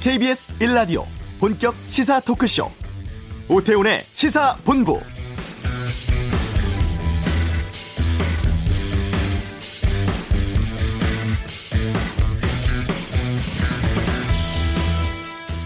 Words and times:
KBS 0.00 0.54
1라디오 0.58 1.04
본격 1.38 1.74
시사 1.88 2.20
토크쇼 2.20 2.70
오태훈의 3.48 4.00
시사본부 4.04 4.98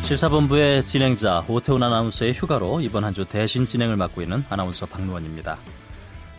시사본부의 0.07 0.85
진행자 0.85 1.45
오태훈 1.49 1.83
아나운서의 1.83 2.35
휴가로 2.35 2.81
이번 2.81 3.05
한 3.05 3.15
주 3.15 3.25
대신 3.25 3.65
진행을 3.65 3.97
맡고 3.97 4.23
있는 4.23 4.45
아나운서 4.51 4.87
박노원입니다. 4.87 5.57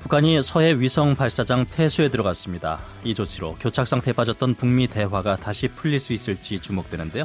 북한이 0.02 0.44
서해 0.44 0.78
위성 0.78 1.16
발사장 1.16 1.66
폐수에 1.74 2.10
들어갔습니다. 2.10 2.80
이 3.06 3.16
조치로 3.16 3.56
교착 3.62 3.88
상태에 3.88 4.14
빠졌던 4.14 4.56
북미 4.56 4.88
대화가 4.88 5.36
다시 5.38 5.68
풀릴 5.70 6.00
수 6.02 6.12
있을지 6.14 6.60
주목되는데요. 6.60 7.24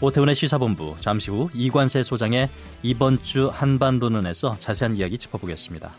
오태훈의 0.00 0.36
시사본부 0.36 0.94
잠시 1.00 1.30
후 1.30 1.50
이관세 1.52 2.04
소장의 2.04 2.48
이번 2.82 3.20
주 3.20 3.50
한반도는에서 3.52 4.56
자세한 4.60 4.96
이야기 4.96 5.18
짚어보겠습니다. 5.18 5.92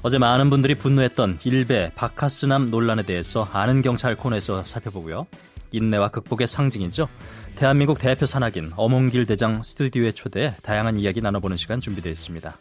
어제 0.00 0.16
많은 0.16 0.48
분들이 0.48 0.74
분노했던 0.74 1.40
일베 1.44 1.92
바카스남 1.94 2.70
논란에 2.70 3.02
대해서 3.02 3.46
아는 3.52 3.82
경찰 3.82 4.14
코너에서 4.14 4.64
살펴보고요. 4.64 5.26
인내와 5.72 6.08
극복의 6.08 6.46
상징이죠. 6.46 7.08
대한민국 7.56 7.98
대표 7.98 8.24
산악인 8.24 8.72
어몽길 8.76 9.26
대장 9.26 9.62
스튜디오에 9.62 10.12
초대해 10.12 10.54
다양한 10.62 10.98
이야기 10.98 11.20
나눠보는 11.20 11.58
시간 11.58 11.80
준비되어 11.80 12.10
있습니다. 12.10 12.56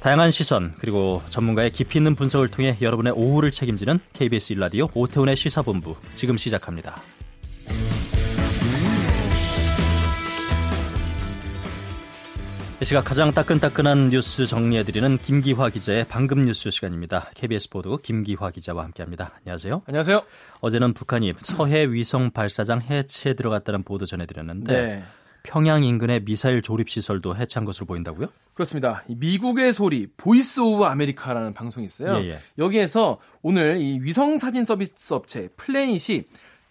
다양한 0.00 0.30
시선 0.30 0.74
그리고 0.78 1.22
전문가의 1.28 1.70
깊이 1.70 1.98
있는 1.98 2.14
분석을 2.14 2.48
통해 2.48 2.76
여러분의 2.80 3.12
오후를 3.14 3.50
책임지는 3.50 4.00
KBS 4.14 4.54
일라디오 4.54 4.88
오태훈의 4.94 5.36
시사본부 5.36 5.96
지금 6.14 6.38
시작합니다. 6.38 7.00
이 12.82 12.84
시각 12.84 13.04
가장 13.04 13.30
따끈따끈한 13.30 14.08
뉴스 14.08 14.44
정리해드리는 14.44 15.16
김기화 15.18 15.68
기자의 15.68 16.04
방금 16.08 16.44
뉴스 16.44 16.68
시간입니다. 16.68 17.30
KBS 17.34 17.70
보도 17.70 17.96
김기화 17.96 18.50
기자와 18.50 18.82
함께합니다. 18.82 19.38
안녕하세요. 19.38 19.82
안녕하세요. 19.86 20.24
어제는 20.60 20.92
북한이 20.92 21.32
서해 21.44 21.86
위성 21.86 22.32
발사장 22.32 22.82
해체에 22.82 23.34
들어갔다는 23.34 23.84
보도 23.84 24.04
전해드렸는데 24.04 24.72
네. 24.72 25.04
평양 25.44 25.84
인근의 25.84 26.24
미사일 26.24 26.60
조립 26.60 26.90
시설도 26.90 27.36
해체한 27.36 27.64
것으로 27.66 27.86
보인다고요? 27.86 28.26
그렇습니다. 28.52 29.04
미국의 29.06 29.74
소리 29.74 30.08
Voice 30.16 30.58
of 30.58 30.82
America라는 30.82 31.54
방송이 31.54 31.84
있어요. 31.84 32.16
예, 32.16 32.30
예. 32.30 32.38
여기에서 32.58 33.20
오늘 33.42 33.76
이 33.76 34.00
위성 34.02 34.38
사진 34.38 34.64
서비스 34.64 35.14
업체 35.14 35.50
Planet이 35.56 36.24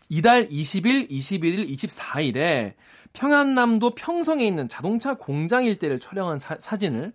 이달 0.10 0.50
20일, 0.50 1.10
21일, 1.10 1.70
24일에 1.70 2.74
평안남도 3.14 3.92
평성에 3.92 4.46
있는 4.46 4.68
자동차 4.68 5.16
공장 5.16 5.66
일대를 5.66 6.00
촬영한 6.00 6.40
사, 6.40 6.78
진을 6.78 7.14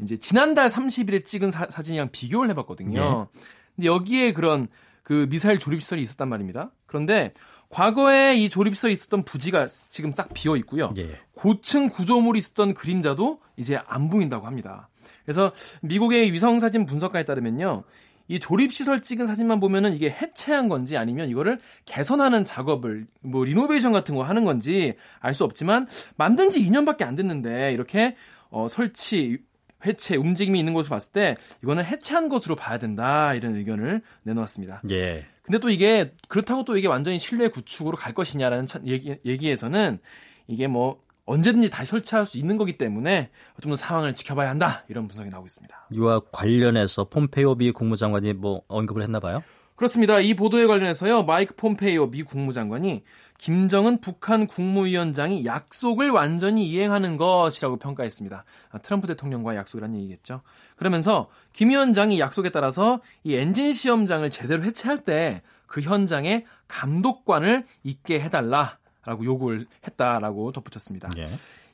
이제 0.00 0.16
지난달 0.16 0.68
30일에 0.68 1.24
찍은 1.24 1.50
사, 1.50 1.66
진이랑 1.66 2.08
비교를 2.12 2.50
해봤거든요. 2.50 3.28
네. 3.32 3.40
근데 3.76 3.86
여기에 3.86 4.32
그런 4.32 4.68
그 5.02 5.26
미사일 5.28 5.58
조립 5.58 5.82
시설이 5.82 6.02
있었단 6.02 6.28
말입니다. 6.28 6.70
그런데 6.86 7.32
과거에 7.68 8.36
이 8.36 8.48
조립소에 8.48 8.92
있었던 8.92 9.24
부지가 9.24 9.66
지금 9.66 10.12
싹 10.12 10.32
비어 10.32 10.56
있고요. 10.56 10.94
예. 10.96 11.18
고층 11.34 11.88
구조물이 11.88 12.38
있었던 12.38 12.72
그림자도 12.72 13.40
이제 13.56 13.80
안 13.86 14.08
보인다고 14.08 14.46
합니다. 14.46 14.88
그래서 15.24 15.52
미국의 15.82 16.32
위성 16.32 16.60
사진 16.60 16.86
분석가에 16.86 17.24
따르면요. 17.24 17.82
이 18.28 18.40
조립 18.40 18.72
시설 18.72 19.00
찍은 19.00 19.26
사진만 19.26 19.60
보면은 19.60 19.92
이게 19.94 20.08
해체한 20.10 20.68
건지 20.68 20.96
아니면 20.96 21.28
이거를 21.28 21.58
개선하는 21.84 22.44
작업을 22.44 23.06
뭐 23.20 23.44
리노베이션 23.44 23.92
같은 23.92 24.14
거 24.14 24.22
하는 24.22 24.44
건지 24.44 24.94
알 25.20 25.34
수 25.34 25.44
없지만 25.44 25.86
만든 26.16 26.48
지 26.50 26.64
2년밖에 26.64 27.02
안 27.04 27.14
됐는데 27.14 27.72
이렇게 27.72 28.16
어 28.50 28.68
설치 28.68 29.38
해체 29.84 30.16
움직임이 30.16 30.58
있는 30.58 30.72
것으로 30.72 30.94
봤을 30.94 31.12
때 31.12 31.36
이거는 31.62 31.84
해체한 31.84 32.28
것으로 32.30 32.56
봐야 32.56 32.78
된다 32.78 33.34
이런 33.34 33.54
의견을 33.56 34.00
내놓았습니다. 34.22 34.82
예. 34.90 35.26
근데 35.42 35.58
또 35.58 35.68
이게 35.68 36.14
그렇다고 36.28 36.64
또 36.64 36.78
이게 36.78 36.88
완전히 36.88 37.18
신뢰 37.18 37.48
구축으로 37.48 37.98
갈 37.98 38.14
것이냐라는 38.14 38.66
얘기, 38.86 39.16
얘기에서는 39.26 39.98
이게 40.46 40.68
뭐 40.68 41.03
언제든지 41.26 41.70
다시 41.70 41.90
설치할 41.90 42.26
수 42.26 42.38
있는 42.38 42.56
거기 42.56 42.76
때문에 42.78 43.30
좀 43.62 43.70
더 43.70 43.76
상황을 43.76 44.14
지켜봐야 44.14 44.50
한다 44.50 44.84
이런 44.88 45.08
분석이 45.08 45.30
나오고 45.30 45.46
있습니다. 45.46 45.88
이와 45.90 46.20
관련해서 46.32 47.04
폼페이오 47.04 47.54
미 47.56 47.72
국무장관이 47.72 48.34
뭐 48.34 48.62
언급을 48.68 49.02
했나 49.02 49.20
봐요? 49.20 49.42
그렇습니다. 49.76 50.20
이 50.20 50.34
보도에 50.34 50.66
관련해서요 50.66 51.24
마이크 51.24 51.54
폼페이오 51.56 52.10
미 52.10 52.22
국무장관이 52.22 53.02
김정은 53.38 54.00
북한 54.00 54.46
국무위원장이 54.46 55.44
약속을 55.44 56.10
완전히 56.10 56.66
이행하는 56.68 57.16
것이라고 57.16 57.78
평가했습니다. 57.78 58.44
아, 58.70 58.78
트럼프 58.78 59.08
대통령과 59.08 59.56
약속이라는 59.56 59.96
얘기겠죠. 59.96 60.42
그러면서 60.76 61.28
김 61.52 61.70
위원장이 61.70 62.20
약속에 62.20 62.50
따라서 62.50 63.00
이 63.24 63.34
엔진 63.34 63.72
시험장을 63.72 64.28
제대로 64.30 64.62
해체할 64.62 64.98
때 64.98 65.42
그 65.74 65.80
현장에 65.80 66.44
감독관을 66.68 67.66
있게 67.82 68.20
해달라 68.20 68.78
라고 69.06 69.24
요구를 69.24 69.66
했다라고 69.86 70.52
덧붙였습니다. 70.52 71.10
예. 71.18 71.26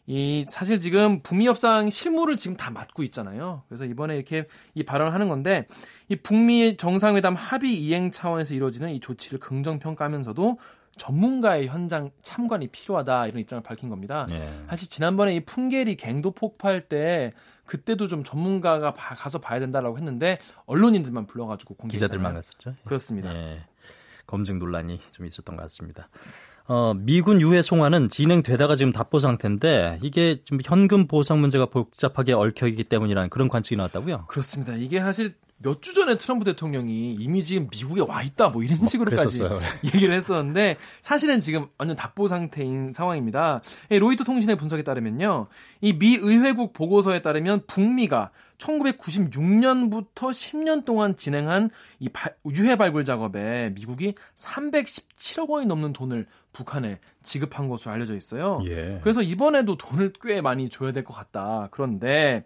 이 0.06 0.44
사실 0.48 0.80
지금 0.80 1.20
북미 1.22 1.46
협상 1.46 1.88
실무를 1.88 2.36
지금 2.36 2.56
다 2.56 2.70
맡고 2.70 3.02
있잖아요. 3.04 3.62
그래서 3.68 3.84
이번에 3.84 4.16
이렇게 4.16 4.46
이 4.74 4.82
발언을 4.82 5.14
하는 5.14 5.28
건데 5.28 5.66
이 6.08 6.16
북미 6.16 6.76
정상회담 6.76 7.34
합의 7.36 7.74
이행 7.74 8.10
차원에서 8.10 8.54
이루어지는 8.54 8.90
이 8.90 9.00
조치를 9.00 9.38
긍정 9.38 9.78
평가하면서도 9.78 10.58
전문가의 10.96 11.68
현장 11.68 12.10
참관이 12.22 12.68
필요하다 12.68 13.28
이런 13.28 13.40
입장을 13.40 13.62
밝힌 13.62 13.88
겁니다. 13.88 14.26
네. 14.28 14.64
사실 14.68 14.88
지난번에 14.88 15.34
이 15.36 15.44
풍계리 15.44 15.96
갱도 15.96 16.32
폭파할 16.32 16.82
때 16.82 17.32
그때도 17.64 18.08
좀 18.08 18.24
전문가가 18.24 18.92
봐, 18.92 19.14
가서 19.14 19.38
봐야 19.38 19.60
된다라고 19.60 19.96
했는데 19.96 20.38
언론인들만 20.66 21.26
불러가지고 21.26 21.74
공개 21.74 21.94
기자들만 21.94 22.34
갔었죠. 22.34 22.74
그렇습니다. 22.84 23.32
네. 23.32 23.64
검증 24.26 24.58
논란이 24.58 25.00
좀 25.12 25.26
있었던 25.26 25.56
것 25.56 25.62
같습니다. 25.62 26.08
어, 26.72 26.94
미군 26.94 27.40
유해 27.40 27.62
송환은 27.62 28.10
진행되다가 28.10 28.76
지금 28.76 28.92
답보 28.92 29.18
상태인데 29.18 29.98
이게 30.04 30.40
좀 30.44 30.60
현금 30.64 31.08
보상 31.08 31.40
문제가 31.40 31.66
복잡하게 31.66 32.32
얽혀 32.32 32.68
있기 32.68 32.84
때문이라는 32.84 33.28
그런 33.28 33.48
관측이 33.48 33.74
나왔다고요? 33.76 34.26
그렇습니다. 34.28 34.74
이게 34.74 35.00
사실 35.00 35.34
몇 35.62 35.80
주 35.82 35.92
전에 35.92 36.16
트럼프 36.16 36.44
대통령이 36.46 37.16
이미 37.18 37.42
지금 37.44 37.68
미국에 37.70 38.00
와 38.00 38.22
있다 38.22 38.48
뭐 38.48 38.62
이런 38.62 38.78
뭐 38.78 38.88
식으로까지 38.88 39.42
어, 39.44 39.60
얘기를 39.84 40.14
했었는데 40.14 40.76
사실은 41.02 41.40
지금 41.40 41.66
완전 41.76 41.96
답보 41.96 42.28
상태인 42.28 42.92
상황입니다. 42.92 43.60
로이터 43.90 44.24
통신의 44.24 44.56
분석에 44.56 44.82
따르면요. 44.84 45.48
이 45.82 45.92
미 45.98 46.14
의회국 46.14 46.72
보고서에 46.72 47.20
따르면 47.20 47.66
북미가 47.66 48.30
1996년부터 48.56 50.30
10년 50.30 50.84
동안 50.84 51.16
진행한 51.16 51.68
이 51.98 52.08
유해 52.54 52.76
발굴 52.76 53.04
작업에 53.04 53.70
미국이 53.74 54.14
317억 54.36 55.48
원이 55.48 55.66
넘는 55.66 55.92
돈을 55.92 56.26
북한에 56.52 56.98
지급한 57.22 57.68
것으로 57.68 57.92
알려져 57.92 58.16
있어요. 58.16 58.62
예. 58.66 58.98
그래서 59.02 59.22
이번에도 59.22 59.76
돈을 59.76 60.12
꽤 60.22 60.40
많이 60.40 60.68
줘야 60.68 60.92
될 60.92 61.04
것 61.04 61.14
같다. 61.14 61.68
그런데 61.70 62.44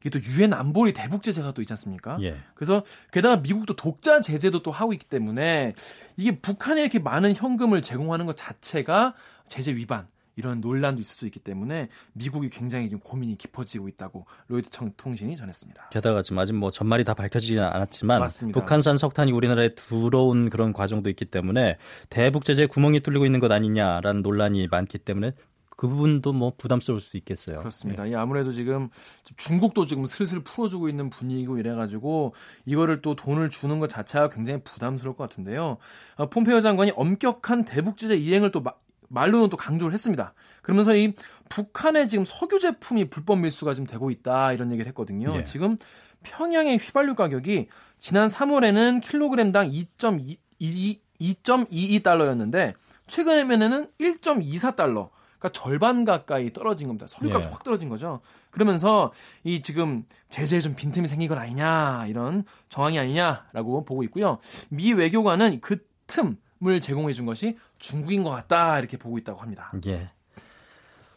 이게 0.00 0.10
또 0.10 0.20
유엔 0.20 0.52
안보리 0.52 0.92
대북 0.92 1.22
제재가 1.22 1.52
또 1.52 1.62
있지 1.62 1.72
않습니까? 1.72 2.18
예. 2.22 2.36
그래서 2.54 2.84
게다가 3.10 3.36
미국도 3.38 3.74
독자 3.74 4.20
제재도 4.20 4.62
또 4.62 4.70
하고 4.70 4.92
있기 4.92 5.06
때문에 5.06 5.74
이게 6.16 6.38
북한에 6.38 6.82
이렇게 6.82 6.98
많은 6.98 7.34
현금을 7.34 7.82
제공하는 7.82 8.26
것 8.26 8.36
자체가 8.36 9.14
제재 9.48 9.74
위반 9.74 10.06
이런 10.38 10.60
논란도 10.60 11.00
있을 11.00 11.16
수 11.16 11.26
있기 11.26 11.40
때문에 11.40 11.88
미국이 12.12 12.48
굉장히 12.48 12.88
지금 12.88 13.00
고민이 13.00 13.34
깊어지고 13.34 13.88
있다고 13.88 14.24
로이드 14.46 14.70
통신이 14.96 15.34
전했습니다. 15.34 15.88
게다가 15.90 16.22
지금 16.22 16.38
아직 16.38 16.52
뭐 16.52 16.70
전말이 16.70 17.02
다 17.02 17.12
밝혀지지는 17.12 17.64
않았지만 17.64 18.20
맞습니다. 18.20 18.60
북한산 18.60 18.96
석탄이 18.98 19.32
우리나라에 19.32 19.74
들어온 19.74 20.48
그런 20.48 20.72
과정도 20.72 21.10
있기 21.10 21.24
때문에 21.24 21.76
대북 22.08 22.44
제재에 22.44 22.66
구멍이 22.66 23.00
뚫리고 23.00 23.26
있는 23.26 23.40
것 23.40 23.50
아니냐라는 23.50 24.22
논란이 24.22 24.68
많기 24.68 24.98
때문에 24.98 25.32
그 25.76 25.86
부분도 25.86 26.32
뭐 26.32 26.52
부담스러울 26.56 27.00
수 27.00 27.16
있겠어요. 27.16 27.58
그렇습니다. 27.58 28.04
네. 28.04 28.14
아무래도 28.16 28.52
지금 28.52 28.90
중국도 29.36 29.86
지금 29.86 30.06
슬슬 30.06 30.42
풀어주고 30.42 30.88
있는 30.88 31.08
분위기고 31.08 31.58
이래가지고 31.58 32.34
이거를 32.64 33.00
또 33.00 33.14
돈을 33.14 33.48
주는 33.48 33.78
것 33.78 33.88
자체가 33.88 34.28
굉장히 34.28 34.60
부담스러울 34.64 35.16
것 35.16 35.28
같은데요. 35.28 35.78
어, 36.16 36.28
폼페이오 36.30 36.60
장관이 36.62 36.92
엄격한 36.96 37.64
대북 37.64 37.96
제재 37.96 38.16
이행을 38.16 38.50
또 38.50 38.60
마, 38.60 38.72
말로는 39.08 39.48
또 39.48 39.56
강조를 39.56 39.92
했습니다. 39.92 40.34
그러면서 40.62 40.94
이 40.94 41.14
북한의 41.48 42.08
지금 42.08 42.24
석유 42.24 42.58
제품이 42.58 43.10
불법 43.10 43.40
밀수가 43.40 43.74
지금 43.74 43.86
되고 43.86 44.10
있다 44.10 44.52
이런 44.52 44.70
얘기를 44.70 44.88
했거든요. 44.88 45.28
네. 45.28 45.44
지금 45.44 45.76
평양의 46.22 46.78
휘발유 46.78 47.14
가격이 47.14 47.68
지난 47.98 48.28
3월에는 48.28 49.00
킬로그램당 49.02 49.70
2.2 49.70 50.98
2.22달러였는데 51.20 52.74
최근에는 53.08 53.90
1.24달러 53.98 55.10
그러니까 55.38 55.48
절반 55.52 56.04
가까이 56.04 56.52
떨어진 56.52 56.88
겁니다. 56.88 57.06
석유값이 57.08 57.48
예. 57.48 57.52
확 57.52 57.64
떨어진 57.64 57.88
거죠. 57.88 58.20
그러면서 58.50 59.12
이 59.44 59.62
지금 59.62 60.04
제재에 60.28 60.60
좀 60.60 60.74
빈틈이 60.74 61.08
생긴 61.08 61.28
건 61.28 61.38
아니냐 61.38 62.06
이런 62.08 62.44
정황이 62.68 62.98
아니냐라고 62.98 63.84
보고 63.84 64.02
있고요. 64.04 64.38
미 64.70 64.92
외교관은 64.92 65.60
그 65.60 65.88
틈 66.08 66.36
을 66.66 66.80
제공해 66.80 67.12
준 67.14 67.24
것이 67.26 67.56
중국인 67.78 68.24
것 68.24 68.30
같다 68.30 68.78
이렇게 68.78 68.96
보고 68.96 69.16
있다고 69.18 69.40
합니다. 69.40 69.70
예. 69.86 70.10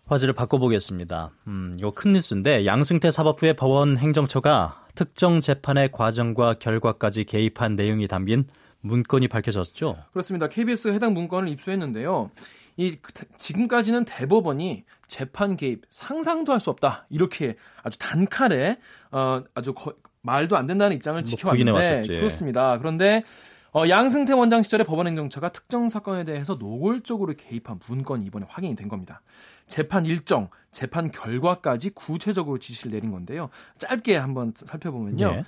화제를 0.06 0.34
바꿔보겠습니다. 0.34 1.32
음, 1.48 1.76
이거 1.78 1.92
큰 1.92 2.12
뉴스인데 2.12 2.66
양승태 2.66 3.10
사법부의 3.12 3.56
법원 3.56 3.98
행정처가 3.98 4.86
특정 4.94 5.42
재판의 5.42 5.92
과정과 5.92 6.56
결과까지 6.56 7.24
개입한 7.24 7.76
내용이 7.76 8.08
담긴 8.08 8.46
문건이 8.82 9.30
밝혀졌죠. 9.30 9.98
그렇습니다. 10.12 10.48
KBS 10.48 10.90
해당 10.90 11.14
문건을 11.14 11.48
입수했는데요. 11.50 12.30
이 12.78 12.98
지금까지는 13.38 14.06
대법원이 14.06 14.84
재판 15.08 15.58
개입 15.58 15.84
상상도 15.90 16.52
할 16.54 16.60
수 16.60 16.70
없다 16.70 17.06
이렇게 17.10 17.56
아주 17.84 17.98
단칼에 18.00 18.78
어, 19.12 19.44
아주 19.54 19.74
거, 19.74 19.94
말도 20.22 20.56
안 20.58 20.68
된다는 20.68 20.96
입장을 20.96 21.20
뭐 21.20 21.24
지켜왔는데 21.24 22.04
그렇습니다. 22.08 22.78
그런데 22.80 23.24
어, 23.74 23.88
양승태 23.88 24.34
원장 24.34 24.62
시절에 24.62 24.84
법원행정처가 24.84 25.50
특정 25.50 25.88
사건에 25.88 26.26
대해서 26.26 26.56
노골적으로 26.56 27.34
개입한 27.38 27.80
문건이 27.88 28.26
이번에 28.26 28.46
확인이 28.50 28.76
된 28.76 28.90
겁니다. 28.90 29.22
재판 29.66 30.06
일정, 30.06 30.50
재판 30.72 31.10
결과까지 31.10 31.92
구체적으로 31.92 32.58
지시를 32.58 32.92
내린 32.92 33.12
건데요. 33.12 33.50
짧게 33.78 34.18
한번 34.18 34.54
살펴보면요. 34.56 35.32
네. 35.32 35.46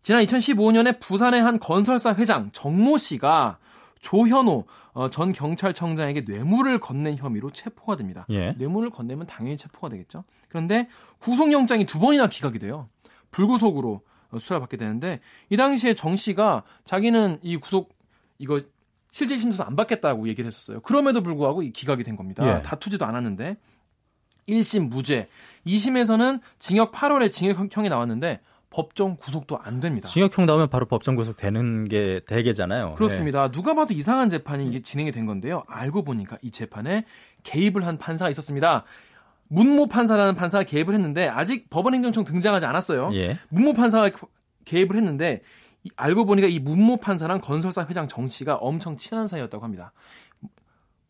지난 0.00 0.22
2015년에 0.24 1.00
부산의 1.00 1.42
한 1.42 1.58
건설사 1.58 2.14
회장 2.14 2.50
정모 2.52 2.96
씨가 2.96 3.58
조현호 4.00 4.64
어, 4.92 5.10
전 5.10 5.32
경찰청장에게 5.32 6.22
뇌물을 6.22 6.78
건넨 6.80 7.16
혐의로 7.16 7.50
체포가 7.50 7.96
됩니다. 7.96 8.24
예. 8.30 8.52
뇌물을 8.52 8.88
건네면 8.90 9.26
당연히 9.26 9.58
체포가 9.58 9.90
되겠죠. 9.90 10.24
그런데 10.48 10.88
구속영장이 11.18 11.84
두 11.84 11.98
번이나 11.98 12.28
기각이 12.28 12.58
돼요. 12.58 12.88
불구속으로 13.30 13.94
어, 13.94 14.00
수사를 14.32 14.60
받게 14.60 14.76
되는데 14.76 15.20
이 15.50 15.56
당시에 15.56 15.94
정 15.94 16.16
씨가 16.16 16.62
자기는 16.84 17.38
이 17.42 17.56
구속 17.56 17.94
이거 18.38 18.60
실질 19.10 19.38
심사도 19.38 19.64
안 19.64 19.76
받겠다고 19.76 20.28
얘기를 20.28 20.46
했었어요. 20.46 20.80
그럼에도 20.80 21.22
불구하고 21.22 21.62
이 21.62 21.72
기각이 21.72 22.04
된 22.04 22.16
겁니다. 22.16 22.46
예. 22.46 22.62
다투지도 22.62 23.04
않았는데 23.06 23.56
1심 24.48 24.88
무죄, 24.88 25.28
2심에서는 25.66 26.40
징역 26.58 26.92
8월에 26.92 27.30
징역형이 27.30 27.88
나왔는데 27.88 28.40
법정 28.70 29.16
구속도 29.16 29.58
안 29.58 29.80
됩니다. 29.80 30.08
징역형 30.08 30.44
나오면 30.44 30.68
바로 30.68 30.86
법정 30.86 31.14
구속 31.14 31.36
되는 31.36 31.88
게 31.88 32.20
대개잖아요. 32.26 32.94
그렇습니다. 32.94 33.44
네. 33.44 33.52
누가 33.52 33.74
봐도 33.74 33.94
이상한 33.94 34.28
재판이 34.28 34.82
진행이 34.82 35.12
된 35.12 35.24
건데요. 35.24 35.64
알고 35.66 36.02
보니까 36.02 36.36
이 36.42 36.50
재판에 36.50 37.04
개입을 37.42 37.86
한 37.86 37.96
판사가 37.96 38.28
있었습니다. 38.30 38.84
문모 39.48 39.86
판사라는 39.86 40.34
판사가 40.34 40.64
개입을 40.64 40.94
했는데 40.94 41.28
아직 41.28 41.70
법원행정청 41.70 42.24
등장하지 42.24 42.66
않았어요. 42.66 43.10
예. 43.14 43.36
문모 43.48 43.72
판사가 43.72 44.10
개입을 44.64 44.96
했는데 44.96 45.42
알고 45.96 46.24
보니까 46.24 46.48
이 46.48 46.58
문모 46.58 46.96
판사랑 46.98 47.40
건설사 47.40 47.86
회장 47.88 48.08
정 48.08 48.28
씨가 48.28 48.56
엄청 48.56 48.96
친한 48.96 49.26
사이였다고 49.26 49.62
합니다. 49.62 49.92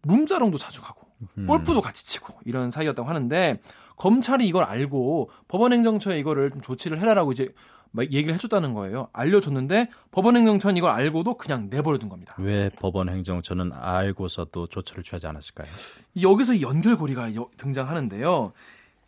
문자롱도 0.02 0.58
자주 0.58 0.82
가고 0.82 1.06
음. 1.38 1.46
골프도 1.46 1.80
같이 1.80 2.04
치고 2.06 2.40
이런 2.44 2.70
사이였다고 2.70 3.08
하는데 3.08 3.60
검찰이 3.96 4.46
이걸 4.46 4.64
알고 4.64 5.30
법원행정처에 5.48 6.18
이거를 6.18 6.50
좀 6.50 6.60
조치를 6.60 7.00
해라라고 7.00 7.32
이제 7.32 7.44
막 7.44 7.54
얘기를 8.00 8.34
해줬다는 8.34 8.74
거예요. 8.74 9.08
알려줬는데 9.12 9.88
법원행정처는 10.10 10.76
이걸 10.76 10.90
알고도 10.90 11.34
그냥 11.34 11.68
내버려둔 11.70 12.08
겁니다. 12.08 12.34
왜 12.38 12.68
법원행정처는 12.78 13.72
알고서도 13.72 14.66
조처를 14.66 15.02
취하지 15.02 15.26
않았을까요? 15.26 15.66
여기서 16.20 16.60
연결고리가 16.60 17.30
등장하는데요. 17.56 18.52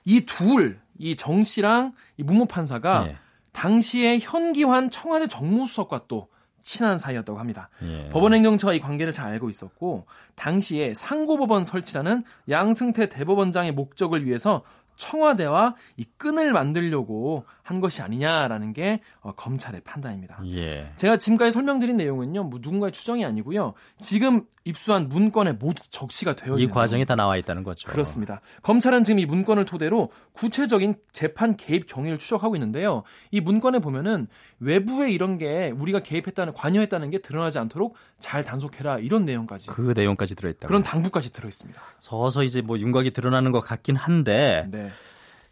이 0.05 0.21
둘, 0.27 0.79
이 0.99 1.15
정 1.17 1.45
씨랑 1.45 1.93
이 2.17 2.23
문모 2.23 2.47
판사가 2.47 3.05
네. 3.05 3.17
당시에 3.53 4.19
현기환 4.21 4.91
청와대 4.91 5.27
정무수석과 5.27 6.03
또 6.09 6.29
친한 6.63 6.99
사이였다고 6.99 7.39
합니다. 7.39 7.71
예. 7.83 8.09
법원행정처가 8.11 8.75
이 8.75 8.81
관계를 8.81 9.13
잘 9.13 9.29
알고 9.29 9.49
있었고 9.49 10.07
당시에 10.35 10.93
상고법원 10.95 11.65
설치라는 11.65 12.25
양승태 12.49 13.09
대법원장의 13.09 13.73
목적을 13.73 14.25
위해서 14.27 14.63
청와대와 14.99 15.77
이 15.97 16.05
끈을 16.19 16.53
만들려고 16.53 17.45
한 17.63 17.81
것이 17.81 18.03
아니냐라는 18.03 18.73
게 18.73 19.01
어, 19.21 19.33
검찰의 19.33 19.81
판단입니다. 19.83 20.43
예. 20.47 20.93
제가 20.97 21.17
지금까지 21.17 21.53
설명드린 21.53 21.97
내용은요, 21.97 22.45
뭐 22.45 22.59
누군가의 22.61 22.93
추정이 22.93 23.25
아니고요. 23.25 23.75
지금 23.99 24.45
입수한 24.65 25.09
문건에 25.09 25.53
모두 25.53 25.89
적시가 25.89 26.35
되어 26.35 26.55
있는 26.55 26.69
이 26.69 26.71
과정이 26.71 27.07
다 27.07 27.15
나와 27.15 27.37
있다는 27.37 27.63
거죠. 27.63 27.89
그렇습니다. 27.89 28.41
검찰은 28.63 29.05
지금 29.05 29.19
이 29.21 29.27
문건을 29.27 29.65
토대로 29.65 30.11
구체적인 30.33 30.97
재판 31.13 31.57
개입 31.57 31.87
경위를 31.87 32.19
추적하고 32.19 32.57
있는데요. 32.57 33.05
이 33.31 33.41
문건에 33.41 33.79
보면은 33.79 34.27
외부에 34.59 35.11
이런 35.11 35.39
게 35.39 35.73
우리가 35.77 36.01
개입했다는 36.01 36.53
관여했다는 36.53 37.11
게 37.11 37.19
드러나지 37.19 37.59
않도록 37.59 37.95
잘 38.21 38.43
단속해라 38.45 38.99
이런 38.99 39.25
내용까지. 39.25 39.69
그 39.69 39.93
내용까지 39.95 40.35
들어 40.35 40.49
있다. 40.51 40.67
그런 40.67 40.83
당부까지 40.83 41.33
들어 41.33 41.49
있습니다. 41.49 41.81
서서 42.01 42.43
이제 42.43 42.61
뭐 42.61 42.79
윤곽이 42.79 43.13
드러나는 43.13 43.53
것 43.53 43.61
같긴 43.61 43.97
한데. 43.97 44.67
네. 44.71 44.91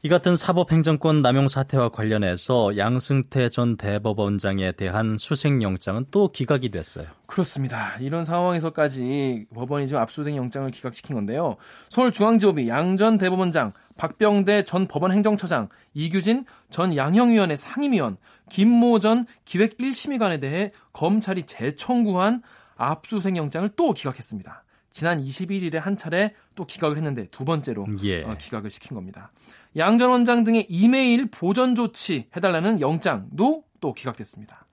이 0.03 0.09
같은 0.09 0.37
사법행정권 0.37 1.23
남용 1.23 1.49
사태와 1.49 1.89
관련해서 1.89 2.77
양승태 2.77 3.49
전 3.49 3.77
대법원장에 3.77 4.73
대한 4.73 5.17
수색영장은 5.19 6.07
또 6.11 6.29
기각이 6.29 6.69
됐어요. 6.69 7.07
그렇습니다. 7.27 7.97
이런 7.99 8.23
상황에서까지 8.23 9.47
법원이 9.55 9.89
지금 9.89 10.01
압수된 10.01 10.37
영장을 10.37 10.71
기각시킨 10.71 11.17
건데요. 11.17 11.57
서울중앙지법이 11.89 12.69
양 12.69 12.97
전 12.97 13.19
대법원장, 13.19 13.73
박병대 13.97 14.65
전 14.65 14.87
법원 14.87 15.13
행정처장, 15.13 15.69
이규진 15.95 16.45
전 16.71 16.95
양형위원회 16.97 17.57
상임위원, 17.57 18.17
김모 18.49 19.01
전 19.01 19.27
기획 19.45 19.77
1심의관에 19.79 20.41
대해 20.41 20.73
검찰이 20.93 21.45
재청구한 21.45 22.43
압수수색 22.77 23.37
영장을 23.37 23.69
또 23.71 23.93
기각했습니다. 23.93 24.63
지난 24.97 25.23
21일에 25.23 25.75
한 25.75 25.99
차례 25.99 26.33
또 26.55 26.65
기각을 26.65 26.97
했는데 26.97 27.27
두 27.27 27.45
번째로 27.45 27.87
예. 28.03 28.23
어, 28.25 28.35
기각을 28.39 28.71
시킨 28.71 28.95
겁니다. 28.95 29.31
양 29.77 29.99
전 29.99 30.09
원장 30.09 30.43
등의 30.43 30.65
이메일 30.71 31.31
보전 31.31 31.75
조치 31.75 32.31
해달라는 32.35 32.81
영장도 32.81 33.65
또 33.83 33.93
기각됐습니다. 33.93 34.65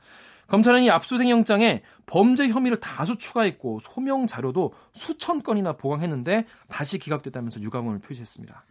검찰은 0.47 0.83
이 0.83 0.89
압수수색 0.89 1.29
영장에 1.29 1.81
범죄 2.05 2.47
혐의를 2.47 2.79
다수 2.79 3.17
추가했고 3.17 3.81
소명 3.81 4.25
자료도 4.25 4.73
수천 4.93 5.43
건이나 5.43 5.73
보강했는데 5.73 6.45
다시 6.69 6.99
기각됐다면서 6.99 7.59
유감을 7.59 7.99
표시했습니다. 7.99 8.63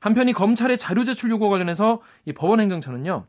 한편 0.00 0.28
이 0.28 0.34
검찰의 0.34 0.76
자료 0.76 1.04
제출 1.04 1.30
요구와 1.30 1.48
관련해서 1.52 2.02
이 2.26 2.34
법원행정처는요 2.34 3.26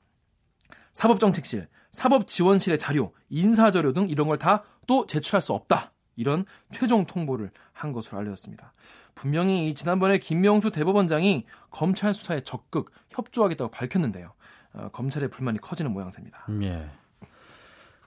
사법정책실, 0.91 1.69
사법지원실의 1.91 2.77
자료, 2.77 3.13
인사자료 3.29 3.93
등 3.93 4.09
이런 4.09 4.27
걸 4.27 4.37
다 4.37 4.63
또 4.85 5.07
제출할 5.07 5.41
수 5.41 5.53
없다. 5.53 5.93
이런 6.15 6.45
최종 6.71 7.05
통보를 7.05 7.51
한 7.71 7.91
것으로 7.91 8.17
알려졌습니다. 8.19 8.73
분명히 9.15 9.73
지난번에 9.73 10.17
김명수 10.17 10.71
대법원장이 10.71 11.45
검찰 11.69 12.13
수사에 12.13 12.41
적극 12.41 12.91
협조하겠다고 13.09 13.71
밝혔는데요. 13.71 14.33
어, 14.73 14.89
검찰의 14.91 15.29
불만이 15.29 15.59
커지는 15.59 15.91
모양새입니다. 15.91 16.45
예. 16.61 16.89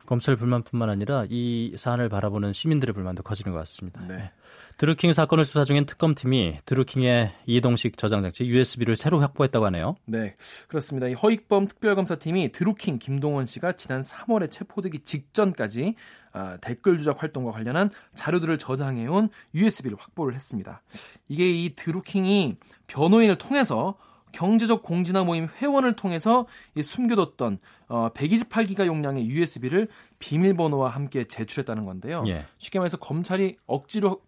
검찰 0.07 0.37
불만뿐만 0.37 0.89
아니라 0.89 1.25
이 1.29 1.75
사안을 1.77 2.09
바라보는 2.09 2.53
시민들의 2.53 2.95
불만도 2.95 3.23
커지는 3.23 3.53
것 3.53 3.59
같습니다. 3.59 4.01
네. 4.07 4.15
예. 4.15 4.31
드루킹 4.79 5.15
사건을 5.15 5.47
수사 5.47 5.65
중인 5.65 5.87
특검팀이 5.87 6.59
드루킹의 6.67 7.33
이동식 7.47 7.97
저장 7.97 8.21
장치 8.21 8.45
USB를 8.45 8.95
새로 8.95 9.21
확보했다고 9.21 9.65
하네요. 9.67 9.97
네, 10.05 10.37
그렇습니다. 10.69 11.09
이 11.09 11.15
허익범 11.15 11.67
특별검사팀이 11.67 12.53
드루킹 12.53 12.99
김동원 12.99 13.47
씨가 13.47 13.73
지난 13.73 14.03
3월에 14.03 14.51
체포되기 14.51 14.99
직전까지 14.99 15.95
아, 16.33 16.59
댓글 16.59 16.99
조작 16.99 17.23
활동과 17.23 17.53
관련한 17.53 17.89
자료들을 18.15 18.59
저장해온 18.59 19.31
USB를 19.55 19.97
확보를 19.99 20.35
했습니다. 20.35 20.83
이게 21.29 21.51
이 21.51 21.75
드루킹이 21.75 22.57
변호인을 22.87 23.39
통해서 23.39 23.97
경제적 24.37 24.83
공지나 24.83 25.25
모임 25.25 25.49
회원을 25.49 25.95
통해서 25.95 26.47
숨겨뒀던 26.79 27.59
어, 27.89 28.11
128기가 28.13 28.85
용량의 28.85 29.29
USB를 29.29 29.89
비밀번호와 30.19 30.91
함께 30.91 31.25
제출했다는 31.25 31.87
건데요. 31.87 32.23
예. 32.27 32.45
쉽게 32.59 32.79
말해서 32.79 32.99
검찰이 32.99 33.57
억지로 33.67 34.21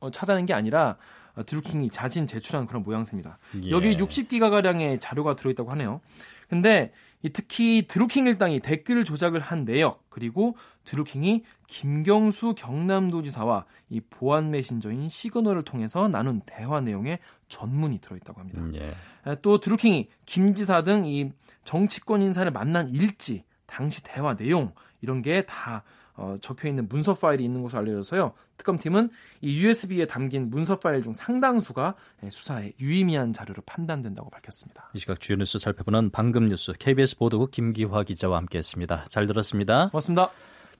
어, 0.00 0.10
찾아낸 0.10 0.46
게 0.46 0.52
아니라 0.52 0.96
어, 1.36 1.44
드루킹이 1.44 1.90
자진 1.90 2.26
제출한 2.26 2.66
그런 2.66 2.82
모양새입니다. 2.82 3.38
예. 3.62 3.70
여기 3.70 3.96
60기가 3.96 4.50
가량의 4.50 4.98
자료가 4.98 5.36
들어있다고 5.36 5.70
하네요. 5.70 6.00
근데 6.48 6.92
특히 7.32 7.86
드루킹 7.86 8.26
일당이 8.26 8.58
댓글 8.58 9.04
조작을 9.04 9.38
한 9.38 9.64
내역 9.64 10.04
그리고 10.10 10.56
드루킹이 10.84 11.44
김경수 11.68 12.54
경남도지사와 12.56 13.64
이 13.90 14.00
보안 14.00 14.50
메신저인 14.50 15.08
시그널을 15.08 15.62
통해서 15.62 16.08
나눈 16.08 16.42
대화 16.44 16.80
내용의 16.80 17.20
전문이 17.52 17.98
들어있다고 18.00 18.40
합니다. 18.40 18.60
음, 18.62 18.74
예. 18.74 19.36
또 19.42 19.60
드루킹이 19.60 20.08
김 20.26 20.54
지사 20.54 20.82
등 20.82 21.04
이 21.04 21.30
정치권 21.64 22.22
인사를 22.22 22.50
만난 22.50 22.88
일지, 22.88 23.44
당시 23.66 24.02
대화 24.02 24.34
내용 24.36 24.72
이런 25.00 25.22
게 25.22 25.53
다 25.53 25.84
어, 26.14 26.36
적혀 26.40 26.68
있는 26.68 26.88
문서 26.88 27.14
파일이 27.14 27.42
있는 27.44 27.62
것으로 27.62 27.80
알려져서요. 27.80 28.34
특검팀은 28.58 29.08
이 29.40 29.62
USB에 29.64 30.06
담긴 30.06 30.50
문서 30.50 30.78
파일 30.78 31.02
중 31.02 31.14
상당수가 31.14 31.94
예, 32.24 32.30
수사에 32.30 32.72
유의미한 32.80 33.32
자료로 33.32 33.62
판단된다고 33.64 34.28
밝혔습니다. 34.28 34.90
이 34.94 34.98
시각 34.98 35.20
주요 35.20 35.36
뉴스 35.36 35.58
살펴보는 35.58 36.10
방금 36.10 36.48
뉴스 36.48 36.72
KBS 36.78 37.16
보도국 37.16 37.50
김기화 37.50 38.02
기자와 38.04 38.36
함께했습니다. 38.36 39.06
잘 39.08 39.26
들었습니다. 39.26 39.88
고맙습니다. 39.88 40.30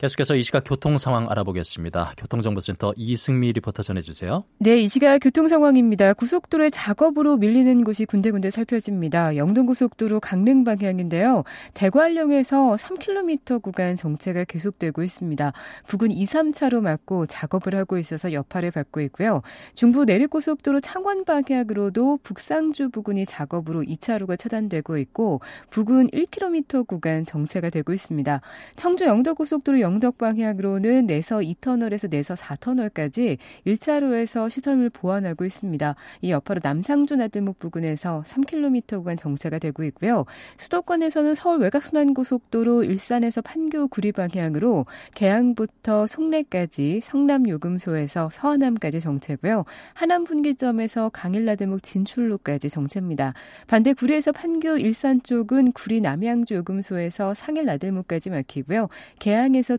계속해서 0.03 0.35
이 0.35 0.43
시각 0.43 0.65
교통 0.67 0.99
상황 0.99 1.31
알아보겠습니다. 1.31 2.15
교통정보센터 2.17 2.93
이승미 2.97 3.53
리포터 3.53 3.85
전해주세요. 3.85 4.43
네, 4.59 4.81
이 4.81 4.89
시각 4.89 5.21
교통 5.21 5.47
상황입니다. 5.47 6.13
고속도로의 6.15 6.73
작업으로 6.73 7.37
밀리는 7.37 7.85
곳이 7.85 8.05
군데군데 8.07 8.51
살펴집니다. 8.51 9.37
영동고속도로 9.37 10.19
강릉 10.19 10.65
방향인데요. 10.65 11.45
대관령에서 11.75 12.75
3km 12.75 13.63
구간 13.63 13.95
정체가 13.95 14.43
계속되고 14.43 15.05
있습니다. 15.05 15.53
부근 15.87 16.11
2, 16.11 16.27
3차로 16.27 16.81
막고 16.81 17.27
작업을 17.27 17.77
하고 17.77 17.97
있어서 17.97 18.33
여파를 18.33 18.73
받고 18.73 19.03
있고요. 19.03 19.43
중부 19.75 20.05
내륙고속도로 20.05 20.81
창원 20.81 21.25
방향으로도 21.25 22.19
북상주 22.25 22.89
부근이 22.89 23.25
작업으로 23.25 23.83
2차로가 23.83 24.37
차단되고 24.37 24.99
있고 24.99 25.41
부근 25.71 26.09
1km 26.09 26.89
구간 26.89 27.25
정체가 27.25 27.71
되고 27.71 27.93
있습니다. 27.93 28.41
청주 28.75 29.05
영덕고속도로 29.05 29.79
영 29.79 29.92
영덕 29.93 30.17
방향으로는 30.17 31.07
내서 31.07 31.41
2터널에서 31.41 32.09
내서 32.09 32.33
4터널까지 32.33 33.37
1차로에서 33.67 34.49
시설물 34.49 34.89
보완하고 34.89 35.45
있습니다. 35.45 35.95
이 36.23 36.31
여파로 36.31 36.61
남상주 36.63 37.17
나들목 37.17 37.59
부근에서 37.59 38.23
3km 38.27 38.97
구간 38.97 39.19
정체가 39.19 39.59
되고 39.59 39.85
있고요. 39.85 40.25
수도권에서는 40.57 41.35
서울 41.35 41.61
외곽순환고속도로 41.61 42.85
일산에서 42.85 43.43
판교 43.43 43.89
구리 43.89 44.13
방향으로 44.13 44.87
개항부터 45.15 46.07
송내까지 46.07 47.01
성남 47.03 47.47
요금소에서 47.47 48.31
서안함까지 48.33 48.99
정체고요. 49.01 49.67
하남 49.93 50.25
분기점에서 50.25 51.11
강일나들목 51.11 51.83
진출로까지 51.83 52.71
정체입니다. 52.71 53.35
반대 53.67 53.93
구리에서 53.93 54.33
판교 54.33 54.79
일산 54.79 55.23
쪽은 55.23 55.73
구리 55.73 56.01
남양주 56.01 56.55
요금소에서 56.55 57.35
상일 57.35 57.67
나들목까지 57.67 58.31
막히고요. 58.31 58.89
개항에서 59.19 59.77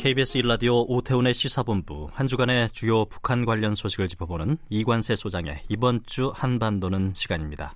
KBS 0.00 0.38
일라디오 0.38 0.86
오태훈의 0.88 1.34
시사본부 1.34 2.08
한 2.14 2.26
주간의 2.26 2.70
주요 2.70 3.04
북한 3.04 3.44
관련 3.44 3.74
소식을 3.74 4.08
짚어보는 4.08 4.56
이관세 4.70 5.14
소장의 5.14 5.64
이번 5.68 6.00
주 6.06 6.32
한반도는 6.34 7.12
시간입니다. 7.14 7.74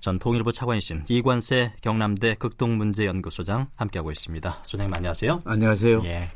전 0.00 0.18
통일부 0.18 0.50
차관이신 0.50 1.04
이관세 1.08 1.74
경남대 1.80 2.34
극동문제연구소장 2.40 3.68
함께하고 3.76 4.10
있습니다. 4.10 4.58
소장님 4.64 4.92
안녕하세요. 4.92 5.38
안녕하세요. 5.44 6.02
예. 6.06 6.28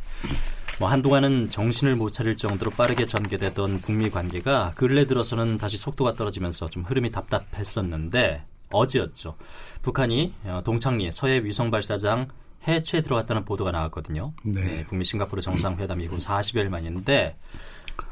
뭐 0.78 0.88
한동안은 0.88 1.50
정신을 1.50 1.96
못 1.96 2.10
차릴 2.10 2.36
정도로 2.36 2.70
빠르게 2.70 3.06
전개되던 3.06 3.80
북미 3.80 4.10
관계가 4.10 4.74
근래 4.76 5.06
들어서는 5.06 5.58
다시 5.58 5.76
속도가 5.76 6.14
떨어지면서 6.14 6.68
좀 6.68 6.84
흐름이 6.84 7.10
답답했었는데 7.10 8.44
어제였죠. 8.70 9.34
북한이 9.82 10.34
어, 10.44 10.62
동창리 10.64 11.10
서해 11.10 11.42
위성 11.42 11.72
발사장 11.72 12.28
해체에 12.66 13.02
들어갔다는 13.02 13.44
보도가 13.44 13.70
나왔거든요. 13.70 14.32
네. 14.44 14.60
네 14.62 14.84
북미 14.84 15.04
싱가포르 15.04 15.40
정상회담 15.42 16.00
이후 16.00 16.16
40여일 16.16 16.68
만인데 16.68 17.36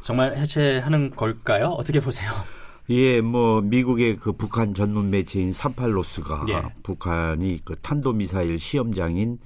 정말 0.00 0.36
해체하는 0.36 1.10
걸까요? 1.14 1.68
어떻게 1.68 2.00
보세요? 2.00 2.30
예, 2.90 3.20
뭐 3.22 3.62
미국의 3.62 4.16
그 4.16 4.32
북한 4.32 4.74
전문 4.74 5.10
매체인 5.10 5.52
삼팔로스가 5.52 6.44
예. 6.50 6.62
북한이 6.82 7.60
그 7.64 7.76
탄도 7.80 8.12
미사일 8.12 8.58
시험장인 8.58 9.38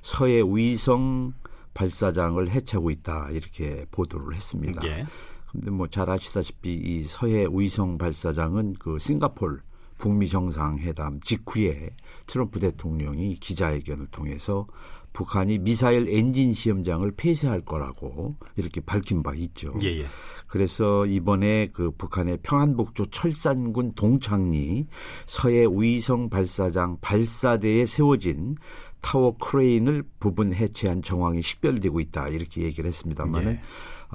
서해 0.00 0.40
위성 0.42 1.34
발사장을 1.74 2.50
해체하고 2.50 2.90
있다 2.90 3.28
이렇게 3.32 3.84
보도를 3.90 4.34
했습니다. 4.34 4.80
예. 4.86 5.06
근데 5.52 5.70
뭐 5.70 5.86
잘 5.88 6.08
아시다시피 6.10 6.72
이 6.74 7.02
서해 7.04 7.46
위성 7.50 7.98
발사장은 7.98 8.76
그 8.78 8.98
싱가폴 8.98 9.60
북미 9.98 10.28
정상회담 10.28 11.20
직후에 11.20 11.90
트럼프 12.26 12.58
대통령이 12.60 13.36
기자회견을 13.36 14.08
통해서 14.08 14.66
북한이 15.12 15.60
미사일 15.60 16.08
엔진 16.10 16.52
시험장을 16.52 17.10
폐쇄할 17.12 17.62
거라고 17.62 18.36
이렇게 18.56 18.82
밝힌 18.82 19.22
바 19.22 19.34
있죠. 19.34 19.72
예, 19.82 20.00
예. 20.00 20.06
그래서 20.46 21.06
이번에 21.06 21.70
그 21.72 21.90
북한의 21.90 22.40
평안북도 22.42 23.06
철산군 23.06 23.94
동창리 23.94 24.86
서해 25.24 25.64
위성 25.70 26.28
발사장 26.28 26.98
발사대에 27.00 27.86
세워진 27.86 28.56
타워 29.00 29.38
크레인을 29.38 30.04
부분 30.18 30.52
해체한 30.52 31.00
정황이 31.00 31.40
식별되고 31.40 31.98
있다 32.00 32.28
이렇게 32.28 32.62
얘기를 32.62 32.86
했습니다만은 32.88 33.52
예. 33.52 33.60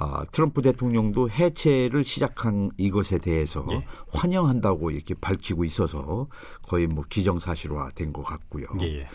아, 0.04 0.24
트럼프 0.32 0.62
대통령도 0.62 1.30
해체를 1.30 2.02
시작한 2.02 2.72
이것에 2.76 3.18
대해서 3.18 3.64
예. 3.70 3.84
환영한다고 4.12 4.90
이렇게 4.90 5.14
밝히고 5.14 5.64
있어서 5.64 6.26
거의 6.62 6.88
뭐 6.88 7.04
기정사실화된 7.08 8.12
것 8.12 8.24
같고요. 8.24 8.66
예. 8.80 9.06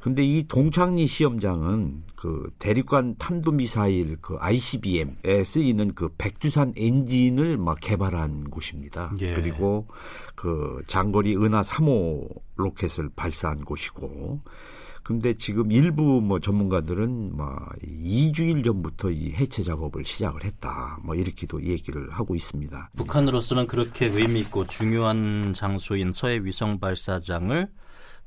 근데 0.00 0.24
이 0.24 0.46
동창리 0.46 1.08
시험장은 1.08 2.04
그 2.14 2.48
대륙간 2.60 3.16
탄도미사일 3.18 4.18
그 4.20 4.36
ICBM에 4.38 5.42
쓰이는 5.44 5.94
그 5.96 6.10
백두산 6.16 6.74
엔진을 6.76 7.56
막 7.56 7.78
개발한 7.80 8.44
곳입니다. 8.50 9.14
예. 9.18 9.34
그리고 9.34 9.88
그 10.36 10.80
장거리 10.86 11.34
은하 11.34 11.62
3호 11.62 12.28
로켓을 12.54 13.10
발사한 13.16 13.64
곳이고 13.64 14.42
근데 15.06 15.34
지금 15.34 15.70
일부 15.70 16.20
뭐 16.20 16.40
전문가들은 16.40 17.36
뭐 17.36 17.46
2주일 18.04 18.64
전부터 18.64 19.12
이 19.12 19.30
해체 19.34 19.62
작업을 19.62 20.04
시작을 20.04 20.42
했다. 20.42 20.98
뭐 21.04 21.14
이렇게도 21.14 21.62
얘기를 21.62 22.10
하고 22.10 22.34
있습니다. 22.34 22.90
북한으로서는 22.96 23.68
그렇게 23.68 24.06
의미 24.06 24.40
있고 24.40 24.66
중요한 24.66 25.52
장소인 25.52 26.10
서해 26.10 26.40
위성 26.42 26.80
발사장을 26.80 27.68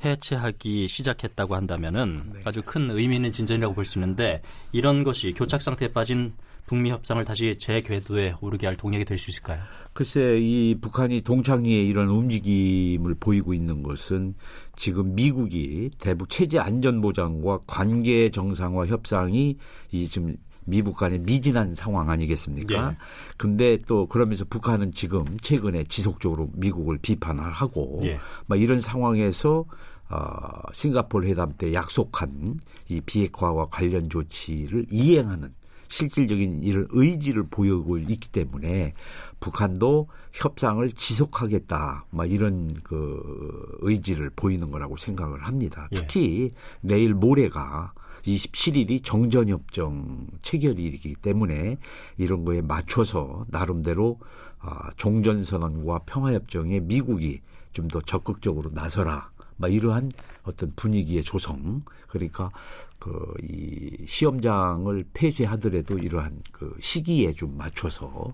해체하기 0.05 0.88
시작했다고 0.88 1.53
한다면은 1.53 2.21
네. 2.31 2.39
아주 2.45 2.62
큰 2.63 2.89
의미 2.91 3.17
있는 3.17 3.33
진전이라고 3.33 3.74
볼 3.75 3.83
수 3.83 3.98
있는데 3.98 4.41
이런 4.71 5.03
것이 5.03 5.33
교착 5.33 5.62
상태에 5.62 5.89
빠진 5.89 6.31
북미 6.69 6.91
협상을 6.91 7.25
다시 7.25 7.55
재궤도에 7.57 8.35
오르게 8.41 8.67
할 8.67 8.75
동력이 8.75 9.03
될 9.03 9.17
수 9.17 9.31
있을까요? 9.31 9.59
글쎄 9.93 10.38
이 10.39 10.75
북한이 10.79 11.21
동창리에 11.21 11.81
이런 11.81 12.09
움직임을 12.09 13.15
보이고 13.19 13.55
있는 13.55 13.81
것은 13.81 14.35
지금 14.75 15.15
미국이 15.15 15.89
대북 15.97 16.29
체제 16.29 16.59
안전 16.59 17.01
보장과 17.01 17.61
관계 17.65 18.29
정상화 18.29 18.85
협상이 18.85 19.57
이 19.91 20.07
지금 20.07 20.38
미북 20.65 20.97
간의 20.97 21.21
미진한 21.21 21.73
상황 21.73 22.11
아니겠습니까? 22.11 22.91
예. 22.91 22.95
근데 23.35 23.79
또 23.88 24.05
그러면서 24.05 24.45
북한은 24.45 24.91
지금 24.91 25.23
최근에 25.41 25.85
지속적으로 25.85 26.51
미국을 26.53 26.99
비판을 26.99 27.51
하고 27.51 27.99
예. 28.03 28.19
막 28.45 28.61
이런 28.61 28.79
상황에서 28.79 29.65
어, 30.11 30.61
싱가폴 30.71 31.25
회담 31.25 31.51
때 31.57 31.73
약속한 31.73 32.59
이 32.88 33.01
비핵화와 33.01 33.69
관련 33.69 34.07
조치를 34.07 34.85
이행하는 34.91 35.51
실질적인 35.89 36.60
이런 36.60 36.88
의지를 36.91 37.43
보이고 37.43 37.98
있기 37.98 38.29
때문에 38.29 38.93
북한도 39.39 40.08
협상을 40.34 40.89
지속하겠다, 40.91 42.05
막 42.10 42.31
이런 42.31 42.74
그 42.84 43.77
의지를 43.81 44.29
보이는 44.36 44.72
거라고 44.72 44.98
생각을 44.98 45.46
합니다. 45.46 45.88
예. 45.91 45.96
특히 45.96 46.53
내일 46.81 47.13
모레가 47.13 47.93
27일이 48.24 49.03
정전협정 49.03 50.27
체결일이기 50.41 51.15
때문에 51.15 51.77
이런 52.17 52.46
거에 52.46 52.62
맞춰서 52.62 53.46
나름대로 53.50 54.19
아, 54.60 54.89
종전선언과 54.98 56.00
평화협정에 56.00 56.81
미국이 56.81 57.41
좀 57.74 57.88
더 57.88 58.01
적극적으로 58.01 58.69
나서라. 58.74 59.29
막 59.58 59.74
이러한 59.74 60.12
어떤 60.43 60.72
분위기의 60.75 61.24
조성 61.24 61.81
그러니까 62.08 62.50
그 63.00 63.10
이 63.44 64.06
시험장을 64.08 65.06
폐쇄하더라도 65.13 65.98
이러한 65.98 66.41
그 66.51 66.75
시기에 66.82 67.34
좀 67.34 67.58
맞춰서 67.58 68.34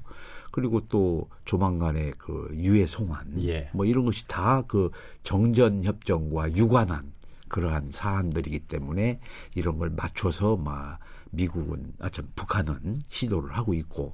그리고 0.51 0.81
또 0.87 1.29
조만간에 1.45 2.11
그 2.17 2.49
유해 2.53 2.85
송환 2.85 3.43
예. 3.43 3.69
뭐 3.73 3.85
이런 3.85 4.05
것이 4.05 4.27
다 4.27 4.63
그 4.67 4.89
정전 5.23 5.83
협정과 5.83 6.55
유관한 6.55 7.11
그러한 7.49 7.91
사안들이기 7.91 8.59
때문에 8.59 9.19
이런 9.53 9.77
걸 9.77 9.89
맞춰서 9.91 10.55
막 10.57 10.99
미국은 11.31 11.93
아참 11.99 12.27
북한은 12.35 12.99
시도를 13.09 13.51
하고 13.51 13.73
있고 13.73 14.13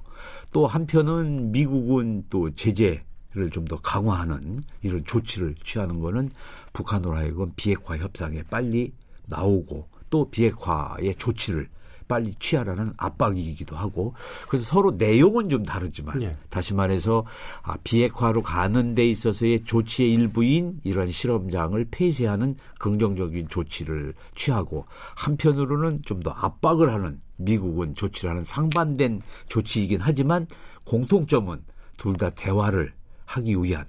또 0.52 0.66
한편은 0.66 1.52
미국은 1.52 2.24
또 2.30 2.50
제재 2.54 3.04
를 3.34 3.48
좀 3.50 3.64
더 3.64 3.80
강화하는 3.80 4.60
이런 4.82 5.04
조치를 5.06 5.54
취하는 5.64 6.00
거는 6.00 6.28
북한으로 6.74 7.16
하여금 7.16 7.52
비핵화 7.56 7.96
협상에 7.96 8.42
빨리 8.42 8.92
나오고 9.26 9.88
또 10.12 10.30
비핵화의 10.30 11.16
조치를 11.16 11.68
빨리 12.06 12.34
취하라는 12.38 12.92
압박이기도 12.98 13.74
하고 13.74 14.14
그래서 14.46 14.66
서로 14.66 14.90
내용은 14.90 15.48
좀 15.48 15.64
다르지만 15.64 16.20
예. 16.22 16.36
다시 16.50 16.74
말해서 16.74 17.24
아, 17.62 17.78
비핵화로 17.82 18.42
가는 18.42 18.94
데 18.94 19.08
있어서의 19.08 19.64
조치의 19.64 20.12
일부인 20.12 20.78
이러한 20.84 21.10
실험장을 21.10 21.82
폐쇄하는 21.90 22.56
긍정적인 22.78 23.48
조치를 23.48 24.12
취하고 24.34 24.84
한편으로는 25.16 26.02
좀 26.04 26.22
더 26.22 26.30
압박을 26.30 26.92
하는 26.92 27.20
미국은 27.36 27.94
조치를 27.94 28.30
하는 28.30 28.42
상반된 28.44 29.22
조치이긴 29.48 30.00
하지만 30.02 30.46
공통점은 30.84 31.62
둘 31.96 32.16
다 32.18 32.28
대화를 32.30 32.92
하기 33.24 33.56
위한 33.62 33.86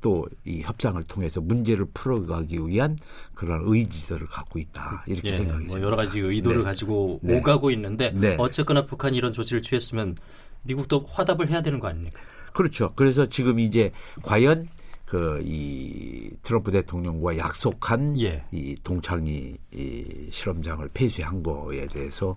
또 0.00 0.26
이 0.44 0.60
협상을 0.62 1.02
통해서 1.04 1.40
문제를 1.40 1.86
풀어가기 1.92 2.58
위한 2.66 2.96
그런 3.34 3.62
의지들을 3.64 4.26
갖고 4.28 4.58
있다 4.58 5.04
이렇게 5.06 5.28
예, 5.30 5.36
생각이 5.36 5.66
뭐 5.66 5.80
여러 5.80 5.96
가지 5.96 6.20
의도를 6.20 6.58
네. 6.58 6.64
가지고 6.64 7.20
네. 7.22 7.38
오가고 7.38 7.70
있는데 7.72 8.12
네. 8.14 8.36
어쨌거나 8.38 8.86
북한이 8.86 9.16
이런 9.16 9.32
조치를 9.32 9.62
취했으면 9.62 10.16
미국도 10.62 11.06
화답을 11.08 11.48
해야 11.50 11.62
되는 11.62 11.80
거 11.80 11.88
아닙니까? 11.88 12.18
그렇죠. 12.52 12.90
그래서 12.96 13.26
지금 13.26 13.58
이제 13.58 13.90
과연 14.22 14.68
그 15.04 15.40
이 15.42 16.30
트럼프 16.42 16.70
대통령과 16.70 17.38
약속한 17.38 18.20
예. 18.20 18.44
이 18.52 18.76
동창리 18.84 19.56
이 19.72 20.28
실험장을 20.30 20.86
폐쇄한 20.92 21.42
거에 21.42 21.86
대해서 21.86 22.36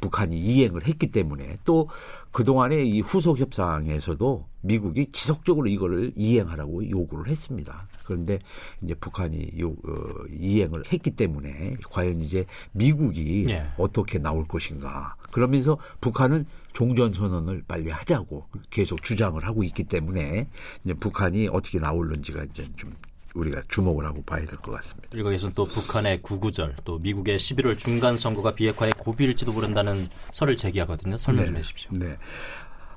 북한이 0.00 0.38
이행을 0.38 0.86
했기 0.86 1.10
때문에 1.10 1.56
또 1.64 1.88
그동안의 2.32 2.88
이 2.88 3.00
후속 3.00 3.38
협상에서도 3.38 4.46
미국이 4.62 5.10
지속적으로 5.12 5.68
이거를 5.68 6.12
이행하라고 6.16 6.88
요구를 6.88 7.28
했습니다. 7.28 7.88
그런데 8.04 8.38
이제 8.82 8.94
북한이 8.94 9.52
요, 9.60 9.70
어, 9.70 10.26
이행을 10.30 10.84
했기 10.92 11.10
때문에 11.10 11.76
과연 11.90 12.20
이제 12.20 12.46
미국이 12.72 13.46
예. 13.48 13.66
어떻게 13.78 14.18
나올 14.18 14.46
것인가. 14.46 15.16
그러면서 15.32 15.78
북한은 16.00 16.46
종전 16.72 17.12
선언을 17.12 17.64
빨리 17.66 17.90
하자고 17.90 18.46
계속 18.70 19.02
주장을 19.02 19.42
하고 19.44 19.64
있기 19.64 19.84
때문에 19.84 20.46
이제 20.84 20.94
북한이 20.94 21.48
어떻게 21.48 21.78
나올는지가 21.78 22.44
이제 22.44 22.66
좀 22.76 22.92
우리가 23.34 23.62
주목을 23.68 24.04
하고 24.06 24.22
봐야 24.22 24.44
될 24.44 24.58
것 24.58 24.72
같습니다. 24.72 25.08
그리고 25.10 25.28
여기서는 25.28 25.54
또 25.54 25.64
북한의 25.66 26.22
구구절, 26.22 26.76
또 26.84 26.98
미국의 26.98 27.38
11월 27.38 27.78
중간 27.78 28.16
선거가 28.16 28.54
비핵화의 28.54 28.92
고비일지도 28.98 29.52
모른다는 29.52 30.06
설을 30.32 30.56
제기하거든요. 30.56 31.16
설명 31.18 31.44
좀 31.46 31.54
네. 31.54 31.60
해주십시오. 31.60 31.90
네. 31.92 32.16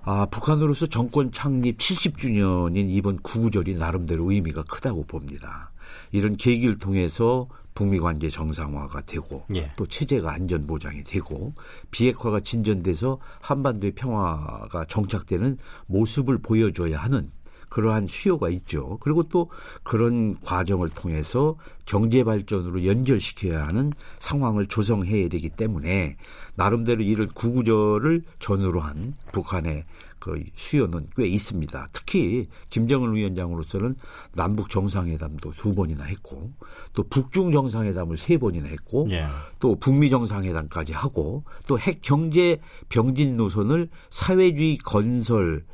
아, 0.05 0.25
북한으로서 0.25 0.87
정권 0.87 1.31
창립 1.31 1.77
70주년인 1.77 2.87
이번 2.89 3.17
구구절이 3.21 3.75
나름대로 3.75 4.31
의미가 4.31 4.63
크다고 4.63 5.05
봅니다. 5.05 5.71
이런 6.11 6.35
계기를 6.35 6.77
통해서 6.77 7.47
북미 7.73 7.99
관계 7.99 8.29
정상화가 8.29 9.01
되고 9.01 9.45
예. 9.55 9.71
또 9.77 9.87
체제가 9.87 10.31
안전 10.31 10.67
보장이 10.67 11.03
되고 11.03 11.53
비핵화가 11.89 12.41
진전돼서 12.41 13.19
한반도의 13.39 13.93
평화가 13.93 14.85
정착되는 14.89 15.57
모습을 15.87 16.37
보여줘야 16.39 16.99
하는 16.99 17.31
그러한 17.73 18.05
수요가 18.07 18.49
있죠. 18.49 18.99
그리고 19.01 19.23
또 19.23 19.49
그런 19.81 20.39
과정을 20.41 20.89
통해서 20.89 21.55
경제 21.87 22.23
발전으로 22.23 22.85
연결시켜야 22.85 23.65
하는 23.65 23.91
상황을 24.19 24.67
조성해야 24.67 25.27
되기 25.27 25.49
때문에 25.49 26.15
나름대로 26.53 27.01
이를 27.01 27.27
구구절을 27.33 28.21
전후로 28.37 28.79
한 28.79 29.15
북한의 29.31 29.85
그 30.19 30.41
수요는 30.53 31.07
꽤 31.17 31.25
있습니다. 31.25 31.89
특히 31.93 32.47
김정은 32.69 33.15
위원장으로서는 33.15 33.95
남북 34.35 34.69
정상회담도 34.69 35.53
두 35.57 35.73
번이나 35.73 36.03
했고 36.03 36.51
또 36.93 37.03
북중 37.09 37.51
정상회담을 37.51 38.17
세 38.19 38.37
번이나 38.37 38.67
했고 38.67 39.07
예. 39.09 39.25
또 39.59 39.75
북미 39.75 40.11
정상회담까지 40.11 40.93
하고 40.93 41.43
또 41.67 41.77
핵 41.79 42.01
경제 42.03 42.59
병진 42.89 43.35
노선을 43.35 43.89
사회주의 44.11 44.77
건설 44.77 45.65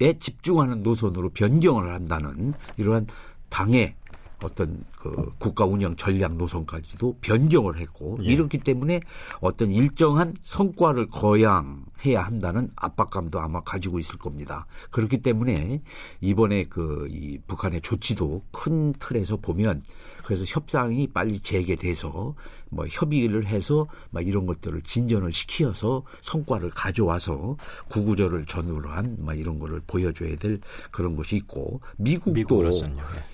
에 0.00 0.18
집중하는 0.18 0.82
노선으로 0.82 1.30
변경을 1.30 1.92
한다는 1.92 2.54
이러한 2.76 3.06
당의 3.48 3.94
어떤 4.42 4.82
그 4.96 5.32
국가 5.38 5.64
운영 5.64 5.94
전략 5.96 6.34
노선까지도 6.36 7.18
변경을 7.20 7.78
했고 7.78 8.18
예. 8.22 8.24
이렇기 8.24 8.58
때문에 8.58 9.00
어떤 9.40 9.70
일정한 9.70 10.34
성과를 10.42 11.08
거양해야 11.08 12.22
한다는 12.22 12.70
압박감도 12.76 13.38
아마 13.38 13.60
가지고 13.60 13.98
있을 14.00 14.18
겁니다. 14.18 14.66
그렇기 14.90 15.18
때문에 15.18 15.80
이번에 16.20 16.64
그 16.64 17.06
이 17.10 17.38
북한의 17.46 17.82
조치도 17.82 18.42
큰 18.50 18.92
틀에서 18.94 19.36
보면 19.36 19.82
그래서 20.24 20.44
협상이 20.46 21.06
빨리 21.08 21.40
재개돼서 21.40 22.34
뭐 22.70 22.86
협의를 22.86 23.46
해서 23.46 23.86
막 24.10 24.26
이런 24.26 24.46
것들을 24.46 24.80
진전을 24.82 25.32
시키어서 25.32 26.04
성과를 26.22 26.70
가져와서 26.70 27.56
구구절을 27.88 28.46
전후로 28.46 28.90
한 28.90 29.16
막 29.22 29.38
이런 29.38 29.58
거를 29.58 29.80
보여줘야 29.86 30.36
될 30.36 30.60
그런 30.90 31.16
것이 31.16 31.36
있고 31.36 31.80
미국도 31.96 32.32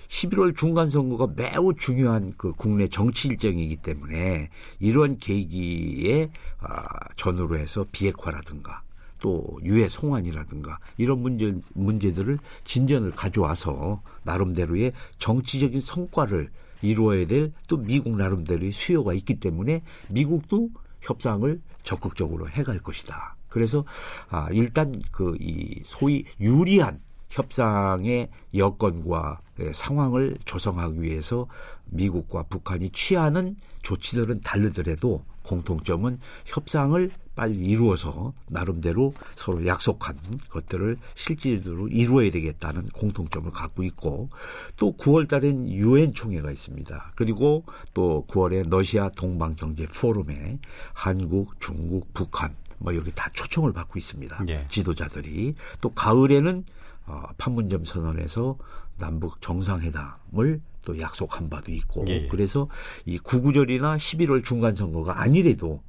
11월 0.07 0.57
중간 0.57 0.89
선거가 0.89 1.27
매우 1.35 1.73
중요한 1.73 2.33
그 2.37 2.51
국내 2.53 2.87
정치 2.87 3.27
일정이기 3.27 3.77
때문에 3.77 4.49
이런 4.79 5.17
계기에 5.17 6.29
아, 6.59 6.83
전후로 7.15 7.57
해서 7.57 7.85
비핵화라든가 7.91 8.81
또 9.19 9.59
유해 9.63 9.87
송환이라든가 9.89 10.79
이런 10.97 11.21
문제 11.21 11.53
문제들을 11.73 12.37
진전을 12.63 13.11
가져와서 13.11 14.01
나름대로의 14.23 14.93
정치적인 15.17 15.81
성과를 15.81 16.49
이루어야 16.81 17.25
될 17.27 17.51
또 17.67 17.77
미국 17.77 18.15
나름대로의 18.15 18.71
수요가 18.71 19.13
있기 19.13 19.39
때문에 19.39 19.81
미국도 20.09 20.69
협상을 21.01 21.61
적극적으로 21.83 22.49
해갈 22.49 22.79
것이다. 22.79 23.35
그래서 23.49 23.83
아 24.29 24.47
일단 24.51 24.93
그 25.11 25.35
이 25.39 25.81
소위 25.83 26.25
유리한 26.39 26.99
협상의 27.29 28.29
여건과 28.55 29.39
상황을 29.73 30.37
조성하기 30.45 31.01
위해서 31.01 31.47
미국과 31.85 32.43
북한이 32.43 32.89
취하는 32.91 33.55
조치들은 33.83 34.41
다르더라도 34.41 35.23
공통점은 35.43 36.19
협상을 36.45 37.09
빨리 37.39 37.55
이루어서 37.55 38.33
나름대로 38.49 39.13
서로 39.35 39.65
약속한 39.65 40.17
것들을 40.49 40.97
실질적으로 41.15 41.87
이루어야 41.87 42.29
되겠다는 42.31 42.89
공통점을 42.89 43.49
갖고 43.51 43.83
있고 43.83 44.27
또 44.75 44.91
9월 44.97 45.29
달엔 45.29 45.69
유엔 45.69 46.13
총회가 46.13 46.51
있습니다. 46.51 47.13
그리고 47.15 47.63
또 47.93 48.25
9월에 48.27 48.69
러시아 48.69 49.07
동방 49.15 49.55
경제 49.55 49.85
포럼에 49.85 50.59
한국, 50.91 51.61
중국, 51.61 52.13
북한 52.13 52.53
뭐 52.77 52.93
여기 52.93 53.09
다 53.15 53.29
초청을 53.33 53.71
받고 53.71 53.97
있습니다. 53.97 54.43
예. 54.49 54.65
지도자들이 54.69 55.53
또 55.79 55.93
가을에는 55.93 56.65
어, 57.05 57.23
판문점 57.37 57.85
선언에서 57.85 58.57
남북 58.97 59.41
정상회담을 59.41 60.59
또 60.83 60.99
약속한 60.99 61.49
바도 61.49 61.71
있고 61.71 62.03
예, 62.09 62.23
예. 62.23 62.27
그래서 62.27 62.67
이 63.05 63.17
구구절이나 63.17 63.95
11월 63.95 64.43
중간 64.43 64.75
선거가 64.75 65.21
아니래도 65.21 65.81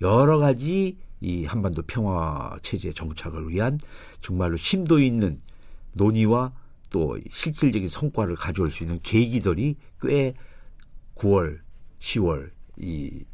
여러 0.00 0.38
가지 0.38 0.96
이 1.20 1.44
한반도 1.44 1.82
평화 1.82 2.56
체제 2.62 2.92
정착을 2.92 3.48
위한 3.48 3.78
정말로 4.20 4.56
심도 4.56 5.00
있는 5.00 5.40
논의와 5.92 6.52
또 6.90 7.18
실질적인 7.30 7.88
성과를 7.88 8.36
가져올 8.36 8.70
수 8.70 8.84
있는 8.84 9.00
계기들이 9.02 9.76
꽤 10.00 10.34
9월, 11.16 11.58
10월 12.00 12.50
이 12.78 13.24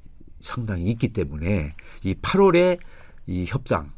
상당히 0.42 0.84
있기 0.86 1.08
때문에 1.08 1.72
이 2.02 2.14
8월에 2.14 2.78
이 3.26 3.44
협상 3.46 3.90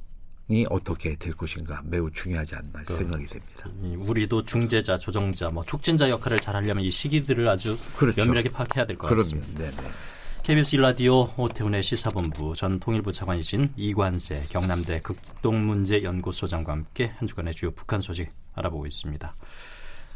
이 0.48 0.64
어떻게 0.70 1.16
될 1.16 1.32
것인가 1.32 1.82
매우 1.84 2.08
중요하지 2.10 2.54
않나 2.54 2.82
그, 2.84 2.96
생각이 2.96 3.26
됩니다. 3.26 3.68
우리도 4.08 4.44
중재자, 4.44 4.98
조정자, 4.98 5.48
뭐 5.48 5.64
촉진자 5.64 6.08
역할을 6.10 6.38
잘 6.38 6.54
하려면 6.54 6.84
이 6.84 6.90
시기들을 6.90 7.48
아주 7.48 7.76
그렇죠. 7.96 8.20
면밀하게 8.20 8.50
파악해야 8.50 8.86
될 8.86 8.96
것 8.96 9.08
같습니다. 9.08 9.58
네네. 9.58 9.76
KBS 10.46 10.76
일라디오 10.76 11.28
오태훈의 11.36 11.82
시사본부 11.82 12.54
전 12.54 12.78
통일부 12.78 13.10
차관이신 13.10 13.70
이관세 13.76 14.44
경남대 14.48 15.00
극동문제연구소장과 15.00 16.70
함께 16.70 17.10
한 17.16 17.26
주간의 17.26 17.52
주요 17.52 17.72
북한 17.72 18.00
소식 18.00 18.30
알아보고 18.54 18.86
있습니다. 18.86 19.34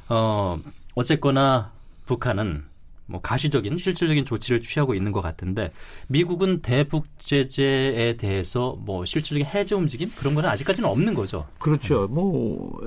어, 0.09 0.61
어쨌거나 0.95 1.73
북한은 2.07 2.63
뭐 3.07 3.21
가시적인 3.21 3.77
실질적인 3.77 4.25
조치를 4.25 4.63
취하고 4.63 4.95
있는 4.95 5.11
것 5.11 5.21
같은데 5.21 5.73
미국은 6.07 6.63
대북 6.63 7.07
제재에 7.19 8.17
대해서 8.17 8.77
뭐 8.79 9.05
실질적인 9.05 9.45
해제 9.53 9.75
움직임 9.75 10.09
그런 10.17 10.37
거는 10.37 10.49
아직까지는 10.49 10.89
없는 10.89 11.15
거죠. 11.15 11.49
그렇죠. 11.59 12.07
뭐 12.07 12.81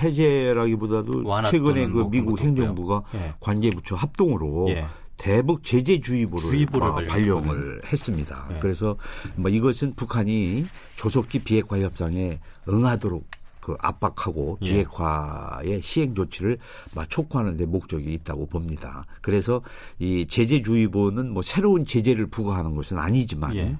해제라기보다도 0.00 1.24
최근에 1.50 1.88
그뭐 1.88 2.08
미국 2.08 2.40
행정부가 2.40 3.02
예. 3.14 3.32
관계 3.40 3.70
부처 3.70 3.96
합동으로 3.96 4.66
예. 4.68 4.86
대북 5.16 5.64
제재 5.64 6.00
주의보를, 6.00 6.50
주의보를 6.50 7.06
발령을 7.06 7.82
했습니다. 7.84 8.48
예. 8.52 8.58
그래서 8.58 8.96
뭐 9.36 9.50
이것은 9.50 9.94
북한이 9.94 10.64
조속히 10.96 11.38
비핵화 11.38 11.78
협상에 11.78 12.40
응하도록 12.68 13.24
그 13.60 13.74
압박하고 13.80 14.58
예. 14.62 14.66
비핵화의 14.66 15.80
시행 15.80 16.14
조치를 16.14 16.58
촉구하는 17.08 17.56
데 17.56 17.64
목적이 17.64 18.12
있다고 18.14 18.46
봅니다. 18.46 19.06
그래서 19.22 19.62
이 19.98 20.26
제재주의보는 20.26 21.32
뭐 21.32 21.42
새로운 21.42 21.86
제재를 21.86 22.26
부과하는 22.26 22.76
것은 22.76 22.98
아니지만 22.98 23.56
예. 23.56 23.78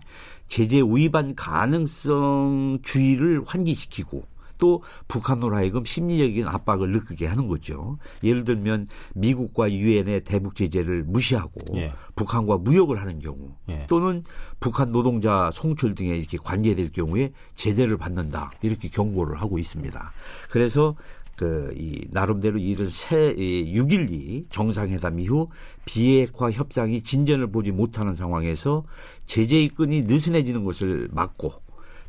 제재 0.48 0.80
위반 0.80 1.34
가능성 1.34 2.78
주의를 2.82 3.42
환기시키고 3.44 4.24
또 4.64 4.82
북한으로 5.08 5.56
하여금 5.56 5.84
심리적인 5.84 6.46
압박을 6.46 6.90
느끼게 6.90 7.26
하는 7.26 7.48
거죠. 7.48 7.98
예를 8.22 8.44
들면 8.44 8.88
미국과 9.14 9.70
유엔의 9.70 10.24
대북 10.24 10.56
제재를 10.56 11.04
무시하고 11.04 11.60
예. 11.76 11.92
북한과 12.16 12.56
무역을 12.56 12.98
하는 12.98 13.18
경우 13.18 13.50
예. 13.68 13.84
또는 13.90 14.24
북한 14.60 14.90
노동자 14.90 15.50
송출 15.52 15.94
등에 15.94 16.16
이렇게 16.16 16.38
관계될 16.38 16.92
경우에 16.92 17.32
제재를 17.56 17.98
받는다 17.98 18.52
이렇게 18.62 18.88
경고를 18.88 19.38
하고 19.38 19.58
있습니다. 19.58 20.12
그래서 20.48 20.96
그, 21.36 21.74
이, 21.76 22.06
나름대로 22.10 22.58
이런 22.58 22.88
새, 22.88 23.34
이, 23.36 23.74
6.12 23.74 24.46
정상회담 24.48 25.20
이후 25.20 25.48
비핵화 25.84 26.50
협상이 26.50 27.02
진전을 27.02 27.48
보지 27.48 27.70
못하는 27.70 28.14
상황에서 28.14 28.84
제재의 29.26 29.68
끈이 29.68 30.02
느슨해지는 30.02 30.64
것을 30.64 31.08
막고 31.12 31.63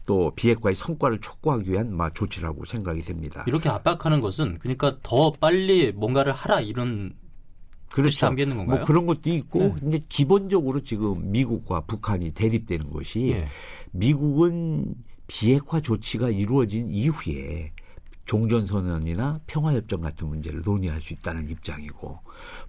또 0.06 0.32
비핵화의 0.36 0.76
성과를 0.76 1.20
촉구하기 1.20 1.72
위한 1.72 1.96
막 1.96 2.14
조치라고 2.14 2.66
생각이 2.66 3.02
됩니다. 3.02 3.44
이렇게 3.48 3.70
압박하는 3.70 4.22
것은 4.22 4.60
그러니까 4.60 4.98
더 5.02 5.32
빨리 5.32 5.92
뭔가를 5.92 6.32
하라 6.32 6.62
이런 6.62 7.14
그렇죠. 7.90 8.20
담겨 8.20 8.44
있는 8.44 8.58
건가요? 8.58 8.80
뭐 8.80 8.86
그런 8.86 9.06
것도 9.06 9.30
있고 9.30 9.60
네. 9.60 9.76
근데 9.80 10.00
기본적으로 10.10 10.82
지금 10.82 11.32
미국과 11.32 11.82
북한이 11.82 12.32
대립되는 12.32 12.92
것이 12.92 13.34
네. 13.34 13.48
미국은 13.92 14.96
비핵화 15.28 15.82
조치가 15.82 16.30
이루어진 16.30 16.90
이후에 16.92 17.72
종전선언이나 18.26 19.40
평화협정 19.48 20.02
같은 20.02 20.28
문제를 20.28 20.62
논의할 20.66 21.02
수 21.02 21.14
있다는 21.14 21.50
입장이고 21.50 22.20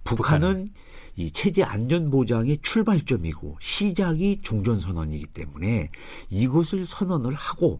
북한은, 0.03 0.39
북한은 0.39 0.69
이 1.17 1.31
체제 1.31 1.63
안전 1.63 2.11
보장의 2.11 2.59
출발점이고 2.61 3.57
시작이 3.59 4.39
종전 4.43 4.79
선언이기 4.79 5.25
때문에 5.27 5.89
이것을 6.29 6.85
선언을 6.85 7.33
하고 7.33 7.79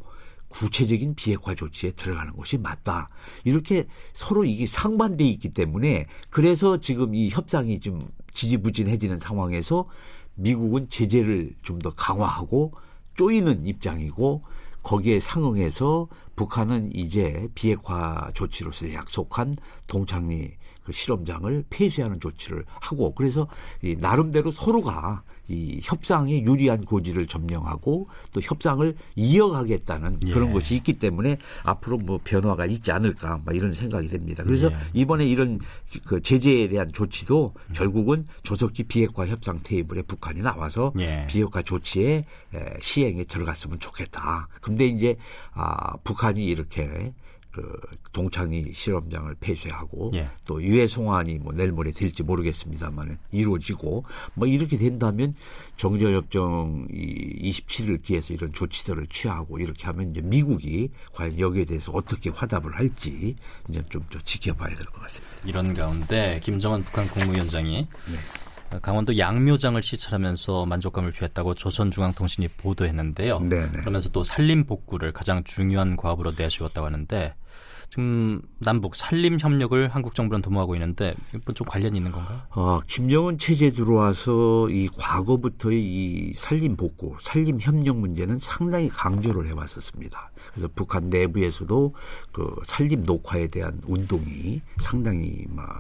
구체적인 0.49 1.13
비핵화 1.15 1.53
조치에 1.53 1.91
들어가는 1.91 2.33
것이 2.35 2.57
맞다. 2.57 3.09
이렇게 3.43 3.85
서로 4.13 4.43
이게 4.43 4.65
상반돼 4.65 5.23
있기 5.25 5.49
때문에 5.53 6.07
그래서 6.31 6.81
지금 6.81 7.13
이 7.13 7.29
협상이 7.29 7.79
좀 7.79 8.09
지지부진해지는 8.33 9.19
상황에서 9.19 9.87
미국은 10.35 10.89
제재를 10.89 11.53
좀 11.61 11.77
더 11.79 11.93
강화하고 11.93 12.73
쪼이는 13.17 13.67
입장이고 13.67 14.43
거기에 14.81 15.19
상응해서 15.19 16.07
북한은 16.35 16.95
이제 16.95 17.47
비핵화 17.53 18.31
조치로서 18.33 18.93
약속한 18.93 19.55
동창리 19.85 20.51
그 20.87 20.93
실험장을 20.93 21.65
폐쇄하는 21.69 22.21
조치를 22.21 22.63
하고 22.79 23.13
그래서 23.13 23.45
이 23.83 23.97
나름대로 23.99 24.51
서로가 24.51 25.21
이 25.49 25.81
협상에 25.83 26.41
유리한 26.43 26.85
고지를 26.85 27.27
점령하고 27.27 28.07
또 28.31 28.41
협상을 28.41 28.95
이어가겠다는 29.17 30.19
예. 30.27 30.31
그런 30.31 30.53
것이 30.53 30.75
있기 30.75 30.93
때문에 30.93 31.35
앞으로 31.63 31.97
뭐 31.97 32.19
변화가 32.23 32.65
있지 32.67 32.89
않을까 32.93 33.41
막 33.43 33.53
이런 33.53 33.73
생각이 33.73 34.07
됩니다. 34.07 34.45
그래서 34.45 34.71
예. 34.71 34.75
이번에 34.93 35.25
이런 35.25 35.59
그 36.05 36.21
제재에 36.21 36.69
대한 36.69 36.89
조치도 36.93 37.53
결국은 37.73 38.25
조속히 38.43 38.83
비핵화 38.83 39.27
협상 39.27 39.59
테이블에 39.61 40.03
북한이 40.03 40.41
나와서 40.41 40.93
예. 40.99 41.27
비핵화 41.29 41.61
조치에 41.61 42.25
시행에 42.81 43.25
들어갔으면 43.25 43.81
좋겠다. 43.81 44.47
근데 44.61 44.85
이제 44.85 45.17
아 45.51 45.97
북한이 45.97 46.45
이렇게 46.45 47.13
그 47.57 47.79
동창리 48.13 48.71
실험장을 48.71 49.35
폐쇄하고 49.39 50.11
예. 50.13 50.29
또 50.45 50.61
유해 50.61 50.85
송환이 50.85 51.39
뭐 51.39 51.53
내일 51.53 51.71
모레 51.71 51.89
될지 51.89 52.21
모르겠습니다만 52.21 53.17
이루어지고 53.31 54.05
뭐 54.35 54.47
이렇게 54.47 54.77
된다면 54.77 55.33
정전협정 55.77 56.89
이 56.91 57.51
27일 57.51 58.03
기해서 58.03 58.33
이런 58.35 58.53
조치들을 58.53 59.07
취하고 59.07 59.57
이렇게 59.57 59.85
하면 59.87 60.11
이제 60.11 60.21
미국이 60.21 60.89
과연 61.13 61.39
여기에 61.39 61.65
대해서 61.65 61.91
어떻게 61.93 62.29
화답을 62.29 62.75
할지 62.75 63.35
이제 63.69 63.81
좀더 63.89 64.19
지켜봐야 64.19 64.75
될 64.75 64.85
것 64.85 65.01
같습니다. 65.01 65.35
이런 65.43 65.73
가운데 65.73 66.39
김정은 66.43 66.81
북한 66.81 67.07
국무위원장이 67.07 67.87
네. 68.11 68.79
강원도 68.81 69.17
양묘장을 69.17 69.81
시찰하면서 69.81 70.65
만족감을 70.65 71.13
표했다고 71.13 71.55
조선중앙통신이 71.55 72.49
보도했는데요. 72.49 73.39
네네. 73.39 73.71
그러면서 73.79 74.09
또 74.11 74.23
산림 74.23 74.65
복구를 74.65 75.13
가장 75.13 75.43
중요한 75.45 75.95
과업으로 75.95 76.33
내세웠다고 76.37 76.85
하는데 76.85 77.33
지금 77.89 78.41
남북 78.59 78.95
산림 78.95 79.39
협력을 79.39 79.87
한국 79.89 80.13
정부는 80.13 80.41
도모하고 80.41 80.75
있는데 80.75 81.15
이건 81.33 81.55
좀 81.55 81.65
관련이 81.67 81.97
있는 81.97 82.11
건가요? 82.11 82.41
어, 82.49 82.79
김정은 82.85 83.37
체제 83.37 83.71
들어와서 83.71 84.69
이 84.69 84.87
과거부터의 84.97 85.81
이 85.81 86.33
산림 86.33 86.75
복구, 86.75 87.15
산림 87.21 87.59
협력 87.59 87.97
문제는 87.97 88.39
상당히 88.39 88.89
강조를 88.89 89.47
해왔었습니다. 89.47 90.31
그래서 90.51 90.67
북한 90.75 91.07
내부에서도 91.07 91.93
그 92.33 92.55
산림 92.65 93.03
녹화에 93.05 93.47
대한 93.47 93.79
운동이 93.87 94.61
상당히 94.79 95.45
막 95.49 95.79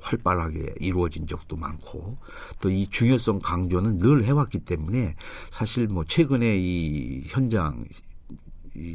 활발하게 0.00 0.74
이루어진 0.80 1.26
적도 1.26 1.56
많고 1.56 2.16
또 2.60 2.70
이 2.70 2.88
중요성 2.88 3.40
강조는 3.40 3.98
늘 3.98 4.24
해왔기 4.24 4.60
때문에 4.60 5.16
사실 5.50 5.86
뭐 5.86 6.04
최근에 6.04 6.56
이 6.58 7.24
현장 7.26 7.84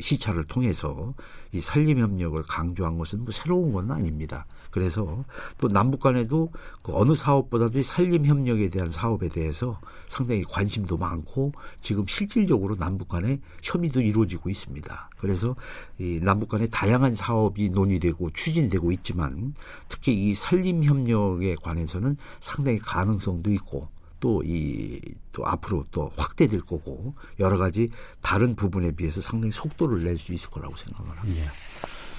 시찰을 0.01 0.45
통해서 0.45 1.13
이 1.53 1.61
산림 1.61 1.99
협력을 1.99 2.41
강조한 2.43 2.97
것은 2.97 3.23
뭐 3.23 3.31
새로운 3.31 3.71
건 3.71 3.91
아닙니다. 3.91 4.45
그래서 4.71 5.23
또 5.59 5.67
남북 5.67 6.01
간에도 6.01 6.51
그 6.81 6.91
어느 6.95 7.13
사업보다도 7.13 7.79
이 7.79 7.83
산림 7.83 8.25
협력에 8.25 8.69
대한 8.69 8.89
사업에 8.89 9.29
대해서 9.29 9.79
상당히 10.07 10.43
관심도 10.43 10.97
많고 10.97 11.53
지금 11.81 12.05
실질적으로 12.07 12.75
남북 12.75 13.09
간에 13.09 13.39
협의도 13.61 14.01
이루어지고 14.01 14.49
있습니다. 14.49 15.09
그래서 15.17 15.55
이 15.99 16.19
남북 16.21 16.49
간에 16.49 16.65
다양한 16.67 17.15
사업이 17.15 17.69
논의되고 17.69 18.31
추진되고 18.31 18.91
있지만 18.93 19.53
특히 19.87 20.13
이 20.13 20.33
산림 20.33 20.83
협력에 20.83 21.55
관해서는 21.61 22.17
상당히 22.39 22.79
가능성도 22.79 23.51
있고 23.53 23.87
또 24.23 24.41
이, 24.45 25.01
또 25.33 25.45
앞으로 25.45 25.83
또 25.91 26.09
확대될 26.15 26.61
거고 26.61 27.13
여러 27.41 27.57
가지 27.57 27.89
다른 28.21 28.55
부분에 28.55 28.91
비해서 28.91 29.19
상당히 29.19 29.51
속도를 29.51 30.01
낼 30.05 30.17
수 30.17 30.33
있을 30.33 30.49
거라고 30.49 30.77
생각을 30.77 31.11
합니다. 31.19 31.51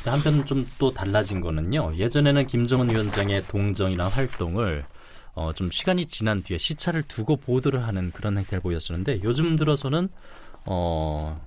예. 0.07 0.11
한편 0.11 0.45
좀 0.45 0.67
또 0.79 0.93
달라진 0.93 1.40
거는요. 1.40 1.97
예전에는 1.97 2.47
김정은 2.47 2.90
위원장의 2.90 3.47
동정이나 3.47 4.09
활동을 4.09 4.85
어, 5.33 5.55
좀 5.55 5.71
시간이 5.71 6.05
지난 6.07 6.43
뒤에 6.43 6.59
시차를 6.59 7.05
두고 7.05 7.37
보도를 7.37 7.83
하는 7.87 8.11
그런 8.12 8.37
행태를 8.37 8.61
보였었는데 8.61 9.21
요즘 9.25 9.57
들어서는 9.57 10.11
어, 10.67 11.40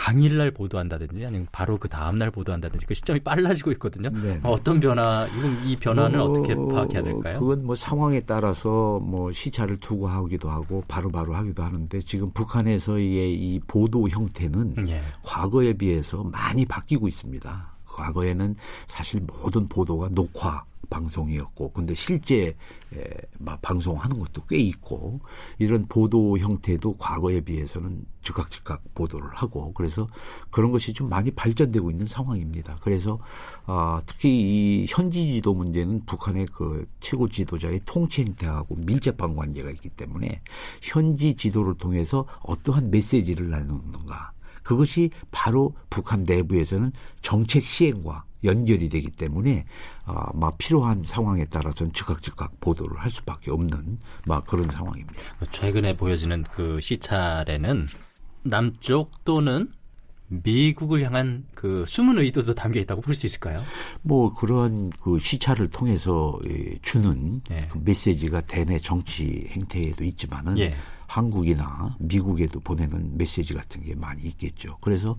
당일날 0.00 0.50
보도한다든지 0.50 1.26
아니면 1.26 1.46
바로 1.52 1.76
그 1.76 1.86
다음날 1.86 2.30
보도한다든지 2.30 2.86
그 2.86 2.94
시점이 2.94 3.20
빨라지고 3.20 3.70
있거든요. 3.72 4.08
네 4.08 4.40
어떤 4.42 4.80
변화, 4.80 5.26
이건 5.26 5.66
이 5.66 5.76
변화는 5.76 6.18
뭐, 6.18 6.30
어떻게 6.30 6.54
파악해야 6.54 7.02
될까요? 7.02 7.38
그건 7.38 7.66
뭐 7.66 7.74
상황에 7.74 8.20
따라서 8.20 8.98
뭐 9.00 9.30
시차를 9.30 9.76
두고 9.76 10.08
하기도 10.08 10.48
하고 10.48 10.82
바로바로 10.88 11.32
바로 11.32 11.34
하기도 11.34 11.62
하는데 11.62 12.00
지금 12.00 12.30
북한에서의 12.30 13.34
이 13.34 13.60
보도 13.66 14.08
형태는 14.08 14.88
예. 14.88 15.02
과거에 15.22 15.74
비해서 15.74 16.24
많이 16.24 16.64
바뀌고 16.64 17.06
있습니다. 17.06 17.70
과거에는 17.84 18.56
사실 18.86 19.20
모든 19.20 19.68
보도가 19.68 20.08
녹화 20.12 20.64
방송이었고 20.90 21.72
근데 21.72 21.94
실제 21.94 22.54
에, 22.94 23.04
막 23.38 23.62
방송하는 23.62 24.18
것도 24.18 24.44
꽤 24.46 24.58
있고 24.58 25.20
이런 25.58 25.86
보도 25.86 26.36
형태도 26.36 26.96
과거에 26.98 27.40
비해서는 27.40 28.04
즉각 28.22 28.50
즉각 28.50 28.82
보도를 28.94 29.30
하고 29.30 29.72
그래서 29.72 30.06
그런 30.50 30.72
것이 30.72 30.92
좀 30.92 31.08
많이 31.08 31.30
발전되고 31.30 31.90
있는 31.90 32.06
상황입니다. 32.06 32.76
그래서 32.82 33.18
아, 33.64 34.02
특히 34.04 34.28
이 34.82 34.86
현지 34.88 35.32
지도 35.32 35.54
문제는 35.54 36.04
북한의 36.04 36.46
그 36.52 36.86
최고 37.00 37.28
지도자의 37.28 37.80
통치 37.86 38.22
행태하고 38.22 38.76
밀접한 38.76 39.36
관계가 39.36 39.70
있기 39.70 39.88
때문에 39.90 40.42
현지 40.82 41.34
지도를 41.34 41.74
통해서 41.74 42.26
어떠한 42.42 42.90
메시지를 42.90 43.48
나누는가 43.48 44.32
그것이 44.70 45.10
바로 45.32 45.74
북한 45.90 46.22
내부에서는 46.22 46.92
정책 47.22 47.64
시행과 47.66 48.22
연결이 48.44 48.88
되기 48.88 49.10
때문에 49.10 49.64
아, 50.04 50.30
막 50.32 50.58
필요한 50.58 51.02
상황에 51.02 51.44
따라서는 51.46 51.92
즉각 51.92 52.22
즉각 52.22 52.60
보도를 52.60 52.96
할 53.00 53.10
수밖에 53.10 53.50
없는 53.50 53.98
막 54.26 54.46
그런 54.46 54.68
상황입니다. 54.68 55.20
최근에 55.50 55.96
보여지는 55.96 56.44
그 56.44 56.78
시찰에는 56.78 57.84
남쪽 58.44 59.24
또는 59.24 59.72
미국을 60.28 61.02
향한 61.02 61.44
그 61.56 61.84
숨은 61.88 62.20
의도도 62.20 62.54
담겨 62.54 62.78
있다고 62.78 63.00
볼 63.00 63.16
수 63.16 63.26
있을까요? 63.26 63.64
뭐 64.02 64.32
그런 64.32 64.90
그 65.02 65.18
시차를 65.18 65.68
통해서 65.70 66.38
예, 66.48 66.78
주는 66.82 67.42
예. 67.50 67.66
그 67.68 67.80
메시지가 67.84 68.42
대내 68.42 68.78
정치 68.78 69.48
행태에도 69.50 70.04
있지만은 70.04 70.56
예. 70.58 70.76
한국이나 71.10 71.96
미국에도 71.98 72.60
보내는 72.60 73.16
메시지 73.16 73.52
같은 73.52 73.82
게 73.82 73.96
많이 73.96 74.22
있겠죠. 74.22 74.78
그래서 74.80 75.16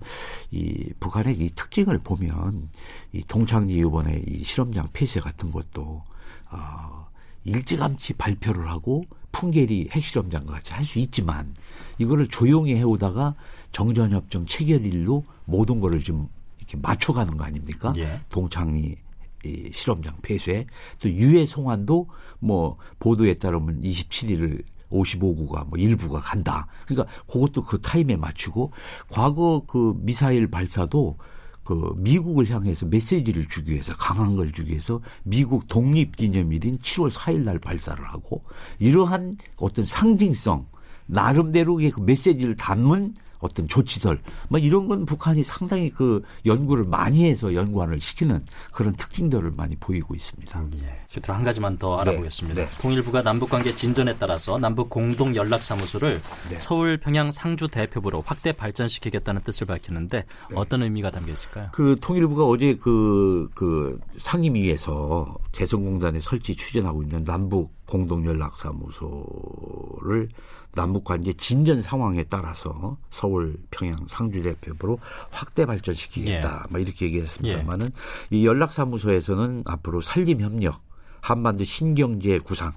이 0.50 0.90
북한의 0.98 1.36
이 1.38 1.50
특징을 1.50 1.98
보면 1.98 2.70
이 3.12 3.22
동창리 3.24 3.74
이번에 3.74 4.22
이 4.26 4.42
실험장 4.42 4.86
폐쇄 4.94 5.20
같은 5.20 5.50
것도 5.50 6.02
어, 6.50 7.06
일찌감치 7.44 8.14
발표를 8.14 8.70
하고 8.70 9.04
풍계리 9.32 9.88
핵실험장과 9.92 10.52
같이 10.54 10.72
할 10.72 10.84
수 10.86 10.98
있지만 10.98 11.54
이거를 11.98 12.26
조용히 12.28 12.74
해오다가 12.76 13.34
정전협정 13.72 14.46
체결일로 14.46 15.24
모든 15.44 15.78
거를 15.80 16.00
좀 16.00 16.28
이렇게 16.58 16.76
맞춰가는 16.78 17.36
거 17.36 17.44
아닙니까? 17.44 17.92
예. 17.98 18.20
동창리 18.30 18.96
이 19.44 19.70
실험장 19.74 20.16
폐쇄 20.22 20.66
또 21.00 21.10
유해 21.10 21.44
송환도 21.44 22.08
뭐 22.38 22.78
보도에 22.98 23.34
따르면 23.34 23.82
27일을 23.82 24.62
55구가 24.92 25.68
뭐 25.68 25.78
일부가 25.78 26.20
간다. 26.20 26.66
그러니까 26.86 27.12
그것도 27.26 27.64
그 27.64 27.80
타임에 27.80 28.16
맞추고 28.16 28.72
과거 29.10 29.62
그 29.66 29.94
미사일 29.98 30.48
발사도 30.48 31.16
그 31.64 31.94
미국을 31.96 32.48
향해서 32.50 32.86
메시지를 32.86 33.48
주기 33.48 33.72
위해서 33.72 33.94
강한 33.96 34.36
걸 34.36 34.50
주기 34.52 34.70
위해서 34.70 35.00
미국 35.22 35.68
독립기념일인 35.68 36.78
7월 36.78 37.10
4일 37.10 37.40
날 37.40 37.58
발사를 37.58 38.04
하고 38.04 38.42
이러한 38.78 39.36
어떤 39.56 39.84
상징성 39.84 40.66
나름대로의 41.06 41.90
그 41.90 42.00
메시지를 42.00 42.56
담은 42.56 43.14
어떤 43.42 43.68
조치들 43.68 44.18
뭐 44.48 44.58
이런 44.58 44.88
건 44.88 45.04
북한이 45.04 45.42
상당히 45.42 45.90
그 45.90 46.22
연구를 46.46 46.84
많이 46.84 47.28
해서 47.28 47.52
연구안을 47.52 48.00
시키는 48.00 48.46
그런 48.70 48.94
특징들을 48.94 49.50
많이 49.50 49.76
보이고 49.76 50.14
있습니다. 50.14 50.58
음, 50.58 50.70
예. 50.82 51.02
끝으로 51.12 51.34
한 51.34 51.44
가지만 51.44 51.76
더 51.76 51.96
네. 51.96 52.02
알아보겠습니다. 52.02 52.64
네. 52.64 52.68
통일부가 52.80 53.22
남북관계 53.22 53.74
진전에 53.74 54.14
따라서 54.18 54.58
남북 54.58 54.88
공동 54.88 55.34
연락사무소를 55.34 56.20
네. 56.50 56.58
서울, 56.58 56.96
평양, 56.96 57.30
상주 57.30 57.68
대표부로 57.68 58.22
확대 58.24 58.52
발전시키겠다는 58.52 59.42
뜻을 59.42 59.66
밝혔는데 59.66 60.18
네. 60.18 60.24
어떤 60.54 60.84
의미가 60.84 61.10
담겨 61.10 61.32
있을까요? 61.32 61.68
그 61.72 61.96
통일부가 62.00 62.46
어제 62.46 62.76
그, 62.76 63.50
그 63.54 63.98
상임위에서 64.18 65.36
재선공단에 65.50 66.20
설치 66.20 66.54
추진하고 66.54 67.02
있는 67.02 67.24
남북 67.24 67.72
공동연락사무소를 67.86 70.28
남북 70.74 71.04
관계 71.04 71.32
진전 71.34 71.82
상황에 71.82 72.24
따라서 72.24 72.96
서울, 73.10 73.56
평양, 73.70 74.06
상주 74.08 74.42
대표부로 74.42 74.98
확대 75.30 75.66
발전시키겠다. 75.66 76.64
예. 76.64 76.70
뭐 76.70 76.80
이렇게 76.80 77.06
얘기했습니다만은 77.06 77.86
예. 78.32 78.36
이 78.36 78.46
연락사무소에서는 78.46 79.64
앞으로 79.66 80.00
산림 80.00 80.40
협력, 80.40 80.80
한반도 81.20 81.64
신경제 81.64 82.38
구상, 82.38 82.72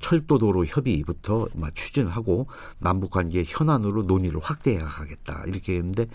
철도도로 0.00 0.64
협의부터 0.66 1.48
추진하고 1.74 2.46
남북 2.78 3.10
관계 3.10 3.44
현안으로 3.46 4.04
논의를 4.04 4.40
확대해 4.40 4.78
가겠다 4.78 5.42
이렇게 5.46 5.74
했는데 5.76 6.06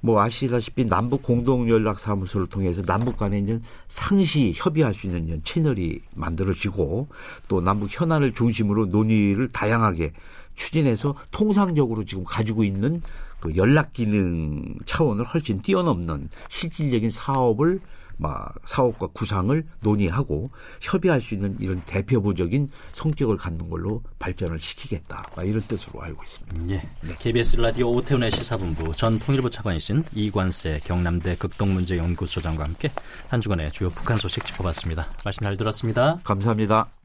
뭐 0.00 0.20
아시다시피 0.20 0.84
남북 0.84 1.22
공동 1.22 1.68
연락 1.68 1.98
사무소를 1.98 2.46
통해서 2.46 2.82
남북 2.82 3.16
간에 3.16 3.38
이제 3.38 3.60
상시 3.88 4.52
협의할 4.54 4.94
수 4.94 5.06
있는 5.06 5.40
채널이 5.44 6.00
만들어지고 6.14 7.08
또 7.48 7.60
남북 7.60 7.88
현안을 7.90 8.32
중심으로 8.32 8.86
논의를 8.86 9.48
다양하게 9.48 10.12
추진해서 10.54 11.14
통상적으로 11.30 12.04
지금 12.04 12.24
가지고 12.24 12.64
있는 12.64 13.02
그 13.40 13.56
연락 13.56 13.92
기능 13.92 14.76
차원을 14.86 15.24
훨씬 15.24 15.60
뛰어넘는 15.62 16.28
실질적인 16.48 17.10
사업을 17.10 17.80
막 18.22 18.54
사업과 18.64 19.08
구상을 19.08 19.66
논의하고 19.80 20.50
협의할 20.80 21.20
수 21.20 21.34
있는 21.34 21.56
이런 21.60 21.80
대표부적인 21.86 22.70
성격을 22.92 23.36
갖는 23.36 23.68
걸로 23.68 24.02
발전을 24.18 24.60
시키겠다. 24.60 25.22
이런 25.44 25.60
뜻으로 25.60 26.02
알고 26.02 26.22
있습니다. 26.22 26.74
예. 26.74 26.88
네. 27.06 27.16
KBS 27.18 27.56
라디오 27.56 27.92
오태훈의 27.94 28.30
시사본부 28.30 28.94
전 28.94 29.18
통일부 29.18 29.50
차관이신 29.50 30.04
이관세 30.14 30.78
경남대 30.84 31.36
극동문제연구소장과 31.36 32.64
함께 32.64 32.90
한 33.28 33.40
주간의 33.40 33.72
주요 33.72 33.88
북한 33.88 34.16
소식 34.16 34.44
짚어봤습니다. 34.46 35.08
말씀 35.24 35.42
잘 35.42 35.56
들었습니다. 35.56 36.18
감사합니다. 36.22 37.01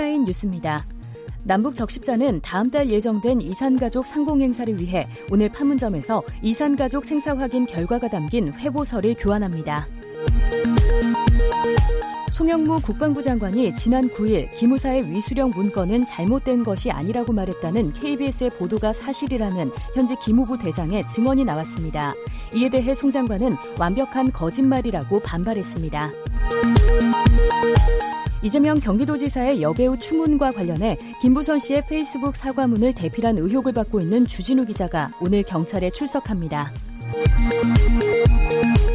헤드라인 0.00 0.24
뉴스입니다. 0.24 0.82
남북 1.42 1.76
적십자는 1.76 2.40
다음 2.40 2.70
달 2.70 2.88
예정된 2.88 3.42
이산가족 3.42 4.06
상봉 4.06 4.40
행사를 4.40 4.80
위해 4.80 5.06
오늘 5.30 5.50
판문점에서 5.50 6.22
이산가족 6.42 7.04
생사 7.04 7.36
확인 7.36 7.66
결과가 7.66 8.08
담긴 8.08 8.52
회보서를 8.54 9.14
교환합니다. 9.18 9.86
송영무 12.32 12.78
국방부 12.82 13.22
장관이 13.22 13.76
지난 13.76 14.08
9일 14.08 14.50
기무사의 14.52 15.10
위수령 15.10 15.50
문건은 15.50 16.06
잘못된 16.06 16.64
것이 16.64 16.90
아니라고 16.90 17.34
말했다는 17.34 17.92
KBS의 17.92 18.50
보도가 18.50 18.94
사실이라는 18.94 19.70
현지 19.94 20.16
기무부 20.24 20.58
대장의 20.58 21.06
증언이 21.08 21.44
나왔습니다. 21.44 22.14
이에 22.54 22.70
대해 22.70 22.94
송 22.94 23.10
장관은 23.10 23.54
완벽한 23.78 24.32
거짓말이라고 24.32 25.20
반발했습니다. 25.20 26.10
이재명 28.42 28.76
경기도지사의 28.76 29.60
여배우 29.60 29.98
추문과 29.98 30.50
관련해 30.50 30.98
김부선 31.20 31.58
씨의 31.58 31.84
페이스북 31.88 32.36
사과문을 32.36 32.94
대필한 32.94 33.38
의혹을 33.38 33.72
받고 33.72 34.00
있는 34.00 34.26
주진우 34.26 34.64
기자가 34.64 35.10
오늘 35.20 35.42
경찰에 35.42 35.90
출석합니다. 35.90 36.72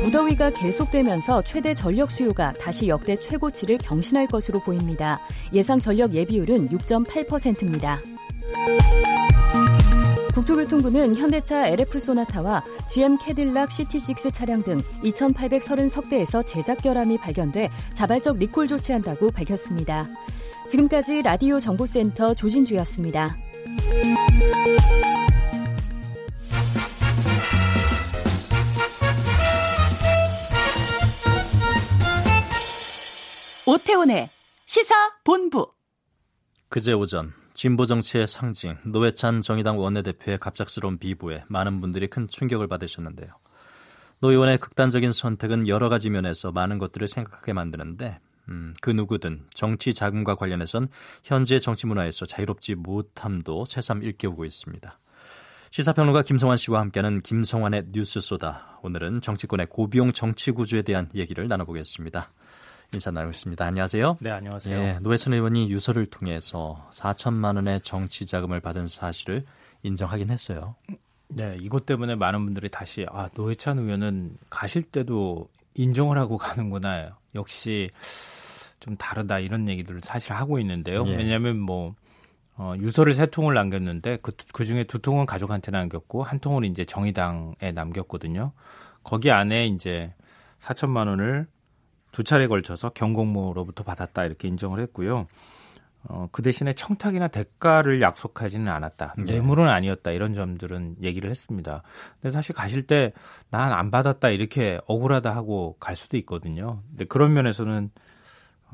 무더위가 0.04 0.52
계속되면서 0.52 1.44
최대 1.44 1.74
전력 1.74 2.12
수요가 2.12 2.54
다시 2.54 2.88
역대 2.88 3.16
최고치를 3.16 3.78
경신할 3.80 4.28
것으로 4.28 4.60
보입니다. 4.60 5.20
예상 5.54 5.80
전력 5.80 6.14
예비율은 6.14 6.70
6.8%입니다. 6.70 8.02
국토교통부는 10.36 11.16
현대차 11.16 11.68
LF 11.70 11.98
소나타와 11.98 12.62
GM 12.90 13.18
캐딜락 13.18 13.70
CT6 13.70 14.34
차량 14.34 14.62
등 14.64 14.80
2,830석대에서 15.02 16.46
제작 16.46 16.80
결함이 16.80 17.18
발견돼 17.18 17.70
자발적 17.94 18.38
리콜 18.38 18.68
조치한다고 18.68 19.32
밝혔습니다. 19.32 20.06
지금까지 20.70 21.22
라디오 21.22 21.58
정보센터 21.58 22.34
조진주였습니다. 22.34 23.38
오태훈의 33.66 34.30
시사 34.66 34.94
본부. 35.24 35.72
그제 36.68 36.92
오전 36.92 37.45
진보 37.56 37.86
정치의 37.86 38.28
상징 38.28 38.78
노회찬 38.84 39.40
정의당 39.40 39.80
원내대표의 39.80 40.40
갑작스러운 40.40 40.98
비보에 40.98 41.46
많은 41.48 41.80
분들이 41.80 42.08
큰 42.08 42.28
충격을 42.28 42.68
받으셨는데요. 42.68 43.30
노 44.20 44.32
의원의 44.32 44.58
극단적인 44.58 45.14
선택은 45.14 45.70
여러 45.70 45.88
가지 45.88 46.10
면에서 46.10 46.52
많은 46.52 46.80
것들을 46.80 47.08
생각하게 47.08 47.54
만드는데 47.54 48.20
음, 48.50 48.74
그 48.82 48.90
누구든 48.90 49.46
정치 49.54 49.94
자금과 49.94 50.36
관련해선 50.36 50.90
현재 51.24 51.58
정치 51.60 51.88
문화에서 51.88 52.26
자유롭지 52.26 52.76
못함도 52.76 53.64
새삼 53.66 54.04
일깨우고 54.04 54.44
있습니다. 54.44 55.00
시사평론가 55.72 56.24
김성환 56.24 56.58
씨와 56.58 56.82
함께하는 56.82 57.22
김성환의 57.22 57.86
뉴스 57.94 58.20
쏘다. 58.20 58.80
오늘은 58.84 59.22
정치권의 59.22 59.68
고비용 59.70 60.12
정치 60.12 60.52
구조에 60.52 60.82
대한 60.82 61.10
얘기를 61.16 61.48
나눠보겠습니다. 61.48 62.34
인사 62.94 63.12
나누겠습니다. 63.12 63.66
안녕하세요. 63.66 64.18
네, 64.22 64.30
안녕하세요. 64.30 64.78
예, 64.78 65.00
노회찬 65.02 65.34
의원이 65.34 65.70
유서를 65.70 66.06
통해서 66.06 66.88
4천만 66.92 67.56
원의 67.56 67.82
정치 67.82 68.26
자금을 68.26 68.62
받은 68.62 68.88
사실을 68.88 69.46
인정하긴 69.84 70.30
했어요. 70.30 70.76
네, 71.30 71.58
이것 71.60 71.86
때문에 71.86 72.16
많은 72.16 72.46
분들이 72.46 72.70
다시 72.70 73.06
아 73.10 73.30
노회찬 73.36 73.80
의원은 73.80 74.38
가실 74.50 74.84
때도 74.84 75.50
인정을 75.74 76.18
하고 76.18 76.38
가는구나. 76.38 77.18
역시 77.34 77.90
좀 78.80 78.96
다르다 78.98 79.40
이런 79.40 79.68
얘기들을 79.68 80.02
사실 80.02 80.34
하고 80.34 80.60
있는데요. 80.60 81.06
예. 81.08 81.16
왜냐하면 81.16 81.60
뭐 81.60 81.96
어, 82.58 82.74
유서를 82.78 83.14
세 83.14 83.26
통을 83.26 83.54
남겼는데 83.54 84.20
그, 84.22 84.32
그 84.54 84.64
중에 84.64 84.86
두 84.86 85.00
통은 85.00 85.26
가족한테 85.26 85.72
남겼고 85.72 86.24
한 86.24 86.40
통은 86.40 86.64
이제 86.66 86.86
정의당에 86.86 87.72
남겼거든요. 87.74 88.54
거기 89.04 89.32
안에 89.32 89.68
이제 89.68 90.14
4천만 90.60 91.08
원을 91.08 91.48
두 92.16 92.24
차례 92.24 92.48
걸쳐서 92.48 92.92
경공모로부터 92.92 93.84
받았다 93.84 94.24
이렇게 94.24 94.48
인정을 94.48 94.80
했고요. 94.80 95.28
어, 96.08 96.30
그 96.32 96.42
대신에 96.42 96.72
청탁이나 96.72 97.28
대가를 97.28 98.00
약속하지는 98.00 98.72
않았다. 98.72 99.16
네. 99.18 99.34
뇌물은 99.34 99.68
아니었다. 99.68 100.12
이런 100.12 100.34
점들은 100.34 100.96
얘기를 101.02 101.30
했습니다. 101.30 101.84
근데 102.22 102.32
사실 102.32 102.56
가실 102.56 102.84
때 102.84 103.12
난 103.52 103.74
안 103.74 103.92
받았다 103.92 104.30
이렇게 104.30 104.80
억울하다 104.88 105.36
하고 105.36 105.76
갈 105.82 105.98
수도 105.98 106.16
있거든요. 106.18 106.82
근데 106.92 107.04
그런 107.04 107.34
면에서는 107.34 107.90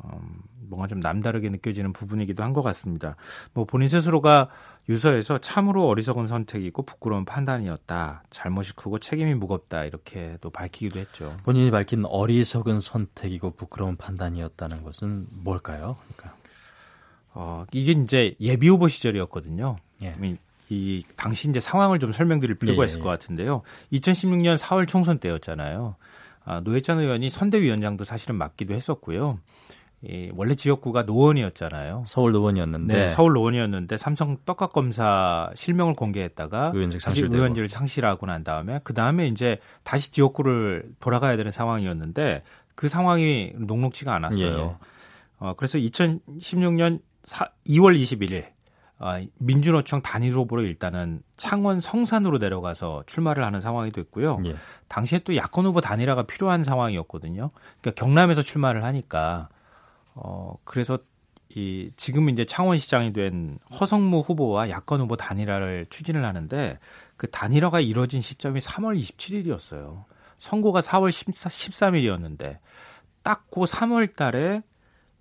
음, 0.04 0.42
뭔가 0.70 0.86
좀 0.88 1.00
남다르게 1.00 1.50
느껴지는 1.50 1.94
부분이기도 1.94 2.44
한 2.44 2.54
것 2.54 2.62
같습니다. 2.62 3.16
뭐 3.56 3.66
본인 3.66 3.90
스스로가 3.90 4.50
유서에서 4.92 5.38
참으로 5.38 5.88
어리석은 5.88 6.28
선택이고 6.28 6.84
부끄러운 6.84 7.24
판단이었다. 7.24 8.24
잘못이 8.30 8.76
크고 8.76 9.00
책임이 9.00 9.36
무겁다. 9.36 9.86
이렇게도 9.86 10.50
밝히기도 10.50 11.00
했죠. 11.00 11.38
본인이 11.44 11.72
밝힌 11.72 12.04
어리석은 12.06 12.82
선택이고 12.82 13.52
부끄러운 13.52 13.96
판단이었다는 13.96 14.84
것은 14.84 15.28
뭘까요? 15.44 15.96
그러니까 16.16 16.38
어, 17.34 17.66
이게 17.72 17.94
이제 17.94 18.36
예비 18.42 18.68
후보 18.68 18.90
시절이었거든요. 18.90 19.78
예. 20.04 20.14
이 20.70 21.04
당시 21.16 21.50
이제 21.50 21.62
상황을 21.62 22.00
좀 22.00 22.12
설명드릴 22.12 22.56
필요가 22.56 22.84
예, 22.84 22.88
있을 22.88 23.00
예. 23.00 23.04
것 23.04 23.10
같은데요. 23.10 23.62
2016년 23.94 24.58
4월 24.58 24.88
총선 24.90 25.20
때였잖아요. 25.20 25.96
아, 26.44 26.60
노회찬 26.60 27.00
의원이 27.00 27.30
선대위원장도 27.30 28.04
사실은 28.04 28.36
맡기도 28.36 28.74
했었고요. 28.74 29.40
이 30.04 30.32
원래 30.36 30.56
지역구가 30.56 31.04
노원이었잖아요. 31.04 32.06
서울 32.08 32.32
노원이었는데 32.32 32.94
네, 32.94 33.10
서울 33.10 33.34
노원이었는데 33.34 33.98
삼성 33.98 34.38
떡값 34.46 34.74
검사 34.74 35.52
실명을 35.54 35.94
공개했다가 35.94 36.72
의원직 36.74 37.02
상실 37.02 37.26
의원직을 37.32 37.70
상실하고 37.70 38.26
난 38.26 38.44
다음에 38.44 38.80
그 38.84 38.96
다음에 38.96 39.28
이제 39.28 39.60
다시 39.84 40.12
지역구를 40.12 40.94
돌아가야 41.00 41.38
되는 41.38 41.52
상황이었는데 41.52 42.42
그 42.74 42.88
상황이 42.88 43.54
녹록치가 43.56 44.16
않았어요. 44.16 44.78
예. 44.82 44.88
어, 45.38 45.54
그래서 45.56 45.78
2016년 45.78 47.02
4, 47.22 47.46
2월 47.68 47.96
21일 48.02 48.46
어, 48.98 49.20
민주노총 49.40 50.02
단일 50.02 50.34
후보로 50.34 50.64
일단은 50.64 51.22
창원 51.36 51.80
성산으로 51.80 52.40
내려가서 52.40 53.04
출마를 53.06 53.44
하는 53.44 53.62
상황이 53.62 53.92
됐고요. 53.92 54.42
예. 54.46 54.56
당시에 54.88 55.20
또 55.20 55.36
야권 55.36 55.66
후보 55.66 55.80
단일화가 55.80 56.24
필요한 56.24 56.64
상황이었거든요. 56.64 57.52
그러니까 57.82 58.04
경남에서 58.04 58.42
출마를 58.42 58.84
하니까 58.84 59.50
어 60.16 60.56
그래서 60.64 61.00
이 61.50 61.92
지금 61.98 62.30
이제 62.30 62.46
창원시장이 62.46 63.14
된 63.14 63.60
허성무 63.80 64.20
후보와 64.20 64.70
야권 64.70 65.02
후보 65.02 65.18
단일화를 65.18 65.88
추진을 65.90 66.24
하는데 66.24 66.78
그 67.18 67.30
단일화가 67.30 67.82
이뤄진 67.82 68.22
시점이 68.22 68.60
3월 68.62 69.00
27일이었어요. 69.00 70.06
선고가 70.38 70.82
4월 70.82 71.10
13일이었는데 71.10 72.60
딱그 73.24 73.62
3월 73.62 74.16
달에 74.16 74.64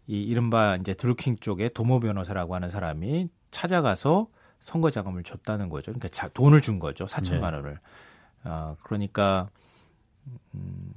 이 0.06 0.22
이른바 0.22 0.76
이제 0.76 0.94
드루킹 0.94 1.36
쪽에 1.38 1.68
도모 1.68 2.00
변호사라고 2.00 2.54
하는 2.54 2.68
사람이 2.68 3.28
찾아가서 3.50 4.28
선거 4.60 4.90
자금을 4.90 5.22
줬다는 5.22 5.68
거죠. 5.68 5.92
그러니까 5.92 6.08
자, 6.08 6.28
돈을 6.28 6.60
준 6.60 6.78
거죠. 6.78 7.06
4천만 7.06 7.54
원을. 7.54 7.78
어, 8.44 8.76
그러니까 8.82 9.48
음, 10.54 10.92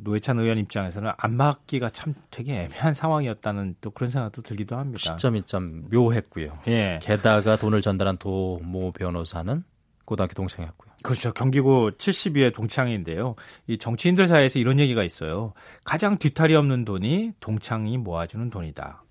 노회찬 0.00 0.38
의원 0.38 0.58
입장에서는 0.58 1.12
안 1.16 1.36
받기가 1.36 1.90
참 1.90 2.14
되게 2.30 2.62
애매한 2.62 2.94
상황이었다는 2.94 3.76
또 3.80 3.90
그런 3.90 4.10
생각도 4.10 4.42
들기도 4.42 4.76
합니다. 4.76 4.98
시점이 4.98 5.42
좀 5.42 5.88
묘했고요. 5.90 6.58
예. 6.68 6.98
게다가 7.02 7.56
돈을 7.56 7.80
전달한 7.80 8.16
도모 8.16 8.92
변호사는 8.92 9.64
고등학교 10.04 10.34
동창이었고요. 10.34 10.88
그렇죠. 11.02 11.32
경기고 11.32 11.92
72회 11.92 12.54
동창인데요. 12.54 13.34
이 13.66 13.78
정치인들 13.78 14.26
사이에서 14.26 14.58
이런 14.58 14.78
얘기가 14.78 15.04
있어요. 15.04 15.52
가장 15.84 16.18
뒤탈이 16.18 16.54
없는 16.54 16.84
돈이 16.84 17.32
동창이 17.40 17.98
모아주는 17.98 18.50
돈이다. 18.50 19.04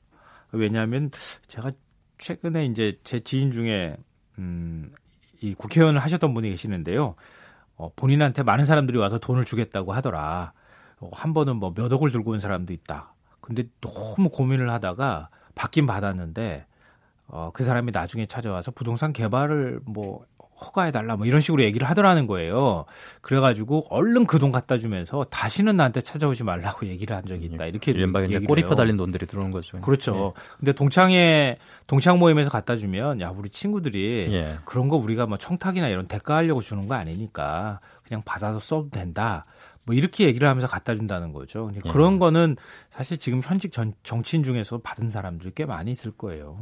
왜냐하면 0.51 1.11
제가 1.47 1.71
최근에 2.17 2.65
이제 2.65 2.97
제 3.03 3.19
지인 3.19 3.51
중에 3.51 3.95
음, 4.39 4.91
이 5.41 5.53
국회의원을 5.53 6.01
하셨던 6.01 6.33
분이 6.33 6.49
계시는데요. 6.49 7.15
어, 7.75 7.91
본인한테 7.95 8.43
많은 8.43 8.65
사람들이 8.65 8.97
와서 8.97 9.19
돈을 9.19 9.45
주겠다고 9.45 9.93
하더라. 9.93 10.53
어, 10.99 11.09
한 11.13 11.33
번은 11.33 11.57
뭐 11.57 11.73
몇 11.75 11.91
억을 11.91 12.11
들고 12.11 12.31
온 12.31 12.39
사람도 12.39 12.73
있다. 12.73 13.13
근데 13.41 13.63
너무 13.81 14.29
고민을 14.29 14.69
하다가 14.71 15.29
받긴 15.55 15.85
받았는데 15.87 16.65
어, 17.27 17.51
그 17.53 17.63
사람이 17.63 17.91
나중에 17.91 18.25
찾아와서 18.25 18.71
부동산 18.71 19.13
개발을 19.13 19.81
뭐 19.85 20.25
허가해달라 20.59 21.17
뭐 21.17 21.27
이런 21.27 21.39
식으로 21.39 21.61
얘기를 21.61 21.87
하더라는 21.87 22.25
거예요. 22.25 22.85
그래가지고 23.21 23.85
얼른 23.91 24.25
그 24.25 24.39
돈 24.39 24.51
갖다 24.51 24.79
주면서 24.79 25.23
다시는 25.25 25.77
나한테 25.77 26.01
찾아오지 26.01 26.43
말라고 26.43 26.87
얘기를 26.87 27.15
한 27.15 27.25
적이 27.27 27.45
있다. 27.45 27.65
이렇게 27.67 27.91
이른바 27.91 28.21
이제 28.21 28.39
꼬리표 28.39 28.73
달린 28.73 28.97
돈들이 28.97 29.27
들어오는 29.27 29.51
거죠. 29.51 29.79
그렇죠. 29.81 30.13
네. 30.35 30.41
근데 30.57 30.71
동창회 30.73 31.57
동창 31.85 32.17
모임에서 32.17 32.49
갖다 32.49 32.75
주면 32.75 33.21
야 33.21 33.29
우리 33.29 33.49
친구들이 33.49 34.29
예. 34.31 34.57
그런 34.65 34.87
거 34.87 34.95
우리가 34.97 35.27
뭐 35.27 35.37
청탁이나 35.37 35.89
이런 35.89 36.07
대가하려고 36.07 36.61
주는 36.61 36.87
거 36.87 36.95
아니니까 36.95 37.79
그냥 38.07 38.23
받아서 38.25 38.57
써도 38.57 38.89
된다. 38.89 39.45
뭐 39.87 39.95
이렇게 39.95 40.25
얘기를 40.25 40.47
하면서 40.49 40.67
갖다 40.67 40.93
준다는 40.93 41.31
거죠. 41.31 41.71
예. 41.73 41.79
그런 41.89 42.19
거는 42.19 42.57
사실 42.91 43.17
지금 43.17 43.41
현직 43.41 43.71
전, 43.71 43.93
정치인 44.03 44.43
중에서 44.43 44.79
받은 44.79 45.09
사람들이 45.09 45.53
꽤 45.55 45.65
많이 45.65 45.91
있을 45.91 46.11
거예요. 46.11 46.59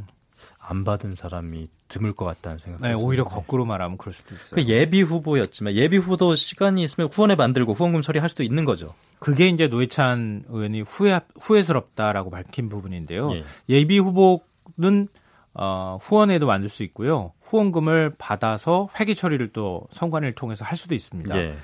안 0.60 0.84
받은 0.84 1.16
사람이 1.16 1.68
드물 1.88 2.12
것 2.12 2.24
같다는 2.24 2.58
생각. 2.58 2.82
네, 2.82 2.92
오히려 2.92 3.24
거꾸로 3.24 3.64
말하면 3.64 3.98
그럴 3.98 4.12
수도 4.12 4.34
있어요. 4.34 4.54
그 4.54 4.68
예비 4.68 5.02
후보였지만 5.02 5.74
예비 5.74 5.96
후보도 5.96 6.36
시간이 6.36 6.84
있으면 6.84 7.10
후원에 7.12 7.34
만들고 7.34 7.72
후원금 7.72 8.00
처리할 8.00 8.28
수도 8.28 8.44
있는 8.44 8.64
거죠. 8.64 8.94
그게 9.18 9.48
이제 9.48 9.66
노회찬 9.66 10.44
의원이 10.48 10.82
후회 10.82 11.18
후회스럽다라고 11.40 12.30
밝힌 12.30 12.68
부분인데요. 12.68 13.32
예. 13.68 13.84
비 13.86 13.98
후보는 13.98 15.08
어, 15.54 15.98
후원에도 16.00 16.46
만들 16.46 16.68
수 16.68 16.84
있고요. 16.84 17.32
후원금을 17.42 18.12
받아서 18.18 18.88
회계 19.00 19.14
처리를 19.14 19.48
또 19.48 19.88
선관위를 19.90 20.34
통해서 20.34 20.64
할 20.64 20.76
수도 20.76 20.94
있습니다. 20.94 21.36
예. 21.38 21.56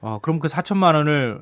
어, 0.00 0.18
그럼 0.20 0.38
그 0.38 0.48
4천만 0.48 0.94
원을 0.94 1.40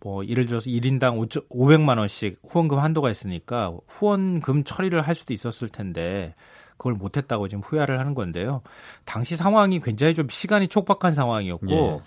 뭐 0.00 0.26
예를 0.26 0.46
들어서 0.46 0.68
1인당 0.68 1.26
500만 1.48 1.98
원씩 1.98 2.40
후원금 2.46 2.78
한도가 2.78 3.10
있으니까 3.10 3.72
후원금 3.88 4.64
처리를 4.64 5.00
할 5.02 5.14
수도 5.14 5.32
있었을 5.32 5.68
텐데 5.70 6.34
그걸 6.76 6.92
못했다고 6.94 7.48
지금 7.48 7.62
후회를 7.62 7.98
하는 7.98 8.14
건데요. 8.14 8.60
당시 9.04 9.36
상황이 9.36 9.80
굉장히 9.80 10.14
좀 10.14 10.28
시간이 10.28 10.68
촉박한 10.68 11.14
상황이었고 11.14 11.66
예, 11.70 12.00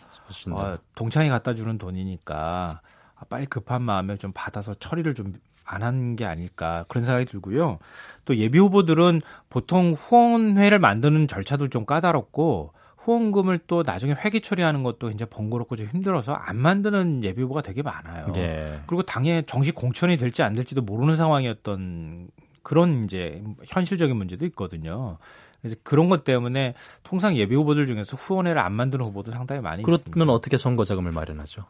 어, 0.51 0.77
동창이 0.95 1.29
갖다 1.29 1.53
주는 1.55 1.77
돈이니까 1.77 2.81
빨리 3.29 3.45
급한 3.47 3.81
마음에 3.81 4.17
좀 4.17 4.31
받아서 4.33 4.73
처리를 4.75 5.13
좀 5.15 5.33
안 5.69 5.83
한 5.83 6.15
게 6.15 6.25
아닐까 6.25 6.85
그런 6.87 7.03
생각이 7.03 7.25
들고요. 7.25 7.79
또 8.25 8.37
예비 8.37 8.57
후보들은 8.57 9.21
보통 9.49 9.91
후원회를 9.93 10.79
만드는 10.79 11.27
절차도 11.27 11.67
좀 11.67 11.85
까다롭고 11.85 12.71
후원금을 13.07 13.59
또 13.67 13.83
나중에 13.83 14.13
회계 14.13 14.41
처리하는 14.41 14.83
것도 14.83 15.11
이제 15.11 15.23
번거롭고 15.23 15.77
좀 15.77 15.87
힘들어서 15.87 16.33
안 16.33 16.57
만드는 16.57 17.23
예비후보가 17.23 17.61
되게 17.61 17.81
많아요. 17.81 18.25
예. 18.35 18.81
그리고 18.85 19.01
당에 19.03 19.43
정식 19.43 19.75
공천이 19.75 20.17
될지 20.17 20.43
안 20.43 20.51
될지도 20.51 20.81
모르는 20.81 21.15
상황이었던 21.15 22.27
그런 22.63 23.05
이제 23.05 23.41
현실적인 23.65 24.17
문제도 24.17 24.45
있거든요. 24.47 25.17
그래서 25.61 25.77
그런 25.83 26.09
것 26.09 26.25
때문에 26.25 26.73
통상 27.03 27.37
예비 27.37 27.55
후보들 27.55 27.87
중에서 27.87 28.17
후원회를 28.17 28.59
안 28.59 28.73
만드는 28.73 29.05
후보도 29.05 29.31
상당히 29.31 29.61
많이 29.61 29.83
그러면 29.83 29.99
있습니다. 29.99 30.13
그러면 30.13 30.35
어떻게 30.35 30.57
선거 30.57 30.83
자금을 30.83 31.13
마련하죠? 31.13 31.63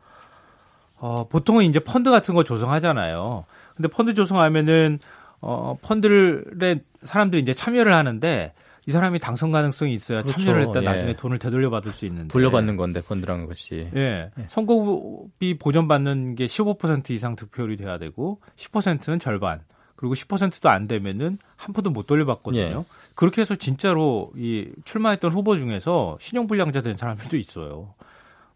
어, 1.00 1.28
보통은 1.28 1.66
이제 1.66 1.80
펀드 1.80 2.10
같은 2.10 2.34
거 2.34 2.44
조성하잖아요. 2.44 3.46
근데 3.76 3.88
펀드 3.90 4.16
조성하면은 4.16 4.98
어, 5.40 5.78
펀드를 5.84 6.80
사람들이 7.04 7.44
이제 7.44 7.54
참여를 7.54 7.94
하는데 7.94 8.54
이 8.88 8.92
사람이 8.92 9.20
당선 9.20 9.52
가능성이 9.52 9.94
있어야 9.94 10.24
그렇죠. 10.24 10.40
참여를 10.40 10.68
했다 10.68 10.80
예. 10.80 10.86
나중에 10.86 11.14
돈을 11.14 11.40
되돌려 11.40 11.70
받을 11.70 11.92
수 11.92 12.06
있는데 12.06 12.30
돌려받는 12.30 12.78
건데 12.78 13.02
펀드라는 13.02 13.46
것이 13.46 13.90
예. 13.94 14.32
예. 14.38 14.46
선거비 14.48 15.58
보전받는 15.60 16.36
게 16.36 16.46
15% 16.46 17.10
이상 17.12 17.36
득표율이 17.36 17.76
돼야 17.76 17.98
되고 17.98 18.40
10%는 18.56 19.20
절반 19.20 19.60
그리고 19.98 20.14
10%도 20.14 20.70
안 20.70 20.88
되면은 20.88 21.38
한 21.58 21.74
푼도 21.74 21.90
못 21.90 22.08
돌려받거든요. 22.08 22.62
예. 22.62 22.84
그렇게 23.14 23.42
해서 23.42 23.56
진짜로 23.56 24.32
이 24.38 24.70
출마했던 24.86 25.34
후보 25.34 25.58
중에서 25.58 26.18
신용불량자 26.22 26.82
된 26.82 26.96
사람들도 26.96 27.36
있어요. 27.36 27.94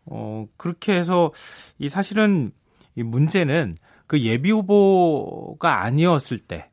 어 0.06 0.46
그렇게 0.56 0.94
해서 0.94 1.32
이 1.78 1.90
사실은 1.90 2.52
이 2.96 3.04
문제는 3.04 3.76
그 4.08 4.22
예비 4.22 4.52
후보가 4.52 5.84
아니었을 5.84 6.40
때 6.40 6.71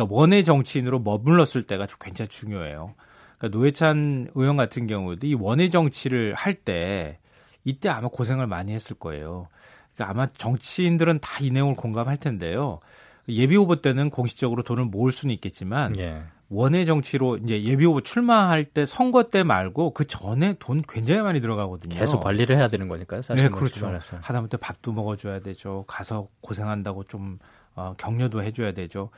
그러니까 0.00 0.14
원외 0.16 0.42
정치인으로 0.42 1.00
머물렀을 1.00 1.62
때가 1.64 1.86
굉장히 2.00 2.28
중요해요. 2.28 2.94
그러니까 3.38 3.58
노회찬 3.58 4.28
의원 4.34 4.56
같은 4.56 4.86
경우도 4.86 5.26
이 5.26 5.34
원외 5.34 5.68
정치를 5.68 6.34
할 6.34 6.54
때 6.54 7.18
이때 7.64 7.88
아마 7.90 8.08
고생을 8.08 8.46
많이 8.46 8.72
했을 8.72 8.96
거예요. 8.96 9.48
그러니까 9.94 10.10
아마 10.10 10.26
정치인들은 10.26 11.18
다 11.20 11.44
이 11.44 11.50
내용을 11.50 11.74
공감할 11.74 12.16
텐데요. 12.16 12.80
예비 13.28 13.54
후보 13.56 13.76
때는 13.76 14.10
공식적으로 14.10 14.62
돈을 14.62 14.86
모을 14.86 15.12
수는 15.12 15.34
있겠지만 15.34 15.98
예. 15.98 16.22
원외 16.48 16.84
정치로 16.84 17.36
이제 17.36 17.62
예비 17.62 17.84
후보 17.84 18.00
출마할 18.00 18.64
때 18.64 18.86
선거 18.86 19.24
때 19.24 19.42
말고 19.42 19.92
그 19.92 20.06
전에 20.06 20.54
돈 20.58 20.82
굉장히 20.88 21.20
많이 21.22 21.40
들어가거든요. 21.40 21.94
계속 21.96 22.20
관리를 22.20 22.56
해야 22.56 22.66
되는 22.68 22.88
거니까요. 22.88 23.22
사실 23.22 23.44
네, 23.44 23.48
그렇죠. 23.50 23.86
하다못해 24.22 24.56
밥도 24.56 24.92
먹어줘야 24.92 25.40
되죠. 25.40 25.84
가서 25.86 26.28
고생한다고 26.40 27.04
좀 27.04 27.38
어, 27.76 27.94
격려도 27.96 28.42
해줘야 28.42 28.72
되죠. 28.72 29.10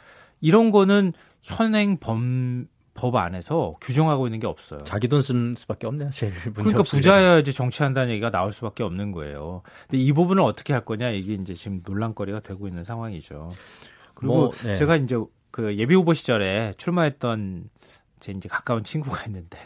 이런 0.43 0.70
거는 0.70 1.14
현행 1.40 1.97
범, 1.97 2.66
법 2.95 3.16
안에서 3.16 3.76
규정하고 3.80 4.26
있는 4.26 4.38
게 4.38 4.47
없어요. 4.47 4.84
자기 4.84 5.09
돈 5.09 5.22
쓰는 5.22 5.55
수밖에 5.55 5.86
없네요. 5.86 6.11
제일 6.11 6.34
그러니까 6.53 6.82
부자여야지 6.82 7.55
정치한다는 7.55 8.11
얘기가 8.11 8.30
나올 8.30 8.53
수밖에 8.53 8.82
없는 8.82 9.12
거예요. 9.12 9.62
근데 9.88 10.03
이 10.03 10.12
부분을 10.12 10.43
어떻게 10.43 10.74
할 10.74 10.84
거냐 10.84 11.11
이게 11.11 11.32
이제 11.34 11.55
지금 11.55 11.80
논란거리가 11.86 12.40
되고 12.40 12.68
있는 12.68 12.84
상황이죠. 12.84 13.51
그리고 14.14 14.34
뭐, 14.34 14.51
네. 14.51 14.76
제가 14.76 14.97
이제 14.97 15.16
그 15.51 15.76
예비 15.78 15.95
후보 15.95 16.12
시절에 16.12 16.74
출마했던 16.76 17.70
제 18.20 18.32
이제 18.32 18.49
가까운 18.49 18.84
친구가 18.84 19.24
있는데 19.26 19.59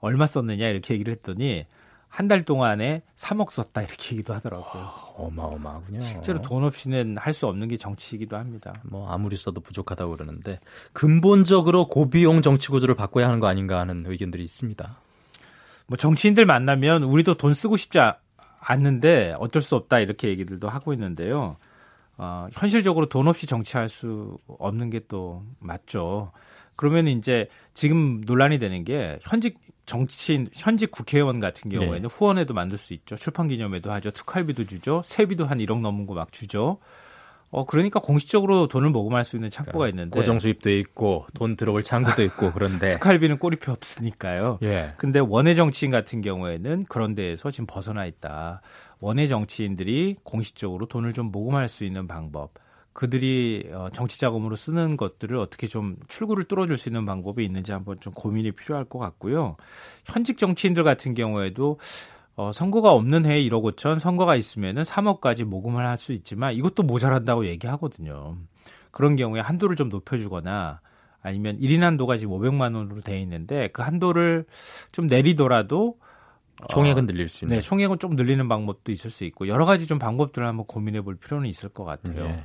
얼마 0.00 0.26
썼느냐 0.26 0.68
이렇게 0.68 0.94
얘기를 0.94 1.12
했더니 1.12 1.66
한 2.10 2.28
달 2.28 2.42
동안에 2.42 3.02
3억 3.16 3.50
썼다 3.50 3.82
이렇게 3.82 4.16
얘기도 4.16 4.34
하더라고요. 4.34 4.90
어마어마하군요. 5.16 6.02
실제로 6.02 6.42
돈 6.42 6.64
없이는 6.64 7.16
할 7.18 7.32
수 7.32 7.46
없는 7.46 7.68
게 7.68 7.76
정치이기도 7.76 8.36
합니다. 8.36 8.74
뭐 8.82 9.08
아무리 9.10 9.36
써도 9.36 9.60
부족하다고 9.60 10.14
그러는데 10.16 10.58
근본적으로 10.92 11.86
고비용 11.88 12.42
정치 12.42 12.68
구조를 12.68 12.94
바꿔야 12.96 13.26
하는 13.28 13.38
거 13.40 13.46
아닌가 13.46 13.78
하는 13.78 14.04
의견들이 14.06 14.44
있습니다. 14.44 14.96
뭐 15.86 15.96
정치인들 15.96 16.44
만나면 16.46 17.04
우리도 17.04 17.34
돈 17.34 17.54
쓰고 17.54 17.76
싶지 17.76 17.98
않는데 18.60 19.32
어쩔 19.38 19.62
수 19.62 19.76
없다 19.76 20.00
이렇게 20.00 20.28
얘기들도 20.28 20.68
하고 20.68 20.92
있는데요. 20.92 21.56
어, 22.18 22.48
현실적으로 22.52 23.06
돈 23.08 23.28
없이 23.28 23.46
정치할 23.46 23.88
수 23.88 24.36
없는 24.46 24.90
게 24.90 25.00
또 25.08 25.42
맞죠. 25.58 26.32
그러면 26.76 27.08
이제 27.08 27.48
지금 27.74 28.20
논란이 28.26 28.58
되는 28.58 28.84
게 28.84 29.18
현직 29.22 29.58
정치인 29.90 30.46
현직 30.52 30.92
국회의원 30.92 31.40
같은 31.40 31.68
경우에는 31.68 32.02
네. 32.02 32.08
후원회도 32.08 32.54
만들 32.54 32.78
수 32.78 32.94
있죠. 32.94 33.16
출판 33.16 33.48
기념회도 33.48 33.90
하죠. 33.90 34.12
특활비도 34.12 34.66
주죠. 34.66 35.02
세비도 35.04 35.46
한 35.46 35.58
1억 35.58 35.80
넘은 35.80 36.06
거 36.06 36.14
막 36.14 36.30
주죠. 36.30 36.78
어 37.50 37.64
그러니까 37.66 37.98
공식적으로 37.98 38.68
돈을 38.68 38.90
모금할 38.90 39.24
수 39.24 39.34
있는 39.34 39.50
창구가 39.50 39.78
그러니까 39.78 39.96
있는데 39.96 40.16
고정 40.16 40.38
수입도 40.38 40.70
있고 40.70 41.26
돈 41.34 41.56
들어올 41.56 41.82
창구도 41.82 42.22
있고 42.22 42.52
그런데 42.52 42.90
특활비는 43.00 43.38
꼬리표 43.38 43.72
없으니까요. 43.72 44.60
예. 44.62 44.92
근데 44.96 45.18
원외 45.18 45.56
정치인 45.56 45.90
같은 45.90 46.20
경우에는 46.20 46.84
그런 46.88 47.16
데에서 47.16 47.50
지금 47.50 47.66
벗어나 47.66 48.06
있다. 48.06 48.62
원외 49.00 49.26
정치인들이 49.26 50.16
공식적으로 50.22 50.86
돈을 50.86 51.12
좀 51.12 51.32
모금할 51.32 51.68
수 51.68 51.82
있는 51.84 52.06
방법. 52.06 52.52
그들이 53.00 53.66
어, 53.72 53.88
정치 53.90 54.20
자금으로 54.20 54.56
쓰는 54.56 54.98
것들을 54.98 55.34
어떻게 55.38 55.66
좀 55.66 55.96
출구를 56.08 56.44
뚫어줄 56.44 56.76
수 56.76 56.90
있는 56.90 57.06
방법이 57.06 57.42
있는지 57.42 57.72
한번 57.72 57.98
좀 57.98 58.12
고민이 58.12 58.52
필요할 58.52 58.84
것 58.84 58.98
같고요. 58.98 59.56
현직 60.04 60.36
정치인들 60.36 60.84
같은 60.84 61.14
경우에도 61.14 61.78
어, 62.36 62.52
선거가 62.52 62.92
없는 62.92 63.24
해에 63.24 63.40
1억 63.44 63.62
5천, 63.72 64.00
선거가 64.00 64.36
있으면은 64.36 64.82
3억까지 64.82 65.44
모금을 65.44 65.86
할 65.86 65.96
수 65.96 66.12
있지만 66.12 66.52
이것도 66.52 66.82
모자란다고 66.82 67.46
얘기하거든요. 67.46 68.36
그런 68.90 69.16
경우에 69.16 69.40
한도를 69.40 69.76
좀 69.76 69.88
높여주거나 69.88 70.82
아니면 71.22 71.58
1인 71.58 71.80
한도가 71.80 72.18
지금 72.18 72.34
500만 72.34 72.74
원으로 72.76 73.00
돼 73.00 73.18
있는데 73.22 73.68
그 73.68 73.80
한도를 73.80 74.44
좀 74.92 75.06
내리더라도 75.06 75.96
총액은 76.68 77.06
늘릴 77.06 77.28
수 77.28 77.46
있는. 77.46 77.56
네, 77.56 77.60
총액은 77.62 77.98
좀 77.98 78.14
늘리는 78.14 78.46
방법도 78.46 78.92
있을 78.92 79.10
수 79.10 79.24
있고 79.24 79.48
여러 79.48 79.64
가지 79.64 79.86
좀 79.86 79.98
방법들을 79.98 80.46
한번 80.46 80.66
고민해 80.66 81.00
볼 81.00 81.16
필요는 81.16 81.48
있을 81.48 81.70
것 81.70 81.84
같아요. 81.84 82.28
네. 82.28 82.44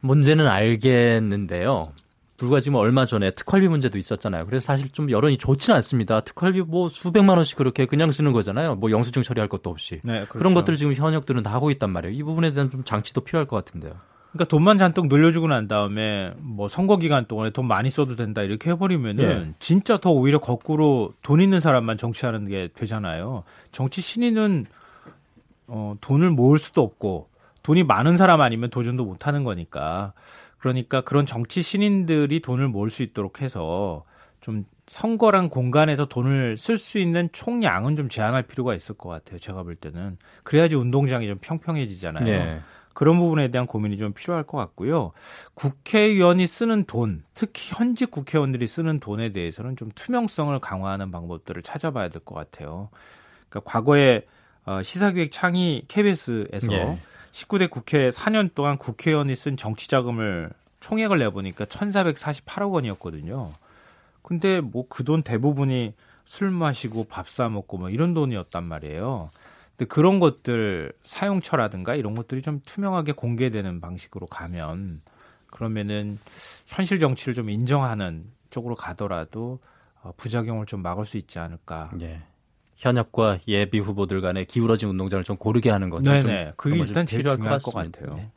문제는 0.00 0.46
알겠는데요. 0.46 1.92
불과 2.36 2.60
지금 2.60 2.76
얼마 2.78 3.04
전에 3.04 3.32
특활비 3.32 3.68
문제도 3.68 3.98
있었잖아요. 3.98 4.46
그래서 4.46 4.64
사실 4.64 4.88
좀 4.90 5.10
여론이 5.10 5.36
좋지는 5.36 5.76
않습니다. 5.76 6.20
특활비 6.20 6.62
뭐 6.62 6.88
수백만 6.88 7.36
원씩 7.36 7.58
그렇게 7.58 7.84
그냥 7.84 8.10
쓰는 8.10 8.32
거잖아요. 8.32 8.76
뭐 8.76 8.90
영수증 8.90 9.22
처리할 9.22 9.46
것도 9.48 9.68
없이. 9.68 10.00
네, 10.02 10.20
그렇죠. 10.20 10.38
그런 10.38 10.54
것들을 10.54 10.78
지금 10.78 10.94
현역들은 10.94 11.42
다 11.42 11.52
하고 11.52 11.70
있단 11.70 11.90
말이에요. 11.90 12.16
이 12.16 12.22
부분에 12.22 12.52
대한 12.54 12.70
좀 12.70 12.82
장치도 12.82 13.22
필요할 13.22 13.46
것 13.46 13.62
같은데요. 13.62 13.92
그러니까 14.32 14.48
돈만 14.48 14.78
잔뜩 14.78 15.08
늘려주고 15.08 15.48
난 15.48 15.68
다음에 15.68 16.32
뭐 16.38 16.68
선거 16.68 16.96
기간 16.96 17.26
동안에 17.26 17.50
돈 17.50 17.66
많이 17.66 17.90
써도 17.90 18.16
된다 18.16 18.42
이렇게 18.42 18.70
해버리면은 18.70 19.44
네. 19.44 19.54
진짜 19.58 19.98
더 19.98 20.10
오히려 20.10 20.38
거꾸로 20.38 21.12
돈 21.22 21.40
있는 21.40 21.60
사람만 21.60 21.98
정치하는 21.98 22.46
게 22.46 22.68
되잖아요. 22.72 23.42
정치 23.72 24.00
신인은 24.00 24.66
어, 25.66 25.94
돈을 26.00 26.30
모을 26.30 26.58
수도 26.58 26.82
없고 26.82 27.28
돈이 27.62 27.84
많은 27.84 28.16
사람 28.16 28.40
아니면 28.40 28.70
도전도 28.70 29.04
못 29.04 29.26
하는 29.26 29.44
거니까. 29.44 30.12
그러니까 30.58 31.00
그런 31.00 31.26
정치 31.26 31.62
신인들이 31.62 32.40
돈을 32.40 32.68
모을 32.68 32.90
수 32.90 33.02
있도록 33.02 33.40
해서 33.40 34.04
좀 34.40 34.64
선거란 34.86 35.48
공간에서 35.50 36.06
돈을 36.06 36.56
쓸 36.56 36.76
수 36.78 36.98
있는 36.98 37.28
총량은 37.32 37.96
좀 37.96 38.08
제한할 38.08 38.42
필요가 38.42 38.74
있을 38.74 38.94
것 38.96 39.08
같아요. 39.08 39.38
제가 39.38 39.62
볼 39.62 39.74
때는. 39.76 40.18
그래야지 40.42 40.74
운동장이 40.76 41.26
좀 41.28 41.38
평평해지잖아요. 41.40 42.24
네. 42.24 42.60
그런 42.94 43.18
부분에 43.18 43.48
대한 43.48 43.66
고민이 43.66 43.96
좀 43.98 44.12
필요할 44.12 44.42
것 44.44 44.58
같고요. 44.58 45.12
국회의원이 45.54 46.46
쓰는 46.48 46.84
돈, 46.84 47.22
특히 47.34 47.70
현직 47.72 48.10
국회의원들이 48.10 48.66
쓰는 48.66 48.98
돈에 48.98 49.30
대해서는 49.30 49.76
좀 49.76 49.90
투명성을 49.94 50.58
강화하는 50.58 51.10
방법들을 51.12 51.62
찾아봐야 51.62 52.08
될 52.08 52.20
것 52.24 52.34
같아요. 52.34 52.88
그러니까 53.48 53.70
과거에 53.70 54.22
어, 54.66 54.82
시사기획 54.82 55.30
창의 55.30 55.84
KBS에서 55.88 56.66
네. 56.66 56.98
19대 57.32 57.70
국회 57.70 58.10
4년 58.10 58.54
동안 58.54 58.76
국회의원이 58.78 59.34
쓴 59.36 59.56
정치 59.56 59.88
자금을 59.88 60.50
총액을 60.80 61.18
내보니까 61.18 61.64
1,448억 61.66 62.72
원이었거든요. 62.72 63.52
근데 64.22 64.60
뭐 64.60 64.84
그 64.88 65.04
돈 65.04 65.22
대부분이 65.22 65.94
술 66.24 66.50
마시고 66.50 67.04
밥 67.04 67.28
사 67.28 67.48
먹고 67.48 67.78
뭐 67.78 67.90
이런 67.90 68.14
돈이었단 68.14 68.64
말이에요. 68.64 69.30
근데 69.76 69.88
그런 69.88 70.20
것들 70.20 70.92
사용처라든가 71.02 71.94
이런 71.94 72.14
것들이 72.14 72.42
좀 72.42 72.60
투명하게 72.64 73.12
공개되는 73.12 73.80
방식으로 73.80 74.26
가면 74.26 75.00
그러면은 75.48 76.18
현실 76.66 76.98
정치를 77.00 77.34
좀 77.34 77.50
인정하는 77.50 78.24
쪽으로 78.50 78.74
가더라도 78.74 79.58
어, 80.02 80.12
부작용을 80.16 80.66
좀 80.66 80.82
막을 80.82 81.04
수 81.04 81.16
있지 81.16 81.38
않을까. 81.38 81.90
네. 81.94 82.22
현역과 82.80 83.40
예비 83.46 83.78
후보들 83.78 84.20
간의 84.20 84.46
기울어진 84.46 84.88
운동장을 84.88 85.22
좀 85.22 85.36
고르게 85.36 85.70
하는 85.70 85.90
것도 85.90 86.02
네네. 86.02 86.44
좀 86.44 86.52
그게 86.56 86.78
일단 86.78 87.06
제일 87.06 87.24
중요할 87.24 87.58
것, 87.58 87.72
것 87.72 87.74
같아요. 87.74 88.14
네. 88.14 88.30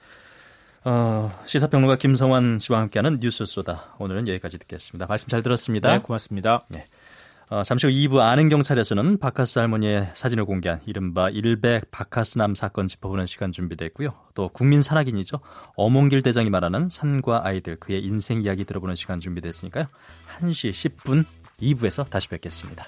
어, 0.86 1.32
시사평론가 1.46 1.96
김성환 1.96 2.60
씨와 2.60 2.82
함께하는 2.82 3.20
뉴스 3.22 3.46
소다 3.46 3.96
오늘은 4.00 4.28
여기까지 4.28 4.60
듣겠습니다. 4.60 5.08
말씀 5.08 5.30
잘 5.30 5.42
들었습니다. 5.42 5.92
네, 5.92 6.00
고맙습니다. 6.00 6.66
네. 6.68 6.86
어, 7.50 7.64
잠시 7.64 7.88
후 7.88 7.94
2부 7.94 8.20
아는 8.20 8.50
경찰에서는 8.50 9.18
바카스 9.18 9.60
할머니의 9.60 10.12
사진을 10.14 10.44
공개한 10.46 10.82
이른바 10.86 11.30
일백 11.30 11.90
바카스남 11.92 12.56
사건 12.56 12.88
짚어보는 12.88 13.26
시간 13.28 13.52
준비됐고요. 13.52 14.14
또 14.34 14.50
국민 14.50 14.82
산악인이죠. 14.82 15.40
어몽길 15.76 16.22
대장이 16.22 16.50
말하는 16.50 16.90
산과 16.90 17.46
아이들 17.46 17.78
그의 17.78 18.04
인생 18.04 18.42
이야기 18.42 18.66
들어보는 18.66 18.96
시간 18.96 19.20
준비됐으니까요. 19.20 19.86
1시 20.40 20.72
10분 20.72 21.26
2부에서 21.62 22.10
다시 22.10 22.28
뵙겠습니다. 22.28 22.88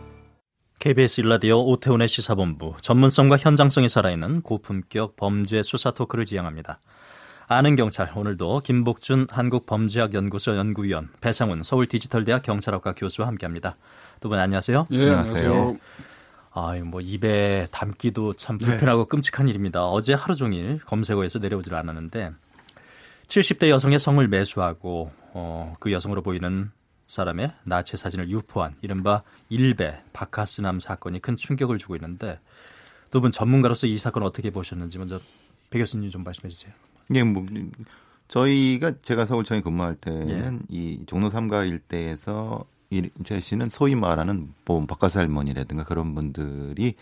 KBS 0.81 1.21
일라디오 1.21 1.63
오태훈의 1.67 2.07
시사본부 2.07 2.73
전문성과 2.81 3.37
현장성이 3.37 3.87
살아있는 3.87 4.41
고품격 4.41 5.15
범죄 5.15 5.61
수사 5.61 5.91
토크를 5.91 6.25
지향합니다. 6.25 6.79
아는 7.47 7.75
경찰 7.75 8.11
오늘도 8.15 8.61
김복준 8.61 9.27
한국범죄학연구소 9.29 10.57
연구위원 10.57 11.09
배상훈 11.21 11.61
서울디지털대학 11.61 12.41
경찰학과 12.41 12.93
교수와 12.95 13.27
함께합니다. 13.27 13.77
두 14.21 14.29
분 14.29 14.39
안녕하세요. 14.39 14.87
네, 14.89 15.01
안녕하세요. 15.01 15.77
아유 16.55 16.83
뭐 16.83 16.99
입에 16.99 17.67
담기도 17.69 18.33
참 18.33 18.57
불편하고 18.57 19.03
네. 19.03 19.07
끔찍한 19.07 19.49
일입니다. 19.49 19.85
어제 19.85 20.15
하루 20.15 20.35
종일 20.35 20.79
검색어에서 20.79 21.37
내려오질 21.37 21.75
않았는데 21.75 22.31
70대 23.27 23.69
여성의 23.69 23.99
성을 23.99 24.27
매수하고 24.27 25.11
어, 25.33 25.75
그 25.79 25.91
여성으로 25.91 26.23
보이는 26.23 26.71
사람의 27.05 27.51
나체 27.65 27.97
사진을 27.97 28.29
유포한 28.29 28.73
이른바 28.81 29.21
일베 29.51 30.01
바카스남 30.13 30.79
사건이 30.79 31.19
큰 31.21 31.35
충격을 31.35 31.77
주고 31.77 31.95
있는데 31.95 32.39
두 33.11 33.19
분 33.19 33.31
전문가로서 33.31 33.87
이 33.87 33.97
사건 33.99 34.23
어떻게 34.23 34.49
보셨는지 34.49 34.97
먼저 34.97 35.19
배 35.69 35.77
교수님 35.79 36.09
좀 36.09 36.23
말씀해 36.23 36.49
주세요. 36.49 36.73
예, 37.13 37.23
뭐 37.23 37.45
저희가 38.29 38.93
제가 39.01 39.25
서울청에 39.25 39.59
근무할 39.61 39.95
때는 39.95 40.61
예. 40.71 40.75
이 40.75 41.03
종로 41.05 41.29
3가 41.29 41.67
일대에서 41.67 42.63
이제 42.89 43.39
씨는 43.39 43.69
소위 43.69 43.95
말하는 43.95 44.53
뭐 44.65 44.85
바카스 44.85 45.17
할머니라든가 45.17 45.83
그런 45.83 46.15
분들이를 46.15 46.93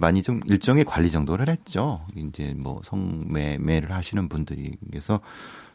많이 0.00 0.22
좀 0.22 0.40
일정의 0.48 0.84
관리 0.84 1.10
정도를 1.10 1.48
했죠. 1.48 2.04
이제 2.16 2.54
뭐 2.56 2.80
성매매를 2.84 3.92
하시는 3.92 4.28
분들이 4.28 4.76
그래서 4.88 5.20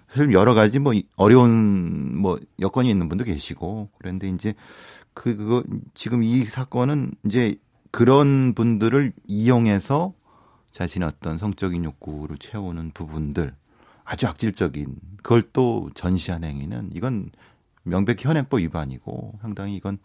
사실 0.07 0.33
여러 0.33 0.53
가지 0.53 0.79
뭐 0.79 0.93
어려운 1.15 2.17
뭐 2.17 2.37
여건이 2.59 2.89
있는 2.89 3.07
분도 3.07 3.23
계시고 3.23 3.89
그런데 3.97 4.27
이제 4.29 4.53
그 5.13 5.35
그거 5.35 5.63
지금 5.93 6.23
이 6.23 6.45
사건은 6.45 7.11
이제 7.25 7.55
그런 7.91 8.53
분들을 8.53 9.11
이용해서 9.27 10.13
자신의 10.71 11.07
어떤 11.07 11.37
성적인 11.37 11.83
욕구를 11.83 12.37
채우는 12.37 12.91
부분들 12.93 13.53
아주 14.03 14.27
악질적인 14.27 14.95
그걸 15.17 15.41
또 15.53 15.89
전시한 15.93 16.43
행위는 16.43 16.91
이건 16.93 17.31
명백히 17.83 18.27
현행법 18.27 18.59
위반이고 18.61 19.39
상당히 19.41 19.75
이건 19.75 19.97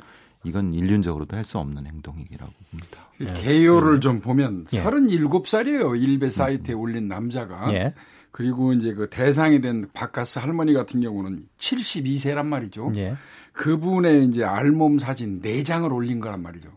이건 0.45 0.75
인륜적으로도 0.75 1.37
할 1.37 1.45
수 1.45 1.59
없는 1.59 1.87
행동이라고 1.87 2.53
봅니다. 2.71 3.11
예. 3.21 3.43
개요를 3.43 4.01
좀 4.01 4.21
보면 4.21 4.67
예. 4.73 4.83
37살이에요. 4.83 6.01
일베 6.01 6.31
사이트에 6.31 6.75
올린 6.75 7.09
남자가. 7.09 7.73
예. 7.73 7.95
그리고 8.31 8.73
이제 8.73 8.93
그 8.93 9.09
대상이 9.09 9.61
된 9.61 9.89
바카스 9.95 10.39
할머니 10.41 10.73
같은 10.75 11.01
경우는 11.01 11.45
72세란 11.59 12.45
말이죠. 12.47 12.93
예. 12.97 13.17
그분의 13.57 14.27
이제 14.27 14.45
알몸 14.45 14.99
사진 14.99 15.41
4장을 15.41 15.91
올린 15.93 16.21
거란 16.21 16.43
말이죠. 16.43 16.69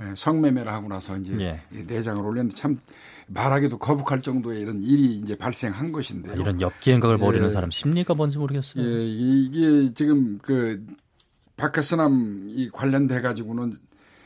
예, 0.00 0.14
성매매를 0.16 0.72
하고 0.72 0.88
나서 0.88 1.16
이제 1.16 1.36
예. 1.38 1.60
4장을 1.86 2.18
올렸는데 2.24 2.56
참 2.56 2.80
말하기도 3.28 3.78
거북할 3.78 4.22
정도의 4.22 4.60
이런 4.60 4.82
일이 4.82 5.16
이제 5.18 5.36
발생한 5.36 5.92
것인데 5.92 6.32
아, 6.32 6.34
이런 6.34 6.60
역기행각을 6.60 7.18
벌이는 7.18 7.46
예. 7.46 7.50
사람 7.50 7.70
심리가 7.70 8.14
뭔지 8.14 8.38
모르겠어요. 8.38 8.84
예, 8.84 9.06
이게 9.06 9.92
지금 9.94 10.38
그 10.42 10.84
바카스남 11.56 12.48
이 12.50 12.68
관련돼 12.70 13.20
가지고는 13.20 13.74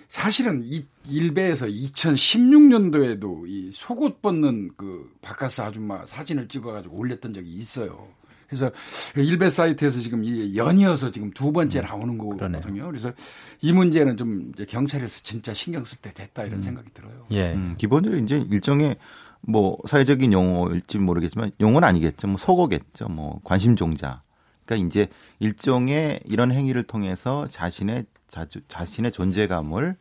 사실은 0.06 0.62
이 0.62 0.86
일베에서 1.06 1.66
2016년도에도 1.66 3.46
이 3.46 3.70
속옷 3.72 4.22
벗는 4.22 4.70
그 4.76 5.10
바카스 5.20 5.60
아줌마 5.60 6.06
사진을 6.06 6.48
찍어가지고 6.48 6.96
올렸던 6.96 7.34
적이 7.34 7.50
있어요. 7.50 8.08
그래서 8.48 8.70
일베 9.14 9.50
사이트에서 9.50 10.00
지금 10.00 10.24
이 10.24 10.56
연이어서 10.56 11.10
지금 11.10 11.30
두 11.32 11.52
번째 11.52 11.80
음, 11.80 11.84
나오는 11.84 12.18
거거든요. 12.18 12.60
그러네요. 12.60 12.86
그래서 12.86 13.12
이 13.60 13.72
문제는 13.72 14.16
좀 14.16 14.52
이제 14.54 14.64
경찰에서 14.64 15.20
진짜 15.22 15.52
신경 15.52 15.84
쓸 15.84 15.98
때 15.98 16.12
됐다 16.12 16.44
이런 16.44 16.60
음. 16.60 16.62
생각이 16.62 16.88
들어요. 16.94 17.24
예. 17.32 17.52
음, 17.52 17.74
기본적으로 17.78 18.20
이제 18.20 18.44
일종의 18.50 18.96
뭐 19.42 19.78
사회적인 19.86 20.32
용어일지 20.32 20.98
모르겠지만 20.98 21.52
용어는 21.60 21.86
아니겠죠. 21.86 22.26
뭐 22.26 22.36
속어겠죠. 22.38 23.08
뭐 23.08 23.40
관심 23.44 23.76
종자. 23.76 24.22
그러니까 24.64 24.86
이제 24.88 25.06
일종의 25.40 26.20
이런 26.24 26.50
행위를 26.50 26.82
통해서 26.82 27.46
자신의 27.48 28.06
자주, 28.28 28.60
자신의 28.68 29.12
존재감을 29.12 29.96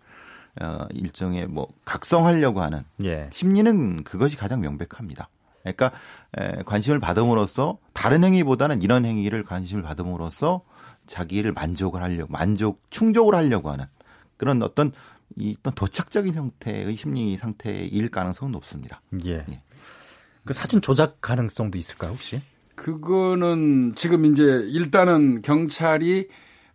어, 0.62 0.88
일종의 0.92 1.48
뭐 1.48 1.68
각성하려고 1.86 2.62
하는 2.62 2.84
예. 3.04 3.30
심리는 3.32 4.04
그것이 4.04 4.38
가장 4.38 4.62
명백합니다. 4.62 5.30
그러니까 5.74 5.92
에, 6.38 6.64
관심을 6.64 7.00
받음으로써 7.00 7.78
다른 7.94 8.24
행위보다는 8.24 8.82
이런 8.82 9.06
행위를 9.06 9.44
관심을 9.44 9.84
받음으로써 9.84 10.62
자기를 11.08 11.54
만족을 11.54 12.02
하려고 12.02 12.32
만족 12.32 12.82
충족을 12.90 13.36
하려고 13.36 13.72
하는 13.72 13.86
그런 14.38 14.62
어떤 14.62 14.92
이 15.36 15.56
어떤 15.60 15.74
도착적인 15.74 16.34
형태의 16.34 16.96
심리 16.96 17.38
상태일 17.38 18.10
가능성은 18.10 18.52
높습니다. 18.52 19.02
예. 19.26 19.46
예. 19.50 19.62
그 20.46 20.54
사진 20.54 20.82
조작 20.82 21.20
가능성도 21.22 21.78
있을까요 21.78 22.12
혹시? 22.12 22.42
그거는 22.76 23.94
지금 23.96 24.26
이제 24.26 24.44
일단은 24.44 25.42
경찰이 25.42 26.28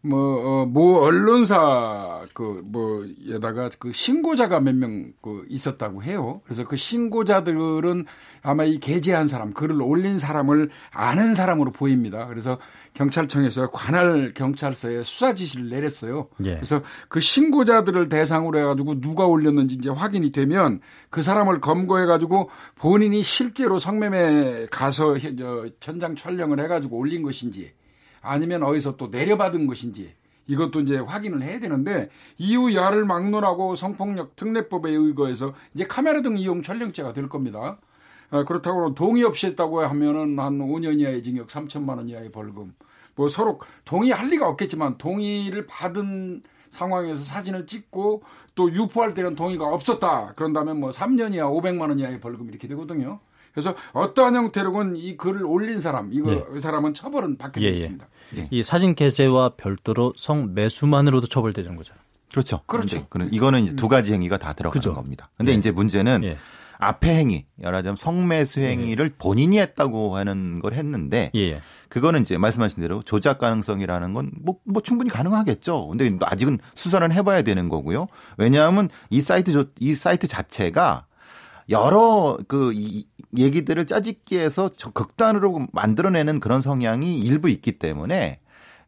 뭐, 0.05 0.63
어, 0.63 0.67
모 0.67 0.99
언론사, 0.99 2.25
그, 2.35 2.61
뭐, 2.65 3.05
에다가 3.29 3.71
그 3.79 3.93
신고자가 3.93 4.61
몇 4.61 4.75
명 4.75 5.13
그 5.23 5.47
있었다고 5.49 6.03
해요. 6.03 6.41
그래서 6.45 6.65
그 6.65 6.75
신고자들은 6.77 8.07
아마 8.43 8.65
이 8.65 8.79
게재한 8.79 9.29
사람, 9.29 9.53
글을 9.53 9.81
올린 9.81 10.19
사람을 10.19 10.71
아는 10.91 11.35
사람으로 11.35 11.71
보입니다. 11.71 12.27
그래서 12.27 12.59
경찰청에서 12.95 13.71
관할 13.71 14.33
경찰서에 14.35 15.03
수사 15.05 15.35
지시를 15.35 15.69
내렸어요. 15.71 16.29
예. 16.45 16.57
그래서 16.57 16.83
그 17.09 17.21
신고자들을 17.21 18.09
대상으로 18.09 18.59
해가지고 18.59 19.01
누가 19.01 19.27
올렸는지 19.27 19.77
이제 19.77 19.89
확인이 19.89 20.31
되면 20.33 20.81
그 21.11 21.23
사람을 21.23 21.61
검거해가지고 21.61 22.51
본인이 22.75 23.23
실제로 23.23 23.79
성매매 23.79 24.67
가서 24.71 25.17
저 25.39 25.67
현장 25.81 26.17
촬영을 26.17 26.59
해가지고 26.61 26.97
올린 26.99 27.23
것인지 27.23 27.73
아니면 28.23 28.63
어디서 28.63 28.97
또 28.97 29.09
내려받은 29.09 29.67
것인지 29.67 30.15
이것도 30.47 30.81
이제 30.81 30.99
확인을 30.99 31.43
해야 31.43 31.61
되는데 31.61 32.09
이후 32.39 32.75
야를 32.75 33.05
막론하고 33.05 33.77
성폭력 33.77 34.37
특례법에 34.37 34.91
의거해서 34.91 35.55
이제 35.75 35.87
카메라 35.87 36.23
등 36.23 36.37
이용 36.37 36.63
촬영죄가 36.63 37.13
될 37.13 37.29
겁니다. 37.29 37.79
어, 38.31 38.45
그렇다고 38.45 38.95
동의 38.95 39.25
없이 39.25 39.47
했다고 39.49 39.83
하면은 39.83 40.39
한 40.39 40.59
5년 40.59 40.99
이하의 41.01 41.23
징역 41.23 41.49
3천만 41.49 41.99
원 41.99 42.09
이하의 42.09 42.33
벌금. 42.33 42.75
뭐 43.15 43.29
서로 43.29 43.61
동의할 43.85 44.29
리가 44.31 44.49
없겠지만 44.49 44.97
동의를 44.97 45.67
받은 45.67 46.43
상황에서 46.71 47.23
사진을 47.23 47.67
찍고 47.67 48.23
또 48.55 48.73
유포할 48.73 49.13
때는 49.13 49.37
동의가 49.37 49.67
없었다. 49.67 50.33
그런다면 50.35 50.81
뭐 50.81 50.91
3년 50.91 51.35
이하 51.35 51.47
500만 51.47 51.83
원 51.83 51.99
이하의 51.99 52.21
벌금 52.21 52.49
이렇게 52.49 52.67
되거든요. 52.69 53.21
그래서 53.53 53.75
어떠한 53.93 54.35
형태로건 54.35 54.97
이 54.97 55.17
글을 55.19 55.45
올린 55.45 55.79
사람, 55.79 56.11
이거 56.13 56.33
예. 56.33 56.45
이 56.57 56.61
사람은 56.61 56.95
처벌은 56.95 57.37
받게 57.37 57.61
예, 57.61 57.67
예. 57.67 57.71
되겠습니다. 57.73 58.07
예. 58.37 58.49
이 58.51 58.63
사진 58.63 58.95
게재와 58.95 59.51
별도로 59.57 60.13
성 60.17 60.55
매수만으로도 60.55 61.27
처벌되는 61.27 61.77
거죠. 61.77 61.95
그렇죠. 62.31 62.63
그렇죠. 62.67 63.07
이거는 63.31 63.65
이제 63.65 63.77
두 63.77 63.89
가지 63.89 64.13
행위가 64.13 64.39
다 64.39 64.55
들어가는 64.55 64.81
그죠. 64.81 64.95
겁니다. 64.95 65.31
근데 65.37 65.53
예. 65.53 65.57
이제 65.57 65.71
문제는 65.71 66.25
예. 66.25 66.39
앞에 66.79 67.15
행위, 67.15 67.47
말하자면 67.57 67.97
성매수 67.97 68.61
행위를 68.61 69.13
본인이 69.17 69.61
했다고 69.61 70.17
하는 70.17 70.59
걸 70.59 70.73
했는데 70.73 71.31
그거는 71.89 72.23
이제 72.23 72.37
말씀하신 72.37 72.81
대로 72.81 73.03
조작 73.03 73.39
가능성이라는 73.39 74.15
건뭐 74.15 74.57
뭐 74.65 74.83
충분히 74.83 75.09
가능하겠죠. 75.11 75.89
근데 75.89 76.17
아직은 76.23 76.59
수사는 76.75 77.13
해봐야 77.13 77.43
되는 77.43 77.69
거고요. 77.69 78.09
왜냐하면 78.37 78.89
이 79.11 79.21
사이트 79.21 79.69
이 79.79 79.95
사이트 79.95 80.27
자체가 80.27 81.07
여러 81.71 82.37
그 82.49 82.73
이, 82.75 83.07
얘기들을 83.37 83.87
짜집기 83.87 84.39
해서 84.39 84.71
저 84.77 84.91
극단으로 84.91 85.67
만들어내는 85.73 86.41
그런 86.41 86.61
성향이 86.61 87.21
일부 87.21 87.49
있기 87.49 87.79
때문에 87.79 88.41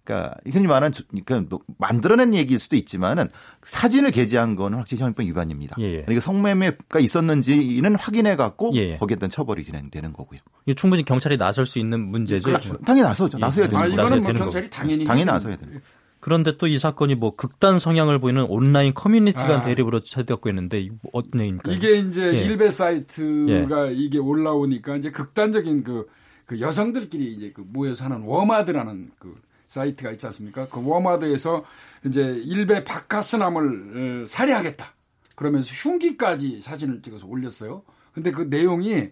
그러니까 0.04 0.36
흔히 0.52 0.66
말하는 0.66 0.92
그러니까 1.08 1.48
뭐 1.48 1.60
만들어낸 1.78 2.34
얘기일 2.34 2.60
수도 2.60 2.76
있지만은 2.76 3.28
사진을 3.62 4.10
게재한 4.10 4.54
거는 4.54 4.78
확실히 4.78 5.02
형법 5.02 5.22
위반입니다. 5.22 5.76
예, 5.80 5.84
예. 5.84 6.02
그러니까 6.02 6.20
성매매가 6.20 7.00
있었는지는 7.00 7.96
확인해 7.96 8.36
갖고 8.36 8.72
예, 8.74 8.92
예. 8.92 8.96
거기에 8.98 9.16
대한 9.16 9.30
처벌이 9.30 9.64
진행되는 9.64 10.12
거고요. 10.12 10.40
이 10.66 10.74
충분히 10.74 11.04
경찰이 11.04 11.38
나설 11.38 11.64
수 11.64 11.78
있는 11.78 12.00
문제죠. 12.00 12.44
그렇죠. 12.44 12.76
당연히 12.82 13.08
나서죠. 13.08 13.38
나서야 13.38 13.66
되는 13.66 13.82
아, 13.82 13.86
이거는 13.86 14.20
뭐 14.22 14.32
경찰이 14.32 14.68
당연히 14.68 15.04
당연히 15.06 15.24
나서야 15.24 15.56
돼요. 15.56 15.80
그런데 16.24 16.56
또 16.56 16.66
이 16.66 16.78
사건이 16.78 17.16
뭐 17.16 17.36
극단 17.36 17.78
성향을 17.78 18.18
보이는 18.18 18.42
온라인 18.44 18.94
커뮤니티 18.94 19.36
간 19.36 19.50
아. 19.60 19.62
대립으로 19.62 20.00
치닫고 20.00 20.48
있는데 20.48 20.88
어떤 21.12 21.42
얘기입니까? 21.42 21.70
이게 21.70 21.96
이제 21.96 22.22
예. 22.22 22.40
일베 22.44 22.70
사이트가 22.70 23.88
예. 23.88 23.92
이게 23.92 24.16
올라오니까 24.16 24.96
이제 24.96 25.10
극단적인 25.10 25.84
그, 25.84 26.08
그 26.46 26.60
여성들끼리 26.62 27.30
이제 27.30 27.52
그 27.54 27.62
모여서 27.66 28.06
하는 28.06 28.22
워마드라는 28.22 29.10
그 29.18 29.34
사이트가 29.68 30.12
있지 30.12 30.24
않습니까? 30.24 30.66
그 30.70 30.80
워마드에서 30.82 31.62
이제 32.06 32.22
일베 32.22 32.84
바카스남을 32.84 34.22
어, 34.22 34.26
살해하겠다. 34.26 34.94
그러면서 35.36 35.74
흉기까지 35.74 36.62
사진을 36.62 37.02
찍어서 37.02 37.26
올렸어요. 37.26 37.82
근데 38.14 38.30
그 38.30 38.46
내용이 38.48 39.10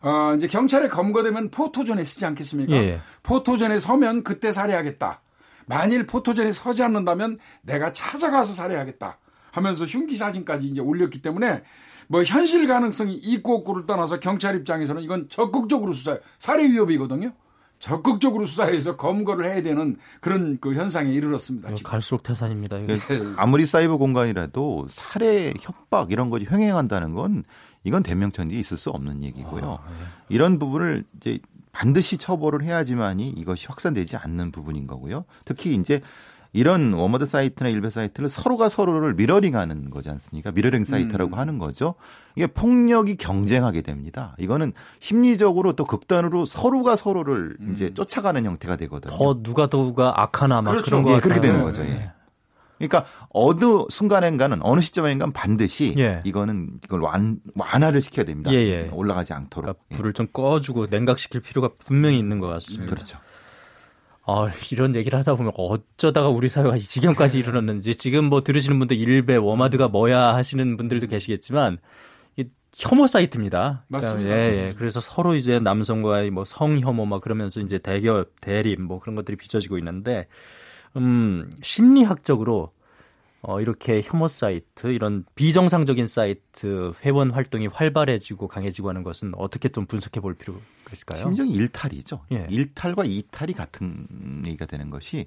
어, 0.00 0.32
이제 0.34 0.46
경찰에 0.46 0.88
검거되면 0.88 1.50
포토존에 1.50 2.04
쓰지 2.04 2.24
않겠습니까? 2.24 2.72
예. 2.72 3.00
포토존에 3.22 3.78
서면 3.78 4.24
그때 4.24 4.50
살해하겠다. 4.50 5.20
만일 5.66 6.06
포토전에 6.06 6.52
서지 6.52 6.82
않는다면 6.82 7.38
내가 7.62 7.92
찾아가서 7.92 8.52
살해하겠다 8.52 9.18
하면서 9.52 9.84
흉기 9.84 10.16
사진까지 10.16 10.68
이제 10.68 10.80
올렸기 10.80 11.22
때문에 11.22 11.62
뭐 12.08 12.22
현실 12.22 12.66
가능성이 12.66 13.14
있고 13.14 13.56
없고를 13.56 13.86
떠나서 13.86 14.20
경찰 14.20 14.56
입장에서는 14.56 15.02
이건 15.02 15.28
적극적으로 15.30 15.92
수사, 15.92 16.18
살해 16.38 16.64
위협이거든요. 16.64 17.32
적극적으로 17.78 18.46
수사해서 18.46 18.96
검거를 18.96 19.44
해야 19.44 19.62
되는 19.62 19.96
그런 20.20 20.58
그 20.58 20.74
현상에 20.74 21.10
이르렀습니다. 21.10 21.74
지금. 21.74 21.90
갈수록 21.90 22.22
태산입니다. 22.22 22.78
그 22.86 23.34
아무리 23.36 23.66
사이버 23.66 23.98
공간이라도 23.98 24.86
살해, 24.88 25.52
협박 25.60 26.10
이런 26.10 26.30
것이 26.30 26.46
횡행한다는 26.50 27.14
건 27.14 27.44
이건 27.82 28.02
대명천지에 28.02 28.58
있을 28.58 28.78
수 28.78 28.88
없는 28.90 29.22
얘기고요. 29.22 29.80
아, 29.84 29.88
네. 29.90 30.06
이런 30.30 30.58
부분을 30.58 31.04
이제 31.16 31.38
반드시 31.74 32.16
처벌을 32.16 32.62
해야지만이 32.62 33.30
이것이 33.30 33.66
확산되지 33.66 34.16
않는 34.16 34.50
부분인 34.50 34.86
거고요. 34.86 35.24
특히 35.44 35.74
이제 35.74 36.00
이런 36.52 36.92
워마드 36.92 37.26
사이트나 37.26 37.68
일베 37.68 37.90
사이트를 37.90 38.28
서로가 38.28 38.68
서로를 38.68 39.14
미러링하는 39.14 39.90
거지 39.90 40.08
않습니까? 40.08 40.52
미러링 40.52 40.84
사이트라고 40.84 41.34
음. 41.34 41.38
하는 41.38 41.58
거죠. 41.58 41.96
이게 42.36 42.46
폭력이 42.46 43.16
경쟁하게 43.16 43.82
됩니다. 43.82 44.36
이거는 44.38 44.72
심리적으로 45.00 45.72
또 45.72 45.84
극단으로 45.84 46.46
서로가 46.46 46.94
서로를 46.94 47.56
음. 47.60 47.72
이제 47.74 47.92
쫓아가는 47.92 48.42
형태가 48.44 48.76
되거든요. 48.76 49.12
더 49.12 49.42
누가 49.42 49.66
더가 49.66 50.22
악하나 50.22 50.62
막 50.62 50.70
그렇죠. 50.70 50.84
그런 50.86 51.02
거 51.02 51.16
예, 51.16 51.20
그렇게 51.20 51.40
되는 51.40 51.60
거죠. 51.60 51.82
예. 51.82 52.12
그러니까 52.78 53.04
어느 53.30 53.84
순간인가는 53.88 54.58
어느 54.62 54.80
시점인가 54.80 55.30
반드시 55.32 55.94
예. 55.98 56.20
이거는 56.24 56.80
이걸 56.84 57.00
완 57.00 57.38
완화를 57.54 58.00
시켜야 58.00 58.24
됩니다. 58.24 58.52
예, 58.52 58.56
예. 58.56 58.90
올라가지 58.92 59.32
않도록 59.32 59.64
그러니까 59.64 59.96
불을 59.96 60.12
좀 60.12 60.26
꺼주고 60.32 60.86
냉각시킬 60.90 61.40
필요가 61.40 61.70
분명히 61.86 62.18
있는 62.18 62.40
것 62.40 62.48
같습니다. 62.48 62.92
그렇죠. 62.94 63.18
아, 64.26 64.48
이런 64.72 64.94
얘기를 64.94 65.18
하다 65.18 65.34
보면 65.34 65.52
어쩌다가 65.54 66.28
우리 66.28 66.48
사회가 66.48 66.76
이 66.76 66.80
지경까지 66.80 67.38
이르렀는지 67.38 67.94
지금 67.94 68.24
뭐 68.24 68.42
들으시는 68.42 68.78
분들 68.78 68.96
일베 68.96 69.36
워마드가 69.36 69.88
뭐야 69.88 70.34
하시는 70.34 70.76
분들도 70.76 71.08
계시겠지만 71.08 71.78
이 72.36 72.44
혐오 72.74 73.06
사이트입니다. 73.06 73.84
그러니까 73.86 74.08
맞습니다. 74.08 74.30
예, 74.34 74.68
예. 74.68 74.74
그래서 74.76 75.00
서로 75.00 75.34
이제 75.34 75.58
남성과의 75.58 76.30
뭐 76.30 76.46
성혐오 76.46 77.04
막 77.04 77.20
그러면서 77.20 77.60
이제 77.60 77.78
대결, 77.78 78.24
대립 78.40 78.80
뭐 78.80 78.98
그런 78.98 79.14
것들이 79.14 79.36
빚어지고 79.36 79.76
있는데 79.78 80.26
음, 80.96 81.50
심리학적으로 81.62 82.72
어, 83.46 83.60
이렇게 83.60 84.00
혐오 84.02 84.26
사이트, 84.26 84.86
이런 84.86 85.24
비정상적인 85.34 86.06
사이트 86.06 86.94
회원 87.04 87.30
활동이 87.30 87.66
활발해지고 87.66 88.48
강해지고 88.48 88.88
하는 88.88 89.02
것은 89.02 89.32
어떻게 89.36 89.68
좀 89.68 89.84
분석해 89.84 90.20
볼 90.20 90.32
필요가 90.34 90.60
있을까요? 90.90 91.20
심정이 91.20 91.52
일탈이죠. 91.52 92.24
예. 92.32 92.46
일탈과 92.48 93.04
이탈이 93.04 93.52
같은 93.52 94.42
얘기가 94.46 94.64
되는 94.64 94.88
것이, 94.88 95.26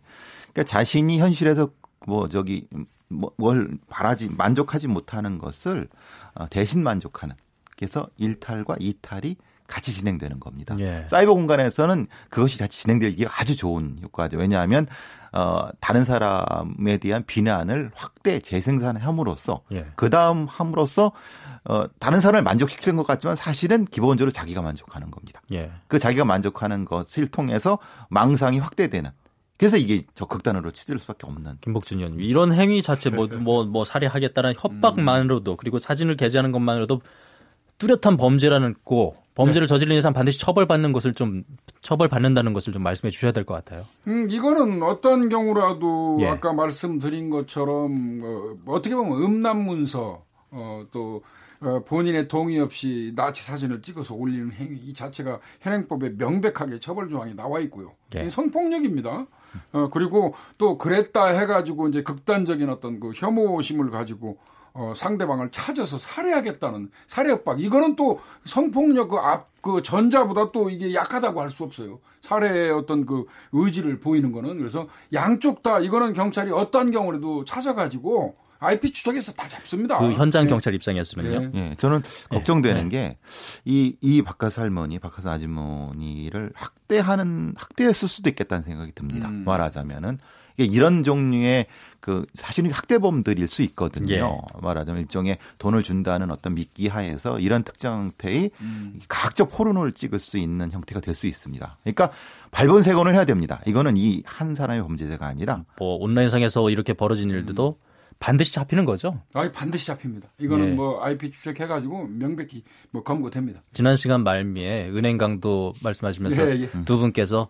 그러니까 0.51 0.63
자신이 0.63 1.20
현실에서 1.20 1.70
뭐 2.07 2.28
저기 2.28 2.68
뭐, 3.07 3.32
뭘 3.38 3.78
바라지 3.88 4.30
만족하지 4.30 4.88
못하는 4.88 5.38
것을 5.38 5.88
어, 6.34 6.49
대신 6.49 6.82
만족하는. 6.82 7.36
그래서 7.78 8.07
일탈과 8.18 8.78
이탈이 8.80 9.36
같이 9.68 9.91
진행되는 9.91 10.39
겁니다. 10.39 10.76
예. 10.80 11.05
사이버 11.07 11.34
공간에서는 11.34 12.07
그것이 12.30 12.57
같이 12.57 12.82
진행되기 12.82 13.28
아주 13.30 13.55
좋은 13.55 13.99
효과죠. 14.01 14.38
왜냐하면 14.38 14.88
어 15.34 15.69
다른 15.80 16.03
사람에 16.03 16.97
대한 16.97 17.23
비난을 17.25 17.91
확대 17.95 18.39
재생산함으로써 18.39 19.61
예. 19.71 19.88
그 19.95 20.09
다음 20.09 20.45
함으로써 20.45 21.11
어 21.65 21.86
다른 21.99 22.19
사람을 22.19 22.43
만족시키는 22.43 22.95
것 22.95 23.05
같지만 23.05 23.36
사실은 23.36 23.86
기본적으로 23.86 24.32
자기가 24.32 24.61
만족하는 24.61 25.11
겁니다. 25.11 25.41
예. 25.51 25.71
그 25.88 25.99
자기가 25.99 26.25
만족하는 26.25 26.86
것을 26.86 27.28
통해서 27.28 27.78
망상이 28.09 28.59
확대되는 28.59 29.11
그래서 29.57 29.78
이게 29.78 30.03
적극단으로 30.13 30.71
치들 30.71 30.99
수밖에 30.99 31.25
없는. 31.25 31.57
김복준 31.61 31.97
의원님 31.97 32.21
이런 32.21 32.53
행위 32.53 32.82
자체 32.82 33.09
뭐 33.09 33.28
뭐뭐 33.28 33.65
뭐 33.65 33.86
살해하겠다는 33.86 34.53
협박만으로도 34.57 35.55
그리고 35.57 35.80
사진을 35.80 36.15
게재하는 36.15 36.51
것만으로도 36.51 37.01
뚜렷한 37.80 38.17
범죄라는 38.17 38.75
거 38.86 39.15
범죄를 39.38 39.68
네. 39.68 39.74
저지르는 39.74 40.02
사람 40.02 40.14
반드시 40.14 40.40
처벌받는 40.40 40.92
것을 40.94 41.14
좀 41.14 41.44
처벌받는다는 41.82 42.54
것을 42.54 42.74
좀 42.74 42.84
말씀해 42.84 43.12
주셔야 43.12 43.32
될 43.32 43.46
것 43.46 43.54
같아요. 43.54 43.86
음, 44.08 44.28
이거는 44.30 44.84
어떤 44.84 45.30
경우라도 45.30 46.18
예. 46.22 46.28
아까 46.28 46.52
말씀드린 46.54 47.30
것처럼 47.30 48.22
어, 48.24 48.74
어떻게 48.74 48.96
보면 48.96 49.24
음란 49.24 49.64
문서 49.64 50.24
어, 50.52 50.84
또 50.92 51.24
어, 51.60 51.82
본인의 51.86 52.28
동의 52.28 52.60
없이 52.60 53.14
나치 53.16 53.44
사진을 53.44 53.82
찍어서 53.82 54.14
올리는 54.14 54.52
행위 54.54 54.78
이 54.78 54.94
자체가 54.94 55.40
현행법에 55.62 56.12
명백하게 56.18 56.80
처벌 56.80 57.10
조항이 57.10 57.34
나와 57.36 57.60
있고요. 57.62 57.94
예. 58.16 58.30
성폭력입니다. 58.30 59.26
어, 59.74 59.90
그리고 59.92 60.34
또 60.58 60.78
그랬다 60.78 61.26
해가지고 61.28 61.88
이제 61.90 62.04
극단적인 62.04 62.70
어떤 62.70 63.00
그 63.00 63.12
혐오심을 63.16 63.90
가지고 63.90 64.38
어, 64.78 64.93
상대방을 64.95 65.49
찾아서 65.49 65.97
살해하겠다는 65.97 66.91
살해 67.07 67.32
협박. 67.32 67.59
이거는 67.59 67.95
또 67.95 68.19
성폭력 68.45 69.09
그 69.09 69.17
앞, 69.17 69.47
그 69.61 69.82
전자보다 69.82 70.51
또 70.51 70.69
이게 70.69 70.93
약하다고 70.93 71.41
할 71.41 71.49
수 71.49 71.63
없어요. 71.63 71.99
살해의 72.21 72.71
어떤 72.71 73.05
그 73.05 73.25
의지를 73.53 73.99
보이는 73.99 74.32
거는. 74.32 74.57
그래서 74.59 74.88
양쪽 75.13 75.63
다 75.63 75.80
이거는 75.80 76.13
경찰이 76.13 76.51
어떤 76.51 76.91
경우라도 76.91 77.43
찾아가지고 77.45 78.36
IP 78.59 78.91
추적해서 78.91 79.32
다 79.34 79.47
잡습니다. 79.47 79.97
그 79.97 80.11
현장 80.13 80.43
네. 80.43 80.49
경찰 80.49 80.73
입장이었으면요. 80.75 81.39
네. 81.39 81.47
네. 81.53 81.75
저는 81.78 82.03
걱정되는 82.30 82.89
네. 82.89 83.17
게이 83.65 83.97
이 84.01 84.21
박하스 84.21 84.59
할머니, 84.59 84.99
박하스 84.99 85.28
아주머니를 85.28 86.51
학대하는 86.53 87.53
학대했을 87.57 88.07
수도 88.07 88.30
있겠다는 88.30 88.63
생각이 88.63 88.91
듭니다. 88.93 89.28
음. 89.30 89.43
말하자면은 89.45 90.19
이런 90.66 91.03
종류의 91.03 91.68
그 91.99 92.26
사실은 92.36 92.72
학대범들일 92.72 93.47
수 93.47 93.62
있거든요. 93.64 94.14
예. 94.16 94.60
말하자면 94.62 95.01
일종의 95.01 95.38
돈을 95.58 95.84
준다는 95.84 96.32
어떤 96.32 96.55
미끼 96.55 96.88
하에서 96.88 97.38
이런 97.39 97.64
특정 97.64 97.93
형태의 98.03 98.51
음. 98.62 98.99
가학적 99.10 99.51
포르노를 99.51 99.91
찍을 99.91 100.20
수 100.20 100.38
있는 100.38 100.72
형태가 100.72 101.01
될 101.01 101.16
수 101.16 101.28
있습니다. 101.28 101.78
그러니까 101.84 102.12
발본색원을 102.51 103.14
해야 103.14 103.26
됩니다. 103.26 103.62
이거는 103.66 103.97
이 103.97 104.22
한 104.26 104.55
사람의 104.55 104.84
범죄자가 104.84 105.26
아니라 105.28 105.64
뭐 105.80 105.95
온라인상에서 105.97 106.70
이렇게 106.70 106.93
벌어진 106.93 107.30
일들도 107.30 107.78
음. 107.80 107.88
반드시 108.20 108.53
잡히는 108.53 108.86
거죠? 108.86 109.22
아, 109.34 109.51
반드시 109.51 109.86
잡힙니다. 109.88 110.30
이거는 110.39 110.70
예. 110.70 110.72
뭐 110.72 111.03
IP 111.03 111.32
추적해 111.32 111.68
가지고 111.68 112.08
명백히 112.08 112.64
뭐 112.91 113.03
검거됩니다. 113.03 113.62
지난 113.74 113.95
시간 113.95 114.24
말미에 114.24 114.89
은행 114.89 115.18
강도 115.18 115.74
말씀하시면서 115.84 116.49
예, 116.51 116.62
예. 116.62 116.70
두 116.86 116.97
분께서 116.97 117.49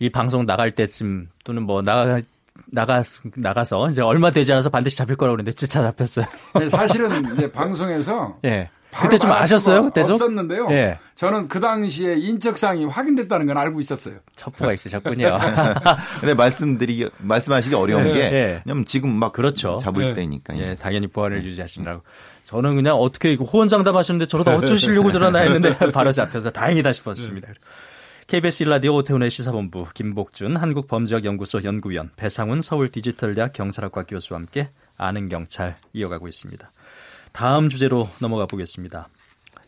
이 0.00 0.08
방송 0.10 0.46
나갈 0.46 0.70
때쯤 0.72 1.28
또는 1.44 1.64
뭐 1.64 1.82
나가 1.82 2.20
나가 2.66 3.02
나가서 3.34 3.90
이제 3.90 4.02
얼마 4.02 4.30
되지 4.30 4.52
않아서 4.52 4.70
반드시 4.70 4.96
잡힐 4.96 5.16
거라고 5.16 5.36
그랬는데 5.36 5.54
진짜 5.54 5.82
잡혔어요. 5.82 6.26
네, 6.58 6.68
사실은 6.68 7.36
이제 7.36 7.50
방송에서 7.50 8.38
예. 8.44 8.70
그때 8.90 9.18
좀 9.18 9.30
아셨어요? 9.30 9.82
그때 9.82 10.02
좀 10.02 10.14
없었는데요. 10.14 10.68
예. 10.70 10.98
저는 11.14 11.48
그 11.48 11.60
당시에 11.60 12.14
인적사항이 12.14 12.86
확인됐다는 12.86 13.46
건 13.46 13.58
알고 13.58 13.80
있었어요. 13.80 14.16
첩보가 14.34 14.72
있으셨군요. 14.72 15.38
근데 16.20 16.34
말씀드리기 16.34 17.10
말씀하시기 17.18 17.74
어려운 17.74 18.04
게 18.04 18.20
예. 18.20 18.62
왜냐면 18.64 18.86
지금 18.86 19.14
막 19.14 19.32
그렇죠. 19.32 19.78
잡을 19.82 20.04
예. 20.04 20.14
때니까. 20.14 20.56
예, 20.58 20.74
당연히 20.74 21.06
보안을 21.06 21.44
유지하시느라고. 21.44 22.02
저는 22.44 22.76
그냥 22.76 22.96
어떻게 22.96 23.34
호언장담하셨는데 23.34 24.26
저러다 24.26 24.56
어쩌시려고 24.56 25.10
저러나 25.10 25.40
했는데 25.40 25.76
바로 25.92 26.10
잡혀서 26.10 26.50
다행이다 26.50 26.94
싶었습니다. 26.94 27.48
KBS 28.28 28.64
일라디오 28.64 28.94
오태훈의 28.96 29.30
시사본부 29.30 29.86
김복준 29.94 30.54
한국범죄학연구소 30.54 31.64
연구위원 31.64 32.10
배상훈 32.14 32.60
서울디지털대학 32.60 33.54
경찰학과 33.54 34.02
교수와 34.02 34.40
함께 34.40 34.68
아는 34.98 35.30
경찰 35.30 35.78
이어가고 35.94 36.28
있습니다. 36.28 36.70
다음 37.32 37.70
주제로 37.70 38.06
넘어가 38.20 38.44
보겠습니다. 38.44 39.08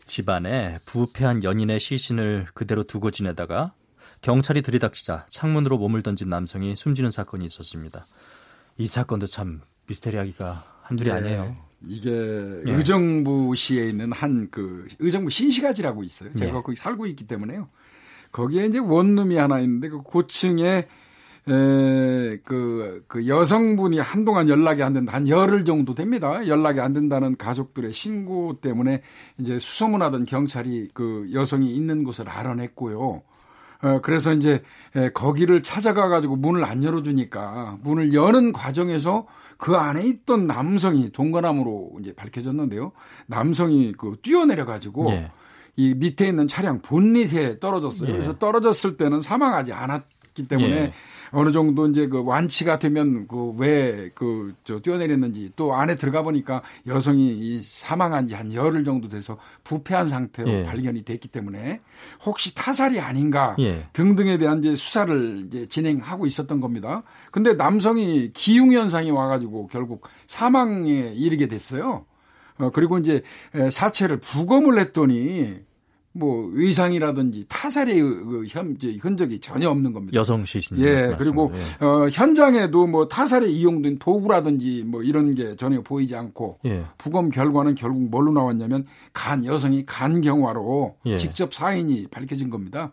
집안에 0.05 0.77
부패한 0.85 1.43
연인의 1.43 1.79
시신을 1.79 2.49
그대로 2.53 2.83
두고 2.83 3.09
지내다가 3.09 3.73
경찰이 4.21 4.61
들이닥치자 4.61 5.25
창문으로 5.29 5.79
몸을 5.79 6.03
던진 6.03 6.29
남성이 6.29 6.75
숨지는 6.75 7.09
사건이 7.09 7.43
있었습니다. 7.45 8.05
이 8.77 8.87
사건도 8.87 9.25
참 9.25 9.61
미스테리하기가 9.87 10.81
한둘이 10.83 11.09
네. 11.09 11.15
아니에요. 11.15 11.57
이게 11.87 12.11
네. 12.11 12.73
의정부시에 12.73 13.87
있는 13.89 14.11
한 14.11 14.49
그 14.51 14.87
의정부 14.99 15.31
신시가지라고 15.31 16.03
있어요. 16.03 16.31
제가 16.33 16.45
네. 16.45 16.61
거기 16.61 16.75
살고 16.75 17.07
있기 17.07 17.25
때문에요. 17.25 17.67
거기에 18.31 18.65
이제 18.65 18.79
원룸이 18.79 19.35
하나 19.37 19.59
있는데 19.59 19.89
그 19.89 19.99
고층에 19.99 20.87
에, 21.47 22.37
그, 22.43 23.03
그 23.07 23.27
여성분이 23.27 23.97
한동안 23.99 24.47
연락이 24.47 24.83
안 24.83 24.93
된다. 24.93 25.13
한 25.13 25.27
열흘 25.27 25.65
정도 25.65 25.95
됩니다. 25.95 26.47
연락이 26.47 26.79
안 26.79 26.93
된다는 26.93 27.35
가족들의 27.35 27.91
신고 27.93 28.59
때문에 28.61 29.01
이제 29.39 29.57
수소문하던 29.57 30.25
경찰이 30.25 30.89
그 30.93 31.29
여성이 31.33 31.75
있는 31.75 32.03
곳을 32.03 32.29
알아냈고요. 32.29 33.23
어, 33.83 33.99
그래서 34.03 34.31
이제 34.33 34.61
에, 34.95 35.09
거기를 35.09 35.63
찾아가 35.63 36.07
가지고 36.07 36.35
문을 36.35 36.63
안 36.63 36.83
열어주니까 36.83 37.79
문을 37.81 38.13
여는 38.13 38.51
과정에서 38.51 39.25
그 39.57 39.75
안에 39.75 40.03
있던 40.03 40.45
남성이 40.45 41.11
동거남으로 41.11 41.93
이제 42.01 42.13
밝혀졌는데요. 42.13 42.91
남성이 43.25 43.91
그 43.93 44.15
뛰어내려 44.21 44.65
가지고 44.65 45.09
예. 45.11 45.31
이 45.75 45.93
밑에 45.95 46.27
있는 46.27 46.47
차량 46.47 46.81
본닛에 46.81 47.59
떨어졌어요. 47.59 48.09
예. 48.09 48.13
그래서 48.13 48.37
떨어졌을 48.37 48.97
때는 48.97 49.21
사망하지 49.21 49.73
않았기 49.73 50.47
때문에 50.47 50.75
예. 50.75 50.93
어느 51.33 51.53
정도 51.53 51.87
이제 51.87 52.07
그 52.07 52.21
완치가 52.25 52.77
되면 52.77 53.25
그 53.27 53.53
왜 53.57 54.11
그 54.13 54.53
저 54.65 54.79
뛰어내렸는지 54.81 55.53
또 55.55 55.73
안에 55.73 55.95
들어가 55.95 56.21
보니까 56.23 56.61
여성이 56.87 57.29
이 57.31 57.61
사망한 57.61 58.27
지 58.27 58.35
한 58.35 58.53
열흘 58.53 58.83
정도 58.83 59.07
돼서 59.07 59.37
부패한 59.63 60.09
상태로 60.09 60.51
예. 60.51 60.63
발견이 60.63 61.03
됐기 61.03 61.29
때문에 61.29 61.79
혹시 62.25 62.53
타살이 62.53 62.99
아닌가 62.99 63.55
예. 63.59 63.87
등등에 63.93 64.37
대한 64.37 64.59
이제 64.59 64.75
수사를 64.75 65.45
이제 65.47 65.65
진행하고 65.67 66.25
있었던 66.25 66.59
겁니다. 66.59 67.03
근데 67.31 67.53
남성이 67.53 68.31
기흉 68.33 68.73
현상이 68.73 69.09
와 69.11 69.27
가지고 69.27 69.67
결국 69.67 70.05
사망에 70.27 71.13
이르게 71.15 71.47
됐어요. 71.47 72.05
어, 72.61 72.69
그리고 72.71 72.97
이제 72.97 73.21
사체를 73.69 74.19
부검을 74.19 74.79
했더니 74.79 75.61
뭐 76.13 76.49
의상이라든지 76.53 77.45
타살의 77.47 78.01
그 78.01 78.45
현, 78.47 78.77
흔적이 78.99 79.39
전혀 79.39 79.69
없는 79.69 79.93
겁니다. 79.93 80.19
여성 80.19 80.43
시신. 80.45 80.77
예. 80.79 81.15
그리고 81.17 81.51
예. 81.53 81.85
어, 81.85 82.09
현장에도 82.09 82.85
뭐 82.87 83.07
타살에 83.07 83.47
이용된 83.47 83.97
도구라든지 83.99 84.83
뭐 84.85 85.03
이런 85.03 85.33
게 85.33 85.55
전혀 85.55 85.81
보이지 85.81 86.15
않고 86.15 86.59
예. 86.65 86.83
부검 86.97 87.29
결과는 87.29 87.75
결국 87.75 88.09
뭘로 88.09 88.31
나왔냐면 88.33 88.85
간 89.13 89.45
여성이 89.45 89.85
간 89.85 90.21
경화로 90.21 90.97
예. 91.05 91.17
직접 91.17 91.53
사인이 91.53 92.07
밝혀진 92.11 92.49
겁니다. 92.49 92.91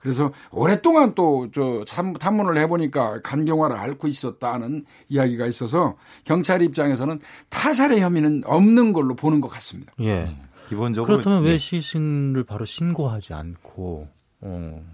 그래서 0.00 0.32
오랫동안 0.50 1.14
또 1.14 1.48
저 1.52 1.84
탐문을 2.18 2.58
해보니까 2.58 3.20
간경화를 3.22 3.76
앓고 3.76 4.08
있었다는 4.08 4.84
이야기가 5.08 5.46
있어서 5.46 5.96
경찰 6.24 6.62
입장에서는 6.62 7.20
타살의 7.48 8.00
혐의는 8.00 8.42
없는 8.44 8.92
걸로 8.92 9.14
보는 9.14 9.40
것 9.40 9.48
같습니다. 9.48 9.92
예. 10.00 10.36
기본적으로 10.68 11.14
그렇다면 11.18 11.44
왜 11.44 11.52
예. 11.54 11.58
시신을 11.58 12.44
바로 12.44 12.64
신고하지 12.64 13.32
않고 13.32 14.08
어, 14.42 14.84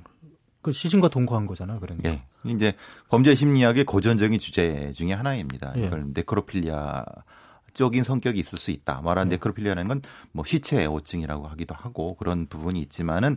그 0.63 0.73
시신과 0.73 1.09
동거한 1.09 1.47
거잖아요, 1.47 1.81
그러니까. 1.81 2.09
예. 2.11 2.23
이제 2.45 2.75
범죄 3.09 3.35
심리학의 3.35 3.85
고전적인 3.85 4.39
주제 4.39 4.93
중에 4.95 5.13
하나입니다. 5.13 5.73
예. 5.77 5.87
이걸 5.87 6.07
necrophilia적인 6.15 8.05
성격이 8.05 8.41
있을 8.41 8.59
수 8.59 8.71
있다. 8.71 9.01
말하는 9.03 9.29
네. 9.29 9.37
necrophilia라는 9.37 9.89
건 9.89 10.03
뭐 10.33 10.45
시체 10.45 10.83
애호증이라고 10.83 11.47
하기도 11.49 11.75
하고 11.75 12.17
그런 12.17 12.47
부분이 12.47 12.81
있지만은 12.81 13.37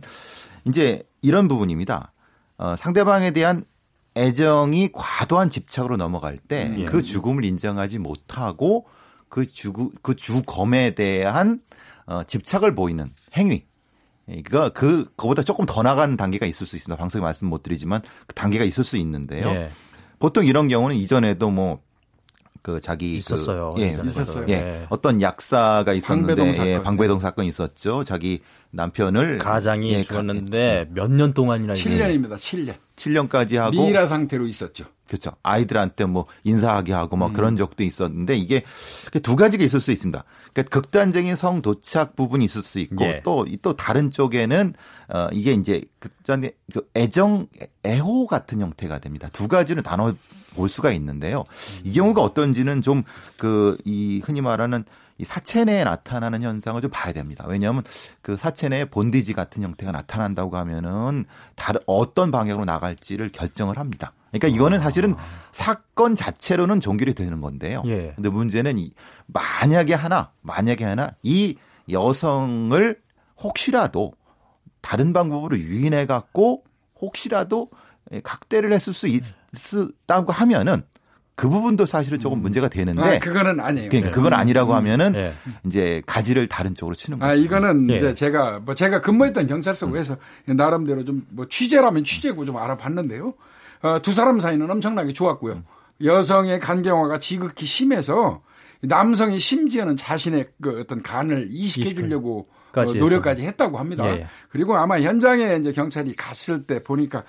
이제 0.64 1.02
이런 1.22 1.48
부분입니다. 1.48 2.12
어, 2.56 2.74
상대방에 2.76 3.30
대한 3.30 3.64
애정이 4.16 4.90
과도한 4.92 5.48
집착으로 5.48 5.96
넘어갈 5.96 6.38
때그 6.38 6.74
음, 6.74 6.98
예. 6.98 7.02
죽음을 7.02 7.44
인정하지 7.44 8.00
못하고 8.00 8.86
그 9.28 9.46
주그 9.46 9.90
그 10.02 10.16
주검에 10.16 10.94
대한 10.94 11.60
어, 12.06 12.24
집착을 12.24 12.74
보이는 12.74 13.10
행위. 13.36 13.66
그니까 14.26 14.70
그 14.70 15.10
그보다 15.16 15.42
조금 15.42 15.64
더 15.64 15.82
나가는 15.82 16.16
단계가 16.16 16.46
있을 16.46 16.66
수 16.66 16.76
있습니다. 16.76 16.98
방송에 16.98 17.22
말씀 17.22 17.46
못 17.46 17.62
드리지만 17.62 18.02
그 18.26 18.34
단계가 18.34 18.64
있을 18.64 18.82
수 18.84 18.96
있는데요. 18.96 19.48
예. 19.48 19.70
보통 20.18 20.44
이런 20.44 20.68
경우는 20.68 20.96
이전에도 20.96 21.50
뭐 21.50 21.80
그 22.68 22.82
자기 22.82 23.12
그 23.12 23.16
있었어요. 23.16 23.72
그, 23.74 23.82
예, 23.82 23.98
있었어요. 24.04 24.44
예, 24.48 24.60
네. 24.60 24.86
어떤 24.90 25.22
약사가 25.22 25.94
있었는데 25.94 26.34
방배동 26.34 26.54
사건, 26.54 26.70
예, 26.70 26.82
방배동 26.82 27.20
사건 27.20 27.44
있었죠. 27.46 28.04
자기 28.04 28.40
남편을 28.72 29.38
가장이 29.38 29.90
예, 29.94 30.02
죽었는데 30.02 30.88
몇년 30.92 31.32
동안이나 31.32 31.72
7년입니다. 31.72 32.36
7년. 32.36 32.74
7년까지 32.96 33.56
하고 33.56 33.86
미라 33.86 34.06
상태로 34.06 34.46
있었죠. 34.46 34.84
그렇죠. 35.06 35.30
아이들한테 35.42 36.04
뭐 36.04 36.26
인사하게 36.44 36.92
하고 36.92 37.16
뭐 37.16 37.28
음. 37.28 37.32
그런 37.32 37.56
적도 37.56 37.82
있었는데 37.84 38.36
이게 38.36 38.62
두 39.22 39.34
가지가 39.34 39.64
있을 39.64 39.80
수 39.80 39.90
있습니다. 39.90 40.22
그러니까 40.52 40.70
극단적인 40.70 41.34
성 41.36 41.62
도착 41.62 42.16
부분이 42.16 42.44
있을 42.44 42.60
수 42.60 42.80
있고 42.80 43.06
또또 43.24 43.46
예. 43.50 43.56
또 43.62 43.74
다른 43.76 44.10
쪽에는 44.10 44.74
어 45.08 45.28
이게 45.32 45.54
이제 45.54 45.80
극단의 46.00 46.52
그 46.74 46.86
애정 46.94 47.46
애호 47.86 48.26
같은 48.26 48.60
형태가 48.60 48.98
됩니다. 48.98 49.30
두 49.32 49.48
가지는 49.48 49.82
단어 49.82 50.12
볼 50.58 50.68
수가 50.68 50.90
있는데요. 50.92 51.44
이 51.84 51.92
경우가 51.92 52.20
어떤지는 52.22 52.82
좀 52.82 53.02
그 53.36 53.78
이 53.84 54.20
흔히 54.24 54.40
말하는 54.40 54.84
이 55.20 55.24
사체 55.24 55.64
내에 55.64 55.82
나타나는 55.84 56.42
현상을 56.42 56.80
좀 56.80 56.90
봐야 56.90 57.12
됩니다. 57.12 57.44
왜냐하면 57.48 57.82
그 58.22 58.36
사체 58.36 58.68
내에 58.68 58.84
본디지 58.84 59.32
같은 59.34 59.62
형태가 59.62 59.90
나타난다고 59.92 60.56
하면은 60.56 61.24
다른 61.56 61.80
어떤 61.86 62.30
방향으로 62.30 62.64
나갈지를 62.64 63.30
결정을 63.30 63.78
합니다. 63.78 64.12
그러니까 64.30 64.48
이거는 64.48 64.80
사실은 64.80 65.14
사건 65.52 66.14
자체로는 66.14 66.80
종결이 66.80 67.14
되는 67.14 67.40
건데요. 67.40 67.82
예. 67.86 68.12
근데 68.14 68.28
문제는 68.28 68.78
이 68.78 68.92
만약에 69.26 69.94
하나, 69.94 70.30
만약에 70.42 70.84
하나 70.84 71.10
이 71.22 71.56
여성을 71.90 72.96
혹시라도 73.42 74.12
다른 74.80 75.12
방법으로 75.12 75.58
유인해 75.58 76.06
갖고 76.06 76.62
혹시라도 77.00 77.70
각대를 78.22 78.72
했을 78.72 78.92
수 78.92 79.06
있다고 79.08 80.32
하면은 80.32 80.82
그 81.34 81.48
부분도 81.48 81.86
사실은 81.86 82.18
조금 82.18 82.40
음. 82.40 82.42
문제가 82.42 82.68
되는데 82.68 83.00
아, 83.00 83.18
그거는 83.20 83.60
아니에요. 83.60 83.90
그러니까 83.90 84.10
그건 84.10 84.32
아니라고 84.32 84.74
하면은 84.74 85.12
네. 85.12 85.32
이제 85.64 86.02
가지를 86.04 86.48
다른 86.48 86.74
쪽으로 86.74 86.96
치는 86.96 87.20
거죠. 87.20 87.30
아 87.30 87.34
이거는 87.34 87.86
네. 87.86 87.96
이제 87.96 88.12
제가 88.12 88.58
뭐 88.58 88.74
제가 88.74 89.00
근무했던 89.00 89.46
경찰서에서 89.46 90.16
음. 90.48 90.56
나름대로 90.56 91.04
좀 91.04 91.24
뭐 91.30 91.46
취재라면 91.48 92.02
취재고 92.02 92.44
좀 92.44 92.56
알아봤는데요. 92.56 93.34
어, 93.82 94.02
두 94.02 94.12
사람 94.14 94.40
사이는 94.40 94.68
엄청나게 94.68 95.12
좋았고요. 95.12 95.52
음. 95.52 95.64
여성의 96.02 96.58
간경화가 96.58 97.20
지극히 97.20 97.66
심해서 97.66 98.42
남성이 98.80 99.38
심지어는 99.38 99.96
자신의 99.96 100.46
그 100.60 100.80
어떤 100.80 101.02
간을 101.02 101.48
이식해 101.50 101.94
주려고 101.94 102.48
어, 102.74 102.82
노력까지 102.82 103.42
했다고 103.42 103.78
합니다. 103.78 104.06
예, 104.06 104.20
예. 104.20 104.26
그리고 104.50 104.76
아마 104.76 105.00
현장에 105.00 105.56
이제 105.56 105.72
경찰이 105.72 106.14
갔을 106.14 106.64
때 106.64 106.82
보니까 106.82 107.24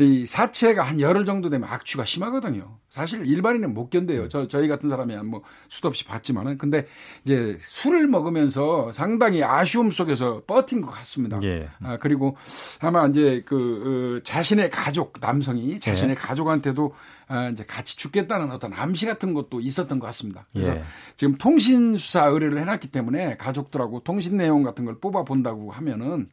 이 0.00 0.26
사체가 0.26 0.84
한 0.84 1.00
열흘 1.00 1.24
정도 1.24 1.50
되면 1.50 1.68
악취가 1.68 2.04
심하거든요. 2.04 2.78
사실 2.88 3.26
일반인은 3.26 3.74
못 3.74 3.90
견뎌요. 3.90 4.28
저, 4.28 4.46
저희 4.46 4.68
같은 4.68 4.88
사람이 4.88 5.16
뭐 5.18 5.42
수도 5.68 5.88
없이 5.88 6.04
봤지만은. 6.04 6.56
근데 6.56 6.86
이제 7.24 7.58
술을 7.60 8.06
먹으면서 8.06 8.92
상당히 8.92 9.42
아쉬움 9.42 9.90
속에서 9.90 10.42
버틴 10.46 10.82
것 10.82 10.92
같습니다. 10.92 11.40
예. 11.42 11.68
아, 11.82 11.98
그리고 11.98 12.36
아마 12.80 13.06
이제 13.06 13.42
그, 13.44 14.18
어, 14.18 14.22
자신의 14.22 14.70
가족, 14.70 15.14
남성이 15.20 15.80
자신의 15.80 16.12
예. 16.12 16.14
가족한테도 16.14 16.94
아, 17.26 17.48
이제 17.48 17.64
같이 17.64 17.96
죽겠다는 17.96 18.52
어떤 18.52 18.72
암시 18.72 19.04
같은 19.04 19.34
것도 19.34 19.60
있었던 19.60 19.98
것 19.98 20.06
같습니다. 20.06 20.46
그래서 20.52 20.76
예. 20.76 20.82
지금 21.16 21.36
통신 21.36 21.96
수사 21.96 22.26
의뢰를 22.26 22.60
해놨기 22.60 22.92
때문에 22.92 23.36
가족들하고 23.36 24.00
통신 24.04 24.36
내용 24.36 24.62
같은 24.62 24.84
걸 24.84 24.98
뽑아 25.00 25.24
본다고 25.24 25.72
하면은 25.72 26.28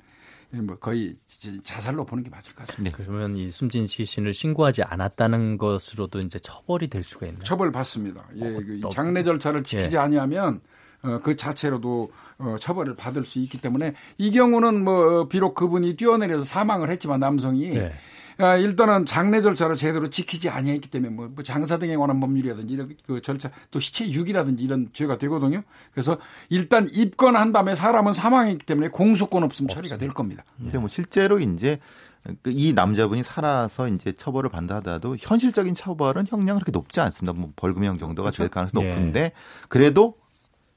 뭐 0.61 0.77
거의 0.77 1.15
자살로 1.63 2.05
보는 2.05 2.23
게 2.23 2.29
맞을 2.29 2.53
것 2.55 2.67
같습니다. 2.67 2.97
네, 2.97 3.03
그러면 3.03 3.35
이 3.35 3.51
숨진 3.51 3.87
시신을 3.87 4.33
신고하지 4.33 4.83
않았다는 4.83 5.57
것으로도 5.57 6.19
이제 6.21 6.39
처벌이 6.39 6.87
될 6.87 7.03
수가 7.03 7.27
있나요? 7.27 7.43
처벌 7.43 7.71
받습니다. 7.71 8.25
예, 8.35 8.41
어, 8.41 8.57
그 8.57 8.79
장례 8.91 9.23
절차를 9.23 9.63
지키지 9.63 9.95
예. 9.95 9.99
아니하면 9.99 10.61
어, 11.01 11.19
그 11.23 11.35
자체로도 11.35 12.11
어, 12.39 12.55
처벌을 12.59 12.95
받을 12.95 13.25
수 13.25 13.39
있기 13.39 13.61
때문에 13.61 13.93
이 14.17 14.31
경우는 14.31 14.83
뭐 14.83 15.27
비록 15.27 15.55
그분이 15.55 15.95
뛰어내려서 15.95 16.43
사망을 16.43 16.89
했지만 16.89 17.19
남성이 17.19 17.75
예. 17.75 17.93
아, 18.37 18.55
일단은 18.55 19.05
장례 19.05 19.41
절차를 19.41 19.75
제대로 19.75 20.09
지키지 20.09 20.49
아니했기 20.49 20.89
때문에 20.89 21.13
뭐, 21.13 21.27
뭐 21.33 21.43
장사 21.43 21.77
등에 21.77 21.95
관한 21.95 22.19
법률이라든지 22.19 22.73
이런 22.73 22.95
그 23.05 23.21
절차 23.21 23.49
또 23.71 23.79
시체 23.79 24.09
유기라든지 24.09 24.63
이런 24.63 24.89
죄가 24.93 25.17
되거든요. 25.17 25.63
그래서 25.91 26.17
일단 26.49 26.87
입건한 26.91 27.51
다음에 27.51 27.75
사람은 27.75 28.13
사망했기 28.13 28.65
때문에 28.65 28.89
공소권 28.89 29.43
없음 29.43 29.67
처리가 29.67 29.97
될 29.97 30.09
겁니다. 30.09 30.43
근데 30.57 30.77
뭐 30.77 30.87
실제로 30.87 31.39
이제 31.39 31.79
그이 32.41 32.73
남자분이 32.73 33.23
살아서 33.23 33.87
이제 33.87 34.11
처벌을 34.11 34.49
받는다 34.49 34.77
하더라도 34.77 35.15
현실적인 35.19 35.73
처벌은 35.73 36.25
형량 36.27 36.57
그렇게 36.57 36.71
높지 36.71 36.99
않습니다. 36.99 37.37
뭐 37.37 37.51
벌금형 37.55 37.97
정도가 37.97 38.31
그렇죠? 38.31 38.43
될 38.43 38.49
가능성이 38.49 38.85
예. 38.85 38.89
높은데 38.89 39.31
그래도 39.69 40.15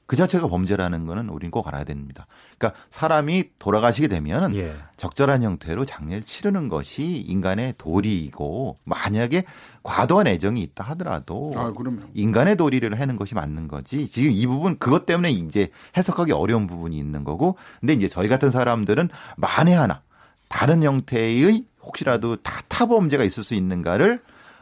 그 0.09 0.15
자체가 0.15 0.47
범죄라는 0.47 1.05
거는 1.05 1.29
우린 1.29 1.51
꼭 1.51 1.67
알아야 1.67 1.83
됩니다. 1.83 2.25
그러니까 2.57 2.81
사람이 2.89 3.51
돌아가시게 3.59 4.07
되면 4.07 4.55
예. 4.55 4.73
적절한 4.97 5.43
형태로 5.43 5.85
장례를 5.85 6.23
치르는 6.23 6.67
것이 6.67 7.03
인간의 7.03 7.75
도리이고 7.77 8.77
만약에 8.85 9.43
과도한 9.83 10.25
애정이 10.25 10.63
있다 10.63 10.83
하더라도 10.85 11.51
아, 11.55 11.71
인간의 12.15 12.57
도리를 12.57 12.99
하는 12.99 13.17
것이 13.17 13.35
맞는 13.35 13.67
거지. 13.67 14.07
지금 14.09 14.31
이 14.31 14.47
부분 14.47 14.79
그것 14.79 15.05
때문에 15.05 15.29
이제 15.29 15.69
해석하기 15.95 16.31
어려운 16.31 16.65
부분이 16.65 16.97
있는 16.97 17.23
거고 17.23 17.55
근데 17.79 17.93
이제 17.93 18.07
저희 18.07 18.27
같은 18.27 18.49
사람들은 18.49 19.09
만에 19.37 19.75
하나 19.75 20.01
다른 20.47 20.81
형태의 20.81 21.65
혹시라도 21.83 22.37
타범죄가 22.67 23.23
있을 23.23 23.43
수 23.43 23.53
있는가를 23.53 24.19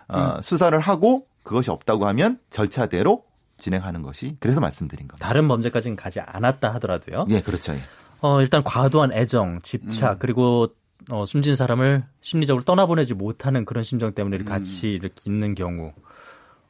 어, 0.09 0.17
음. 0.17 0.41
수사를 0.41 0.77
하고 0.77 1.25
그것이 1.43 1.71
없다고 1.71 2.05
하면 2.07 2.37
절차대로 2.49 3.26
진행하는 3.57 4.01
것이 4.01 4.37
그래서 4.39 4.59
말씀드린 4.59 5.07
겁니다. 5.07 5.25
다른 5.27 5.47
범죄까지는 5.47 5.95
가지 5.95 6.19
않았다 6.19 6.73
하더라도요. 6.75 7.25
예, 7.29 7.41
그렇죠. 7.41 7.73
예. 7.73 7.81
어, 8.21 8.41
일단 8.41 8.63
과도한 8.63 9.13
애정, 9.13 9.59
집착 9.61 10.13
음. 10.13 10.19
그리고 10.19 10.67
어, 11.11 11.25
숨진 11.25 11.55
사람을 11.55 12.03
심리적으로 12.21 12.63
떠나보내지 12.63 13.13
못하는 13.13 13.65
그런 13.65 13.83
심정 13.83 14.13
때문에 14.13 14.37
음. 14.37 14.45
같이 14.45 14.91
이렇게 14.91 15.15
있는 15.25 15.55
경우 15.55 15.93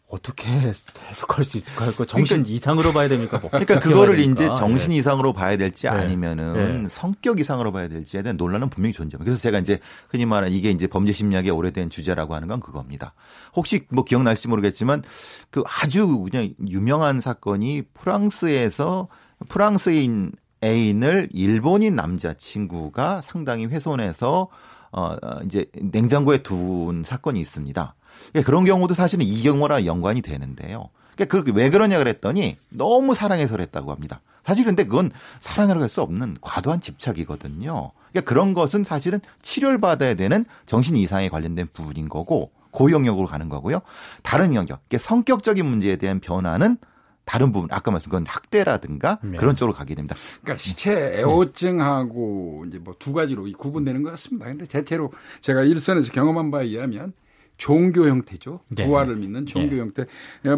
어떻게 0.09 0.47
해석할 0.49 1.43
수 1.43 1.57
있을까요? 1.57 1.91
그 1.91 2.05
정신 2.05 2.37
그러니까, 2.37 2.55
이상으로 2.55 2.93
봐야 2.93 3.09
됩니까? 3.09 3.39
뭐 3.39 3.49
그러니까 3.49 3.79
그거를 3.79 4.19
이제 4.19 4.47
정신 4.57 4.91
네. 4.91 4.95
이상으로 4.95 5.33
봐야 5.33 5.57
될지 5.57 5.83
네. 5.83 5.89
아니면은 5.89 6.83
네. 6.83 6.89
성격 6.89 7.41
이상으로 7.41 7.73
봐야 7.73 7.89
될지에 7.89 8.21
대한 8.21 8.37
논란은 8.37 8.69
분명히 8.69 8.93
존재합니다. 8.93 9.25
그래서 9.25 9.41
제가 9.41 9.59
이제 9.59 9.79
흔히 10.09 10.25
말하는 10.25 10.55
이게 10.55 10.71
이제 10.71 10.87
범죄 10.87 11.11
심리학의 11.11 11.51
오래된 11.51 11.89
주제라고 11.89 12.35
하는 12.35 12.47
건 12.47 12.61
그겁니다. 12.61 13.13
혹시 13.53 13.85
뭐 13.89 14.05
기억나실지 14.05 14.47
모르겠지만 14.47 15.03
그 15.49 15.61
아주 15.67 16.25
그냥 16.31 16.53
유명한 16.69 17.19
사건이 17.19 17.83
프랑스에서 17.93 19.09
프랑스인 19.49 20.31
애인을 20.63 21.29
일본인 21.33 21.95
남자친구가 21.97 23.21
상당히 23.23 23.65
훼손해서 23.65 24.47
어 24.93 25.17
이제 25.45 25.65
냉장고에 25.73 26.43
둔 26.43 27.03
사건이 27.05 27.41
있습니다. 27.41 27.93
그러니까 28.32 28.45
그런 28.45 28.65
경우도 28.65 28.93
사실은 28.93 29.26
이 29.26 29.41
경우랑 29.43 29.86
연관이 29.86 30.22
되는데요. 30.22 30.89
그러니까 31.15 31.32
그렇게 31.32 31.51
왜 31.51 31.70
그러냐 31.70 31.97
그랬더니 31.97 32.57
너무 32.70 33.15
사랑해서 33.15 33.53
그랬다고 33.53 33.91
합니다. 33.91 34.22
사실 34.43 34.63
근데 34.65 34.84
그건 34.86 35.11
사랑이라고 35.39 35.82
할 35.82 35.89
수 35.89 36.01
없는 36.01 36.38
과도한 36.41 36.80
집착이거든요. 36.82 37.91
그러니까 38.11 38.30
그런 38.30 38.53
것은 38.53 38.84
사실은 38.84 39.20
치료를 39.41 39.80
받아야 39.80 40.13
되는 40.13 40.45
정신 40.65 40.95
이상에 40.95 41.30
관련된 41.30 41.68
부분인 41.74 42.07
거고 42.07 42.51
고영역으로 42.72 43.26
가는 43.28 43.49
거고요. 43.49 43.80
다른 44.24 44.53
영역, 44.53 44.82
성격적인 44.97 45.65
문제에 45.65 45.95
대한 45.95 46.20
변화는 46.20 46.78
다른 47.26 47.51
부분 47.51 47.68
아까 47.72 47.91
말씀 47.91 48.09
건 48.09 48.26
학대라든가 48.26 49.20
네. 49.22 49.38
그런 49.38 49.53
쪽으로 49.55 49.76
가게 49.76 49.95
됩니다. 49.95 50.15
그러니까 50.41 50.63
시체 50.63 51.20
애호증하고 51.20 52.65
이제 52.68 52.80
뭐 52.80 52.95
두 52.99 53.13
가지로 53.13 53.47
구분되는 53.57 54.01
것 54.03 54.11
같습니다. 54.11 54.45
근데 54.45 54.65
대체로 54.65 55.11
제가 55.41 55.63
일선에서 55.63 56.11
경험한 56.13 56.51
바에 56.51 56.65
의하면 56.68 57.13
종교 57.57 58.07
형태죠. 58.07 58.61
네. 58.69 58.85
부활을 58.85 59.15
믿는 59.17 59.45
종교 59.45 59.75
네. 59.75 59.81
형태. 59.81 60.05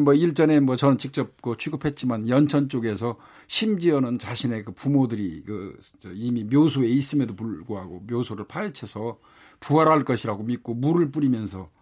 뭐 0.02 0.14
일전에 0.14 0.60
뭐 0.60 0.76
저는 0.76 0.98
직접 0.98 1.42
그 1.42 1.56
취급했지만 1.58 2.28
연천 2.30 2.70
쪽에서 2.70 3.18
심지어는 3.48 4.20
자신의 4.20 4.64
그 4.64 4.72
부모들이 4.74 5.44
그 5.46 5.78
이미 6.14 6.44
묘소에 6.44 6.88
있음에도 6.88 7.36
불구하고 7.36 8.04
묘소를 8.10 8.46
파헤쳐서 8.48 9.18
부활할 9.60 10.04
것이라고 10.04 10.44
믿고 10.44 10.74
물을 10.76 11.12
뿌리면서 11.12 11.62
어, 11.62 11.79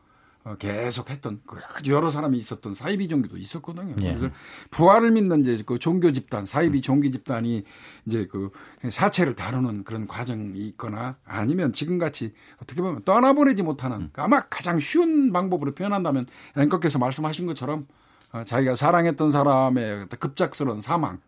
계속 0.56 1.10
했던 1.10 1.42
그 1.46 1.58
아주 1.76 1.92
여러 1.92 2.10
사람이 2.10 2.38
있었던 2.38 2.74
사이비 2.74 3.08
종교도 3.08 3.38
있었거든요. 3.38 3.96
예. 4.02 4.16
그래서 4.16 4.34
부활을 4.72 5.12
믿는 5.12 5.42
이제 5.42 5.62
그 5.66 5.78
종교 5.78 6.12
집단, 6.12 6.46
사이비 6.46 6.82
종교 6.82 7.10
집단이 7.10 7.64
이제 8.06 8.28
그 8.28 8.52
사체를 8.90 9.36
다루는 9.36 9.84
그런 9.84 10.08
과정이 10.08 10.60
있거나 10.70 11.18
아니면 11.26 11.74
지금 11.74 11.98
같이 11.98 12.34
어떻게 12.62 12.82
보면 12.82 13.04
떠나보내지 13.04 13.64
못하는 13.64 13.98
음. 13.98 14.10
아마 14.16 14.42
가장 14.48 14.80
쉬운 14.80 15.32
방법으로 15.34 15.74
표현한다면 15.76 16.28
앵커께서 16.56 17.00
말씀하신 17.00 17.46
것처럼 17.48 17.88
어, 18.32 18.44
자기가 18.44 18.76
사랑했던 18.76 19.32
사람의 19.32 20.08
급작스러운 20.20 20.82
사망, 20.82 21.20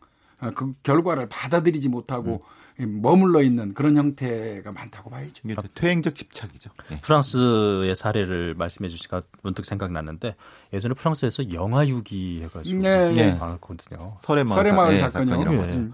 어, 0.41 0.51
그 0.53 0.74
결과를 0.84 1.28
받아들이지 1.30 1.89
못하고 1.89 2.34
음. 2.34 2.59
머물러 2.88 3.41
있는 3.41 3.73
그런 3.73 3.97
형태가 3.97 4.71
많다고 4.71 5.09
봐야죠. 5.09 5.34
이게 5.43 5.55
퇴행적 5.73 6.15
집착이죠. 6.15 6.71
네. 6.89 7.01
프랑스의 7.01 7.95
사례를 7.95 8.55
말씀해 8.55 8.89
주시니까 8.89 9.23
문득 9.41 9.65
생각났는데 9.65 10.36
예전에 10.73 10.93
프랑스에서 10.93 11.51
영아 11.51 11.88
유기 11.88 12.41
해가지고 12.43 12.82
네. 12.82 13.11
네. 13.11 13.34
많았거든요. 13.34 13.99
설해마을, 14.19 14.57
설해마을 14.57 14.97
사건이라고. 14.97 15.43
네. 15.43 15.67
네. 15.67 15.89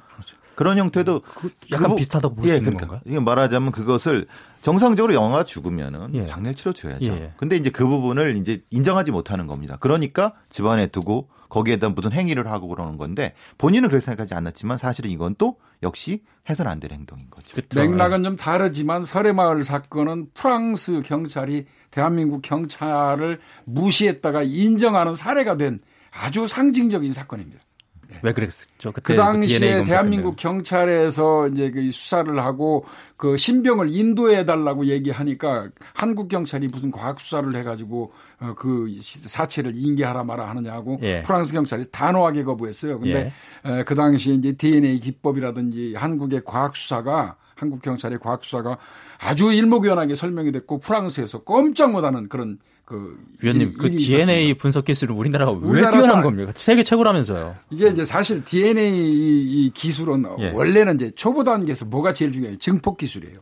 그런 0.56 0.78
형태도 0.78 1.20
그, 1.20 1.52
약간 1.72 1.92
그, 1.92 1.96
비슷하다고 1.98 2.36
볼수 2.36 2.54
예, 2.54 2.60
그러니까. 2.60 2.88
건가요? 2.88 3.02
이게 3.06 3.20
말하자면 3.20 3.72
그것을 3.72 4.26
정상적으로 4.62 5.14
영아가 5.14 5.44
죽으면은 5.44 6.16
예. 6.16 6.26
장례를 6.26 6.56
치러줘야죠. 6.56 7.06
예. 7.06 7.34
근데 7.38 7.58
이제 7.58 7.70
그 7.70 7.86
부분을 7.86 8.38
이제 8.38 8.64
인정하지 8.72 9.12
못하는 9.12 9.48
겁니다. 9.48 9.78
그러니까 9.80 10.34
집안에 10.50 10.88
두고 10.88 11.30
거기에다 11.50 11.90
무슨 11.90 12.12
행위를 12.12 12.48
하고 12.48 12.68
그러는 12.68 12.98
건데 12.98 13.34
본인은 13.58 13.90
그렇게 13.90 14.04
생각하지 14.04 14.34
않았지만 14.34 14.78
사실은 14.78 15.10
이건 15.10 15.36
또 15.38 15.58
역시 15.84 16.22
해서는 16.50 16.72
안될 16.72 16.92
행동인 16.92 17.30
거죠. 17.30 17.56
그렇죠. 17.56 17.80
맥락은 17.80 18.24
좀 18.24 18.36
다르지만 18.36 19.04
설해마을 19.04 19.64
사건은 19.64 20.30
프랑스 20.34 21.02
경찰이 21.02 21.66
대한민국 21.92 22.42
경찰을 22.42 23.40
무시했다가 23.66 24.44
인정하는 24.44 25.16
사례가 25.16 25.58
된 25.58 25.80
아주 26.12 26.48
상징적인 26.48 27.12
사건입니다. 27.12 27.65
네. 28.16 28.20
왜 28.22 28.34
그랬었죠? 28.34 28.92
그, 28.92 29.02
그 29.02 29.16
당시에 29.16 29.84
대한민국 29.84 30.36
경찰에서 30.36 31.48
이제 31.50 31.72
그 31.72 31.92
수사를 31.92 32.38
하고 32.40 32.86
그 33.18 33.38
신병을 33.38 33.94
인도해 33.96 34.46
달라고 34.46 34.86
얘기하니까 34.86 35.70
한국 35.94 36.28
경찰이 36.28 36.68
무슨 36.68 36.92
과학 36.92 37.20
수사를 37.20 37.56
해가지고 37.56 38.12
어, 38.40 38.54
그 38.58 38.98
사체를 39.02 39.74
인계하라 39.76 40.24
마라 40.24 40.50
하느냐고 40.50 41.00
예. 41.02 41.22
프랑스 41.24 41.54
경찰이 41.54 41.86
단호하게 41.92 42.44
거부했어요. 42.44 43.00
근데 43.00 43.32
예. 43.66 43.84
그 43.84 43.96
당시에 43.96 44.34
이제 44.36 44.52
DNA 44.54 45.00
기법이라든지 45.00 45.96
한국의 45.96 46.42
과학 46.46 46.76
수사가 46.76 47.38
한국 47.56 47.82
경찰의 47.82 48.20
과학 48.20 48.44
수사가 48.44 48.78
아주 49.20 49.52
일목요연하게 49.52 50.16
설명이 50.16 50.52
됐고 50.52 50.80
프랑스에서 50.80 51.40
꼼짝 51.40 51.92
못하는 51.92 52.28
그런 52.28 52.60
그 52.86 53.18
위원님 53.42 53.74
그 53.74 53.90
DNA 53.90 53.96
있었습니다. 53.96 54.58
분석 54.62 54.86
기술은 54.86 55.16
우리나라가 55.16 55.52
왜 55.52 55.82
뛰어난 55.90 56.22
겁니까? 56.22 56.52
세계 56.56 56.84
최고라면서요. 56.84 57.56
이게 57.72 57.88
이제 57.90 58.06
사실 58.06 58.44
DNA 58.44 59.72
기술은 59.74 60.26
예. 60.40 60.50
원래는 60.52 60.96
이제 60.96 61.12
초보 61.16 61.44
단계에서 61.44 61.86
뭐가 61.86 62.14
제일 62.14 62.32
중요해요? 62.32 62.58
증폭 62.60 62.98
기술이에요. 62.98 63.34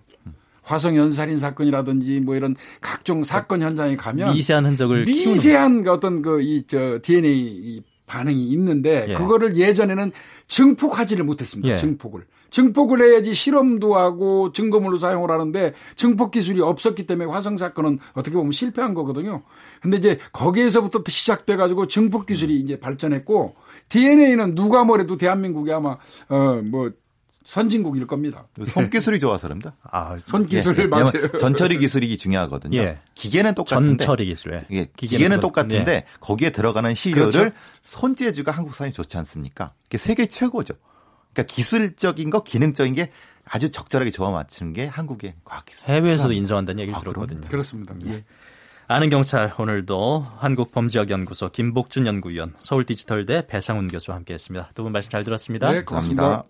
화성 0.62 0.96
연살인 0.96 1.38
사건이라든지 1.40 2.22
뭐 2.22 2.36
이런 2.38 2.56
각종 2.80 3.26
사건 3.26 3.62
현장에 3.62 3.98
가면 3.98 4.34
미세한 4.34 4.66
흔적을 4.66 5.04
미세한 5.06 5.86
어떤 5.90 6.22
그 6.22 6.40
이 6.42 6.64
저 6.66 7.00
DNA 7.02 7.82
반응이 8.06 8.48
있는데 8.50 9.08
예. 9.10 9.14
그거를 9.16 9.58
예전에는 9.58 10.12
증폭하지를 10.48 11.26
못했습니다. 11.26 11.74
예. 11.74 11.78
증폭을. 11.78 12.24
증폭을 12.54 13.02
해야지 13.02 13.34
실험도 13.34 13.96
하고 13.96 14.52
증거물로 14.54 14.98
사용을 14.98 15.32
하는데 15.32 15.74
증폭 15.96 16.30
기술이 16.30 16.62
없었기 16.62 17.08
때문에 17.08 17.30
화성 17.32 17.58
사건은 17.58 17.98
어떻게 18.14 18.36
보면 18.36 18.52
실패한 18.52 18.94
거거든요. 18.94 19.42
근데 19.82 19.98
이제 19.98 20.20
거기에서부터 20.32 21.02
시작돼 21.08 21.56
가지고 21.56 21.88
증폭 21.88 22.28
기술이 22.28 22.60
이제 22.60 22.80
발전했고 22.80 23.56
DNA는 23.90 24.54
누가 24.54 24.84
뭐래도 24.84 25.18
대한민국이 25.18 25.74
아마 25.74 25.98
어뭐 26.30 26.92
선진국일 27.44 28.06
겁니다. 28.06 28.46
손 28.68 28.92
기술이 28.92 29.20
좋아서 29.20 29.48
그럽니다. 29.48 29.76
아, 29.82 30.16
손 30.24 30.46
기술 30.46 30.78
예. 30.78 30.86
맞아요. 30.86 31.32
전처리 31.40 31.80
기술이 31.80 32.16
중요하거든요. 32.18 32.78
예. 32.78 33.00
기계는 33.16 33.56
똑같은데 33.56 34.06
전처리 34.06 34.26
기술. 34.26 34.54
예. 34.54 34.60
기계는, 34.70 34.88
기계는 34.96 35.40
똑같은데 35.40 35.92
예. 35.92 36.06
거기에 36.20 36.52
들어가는 36.52 36.94
시료를 36.94 37.32
그렇죠. 37.32 37.56
손재주가 37.82 38.52
한국산이 38.52 38.94
좋지 38.94 39.18
않습니까? 39.18 39.74
그게 39.86 39.98
세계 39.98 40.28
최고죠. 40.28 40.76
그러니까 41.34 41.44
기술적인 41.54 42.30
거, 42.30 42.44
기능적인 42.44 42.94
게 42.94 43.12
아주 43.46 43.72
적절하게 43.72 44.12
조화 44.12 44.32
맞추는 44.32 44.74
게 44.74 44.86
한국의 44.86 45.34
과학 45.44 45.66
기술. 45.66 45.90
해외에서도 45.92 46.32
인정한다는 46.34 46.80
얘기를 46.82 46.96
아, 46.98 47.02
들었거든요. 47.02 47.42
그렇습니다. 47.50 47.94
예. 48.06 48.24
아는 48.88 49.10
경찰 49.10 49.54
오늘도 49.58 50.26
한국범죄학연구소 50.38 51.50
김복준 51.50 52.06
연구위원, 52.06 52.54
서울디지털대 52.60 53.48
배상훈 53.48 53.88
교수와 53.88 54.18
함께했습니다. 54.18 54.72
두 54.76 54.84
분 54.84 54.92
말씀 54.92 55.10
잘 55.12 55.24
들었습니다. 55.24 55.72
네, 55.72 55.84
고맙습니다. 55.84 56.44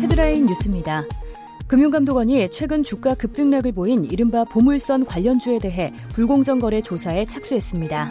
헤드라인 0.00 0.46
뉴스입니다. 0.46 1.04
금융감독원이 1.66 2.50
최근 2.50 2.82
주가 2.82 3.14
급등락을 3.14 3.72
보인 3.72 4.04
이른바 4.04 4.44
보물선 4.44 5.04
관련주에 5.04 5.58
대해 5.58 5.92
불공정 6.14 6.58
거래 6.58 6.80
조사에 6.80 7.26
착수했습니다. 7.26 8.08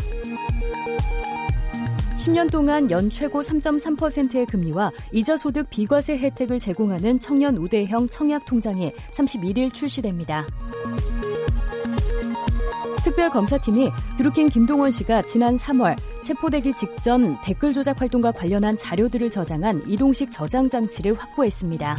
10년 2.27 2.51
동안 2.51 2.91
연 2.91 3.09
최고 3.09 3.39
3.3%의 3.41 4.45
금리와 4.47 4.91
이자 5.13 5.37
소득 5.37 5.69
비과세 5.69 6.17
혜택을 6.17 6.59
제공하는 6.59 7.21
청년 7.21 7.57
우대형 7.57 8.09
청약 8.09 8.45
통장이 8.45 8.91
31일 9.13 9.73
출시됩니다. 9.73 10.45
특별검사팀이 13.05 13.89
드루킹 14.17 14.49
김동원 14.49 14.91
씨가 14.91 15.21
지난 15.21 15.55
3월 15.55 15.95
체포되기 16.21 16.73
직전 16.73 17.39
댓글 17.41 17.71
조작 17.71 18.01
활동과 18.01 18.33
관련한 18.33 18.77
자료들을 18.77 19.31
저장한 19.31 19.83
이동식 19.87 20.29
저장 20.29 20.69
장치를 20.69 21.13
확보했습니다. 21.13 21.97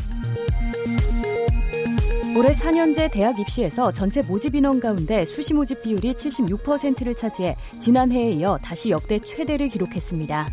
올해 2.39 2.51
4년제 2.51 3.11
대학 3.11 3.37
입시에서 3.41 3.91
전체 3.91 4.23
모집 4.23 4.55
인원 4.55 4.79
가운데 4.79 5.25
수시 5.25 5.53
모집 5.53 5.83
비율이 5.83 6.15
76%를 6.15 7.13
차지해 7.13 7.57
지난해에 7.81 8.31
이어 8.31 8.57
다시 8.63 8.91
역대 8.91 9.19
최대를 9.19 9.67
기록했습니다. 9.67 10.49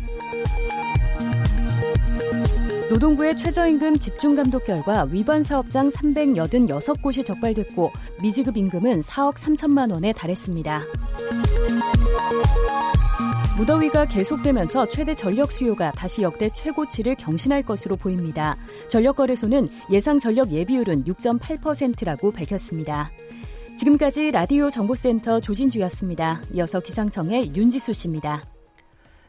노동부의 2.90 3.36
최저임금 3.36 4.00
집중감독 4.00 4.64
결과 4.64 5.04
위반 5.04 5.44
사업장 5.44 5.88
386곳이 5.90 7.24
적발됐고 7.24 7.92
미지급 8.20 8.56
임금은 8.56 9.02
4억 9.02 9.34
3천만 9.34 9.92
원에 9.92 10.12
달했습니다. 10.12 10.82
무더위가 13.56 14.04
계속되면서 14.04 14.86
최대 14.90 15.14
전력 15.14 15.50
수요가 15.50 15.90
다시 15.92 16.20
역대 16.20 16.50
최고치를 16.50 17.14
경신할 17.14 17.62
것으로 17.62 17.96
보입니다. 17.96 18.54
전력거래소는 18.88 19.68
예상 19.90 20.18
전력 20.18 20.52
예비율은 20.52 21.04
6.8%라고 21.04 22.30
밝혔습니다. 22.32 23.10
지금까지 23.78 24.30
라디오 24.30 24.68
정보센터 24.68 25.40
조진주였습니다. 25.40 26.42
이어서 26.52 26.80
기상청의 26.80 27.56
윤지수 27.56 27.94
씨입니다. 27.94 28.42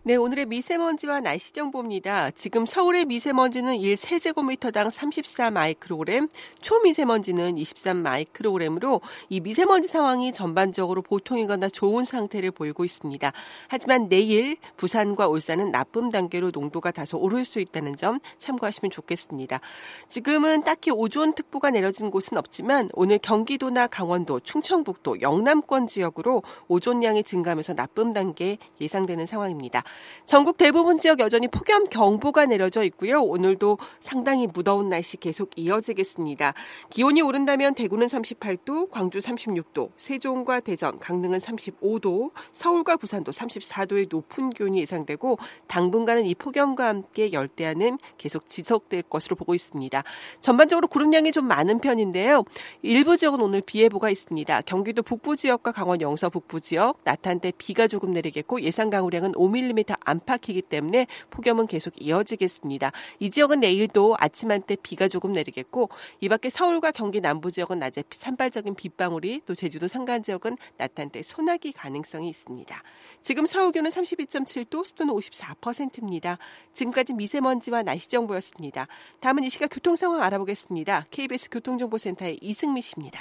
네, 0.08 0.16
오늘의 0.16 0.46
미세먼지와 0.46 1.20
날씨 1.20 1.52
정보입니다. 1.52 2.32
지금 2.32 2.66
서울의 2.66 3.04
미세먼지는 3.08 3.76
1세제곱미터당 3.78 4.90
34 4.90 5.52
마이크로그램, 5.52 6.30
초미세먼지는 6.62 7.58
23 7.58 7.98
마이크로그램으로 7.98 9.02
이 9.28 9.42
미세먼지 9.42 9.90
상황이 9.90 10.32
전반적으로 10.32 11.02
보통이거나 11.02 11.68
좋은 11.68 12.06
상태를 12.06 12.52
보이고 12.52 12.86
있습니다. 12.86 13.34
하지만 13.68 14.08
내일 14.08 14.56
부산과 14.78 15.28
울산은 15.28 15.72
나쁨 15.72 16.10
단계로 16.10 16.52
농도가 16.52 16.92
다소 16.92 17.18
오를 17.18 17.44
수 17.44 17.60
있다는 17.60 17.98
점 17.98 18.22
참고하시면 18.38 18.92
좋겠습니다. 18.92 19.60
지금은 20.08 20.64
딱히 20.64 20.90
오존특보가 20.90 21.72
내려진 21.72 22.12
곳은 22.12 22.38
없지만 22.38 22.90
오늘 22.94 23.18
경기도나 23.18 23.88
강원도, 23.88 24.40
충청북도, 24.40 25.20
영남권 25.20 25.88
지역으로 25.88 26.44
오존량이 26.70 27.26
증가하면서 27.26 27.74
나쁨 27.74 28.14
단계 28.14 28.58
예상되는 28.80 29.26
상황입니다. 29.26 29.84
전국 30.26 30.58
대부분 30.58 30.98
지역 30.98 31.20
여전히 31.20 31.48
폭염 31.48 31.86
경보가 31.86 32.48
내려져 32.48 32.84
있고요. 32.84 33.22
오늘도 33.22 33.78
상당히 34.02 34.46
무더운 34.46 34.90
날씨 34.90 35.16
계속 35.16 35.52
이어지겠습니다. 35.56 36.54
기온이 36.90 37.22
오른다면 37.22 37.76
대구는 37.76 38.08
38도, 38.08 38.90
광주 38.92 39.20
36도, 39.20 39.92
세종과 39.96 40.60
대전, 40.60 41.00
강릉은 41.00 41.40
35도, 41.40 42.32
서울과 42.52 42.98
부산도 42.98 43.32
34도의 43.32 44.10
높은 44.10 44.50
기온이 44.50 44.82
예상되고 44.82 45.40
당분간은 45.68 46.26
이 46.26 46.36
폭염과 46.36 46.88
함께 46.88 47.32
열대야는 47.32 47.98
계속 48.18 48.50
지속될 48.50 49.04
것으로 49.04 49.38
보고 49.38 49.56
있습니다. 49.56 50.04
전반적으로 50.42 50.90
구름량이 50.90 51.32
좀 51.32 51.48
많은 51.48 51.80
편인데요. 51.80 52.44
일부 52.82 53.16
지역은 53.16 53.40
오늘 53.40 53.62
비 53.62 53.82
예보가 53.82 54.10
있습니다. 54.10 54.62
경기도 54.62 55.04
북부 55.04 55.38
지역과 55.38 55.72
강원 55.72 56.02
영서 56.02 56.30
북부 56.30 56.60
지역, 56.60 57.00
나탄때 57.06 57.54
비가 57.58 57.88
조금 57.88 58.12
내리겠고 58.12 58.62
예상 58.62 58.90
강우량은 58.90 59.32
5mm 59.32 59.87
안팎이기 60.02 60.62
때문에 60.64 61.08
폭염은 61.30 61.68
계속 61.68 61.94
이어지겠습니다. 62.02 62.92
이 63.20 63.30
지역은 63.30 63.60
내일도 63.62 64.16
아침 64.20 64.52
한때 64.52 64.76
비가 64.82 65.08
조금 65.08 65.34
내리겠고 65.34 65.90
이 66.22 66.30
밖에 66.30 66.50
서울과 66.50 66.92
경기 66.92 67.22
남부 67.22 67.52
지역은 67.52 67.80
낮에 67.80 68.04
산발적인 68.10 68.76
빗방울이 68.76 69.42
또 69.46 69.56
제주도 69.56 69.88
산간 69.88 70.24
지역은 70.24 70.58
낮 70.78 70.98
한때 71.00 71.22
소나기 71.22 71.72
가능성이 71.72 72.30
있습니다. 72.30 72.84
지금 73.22 73.46
서울 73.46 73.72
기온은 73.72 73.92
32.7도, 73.92 74.86
습도는 74.86 75.14
54%입니다. 75.14 76.38
지금까지 76.74 77.14
미세먼지와 77.14 77.84
날씨 77.84 78.10
정보였습니다. 78.10 78.88
다음은 79.20 79.44
이 79.44 79.50
시각 79.50 79.70
교통 79.72 79.96
상황 79.96 80.22
알아보겠습니다. 80.22 81.06
KBS 81.12 81.50
교통정보센터의 81.50 82.40
이승미 82.42 82.82
씨입니다. 82.82 83.20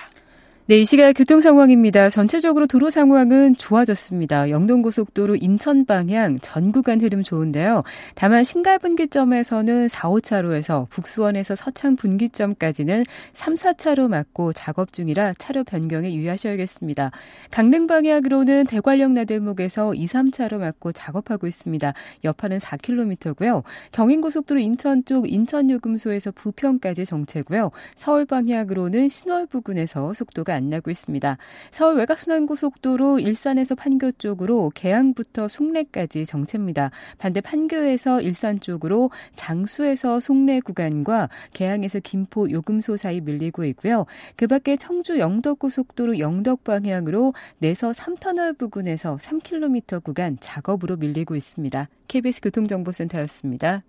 네, 0.69 0.81
이 0.81 0.85
시각 0.85 1.13
교통 1.13 1.39
상황입니다. 1.39 2.09
전체적으로 2.09 2.67
도로 2.67 2.91
상황은 2.91 3.55
좋아졌습니다. 3.55 4.51
영동고속도로 4.51 5.37
인천 5.37 5.87
방향 5.87 6.41
전 6.41 6.73
구간 6.73 7.01
흐름 7.01 7.23
좋은데요. 7.23 7.85
다만 8.17 8.43
신갈 8.43 8.81
분기점에서는 8.81 9.87
4, 9.87 10.09
5차로에서 10.09 10.89
북수원에서 10.91 11.55
서창 11.55 11.95
분기점까지는 11.95 13.05
3, 13.33 13.55
4차로 13.55 14.09
막고 14.09 14.53
작업 14.55 14.93
중이라 14.93 15.35
차로 15.39 15.63
변경에 15.63 16.13
유의하셔야겠습니다. 16.13 17.13
강릉 17.53 17.87
방향으로는 17.87 18.67
대관령 18.67 19.15
나들목에서 19.15 19.95
2, 19.95 20.05
3차로 20.07 20.59
막고 20.59 20.91
작업하고 20.91 21.47
있습니다. 21.47 21.95
여파는 22.25 22.59
4km고요. 22.59 23.63
경인고속도로 23.93 24.59
인천 24.59 25.05
쪽 25.05 25.31
인천 25.33 25.71
요금소에서 25.71 26.33
부평까지 26.33 27.05
정체고요. 27.05 27.71
서울 27.95 28.25
방향으로는 28.25 29.09
신월 29.09 29.47
부근에서 29.47 30.13
속도가 30.13 30.56
안 30.57 30.69
나고 30.69 30.91
있습니다. 30.91 31.39
서울 31.71 31.97
외곽순환고속도로 31.99 33.21
일산에서 33.21 33.75
판교 33.75 34.13
쪽으로 34.13 34.73
개항부터 34.75 35.49
송내까지 35.49 36.27
정체입니다. 36.27 36.91
반대 37.19 37.41
판교에서 37.41 38.21
일산 38.21 38.59
쪽으로 38.59 39.11
장수에서 39.35 40.21
송내 40.21 40.61
구간과 40.61 41.29
개항에서 41.53 42.01
김포 42.01 42.51
요금소 42.51 42.97
사이 42.97 43.21
밀리고 43.21 43.65
있고요. 43.67 44.07
그 44.37 44.47
밖에 44.47 44.77
청주 44.77 45.19
영덕고속도로 45.19 46.19
영덕 46.19 46.65
방향으로 46.65 47.35
내서 47.59 47.91
3터널 47.91 48.59
부근에서 48.59 49.17
3km 49.17 50.03
구간 50.03 50.39
작업으로 50.41 50.97
밀리고 50.97 51.37
있습니다. 51.37 51.89
KBS 52.09 52.41
교통정보센터였습니다. 52.41 53.83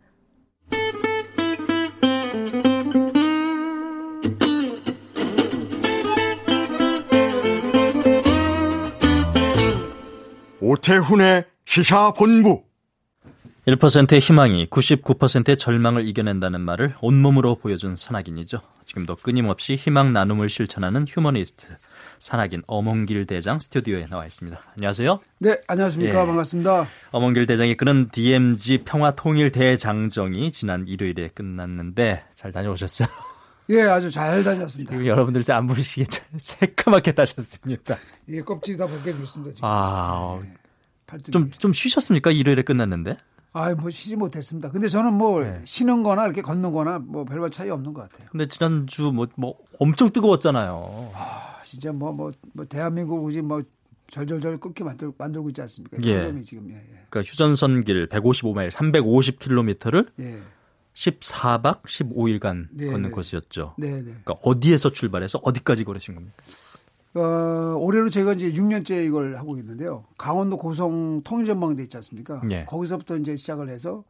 오태훈의 10.67 11.45
시사본부 11.63 12.63
1%의 13.67 14.19
희망이 14.19 14.65
99%의 14.65 15.57
절망을 15.57 16.05
이겨낸다는 16.05 16.59
말을 16.59 16.93
온몸으로 17.01 17.55
보여준 17.55 17.95
산악인이죠. 17.95 18.59
지금도 18.85 19.15
끊임없이 19.15 19.75
희망 19.75 20.11
나눔을 20.11 20.49
실천하는 20.49 21.05
휴머니스트 21.07 21.67
산악인 22.19 22.63
어몽길 22.67 23.27
대장 23.27 23.59
스튜디오에 23.61 24.07
나와 24.07 24.25
있습니다. 24.25 24.59
안녕하세요. 24.75 25.19
네, 25.39 25.57
안녕하십니까. 25.67 26.21
예. 26.21 26.25
반갑습니다. 26.25 26.87
어몽길 27.11 27.45
대장이 27.45 27.75
끄는 27.75 28.09
DMZ 28.11 28.79
평화통일 28.83 29.51
대장정이 29.51 30.51
지난 30.51 30.85
일요일에 30.85 31.29
끝났는데 31.29 32.25
잘 32.35 32.51
다녀오셨어요? 32.51 33.07
예, 33.69 33.81
아주 33.81 34.09
잘 34.09 34.43
다녔습니다. 34.43 34.91
지금 34.91 35.05
여러분들 35.05 35.43
안 35.51 35.67
보시기에 35.67 36.05
새까맣게 36.37 37.11
따셨습니다. 37.13 37.97
예, 38.29 38.41
껍질 38.41 38.77
다 38.77 38.87
벗겨줬습니다. 38.87 39.55
지금. 39.55 39.69
아, 39.69 40.39
네, 40.41 41.17
좀, 41.31 41.49
좀 41.51 41.73
쉬셨습니까? 41.73 42.31
일요일에 42.31 42.61
끝났는데? 42.61 43.17
아, 43.53 43.73
뭐 43.73 43.89
쉬지 43.89 44.15
못했습니다. 44.15 44.69
근데 44.71 44.87
저는 44.87 45.13
뭐 45.13 45.41
네. 45.41 45.59
쉬는 45.65 46.03
거나 46.03 46.25
이렇게 46.25 46.41
걷는 46.41 46.71
거나 46.71 46.99
뭐 46.99 47.25
별반 47.25 47.49
차이 47.49 47.69
없는 47.69 47.93
것 47.93 48.09
같아요. 48.09 48.27
근데 48.31 48.45
지난주 48.47 49.11
뭐, 49.11 49.27
뭐 49.35 49.55
엄청 49.79 50.11
뜨거웠잖아요. 50.11 51.11
아, 51.15 51.63
진짜 51.65 51.91
뭐, 51.91 52.11
뭐, 52.11 52.31
뭐 52.53 52.65
대한민국이 52.65 53.41
뭐 53.41 53.63
절절절 54.11 54.59
끊게 54.59 54.83
만들, 54.83 55.11
만들고 55.17 55.49
있지 55.49 55.61
않습니까? 55.61 55.97
예. 56.03 56.41
지금, 56.43 56.69
예, 56.69 56.75
예. 56.75 57.05
그러니까 57.09 57.21
휴전선길 57.21 58.07
155마일 58.07 58.71
350km를 58.71 60.07
예. 60.19 60.39
14박 60.97 61.83
15일간 61.83 62.67
네, 62.71 62.87
걷는 62.87 63.03
네. 63.03 63.09
코스였죠. 63.11 63.75
네, 63.77 63.97
네. 63.97 64.01
그러니까 64.03 64.33
어디에서 64.41 64.89
출발해서 64.89 65.39
어디까지 65.43 65.83
걸으신 65.83 66.15
겁니까? 66.15 66.35
어, 67.13 67.75
올해로 67.79 68.09
제가 68.09 68.33
이제 68.33 68.51
6년째 68.51 69.05
이걸 69.05 69.37
하고 69.37 69.57
있는데요. 69.59 70.05
강원도 70.17 70.57
고성 70.57 71.21
통일전망대 71.21 71.83
있지 71.83 71.97
않습니까? 71.97 72.41
예. 72.49 72.65
거기서부터 72.65 73.17
이제 73.17 73.37
시작을 73.37 73.69
해서 73.69 74.03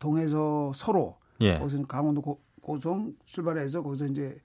동에서 0.00 0.72
서로 0.74 1.16
예. 1.40 1.58
거기서 1.58 1.86
강원도 1.86 2.20
고, 2.20 2.40
고성 2.60 3.14
출발해서 3.24 3.82
거기서 3.82 4.06
이제 4.08 4.36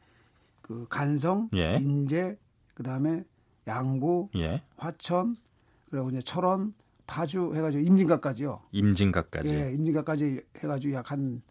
그 0.62 0.86
간성, 0.90 1.50
예. 1.56 1.78
인제, 1.80 2.38
그다음에 2.76 3.24
양구, 3.68 4.30
예. 4.36 4.62
화천, 4.78 5.36
그리고 5.90 6.10
이제 6.10 6.22
철원, 6.22 6.74
파주 7.08 7.54
해가지고 7.56 7.84
임진각까지요. 7.84 8.62
임진각까지. 8.72 9.54
예, 9.54 9.72
임진각까지 9.72 10.42
해가지고 10.60 10.94
약한 10.94 11.42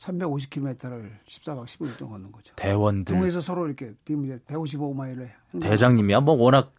350km를 0.00 1.10
14박 1.26 1.66
15일 1.66 1.98
동안 1.98 2.14
걷는 2.14 2.32
거죠. 2.32 2.54
대원들. 2.56 3.14
동에서 3.14 3.40
서로 3.40 3.66
이렇게 3.66 3.94
155마일을. 4.06 5.28
대장님이 5.60 6.14
뭐 6.20 6.34
워낙 6.34 6.72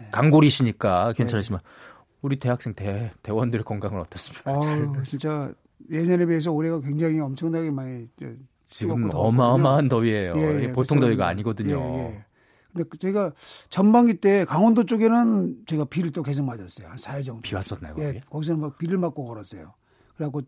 네. 0.00 0.08
강골이시니까 0.12 1.14
괜찮으시면 1.14 1.60
네. 1.60 1.68
우리 2.22 2.36
대학생 2.36 2.74
대, 2.74 3.10
대원들의 3.22 3.64
건강은 3.64 4.00
어떻습니까? 4.00 4.52
아유, 4.52 4.92
진짜 5.04 5.52
예년에 5.90 6.26
비해서 6.26 6.52
올해가 6.52 6.80
굉장히 6.80 7.18
엄청나게 7.18 7.70
많이 7.70 8.08
지금 8.66 9.10
어마어마한 9.12 9.88
더위예요. 9.88 10.34
예, 10.36 10.62
예, 10.64 10.72
보통 10.72 11.00
더위가 11.00 11.26
아니거든요. 11.26 11.76
예, 11.76 11.98
예. 11.98 12.24
근데 12.72 12.88
제가 12.98 13.32
전반기 13.70 14.14
때 14.14 14.44
강원도 14.44 14.84
쪽에는 14.84 15.64
제가 15.66 15.86
비를 15.86 16.12
또 16.12 16.22
계속 16.22 16.44
맞았어요. 16.44 16.88
한 16.88 16.96
4일 16.96 17.24
정도. 17.24 17.42
비 17.42 17.54
왔었나요? 17.54 17.94
예, 17.98 18.20
거기서는 18.28 18.60
막 18.60 18.78
비를 18.78 18.98
맞고 18.98 19.26
걸었어요. 19.26 19.74
그래갖고 20.16 20.42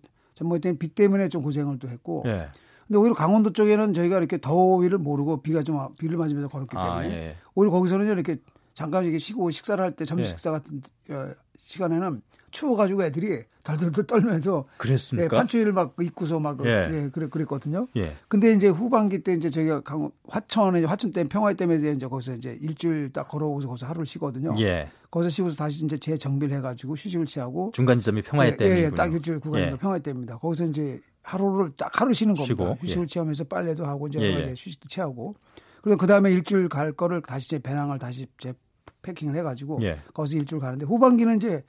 때는 0.61 0.78
비 0.78 0.88
때문에 0.88 1.28
좀 1.28 1.43
고생을 1.43 1.78
또 1.78 1.88
했고. 1.88 2.22
예. 2.26 2.49
근데 2.86 2.99
오히려 2.99 3.14
강원도 3.14 3.53
쪽에는 3.53 3.93
저희가 3.93 4.18
이렇게 4.18 4.38
더위를 4.38 4.99
모르고 4.99 5.43
비가 5.43 5.62
좀 5.62 5.78
비를 5.97 6.16
맞으면서 6.16 6.49
걸었기 6.49 6.76
아, 6.76 7.01
때문에 7.01 7.07
아, 7.07 7.11
예. 7.28 7.36
오히려 7.55 7.70
거기서는 7.70 8.07
이렇게 8.07 8.38
잠깐 8.74 9.05
이렇게 9.05 9.18
쉬고 9.18 9.51
식사를 9.51 9.82
할 9.82 9.93
때 9.95 10.05
점심 10.05 10.24
예. 10.24 10.28
식사 10.28 10.51
같은 10.51 10.82
어, 11.11 11.28
시간에는 11.63 12.23
추워가지고 12.51 13.05
애들이 13.05 13.45
덜덜덜 13.63 14.07
떨면서 14.07 14.65
그랬습니까? 14.79 15.25
예, 15.25 15.39
판추위를 15.39 15.73
막 15.73 15.95
입고서 16.01 16.41
막 16.41 16.59
예. 16.65 16.89
예 16.93 17.11
그래 17.13 17.29
그랬거든요. 17.29 17.87
예. 17.97 18.17
근데 18.29 18.53
이제 18.53 18.69
후반기 18.69 19.23
때 19.23 19.35
이제 19.35 19.51
저희가 19.51 19.83
강 19.83 20.11
화천에 20.29 20.83
화천 20.85 21.13
댐 21.13 21.29
평화의 21.29 21.57
댐에 21.57 21.77
이제 21.77 22.07
거기서 22.07 22.35
이제 22.35 22.57
일주일 22.61 23.13
딱 23.13 23.29
걸어오고서 23.29 23.69
거기서 23.69 23.87
하루를 23.87 24.07
쉬거든요. 24.07 24.57
예. 24.61 24.89
거기서 25.11 25.31
쉬고서 25.31 25.57
다시 25.57 25.85
이제 25.85 25.99
재정비를 25.99 26.57
해가지고 26.57 26.95
휴식을 26.95 27.27
취하고 27.27 27.71
중간 27.75 27.99
지점이 27.99 28.23
평화의 28.23 28.57
댐이군요. 28.57 28.81
예, 28.81 28.85
예, 28.87 28.91
딱 28.91 29.13
일주일 29.13 29.39
구간이 29.39 29.67
예. 29.67 29.77
평화의 29.77 30.03
댐입니다. 30.03 30.39
거기서 30.39 30.67
이제 30.67 31.01
하루를 31.23 31.73
딱 31.77 32.01
하루 32.01 32.13
쉬는 32.15 32.35
겁니다. 32.35 32.65
쉬고, 32.65 32.79
휴식을 32.81 33.03
예. 33.03 33.07
취하면서 33.07 33.45
빨래도 33.45 33.85
하고 33.87 34.09
이제 34.09 34.19
예, 34.21 34.25
예. 34.25 34.51
휴식도 34.51 34.89
취하고 34.89 35.35
그리고 35.83 35.99
그 35.99 36.07
다음에 36.07 36.31
일주일 36.31 36.69
갈 36.69 36.93
거를 36.93 37.23
다시 37.23 37.47
이제 37.47 37.59
배낭을 37.59 37.99
다시 37.99 38.27
이제 38.39 38.55
패킹을 39.03 39.36
해가지고 39.36 39.80
예. 39.82 39.98
거기서 40.14 40.36
일주일 40.38 40.61
가는데 40.61 40.86
후반기는 40.86 41.36
이제 41.36 41.64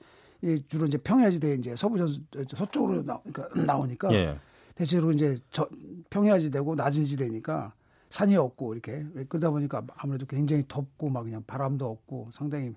주로 0.68 0.86
이제 0.86 0.98
평야지대 0.98 1.54
이제 1.54 1.76
서부 1.76 1.98
서쪽으로 1.98 3.04
나, 3.04 3.20
그러니까 3.32 3.62
나오니까 3.64 4.12
예. 4.12 4.36
대체로 4.74 5.12
이제 5.12 5.38
저, 5.50 5.68
평야지대고 6.10 6.74
낮은 6.74 7.04
지대니까 7.04 7.74
산이 8.10 8.36
없고 8.36 8.74
이렇게 8.74 9.04
그러다 9.28 9.50
보니까 9.50 9.82
아무래도 9.96 10.26
굉장히 10.26 10.64
덥고 10.68 11.08
막 11.08 11.22
그냥 11.22 11.42
바람도 11.46 11.88
없고 11.88 12.28
상당히 12.32 12.74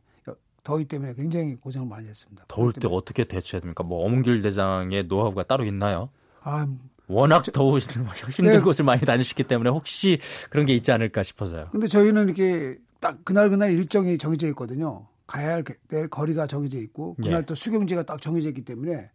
더위 0.65 0.85
때문에 0.85 1.13
굉장히 1.13 1.55
고생을 1.55 1.87
많이 1.87 2.07
했습니다. 2.07 2.43
더울 2.47 2.73
때 2.73 2.87
어떻게 2.89 3.23
대처해야 3.23 3.61
됩니까? 3.61 3.83
뭐 3.83 4.03
어문길 4.05 4.41
대장의 4.41 5.05
노하우가 5.05 5.43
따로 5.43 5.63
있나요? 5.63 6.09
아, 6.41 6.67
워낙 7.07 7.43
더우신 7.43 8.03
힘든 8.33 8.53
네. 8.53 8.59
곳을 8.59 8.83
많이 8.83 9.01
다니셨기 9.01 9.43
때문에 9.43 9.69
혹시 9.69 10.19
그런 10.49 10.65
게 10.65 10.73
있지 10.73 10.91
않을까 10.91 11.21
싶어서요. 11.21 11.69
근데 11.71 11.87
저희는 11.87 12.25
이렇게 12.25 12.77
딱 13.05 13.23
그날 13.23 13.51
그날 13.51 13.69
일정이 13.69 14.17
정해져 14.17 14.47
있거든요. 14.47 15.05
가야 15.27 15.61
될 15.87 16.07
거리가 16.07 16.47
정해져 16.47 16.79
있고 16.79 17.13
그날 17.21 17.41
예. 17.41 17.45
또 17.45 17.53
수경지가 17.53 18.01
딱 18.01 18.19
정해져 18.19 18.47
있기 18.47 18.63
때문에 18.63 19.11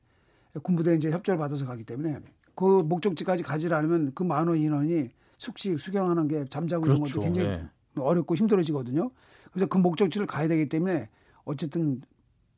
군부대 0.62 0.95
이제 0.95 1.11
협조를 1.11 1.38
받아서 1.38 1.66
가기 1.66 1.82
때문에 1.82 2.20
그 2.55 2.64
목적지까지 2.84 3.43
가지 3.43 3.66
않으면 3.66 4.12
그 4.14 4.22
많은 4.22 4.59
인원이 4.59 5.11
숙식 5.38 5.76
수경하는 5.80 6.28
게 6.28 6.45
잠자고 6.49 6.82
그렇죠. 6.82 7.03
이런 7.03 7.11
것도 7.11 7.20
굉장히 7.20 7.49
네. 7.49 7.68
어렵고 7.97 8.36
힘들어지거든요. 8.36 9.11
그래서 9.51 9.66
그 9.66 9.78
목적지를 9.78 10.28
가야 10.28 10.47
되기 10.47 10.68
때문에 10.68 11.09
어쨌든 11.45 12.01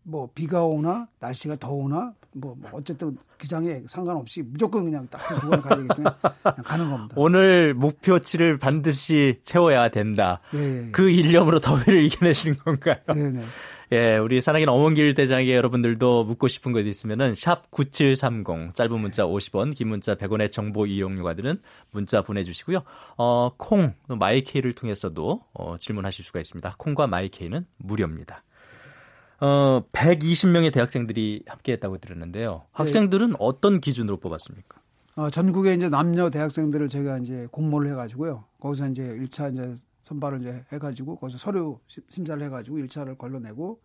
뭐 0.03 0.29
비가 0.35 0.65
오나 0.65 1.09
날씨가 1.21 1.57
더우나 1.57 2.15
뭐, 2.35 2.55
뭐 2.59 2.71
어쨌든 2.73 3.17
기상에 3.39 3.83
상관없이 3.89 4.43
무조건 4.43 4.85
그냥 4.85 5.07
딱 5.11 5.19
그걸 5.41 5.61
가야 5.61 5.77
되기 5.77 5.89
때문에 5.89 6.11
가는 6.65 6.91
겁니다. 6.91 7.15
오늘 7.19 7.75
목표치를 7.75 8.57
반드시 8.57 9.41
채워야 9.43 9.89
된다. 9.89 10.41
네. 10.53 10.91
그 10.93 11.11
일념으로 11.11 11.61
더위를 11.61 12.05
이겨내시는 12.05 12.57
건가요? 12.59 12.97
네, 13.09 13.31
네. 13.31 13.45
예, 13.93 14.17
우리 14.17 14.41
사랑인 14.41 14.71
어원길 14.71 15.15
대장에 15.15 15.55
여러분들도 15.55 16.25
묻고 16.25 16.49
싶은 16.49 16.73
것 16.73 16.87
있으면은 16.87 17.35
샵 17.35 17.71
9730 17.71 18.73
짧은 18.73 18.99
문자 18.99 19.25
50원, 19.25 19.75
긴 19.75 19.89
문자 19.89 20.15
100원의 20.15 20.51
정보 20.51 20.87
이용료가 20.87 21.35
드는 21.35 21.61
문자 21.91 22.23
보내 22.23 22.43
주시고요. 22.43 22.85
어, 23.19 23.51
콩 23.59 23.93
마이케이를 24.09 24.73
통해서도 24.73 25.43
어, 25.53 25.77
질문하실 25.77 26.25
수가 26.25 26.41
있습니다. 26.41 26.75
콩과 26.79 27.07
마이케이는 27.09 27.67
무료입니다. 27.77 28.45
어, 29.43 29.83
120명의 29.91 30.73
대학생들이 30.73 31.43
함께 31.49 31.73
했다고 31.73 31.99
들었는데요. 31.99 32.63
학생들은 32.71 33.31
네. 33.31 33.37
어떤 33.41 33.81
기준으로 33.81 34.19
뽑았습니까? 34.19 34.81
어, 35.17 35.31
전국에 35.31 35.75
이제 35.75 35.89
남녀 35.89 36.31
대학생들을 36.31 36.89
제가 36.89 37.19
이제 37.19 37.49
공모를 37.51 37.91
해 37.91 37.95
가지고요. 37.97 38.45
거기서 38.61 38.87
이제 38.91 39.03
1차 39.03 39.53
이제 39.53 39.77
선발을 40.05 40.43
이제 40.43 40.65
해가지고 40.73 41.17
거기서 41.17 41.39
서류 41.39 41.81
심사를 42.09 42.41
해가지고 42.41 42.79
1차를 42.79 43.19
걸러내고 43.19 43.81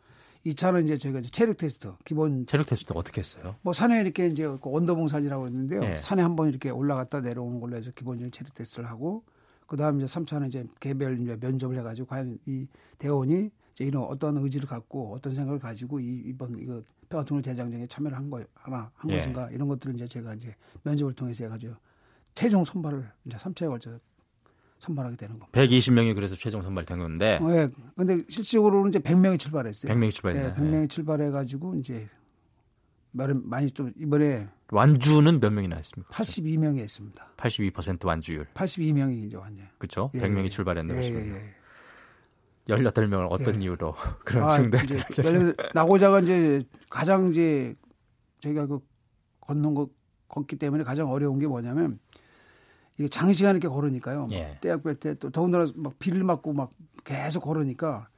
2차는 0.46 0.84
이제 0.84 1.00
저희가 1.00 1.20
이제 1.20 1.30
체력 1.32 1.58
테스트 1.58 1.92
기본 2.06 2.46
체력 2.46 2.68
테스트 2.68 2.94
어떻게 2.94 3.22
했어요? 3.22 3.56
뭐 3.64 3.74
산에 3.74 4.00
이렇게 4.00 4.28
이제 4.28 4.44
그 4.46 4.60
원더봉산이라고 4.62 5.48
했는데요. 5.48 5.80
네. 5.82 5.98
산에 5.98 6.22
한번 6.22 6.50
이렇게 6.50 6.70
올라갔다 6.70 7.22
내려오는 7.22 7.60
걸로 7.60 7.78
해서 7.78 7.90
기본적인 7.96 8.32
체력 8.32 8.54
테스트를 8.54 8.88
하고 8.88 9.24
그다음 9.66 10.00
이제 10.00 10.06
3차는 10.06 10.50
이제 10.50 10.66
개별 10.80 11.20
이제 11.20 11.36
면접을 11.42 11.80
해가지고 11.80 12.08
과연 12.08 12.38
이 12.46 12.68
대원이 13.00 13.50
이제 13.78 13.86
이런 13.86 14.04
어떤 14.06 14.38
의지를 14.38 14.68
갖고 14.68 15.14
어떤 15.14 15.36
생각을 15.36 15.60
가지고 15.60 16.00
이, 16.00 16.24
이번 16.26 16.58
이거 16.60 16.82
평화통일 17.10 17.44
대장정에 17.44 17.86
참여를 17.86 18.18
한 18.18 18.28
거 18.28 18.42
하나 18.56 18.90
한 18.96 19.12
예. 19.12 19.18
것인가 19.18 19.52
이런 19.52 19.68
것들을 19.68 19.94
이제 19.96 20.08
제가 20.08 20.34
이제 20.34 20.56
면접을 20.82 21.14
통해서 21.14 21.44
해가지고 21.44 21.76
최종 22.34 22.66
선발을 22.66 23.08
이제 23.26 23.38
3차에 23.38 23.68
걸쳐 23.68 24.00
선발하게 24.80 25.16
되는 25.16 25.38
겁니다. 25.38 25.60
120명이 25.62 26.16
그래서 26.16 26.36
최종 26.36 26.64
선발된 26.64 26.98
건데. 26.98 27.40
네. 27.40 27.68
근데 27.96 28.16
실질적으로는 28.30 28.90
이제 28.90 29.00
100명이 29.00 29.38
출발했어요. 29.40 29.94
100명이 29.94 30.12
출발했네. 30.12 30.50
네, 30.50 30.56
100명이 30.56 30.90
출발해 30.90 31.30
가지고 31.30 31.76
이제 31.76 32.10
많이 33.12 33.70
좀 33.72 33.92
이번에 33.98 34.48
완주는 34.72 35.40
몇 35.40 35.52
명이나 35.52 35.76
했습니까? 35.78 36.12
82명이 36.14 36.78
했습니다. 36.80 37.28
82% 37.38 38.06
완주율. 38.06 38.46
82명이 38.56 39.26
이제 39.28 39.38
완전. 39.38 39.68
그렇죠. 39.78 40.12
예, 40.16 40.20
100명이 40.20 40.50
출발했는 40.52 40.96
예. 40.96 41.02
예, 41.02 41.16
예. 41.36 41.56
18명을 42.68 43.28
어떤 43.30 43.56
예. 43.56 43.66
이유로 43.66 43.94
그런 44.26 44.50
아, 44.50 44.56
중대들 44.56 45.56
나고자가 45.74 46.20
이제 46.20 46.64
가장 46.90 47.30
이제 47.30 47.76
저희가 48.42 48.68
그 48.68 48.80
걷는 49.42 49.74
거 49.74 49.90
걷기 50.28 50.58
때문에 50.58 50.84
가장 50.84 51.10
어려운 51.10 51.40
게 51.40 51.48
뭐냐면 51.48 52.00
이게 52.98 53.08
장시간 53.08 53.56
이렇게 53.56 53.68
걸으니까요. 53.68 54.28
예. 54.34 54.58
대학교 54.62 54.94
때또 54.94 55.30
더군다나 55.30 55.68
막 55.76 55.98
비를 56.00 56.24
맞고 56.24 56.54
막 56.54 56.72
계속 57.04 57.42
걸으니까 57.42 58.10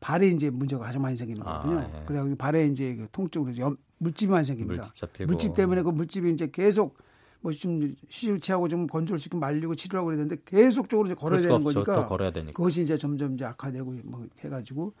발에 0.00 0.28
이제 0.28 0.50
문제가 0.50 0.84
가장 0.84 1.02
많이 1.02 1.16
생기는 1.16 1.42
아, 1.42 1.62
거거든요. 1.62 1.80
아, 1.80 2.00
예. 2.02 2.04
그래가지고 2.04 2.36
발에 2.36 2.66
이제 2.66 2.94
그 2.94 3.08
통증으로 3.10 3.76
물집이 3.98 4.30
많이 4.30 4.44
생깁니다. 4.44 4.82
물집, 4.82 5.26
물집, 5.26 5.54
때문에 5.54 5.82
그 5.82 5.88
물집이 5.88 6.30
이제 6.32 6.50
계속 6.52 6.98
뭐좀 7.46 7.94
휴식을 8.08 8.40
취하고 8.40 8.66
좀 8.68 8.86
건조를 8.86 9.18
시키고 9.18 9.38
말리고 9.38 9.74
치료하고 9.74 10.06
그랬는데 10.06 10.36
계속적으로 10.44 11.06
이제 11.06 11.14
걸어야 11.14 11.40
되는 11.40 11.54
없죠. 11.54 11.84
거니까 11.84 12.06
걸어야 12.06 12.32
되니까. 12.32 12.52
그것이 12.52 12.82
이제 12.82 12.98
점점 12.98 13.34
이제 13.34 13.44
악화되고 13.44 13.94
뭐 14.04 14.26
해가지고 14.40 14.92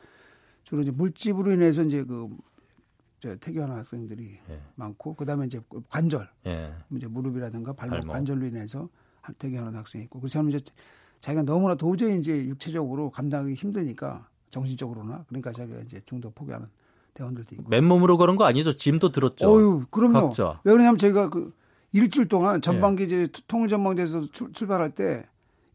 주로 0.64 0.82
이제 0.82 0.90
물집으로 0.90 1.52
인해서 1.52 1.82
이제 1.82 2.04
그 2.04 2.28
퇴교하는 3.40 3.76
학생들이 3.76 4.38
예. 4.50 4.60
많고 4.76 5.14
그다음에 5.14 5.46
이제 5.46 5.60
관절, 5.88 6.28
예. 6.46 6.72
이제 6.92 7.08
무릎이라든가 7.08 7.72
발목, 7.72 7.96
발목 7.96 8.12
관절로 8.12 8.46
인해서 8.46 8.88
대기하는 9.38 9.74
학생이 9.74 10.04
있고 10.04 10.20
그 10.20 10.28
사람은 10.28 10.52
이제 10.52 10.60
자기가 11.18 11.42
너무나 11.42 11.74
도저히 11.74 12.18
이제 12.18 12.44
육체적으로 12.44 13.10
감당하기 13.10 13.54
힘드니까 13.54 14.28
정신적으로나 14.50 15.24
그러니까 15.28 15.52
자기가 15.52 15.80
이제 15.80 16.00
중도 16.06 16.30
포기하는 16.30 16.68
대원들도 17.14 17.56
있고. 17.56 17.68
맨몸으로 17.68 18.18
그런 18.18 18.36
거 18.36 18.44
아니죠? 18.44 18.76
짐도 18.76 19.10
들었죠. 19.10 19.50
어유, 19.50 19.86
그럼요. 19.90 20.28
각자. 20.28 20.60
왜 20.62 20.72
그러냐면 20.72 20.98
저희가 20.98 21.30
그 21.30 21.52
일주일 21.96 22.28
동안 22.28 22.60
전반기 22.60 23.04
예. 23.04 23.06
이제 23.06 23.28
통전망대에서 23.48 24.26
출발할 24.52 24.90
때 24.94 25.24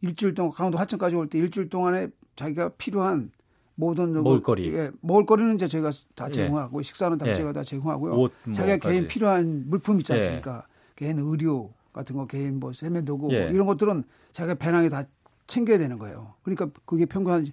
일주일 0.02 0.34
동안 0.36 0.52
강원도 0.52 0.78
하천까지 0.78 1.16
올 1.16 1.28
때 1.28 1.40
일주일 1.40 1.70
동안에 1.70 2.10
자기가 2.36 2.70
필요한 2.78 3.32
모든 3.76 4.14
먹을거리. 4.14 4.74
예, 4.76 4.92
먹을거리는 5.02 5.56
이제 5.56 5.68
저희가 5.68 5.92
다 6.16 6.28
예. 6.28 6.32
제공하고 6.32 6.80
예. 6.80 6.84
식사는 6.84 7.18
다 7.18 7.28
예. 7.28 7.34
제가 7.34 7.54
다 7.54 7.64
제공하고요. 7.64 8.14
옷, 8.14 8.34
자기가 8.54 8.78
개인 8.78 9.08
필요한 9.08 9.64
물품 9.68 9.98
있지 10.00 10.14
않습니까? 10.14 10.64
예. 10.68 10.72
개인 10.96 11.18
의료 11.20 11.72
같은 11.92 12.16
거 12.16 12.28
개인 12.28 12.60
뭐 12.60 12.72
세면도구 12.72 13.34
예. 13.34 13.46
뭐 13.46 13.50
이런 13.52 13.66
것들은 13.66 14.04
자기가 14.34 14.56
배낭에 14.56 14.90
다 14.90 15.06
챙겨야 15.48 15.80
되는 15.80 15.98
거예요. 15.98 16.36
그러니까 16.44 16.70
그게 16.86 17.06
평균 17.06 17.34
한 17.34 17.46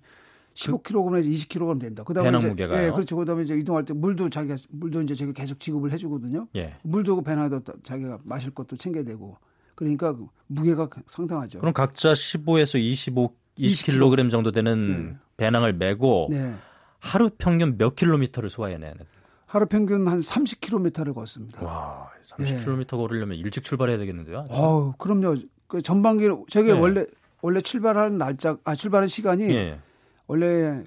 15kg에서 0.58 1.26
20kg 1.32 1.80
됩니다. 1.80 2.02
그다음에 2.02 2.30
배낭 2.30 2.48
무게가 2.48 2.84
예, 2.84 2.90
그렇죠. 2.90 3.16
그다음에 3.16 3.44
이제 3.44 3.56
이동할 3.56 3.84
때 3.84 3.94
물도 3.94 4.28
자기가 4.28 4.56
물도 4.70 5.02
이제 5.02 5.14
제가 5.14 5.32
계속 5.32 5.60
지급을 5.60 5.92
해 5.92 5.96
주거든요. 5.96 6.48
예. 6.56 6.74
물도 6.82 7.16
그 7.16 7.22
배낭에다 7.22 7.60
자기가 7.82 8.18
마실 8.24 8.50
것도 8.50 8.76
챙겨야 8.76 9.04
되고 9.04 9.36
그러니까 9.74 10.14
그 10.14 10.26
무게가 10.48 10.88
상당하죠. 11.06 11.60
그럼 11.60 11.72
각자 11.72 12.12
15에서 12.12 12.80
25 12.80 13.34
20kg 13.58 14.30
정도 14.30 14.52
되는 14.52 15.10
네. 15.10 15.16
배낭을 15.36 15.72
메고 15.72 16.28
네. 16.30 16.54
하루 17.00 17.30
평균 17.36 17.76
몇 17.76 17.96
킬로미터를 17.96 18.50
소화해내는? 18.50 18.98
하루 19.46 19.66
평균 19.66 20.06
한 20.06 20.18
30km를 20.20 21.14
걷습니다. 21.14 21.64
와, 21.64 22.08
30km 22.24 22.80
예. 22.80 22.84
걸으려면 22.84 23.38
일찍 23.38 23.64
출발해야 23.64 23.98
되겠는데요? 23.98 24.46
어, 24.50 24.92
그럼요. 24.92 25.36
그 25.66 25.82
전반기 25.82 26.28
저게 26.48 26.72
네. 26.72 26.78
원래 26.78 27.04
원래 27.40 27.60
출발하는 27.60 28.18
날짜 28.18 28.56
아 28.64 28.74
출발하는 28.74 29.08
시간이 29.08 29.44
예. 29.50 29.80
원래 30.28 30.84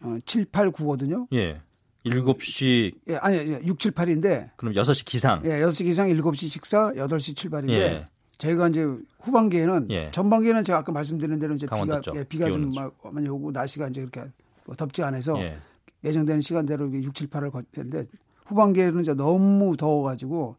어, 0.00 0.16
7, 0.24 0.44
8, 0.46 0.70
9거든요. 0.70 1.26
예. 1.32 1.60
7시 2.06 2.92
예, 3.08 3.16
아니 3.16 3.38
6, 3.66 3.78
7, 3.78 3.92
8인데 3.92 4.50
그럼 4.56 4.74
6시 4.74 5.06
기상. 5.06 5.40
예, 5.46 5.60
6시 5.62 5.84
기상 5.84 6.08
7시 6.10 6.48
식사 6.48 6.92
8시 6.92 7.34
출발인데 7.34 7.74
예. 7.74 8.04
저희가 8.36 8.68
이제 8.68 8.86
후반기에는 9.20 9.90
예. 9.90 10.10
전반기에는 10.12 10.64
제가 10.64 10.80
아까 10.80 10.92
말씀드린 10.92 11.38
대로 11.38 11.54
이제 11.54 11.66
비가 11.66 12.00
예, 12.14 12.24
비가 12.24 12.48
좀 12.48 12.70
많이 13.10 13.26
오고 13.28 13.52
날씨가 13.52 13.88
이제 13.88 14.04
그렇게 14.04 14.30
덥지 14.76 15.02
않아서 15.02 15.38
예. 15.40 15.58
예정되는 16.04 16.42
시간대로 16.42 16.92
6, 16.92 17.14
7, 17.14 17.28
8을 17.28 17.50
걷는데 17.50 18.06
후반기에는 18.44 19.00
이제 19.00 19.14
너무 19.14 19.74
더워 19.78 20.02
가지고 20.02 20.56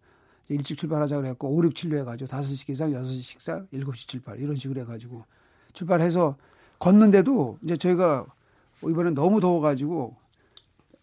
일찍 0.50 0.78
출발하자 0.78 1.18
그래갖고 1.18 1.56
5, 1.56 1.64
6, 1.66 1.74
7로 1.74 2.00
해가지고 2.00 2.28
5시 2.28 2.66
기상, 2.66 2.92
6시 2.92 3.22
식사, 3.22 3.64
7시 3.72 4.08
출발 4.08 4.40
이런 4.40 4.56
식으로 4.56 4.82
해가지고 4.82 5.24
출발해서 5.74 6.38
걷는데도 6.86 7.58
이제 7.64 7.78
저희가 7.78 8.28
이번엔 8.88 9.16
너무 9.16 9.42
더워가지고 9.42 10.16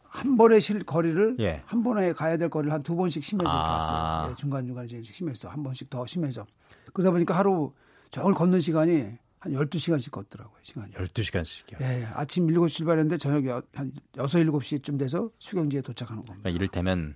한 0.04 0.36
번에 0.36 0.60
실 0.60 0.84
거리를 0.84 1.36
예. 1.40 1.62
한 1.66 1.82
번에 1.82 2.12
가야 2.12 2.36
될 2.36 2.50
거리를 2.50 2.72
한 2.72 2.82
두 2.82 2.94
번씩 2.94 3.24
심해서 3.24 3.50
이렇게 3.50 3.66
아. 3.66 3.80
했어요. 3.80 4.28
네, 4.30 4.36
중간 4.38 4.64
중간 4.66 4.84
이제 4.84 5.02
심해서 5.02 5.48
한 5.48 5.64
번씩 5.64 5.90
더 5.90 6.06
심해서 6.06 6.46
그러다 6.92 7.10
보니까 7.10 7.36
하루 7.36 7.72
종일 8.12 8.34
걷는 8.34 8.60
시간이 8.60 9.18
한 9.40 9.52
12시간씩 9.52 10.12
걷더라고요, 10.12 10.56
시간이. 10.62 10.92
12시간씩이요? 10.92 11.80
예, 11.80 12.04
아침 12.14 12.46
7시 12.46 12.68
출발했는데 12.68 13.16
저녁 13.16 13.66
한 13.74 13.92
6, 14.16 14.22
7시쯤 14.22 15.00
돼서 15.00 15.30
수경지에 15.40 15.80
도착하는 15.80 16.22
겁니다. 16.22 16.42
그러니까 16.42 16.50
이를테면 16.50 17.14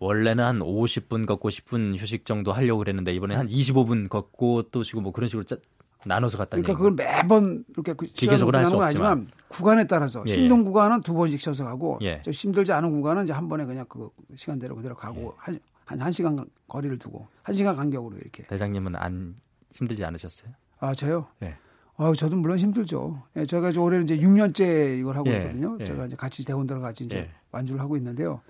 원래는 0.00 0.44
한 0.44 0.58
50분 0.58 1.24
걷고 1.26 1.48
10분 1.48 1.96
휴식 1.96 2.26
정도 2.26 2.52
하려고 2.52 2.80
그랬는데 2.80 3.14
이번에 3.14 3.36
한 3.36 3.48
25분 3.48 4.10
걷고 4.10 4.64
또 4.64 4.84
지금 4.84 5.04
뭐 5.04 5.12
그런 5.12 5.28
식으로 5.28 5.44
짜, 5.44 5.56
나눠서 6.04 6.38
갔다는 6.38 6.62
그러니까 6.62 6.78
그걸 6.78 6.94
매번 6.94 7.64
이렇게 7.68 7.92
그 7.92 8.06
기계적으로 8.06 8.58
할수 8.58 8.76
없지만 8.76 9.28
구간에 9.48 9.86
따라서 9.86 10.24
예, 10.26 10.32
예. 10.32 10.36
힘든 10.36 10.64
구간은 10.64 11.02
두 11.02 11.14
번씩 11.14 11.40
쉬어서 11.40 11.64
가고 11.64 11.98
예. 12.02 12.22
힘들지 12.26 12.72
않은 12.72 12.90
구간은 12.90 13.24
이제 13.24 13.32
한 13.32 13.48
번에 13.48 13.64
그냥 13.64 13.84
그 13.88 14.08
시간대로 14.36 14.74
그대로 14.74 14.94
가고 14.94 15.20
예. 15.20 15.30
한, 15.36 15.60
한 15.84 15.98
1시간 15.98 16.48
거리를 16.68 16.98
두고 16.98 17.28
1시간 17.44 17.76
간격으로 17.76 18.16
이렇게. 18.18 18.44
대장님은 18.44 18.96
안 18.96 19.36
힘들지 19.72 20.04
않으셨어요? 20.04 20.50
아, 20.80 20.94
저요? 20.94 21.26
네. 21.38 21.56
아, 21.96 22.12
저도 22.16 22.36
물론 22.36 22.58
힘들죠. 22.58 23.22
예, 23.36 23.46
제가 23.46 23.72
올해 23.78 24.00
이제 24.00 24.16
6년째 24.16 24.98
이걸 24.98 25.16
하고 25.16 25.30
예, 25.30 25.38
있거든요. 25.38 25.76
예. 25.80 25.84
제가 25.84 26.06
이제 26.06 26.16
같이 26.16 26.44
대원들과 26.44 26.82
같이 26.82 27.04
이제 27.04 27.16
예. 27.16 27.30
완주를 27.52 27.80
하고 27.80 27.96
있는데요. 27.96 28.40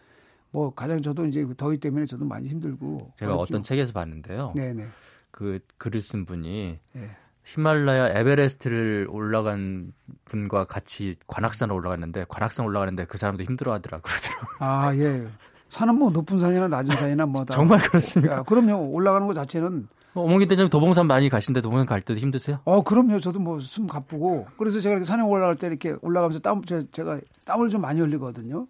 뭐 0.50 0.72
가장 0.72 1.00
저도 1.02 1.26
이제 1.26 1.44
그 1.44 1.54
더위 1.54 1.78
때문에 1.78 2.06
저도 2.06 2.24
많이 2.24 2.48
힘들고. 2.48 3.12
제가 3.16 3.32
어렵죠. 3.34 3.54
어떤 3.54 3.62
책에서 3.62 3.92
봤는데요. 3.92 4.52
네네. 4.54 4.86
그 5.30 5.60
글을 5.78 6.00
쓴 6.00 6.24
분이 6.24 6.78
예. 6.96 7.10
히말라야 7.44 8.18
에베레스트를 8.18 9.08
올라간 9.10 9.92
분과 10.26 10.64
같이 10.64 11.16
관악산을 11.26 11.74
올라갔는데 11.74 12.26
관악산 12.28 12.64
올라가는데 12.64 13.04
그 13.06 13.18
사람도 13.18 13.42
힘들어하더라 13.44 14.00
그러더라고요. 14.00 14.56
아 14.60 14.94
예. 14.96 15.26
산은 15.68 15.98
뭐 15.98 16.10
높은 16.10 16.38
산이나 16.38 16.68
낮은 16.68 16.96
산이나 16.96 17.26
뭐 17.26 17.44
다. 17.44 17.54
정말 17.54 17.78
그렇습니까? 17.80 18.36
야, 18.36 18.42
그럼요. 18.42 18.90
올라가는 18.90 19.26
것 19.26 19.34
자체는. 19.34 19.88
어머니 20.14 20.46
대장 20.46 20.68
도봉산 20.68 21.06
많이 21.06 21.30
가신데 21.30 21.62
도봉산 21.62 21.86
갈 21.86 22.02
때도 22.02 22.20
힘드세요? 22.20 22.60
어, 22.64 22.82
그럼요. 22.82 23.18
저도 23.18 23.40
뭐 23.40 23.58
숨 23.60 23.86
가쁘고. 23.86 24.46
그래서 24.58 24.78
제가 24.80 24.92
이렇게 24.92 25.06
산에 25.06 25.22
올라갈 25.22 25.56
때 25.56 25.66
이렇게 25.68 25.94
올라가면서 26.02 26.40
땀, 26.40 26.60
제가 26.62 27.18
땀을 27.46 27.70
좀 27.70 27.80
많이 27.80 28.00
흘리거든요. 28.00 28.66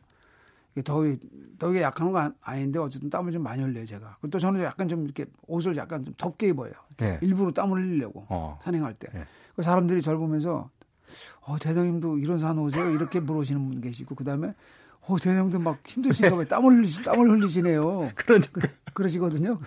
이게 0.72 0.82
더위, 0.82 1.18
더위가 1.58 1.82
약한 1.82 2.12
건 2.12 2.34
아닌데 2.40 2.78
어쨌든 2.78 3.10
땀을 3.10 3.32
좀 3.32 3.42
많이 3.42 3.62
흘려요, 3.62 3.84
제가. 3.84 4.16
또 4.30 4.38
저는 4.38 4.62
약간 4.62 4.88
좀 4.88 5.04
이렇게 5.04 5.26
옷을 5.46 5.76
약간 5.76 6.04
좀 6.04 6.14
덥게 6.16 6.48
입어요. 6.48 6.72
네. 6.96 7.18
일부러 7.20 7.52
땀을 7.52 7.78
흘리려고. 7.78 8.24
어. 8.28 8.58
산행할 8.62 8.94
때. 8.94 9.08
네. 9.12 9.24
그 9.54 9.62
사람들이 9.62 10.00
저를 10.00 10.18
보면서 10.18 10.70
어, 11.42 11.58
대장님도 11.58 12.18
이런 12.18 12.38
산 12.38 12.58
오세요? 12.58 12.90
이렇게 12.90 13.20
물어보시는 13.20 13.68
분 13.68 13.80
계시고, 13.82 14.14
그 14.14 14.24
다음에 14.24 14.54
어, 15.02 15.18
대장님도 15.18 15.58
막 15.58 15.78
힘드신가 15.86 16.34
봐요. 16.34 16.44
땀을 16.46 16.78
흘리시, 16.78 17.02
땀을 17.02 17.28
흘리시네요. 17.28 18.10
그러니까. 18.16 18.68
그러시거든요. 18.94 19.58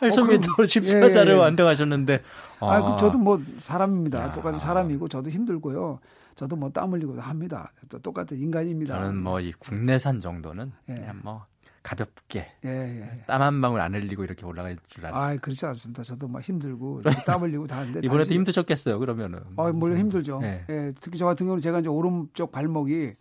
8,000m 0.00 0.48
어, 0.48 0.64
14자를 0.64 1.28
예, 1.28 1.30
예. 1.30 1.34
완등하셨는데. 1.34 2.22
아, 2.60 2.66
아 2.66 2.96
저도 2.96 3.18
뭐 3.18 3.40
사람입니다. 3.58 4.20
야. 4.20 4.32
똑같은 4.32 4.58
사람이고 4.58 5.08
저도 5.08 5.30
힘들고요. 5.30 6.00
저도 6.38 6.54
뭐 6.54 6.70
땀 6.70 6.92
흘리고 6.92 7.18
합니다. 7.20 7.72
또 7.88 7.98
똑같은 7.98 8.36
인간입니다. 8.38 8.94
저는 8.96 9.16
뭐 9.20 9.40
이 9.40 9.50
국내산 9.58 10.20
정도는 10.20 10.70
예. 10.88 10.94
그냥 10.94 11.20
뭐 11.24 11.44
가볍게 11.82 12.46
예, 12.64 12.68
예. 12.68 13.24
땀 13.26 13.42
한 13.42 13.60
방울 13.60 13.80
안 13.80 13.92
흘리고 13.92 14.22
이렇게 14.22 14.46
올라갈 14.46 14.76
줄 14.88 15.04
알았어요. 15.04 15.30
아, 15.30 15.36
그렇지 15.40 15.66
않습니다. 15.66 16.04
저도 16.04 16.28
막 16.28 16.40
힘들고 16.40 17.02
땀 17.26 17.40
흘리고 17.40 17.66
다 17.66 17.78
하는데 17.78 17.98
이번에도 18.04 18.24
단지... 18.24 18.34
힘드셨겠어요. 18.34 19.00
그러면은. 19.00 19.40
아, 19.56 19.72
물론 19.72 19.98
힘들죠. 19.98 20.38
예. 20.44 20.64
예. 20.68 20.92
특히 21.00 21.18
저 21.18 21.24
같은 21.26 21.44
경우는 21.46 21.60
제가 21.60 21.80
이제 21.80 21.88
오른쪽 21.88 22.52
발목이 22.52 23.14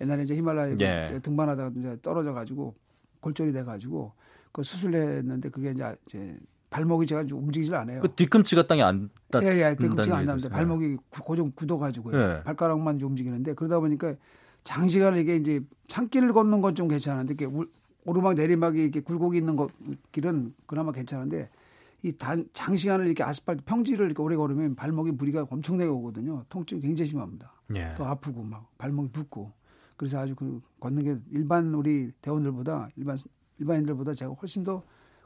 옛날에 0.00 0.24
이제 0.24 0.34
히말라야 0.34 0.74
예. 0.80 1.20
등반하다가 1.22 1.70
이제 1.78 1.96
떨어져 2.02 2.32
가지고 2.32 2.74
골절이 3.20 3.52
돼 3.52 3.62
가지고 3.62 4.12
그 4.50 4.64
수술했는데 4.64 5.50
그게 5.50 5.70
이제 5.70 6.36
발목이 6.74 7.06
제가 7.06 7.24
움직이질 7.32 7.72
않아요. 7.76 8.00
그 8.00 8.12
뒤꿈치가 8.12 8.66
땅에 8.66 8.82
안 8.82 9.08
닿. 9.30 9.44
예, 9.44 9.46
예, 9.62 9.76
뒤꿈치가 9.76 10.16
안 10.16 10.26
닿는데 10.26 10.48
발목이 10.48 10.96
고정 11.08 11.52
굳어 11.54 11.78
가지고요. 11.78 12.20
예. 12.20 12.42
발가락만 12.42 13.00
움직이는데 13.00 13.54
그러다 13.54 13.78
보니까 13.78 14.16
장시간 14.64 15.16
이게 15.16 15.36
이제 15.36 15.60
창길을 15.86 16.32
걷는 16.32 16.60
건 16.62 16.74
좀 16.74 16.88
괜찮은데 16.88 17.34
이게 17.34 17.46
오르막 18.06 18.34
내리막이 18.34 18.82
이렇게 18.82 18.98
굴곡이 19.00 19.38
있는 19.38 19.54
것 19.54 19.70
길은 20.10 20.54
그나마 20.66 20.90
괜찮은데 20.90 21.48
이 22.02 22.10
단, 22.10 22.48
장시간을 22.52 23.06
이렇게 23.06 23.22
아스팔트 23.22 23.62
평지를 23.64 24.06
이렇게 24.06 24.20
오래 24.20 24.34
걸으면 24.34 24.74
발목이 24.74 25.12
무리가 25.12 25.46
엄청나게 25.48 25.88
오거든요. 25.88 26.44
통증이 26.48 26.80
굉장히 26.80 27.08
심합니다. 27.08 27.52
예. 27.76 27.94
또 27.96 28.04
아프고 28.04 28.42
막 28.42 28.68
발목이 28.78 29.10
붓고 29.12 29.52
그래서 29.96 30.18
아주 30.18 30.34
그 30.34 30.60
걷는 30.80 31.04
게 31.04 31.16
일반 31.30 31.72
우리 31.72 32.10
대원들보다 32.20 32.88
일반 32.96 33.16
일반인들보다 33.60 34.14
제가 34.14 34.32
훨씬 34.32 34.64
더 34.64 34.82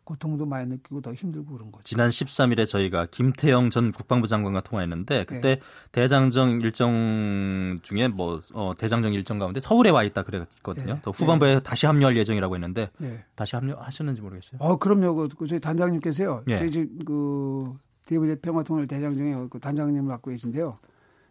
고통도 0.09 0.47
많이 0.47 0.67
느끼고 0.69 1.03
더 1.03 1.13
힘들고 1.13 1.53
그런 1.53 1.71
거죠. 1.71 1.85
지난 1.85 2.09
13일에 2.09 2.67
저희가 2.67 3.05
김태영 3.11 3.69
전 3.69 3.93
국방부 3.93 4.27
장관과 4.27 4.63
통화했는데 4.63 5.25
그때 5.25 5.57
네. 5.57 5.61
대장정 5.93 6.63
일정 6.63 7.79
중에 7.83 8.09
뭐 8.09 8.41
어, 8.55 8.73
대장정 8.79 9.13
일정 9.13 9.39
가운데 9.39 9.61
서울에 9.61 9.91
와 9.91 10.03
있다 10.05 10.23
그랬거든요. 10.23 10.95
네. 10.95 11.01
또 11.05 11.11
후반부에 11.11 11.57
네. 11.57 11.61
다시 11.61 11.85
합류할 11.85 12.17
예정이라고 12.17 12.55
했는데 12.55 12.89
네. 12.97 13.23
다시 13.35 13.55
합류하셨는지 13.57 14.23
모르겠어요. 14.23 14.59
어 14.61 14.79
그럼요. 14.79 15.15
그, 15.15 15.29
그 15.29 15.47
저희 15.47 15.61
단장님께서요. 15.61 16.45
네. 16.47 16.57
저희 16.57 16.89
그 17.05 17.77
대부대 18.07 18.35
평화통일 18.37 18.87
대장정에 18.87 19.35
그 19.51 19.61
단장님을 19.61 20.05
맡고 20.05 20.31
계신데요. 20.31 20.79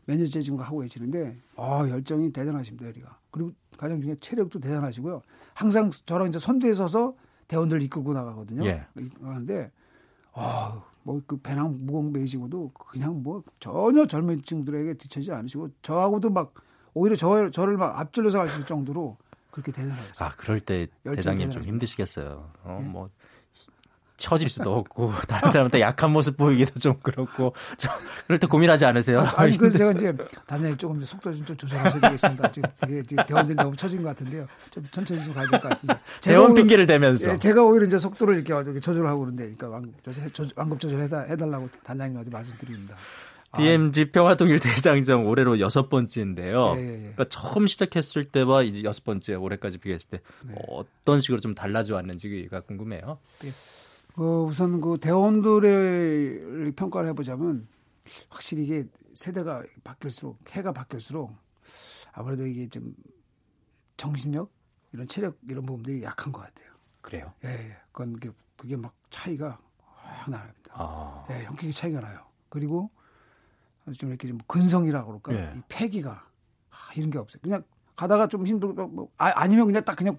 몇 0.06 0.18
년째 0.18 0.40
지금 0.42 0.60
하고 0.60 0.82
계시는데 0.82 1.36
아 1.56 1.84
열정이 1.90 2.32
대단하십니다. 2.32 2.90
여기가 2.90 3.18
그리고 3.32 3.54
가장 3.76 4.00
중에 4.00 4.16
체력도 4.20 4.60
대단하시고요. 4.60 5.24
항상 5.56 5.90
저랑 6.06 6.28
이제 6.28 6.38
선두에 6.38 6.76
서서 6.76 7.16
대원들 7.48 7.82
이끌고 7.84 8.14
나가거든요. 8.14 8.66
예. 8.66 8.86
그런데 9.20 9.72
아, 10.34 10.84
뭐그 11.04 11.38
배낭 11.38 11.78
무거운 11.86 12.12
메이시고도 12.12 12.72
그냥 12.74 13.24
뭐 13.24 13.44
전혀 13.60 14.06
젊은 14.06 14.42
친구들에게 14.42 14.96
뒤처지지 14.96 15.32
않으시고 15.32 15.70
저하고도 15.82 16.30
막 16.30 16.54
오히려 16.94 17.16
저, 17.16 17.50
저를 17.50 17.78
막 17.78 17.98
앞질러서 18.00 18.40
가실 18.40 18.66
정도로 18.66 19.18
그렇게 19.52 19.72
대단하셨어요. 19.72 20.28
아, 20.28 20.32
그럴 20.38 20.60
때 20.60 20.88
대장님 21.04 21.50
좀 21.52 21.64
힘드시겠어요. 21.64 22.52
어, 22.64 22.78
네? 22.82 22.88
뭐 24.18 24.28
처질 24.30 24.50
수도 24.50 24.74
없고 24.76 25.12
다른 25.30 25.52
사람한테 25.52 25.80
약한 25.80 26.12
모습 26.12 26.38
보이기도 26.38 26.80
좀 26.80 26.96
그렇고 27.02 27.54
좀 27.78 27.92
그럴 28.26 28.40
때 28.40 28.48
고민하지 28.48 28.86
않으세요? 28.86 29.20
아, 29.36 29.46
니 29.46 29.58
그래서 29.58 29.78
제가 29.78 29.92
이제 29.92 30.14
단장님 30.48 30.78
조금 30.78 31.02
속도 31.06 31.34
좀, 31.34 31.46
좀 31.46 31.58
조절하셔야 31.58 32.02
되겠습니다. 32.02 32.52
지금 32.52 32.70
되게 32.82 33.04
대원들이 33.26 33.56
너무 33.56 33.76
처진 33.76 34.02
것 34.02 34.10
같은데요. 34.10 34.48
좀 34.72 34.84
천천히 34.92 35.24
좀 35.24 35.34
가야 35.34 35.48
될 35.48 35.62
것 35.62 35.70
같습니다. 35.70 36.00
대원 36.22 36.54
핑계를 36.54 36.88
대면서 36.88 37.34
예, 37.34 37.38
제가 37.38 37.64
오히려 37.64 37.86
이제 37.86 37.98
속도를 37.98 38.44
이렇게 38.46 38.80
조절하고 38.80 39.20
그런데 39.20 39.54
그러니까 39.54 39.90
완급 40.56 40.80
조절 40.80 41.02
해달라고 41.02 41.70
단장님한테 41.84 42.32
말씀드립니다. 42.32 42.96
DMZ 43.56 44.02
아. 44.02 44.06
평화통일 44.12 44.60
대장정 44.60 45.26
올해로 45.28 45.60
여섯 45.60 45.90
번째인데요. 45.90 46.74
예, 46.76 46.82
예, 46.82 46.94
예. 46.94 46.98
그러니까 47.00 47.26
처음 47.30 47.66
시작했을 47.66 48.26
때와 48.26 48.64
이제 48.64 48.84
여섯 48.84 49.04
번째 49.06 49.36
올해까지 49.36 49.78
비교했을 49.78 50.10
때 50.10 50.20
네. 50.44 50.54
어떤 50.68 51.22
식으로 51.22 51.40
좀 51.40 51.56
달라져 51.56 51.96
왔는지가 51.96 52.62
궁금해요. 52.62 53.20
예. 54.18 54.22
그 54.22 54.44
우선 54.44 54.82
그 54.82 54.98
대원들의 54.98 56.72
평가를 56.74 57.10
해보자면 57.10 57.68
확실히 58.30 58.64
이게 58.64 58.86
세대가 59.14 59.64
바뀔수록 59.84 60.40
해가 60.50 60.72
바뀔수록 60.74 61.32
아무래도 62.12 62.46
이게 62.46 62.68
좀 62.68 62.96
정신력 63.98 64.52
이런 64.94 65.08
체력 65.08 65.38
이런 65.48 65.66
부분들이 65.66 66.04
약한 66.04 66.32
것 66.32 66.42
같아요. 66.42 66.68
그래요? 67.02 67.34
예, 67.46 67.50
예. 67.50 67.78
그건 67.92 68.14
그게, 68.14 68.32
그게 68.56 68.76
막 68.76 68.94
차이가 69.10 69.60
확 69.78 70.30
나요. 70.30 70.52
아. 70.72 71.26
예, 71.30 71.44
형격이 71.44 71.74
차이가 71.74 72.00
나요. 72.00 72.26
그리고 72.50 72.90
좀 73.98 74.10
이렇게 74.10 74.28
좀 74.28 74.38
근성이라고 74.48 75.20
그럴까? 75.20 75.34
예. 75.34 75.58
이 75.58 75.62
패기가 75.68 76.26
아, 76.70 76.94
이런 76.96 77.10
게 77.10 77.18
없어요. 77.18 77.40
그냥 77.42 77.64
가다가 77.96 78.28
좀 78.28 78.46
힘들고 78.46 78.88
뭐 78.88 79.12
아, 79.18 79.32
아니면 79.36 79.66
그냥 79.66 79.84
딱 79.84 79.96
그냥 79.96 80.18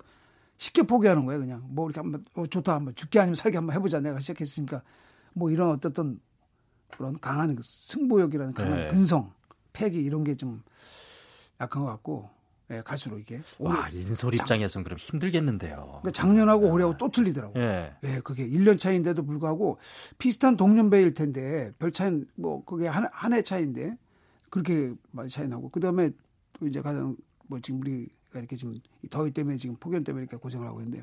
쉽게 0.59 0.82
포기하는 0.82 1.24
거예요. 1.24 1.40
그냥 1.40 1.62
뭐 1.68 1.89
이렇게 1.89 2.01
한번 2.01 2.24
어, 2.35 2.47
좋다 2.47 2.74
한번 2.74 2.94
죽게 2.94 3.18
아니면 3.20 3.35
살게 3.36 3.56
한번 3.56 3.74
해보자. 3.74 4.01
내가 4.01 4.20
시작했으니까 4.20 4.82
뭐 5.32 5.51
이런 5.51 5.70
어떤 5.70 6.20
그런 6.90 7.18
강한 7.20 7.55
그 7.56 7.62
승부욕이라는 7.64 8.55
강한 8.55 8.76
네. 8.76 8.89
근성, 8.89 9.32
패기 9.72 10.01
이런 10.01 10.24
게 10.24 10.35
좀 10.35 10.62
약한 11.60 11.82
것 11.82 11.89
같고 11.90 12.30
예, 12.70 12.82
갈수록 12.82 13.18
이게 13.18 13.40
와 13.59 13.89
인솔 13.89 14.35
입장에서는 14.35 14.85
그럼 14.85 14.98
힘들겠는데요. 14.98 16.01
그러니까 16.02 16.10
작년하고 16.12 16.64
네. 16.66 16.70
올해하고 16.70 16.97
또 16.98 17.10
틀리더라고요. 17.10 17.62
예. 17.62 17.97
예, 18.05 18.20
그게 18.20 18.47
1년 18.47 18.78
차인데도 18.78 19.24
불구하고 19.24 19.78
비슷한 20.18 20.56
동년배일 20.56 21.14
텐데 21.14 21.72
별 21.78 21.93
차이 21.93 22.24
뭐 22.35 22.64
그게 22.64 22.86
한해 22.86 23.43
차인데 23.43 23.97
그렇게 24.51 24.93
많이 25.12 25.30
차이 25.30 25.48
나고 25.48 25.70
그다음에 25.70 26.10
또 26.59 26.66
이제 26.66 26.82
가장 26.82 27.16
뭐 27.47 27.59
지금 27.60 27.80
우리 27.80 28.09
이렇게 28.34 28.56
지금 28.56 28.74
더위 29.10 29.30
때문에 29.32 29.56
지금 29.56 29.76
폭염 29.76 30.05
때문에 30.05 30.24
이렇게 30.24 30.36
고생을 30.36 30.66
하고 30.66 30.80
있는데 30.80 31.02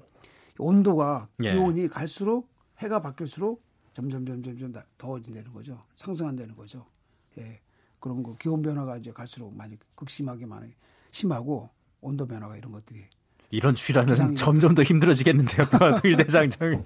온도가 0.57 1.27
예. 1.43 1.51
기온이 1.53 1.87
갈수록 1.87 2.49
해가 2.79 3.01
바뀔수록 3.01 3.63
점점 3.93 4.25
점 4.25 4.41
점 4.41 4.57
점 4.57 4.73
더워진다는 4.97 5.53
거죠. 5.53 5.83
상승한다는 5.95 6.55
거죠. 6.55 6.85
예. 7.37 7.59
그런 7.99 8.21
거 8.23 8.35
기온 8.35 8.61
변화가 8.61 8.97
이제 8.97 9.11
갈수록 9.11 9.55
많이 9.55 9.77
극심하게 9.95 10.45
많이 10.45 10.73
심하고 11.11 11.69
온도 12.01 12.27
변화가 12.27 12.57
이런 12.57 12.71
것들이 12.71 13.03
이런 13.51 13.73
추라는 13.73 14.35
점점 14.35 14.75
더 14.75 14.83
힘들어지겠는데요. 14.83 15.65
평화통일 15.67 16.17
대장정이 16.17 16.77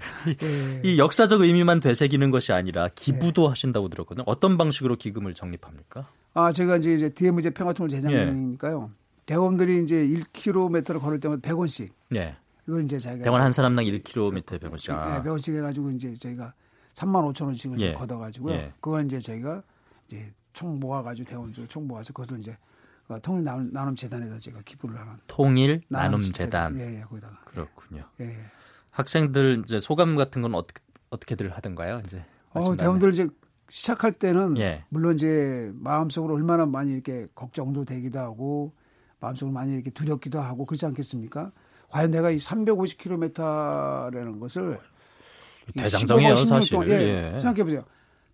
예. 0.44 0.82
이 0.84 0.98
역사적 1.00 1.42
의미만 1.42 1.80
되새기는 1.80 2.32
것이 2.32 2.54
아니라 2.54 2.90
기부도 2.96 3.46
예. 3.46 3.48
하신다고 3.50 3.90
들었거든요. 3.90 4.24
어떤 4.28 4.58
방식으로 4.58 4.96
기금을 4.96 5.34
적립합니까? 5.34 6.08
아 6.34 6.52
제가 6.54 6.78
이제 6.78 6.94
이제 6.94 7.10
DMZ 7.10 7.52
평화통일 7.52 7.90
대장정이니까요. 7.92 8.92
예. 8.94 9.00
대원들이 9.30 9.84
이제 9.84 10.08
1km를 10.08 11.00
걸을 11.00 11.20
때마다 11.20 11.48
100원씩. 11.48 11.92
네. 12.10 12.36
이걸 12.68 12.84
이제 12.84 12.98
자기가 12.98 13.24
대원 13.26 13.42
한 13.42 13.52
사람당 13.52 13.86
1km 13.86 14.42
100원씩. 14.42 14.92
아. 14.92 15.22
네, 15.22 15.30
100원씩 15.30 15.56
해가지고 15.56 15.92
이제 15.92 16.16
저희가 16.16 16.52
3만 16.96 17.32
5천 17.32 17.46
원씩을 17.46 17.80
예. 17.80 17.94
걷어가지고요. 17.94 18.56
예. 18.56 18.74
그걸 18.82 19.06
이제 19.06 19.20
저희가 19.20 19.62
이제 20.08 20.34
총 20.54 20.80
모아가지고 20.80 21.30
대원들 21.30 21.68
총 21.68 21.88
모아서 21.88 22.12
그것을 22.12 22.40
이제 22.40 22.58
어, 23.08 23.20
통일 23.20 23.44
나눔, 23.44 23.70
나눔 23.72 23.96
재단에다 23.96 24.40
제가 24.40 24.62
기부를 24.66 25.00
하는. 25.00 25.14
통일 25.28 25.82
나눔 25.90 26.24
재단. 26.24 26.80
예, 26.80 26.98
예, 26.98 27.02
거기다가. 27.02 27.40
그렇군요. 27.46 28.06
예. 28.22 28.36
학생들 28.90 29.62
이제 29.64 29.80
소감 29.80 30.16
같은 30.16 30.42
건 30.42 30.56
어떻게 30.56 30.82
어떻게들 31.12 31.52
하던가요? 31.52 32.02
이제. 32.08 32.26
어, 32.54 32.76
대원들 32.76 33.14
이제 33.14 33.28
시작할 33.70 34.14
때는 34.14 34.58
예. 34.58 34.86
물론 34.90 35.14
이제 35.14 35.72
마음속으로 35.76 36.34
얼마나 36.34 36.66
많이 36.66 36.94
이렇게 36.94 37.28
걱정도 37.36 37.86
되기도 37.86 38.18
하고 38.18 38.74
마음속으로 39.20 39.54
많이 39.54 39.74
이렇게 39.74 39.90
두렵기도 39.90 40.40
하고 40.40 40.66
그렇지 40.66 40.86
않겠습니까? 40.86 41.52
과연 41.90 42.12
내가 42.12 42.30
이 42.32 42.38
350km라는 42.38 44.40
것을 44.40 44.80
대장정이에요 45.76 46.38
사실. 46.46 46.72
동안, 46.72 46.90
예, 46.90 47.34
예. 47.36 47.40
생각해 47.40 47.64
보세요. 47.64 47.84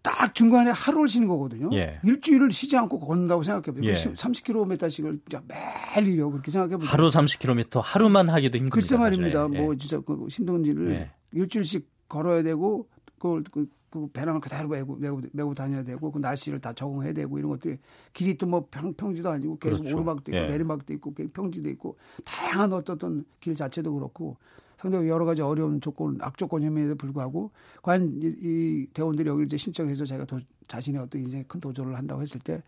딱 0.02 0.36
중간에 0.36 0.70
하루를 0.70 1.08
쉬는 1.08 1.28
거거든요. 1.28 1.70
예. 1.74 2.00
일주일을 2.04 2.52
쉬지 2.52 2.78
않고 2.78 3.00
걷는다고 3.00 3.42
생각해 3.44 3.76
보세요. 3.76 3.92
예. 3.92 3.96
30km씩을 4.14 5.20
매일 5.48 6.10
이요. 6.10 6.30
그렇게 6.30 6.52
생각해 6.52 6.78
보세요. 6.78 6.92
하루 6.92 7.08
30km 7.08 7.82
하루만 7.84 8.30
하기도 8.30 8.58
힘듭니다. 8.58 8.76
글쎄 8.76 8.98
말입니다. 8.98 9.48
예. 9.54 9.62
뭐 9.62 9.76
진짜 9.76 10.00
그 10.02 10.28
힘든 10.30 10.64
일을 10.64 10.92
예. 10.92 11.10
일주일씩 11.32 11.90
걸어야 12.08 12.44
되고 12.44 12.88
그걸 13.18 13.44
그, 13.52 13.68
그 13.90 14.08
배낭을 14.08 14.42
그대로 14.42 14.68
메고, 14.68 14.96
메고, 14.96 15.22
메고 15.32 15.54
다녀야 15.54 15.84
되고 15.84 16.12
그 16.12 16.20
날씨를 16.20 16.60
다 16.60 16.74
적응해야 16.74 17.14
되고 17.14 17.38
이런 17.38 17.52
것들이 17.52 17.78
길이 18.14 18.38
또뭐 18.38 18.68
평지도 18.70 19.30
아니고 19.30 19.58
계속 19.58 19.80
그렇죠. 19.80 19.96
오르막도 19.96 20.32
있고 20.32 20.38
예. 20.38 20.48
내리막도 20.48 20.94
있고 20.94 21.14
평지도 21.14 21.70
있고 21.70 21.98
다양한 22.24 22.74
어떤 22.74 23.24
길 23.40 23.56
자체도 23.56 23.94
그렇고 23.94 24.38
상당히 24.78 25.08
여러 25.08 25.26
가지 25.26 25.42
어려운 25.42 25.80
조건, 25.82 26.18
악조건임에도 26.20 26.96
불구하고 26.96 27.52
과연 27.82 28.20
이, 28.22 28.36
이 28.42 28.88
대원들이 28.94 29.30
여기를 29.30 29.46
이제 29.46 29.58
신청해서 29.58 30.06
제가 30.06 30.26
도, 30.26 30.40
자신의 30.68 31.02
어떤 31.02 31.22
인생에 31.22 31.44
큰 31.48 31.60
도전을 31.60 31.98
한다고 31.98 32.22
했을 32.22 32.40
때 32.40 32.62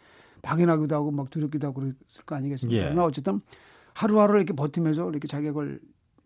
막연하기도 0.43 0.95
하고 0.95 1.11
막 1.11 1.29
두렵기도 1.29 1.67
하고 1.67 1.81
그랬을 1.81 2.23
거 2.25 2.35
아니겠습니까? 2.35 2.81
예. 2.81 2.85
그러나 2.85 3.03
어쨌든 3.03 3.41
하루하루 3.93 4.37
이렇게 4.37 4.53
버티면서 4.53 5.09
이렇게 5.09 5.27
자격을 5.27 5.79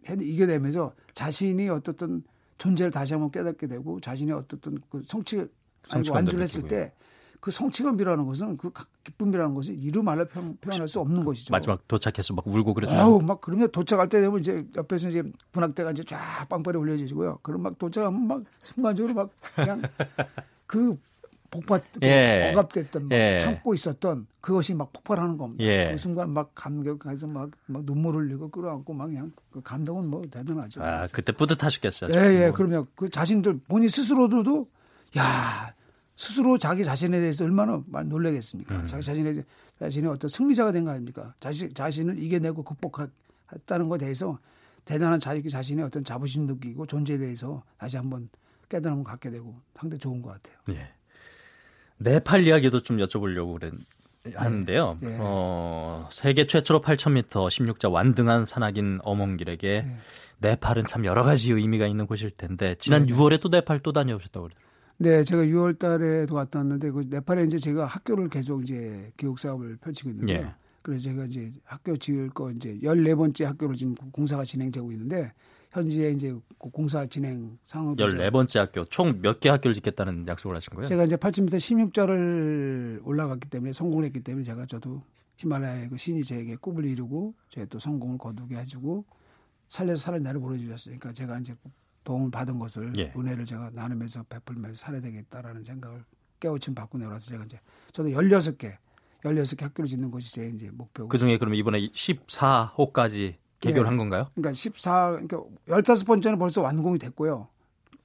해, 0.10 0.16
이겨내면서 0.20 0.94
자신이 1.14 1.70
어떻든 1.70 2.24
존재를 2.62 2.92
다시 2.92 3.14
한번 3.14 3.32
깨닫게 3.32 3.68
되고 3.68 4.00
자신의 4.00 4.36
어떻든 4.36 4.78
그 4.90 5.02
성취 5.06 5.48
아니 5.90 6.10
완주를 6.10 6.44
했을 6.44 6.64
때 6.64 6.94
그 7.42 7.50
성취감이라는 7.50 8.26
것은 8.28 8.56
그 8.56 8.72
기쁨이라는 9.04 9.56
것이 9.56 9.74
이루 9.74 10.04
말로 10.04 10.26
표현, 10.26 10.56
할수 10.64 11.00
없는 11.00 11.26
것이죠. 11.26 11.52
마지막 11.52 11.86
도착해서 11.88 12.36
막 12.36 12.48
울고 12.48 12.76
그랬어요. 12.76 13.00
아우 13.00 13.20
막 13.20 13.42
그러면 13.42 13.70
도착할 13.72 14.08
때 14.08 14.22
되면 14.22 14.40
이제 14.40 14.64
옆에서 14.76 15.10
이제 15.10 15.24
분학대가 15.52 15.90
이제 15.92 16.04
쫙 16.04 16.48
빵빠리 16.48 16.78
올려지고요. 16.78 17.40
그럼 17.42 17.64
막 17.64 17.80
도착하면 17.80 18.28
막 18.28 18.44
순간적으로 18.62 19.16
막 19.16 19.32
그냥 19.56 19.82
그 20.68 20.96
폭발 21.52 21.82
예. 22.02 22.52
억압됐던 22.54 23.10
막 23.10 23.16
예. 23.16 23.40
참고 23.40 23.74
있었던 23.74 24.26
그것이 24.40 24.74
막 24.74 24.92
폭발하는 24.94 25.38
겁니다. 25.38 25.64
예. 25.66 25.92
그 25.92 25.98
순간 25.98 26.32
막 26.32 26.56
감격해서 26.56 27.28
막, 27.28 27.52
막 27.68 27.86
눈물 27.86 28.16
흘리고 28.16 28.50
끌어안고 28.50 28.94
막 28.94 29.08
그냥 29.08 29.32
그 29.52 29.62
감동은 29.62 30.08
뭐 30.08 30.24
대단하죠. 30.32 30.82
아 30.82 31.08
그때 31.12 31.34
뿌듯하셨겠어요. 31.34 32.12
예, 32.14 32.46
예. 32.46 32.52
그러면 32.56 32.88
그 32.96 33.10
자신들 33.10 33.60
본인 33.68 33.90
스스로들도 33.90 34.68
야 35.18 35.74
스스로 36.16 36.58
자기 36.58 36.86
자신에 36.86 37.20
대해서 37.20 37.44
얼마나 37.44 37.84
놀라겠습니까? 38.06 38.76
음. 38.82 38.88
자기 38.88 39.04
자신의 39.04 39.44
자신의 39.80 40.10
어떤 40.10 40.30
승리자가 40.30 40.72
된 40.72 40.86
거 40.86 40.92
아닙니까? 40.92 41.34
자신 41.42 41.74
자신을 41.74 42.18
이겨내고 42.18 42.64
극복했다는 42.64 43.90
것에 43.90 44.00
대해서 44.00 44.40
대단한 44.86 45.20
자기 45.20 45.50
자신의 45.50 45.84
어떤 45.84 46.04
자부심 46.06 46.46
느끼고 46.48 46.86
존재에 46.88 47.18
대해서 47.18 47.62
다시 47.78 47.98
한번 47.98 48.30
깨달음을 48.70 49.04
갖게 49.04 49.30
되고 49.30 49.60
상당히 49.76 50.00
좋은 50.00 50.22
것 50.22 50.30
같아요. 50.42 50.56
예. 50.70 50.94
네팔 52.04 52.46
이야기도 52.46 52.82
좀 52.82 52.98
여쭤보려고 52.98 53.60
그랬. 53.60 53.74
하는데요. 54.36 55.00
네. 55.02 55.18
어, 55.20 56.08
세계 56.12 56.46
최초로 56.46 56.82
8,000m 56.82 57.28
16자 57.30 57.92
완등한 57.92 58.46
산악인 58.46 59.00
어몽길에게 59.02 59.82
네. 59.88 59.98
네팔은 60.42 60.86
참 60.86 61.06
여러 61.06 61.24
가지 61.24 61.52
의미가 61.52 61.88
있는 61.88 62.06
곳일 62.06 62.30
텐데 62.32 62.76
지난 62.78 63.08
네. 63.08 63.14
6월에 63.14 63.42
또 63.42 63.50
네팔 63.50 63.80
또 63.80 63.92
다녀오셨다고 63.94 64.48
그러더라고요. 64.48 64.72
네, 64.98 65.24
제가 65.24 65.44
6월 65.44 65.80
달에도 65.80 66.36
갔다 66.36 66.60
왔는데 66.60 66.92
그 66.92 67.06
네팔에 67.10 67.46
이제 67.46 67.58
제가 67.58 67.86
학교를 67.86 68.30
계속 68.30 68.62
이제 68.62 69.12
교육 69.18 69.40
사업을 69.40 69.78
펼치고 69.78 70.12
있는데요. 70.12 70.38
예. 70.38 70.54
그래서 70.84 71.04
제가 71.10 71.26
이제 71.26 71.52
학교 71.64 71.98
지을 71.98 72.30
거 72.30 72.52
이제 72.52 72.78
14번째 72.84 73.46
학교를 73.46 73.76
지금 73.76 73.96
공사가 74.12 74.46
진행되고 74.46 74.92
있는데 74.92 75.32
현재 75.72 76.10
이제 76.12 76.32
그 76.60 76.70
공사 76.70 77.06
진행 77.06 77.58
상황 77.66 77.96
14번째 77.96 78.60
학교 78.60 78.86
총 78.86 79.22
몇 79.22 79.40
개 79.40 79.50
학교를 79.50 79.74
짓겠다는 79.74 80.28
약속을 80.28 80.56
하신 80.58 80.74
거예요? 80.76 80.86
제가 80.88 81.06
이제 81.06 81.16
8,000m 81.16 81.94
16자를 81.94 83.02
올라갔기 83.06 83.50
때문에 83.50 83.72
성공을 83.74 84.06
했기 84.06 84.20
때문에 84.20 84.44
제가 84.44 84.66
저도 84.66 85.02
히말라야의 85.38 85.90
그 85.90 85.98
신이 85.98 86.24
저에게 86.24 86.56
꿈을 86.58 86.86
이루고 86.86 87.34
제가 87.50 87.68
또 87.70 87.80
성공을 87.80 88.18
거두게 88.18 88.58
해주고 88.58 89.06
살려서 89.70 90.02
살을 90.04 90.22
내려 90.22 90.40
보내주셨으니까 90.40 91.14
제가 91.14 91.40
이제 91.40 91.56
도움을 92.04 92.32
받은 92.32 92.60
것을 92.60 92.92
예. 92.98 93.14
은혜를 93.16 93.46
제가 93.46 93.70
나누면서 93.74 94.24
베풀면서 94.24 94.76
살아야 94.76 95.02
되겠다라는 95.02 95.64
생각을 95.64 96.04
깨우침 96.40 96.76
받고 96.76 96.98
내려와서 96.98 97.30
제가 97.30 97.46
이제 97.46 97.58
저도 97.94 98.10
16개 98.10 98.76
16개 99.24 99.62
학교를 99.62 99.88
짓는 99.88 100.10
것이 100.12 100.34
제 100.34 100.48
이제 100.50 100.70
목표고. 100.72 101.08
그 101.10 101.18
중에 101.18 101.38
그러면 101.38 101.58
이번에 101.58 101.80
14호까지 101.90 103.36
개교를 103.62 103.86
예. 103.86 103.88
한 103.88 103.98
건가요? 103.98 104.28
그러니까 104.34 104.54
14 104.54 105.12
그러니까 105.12 105.44
15번째는 105.68 106.38
벌써 106.38 106.62
완공이 106.62 107.00
됐고요. 107.00 107.48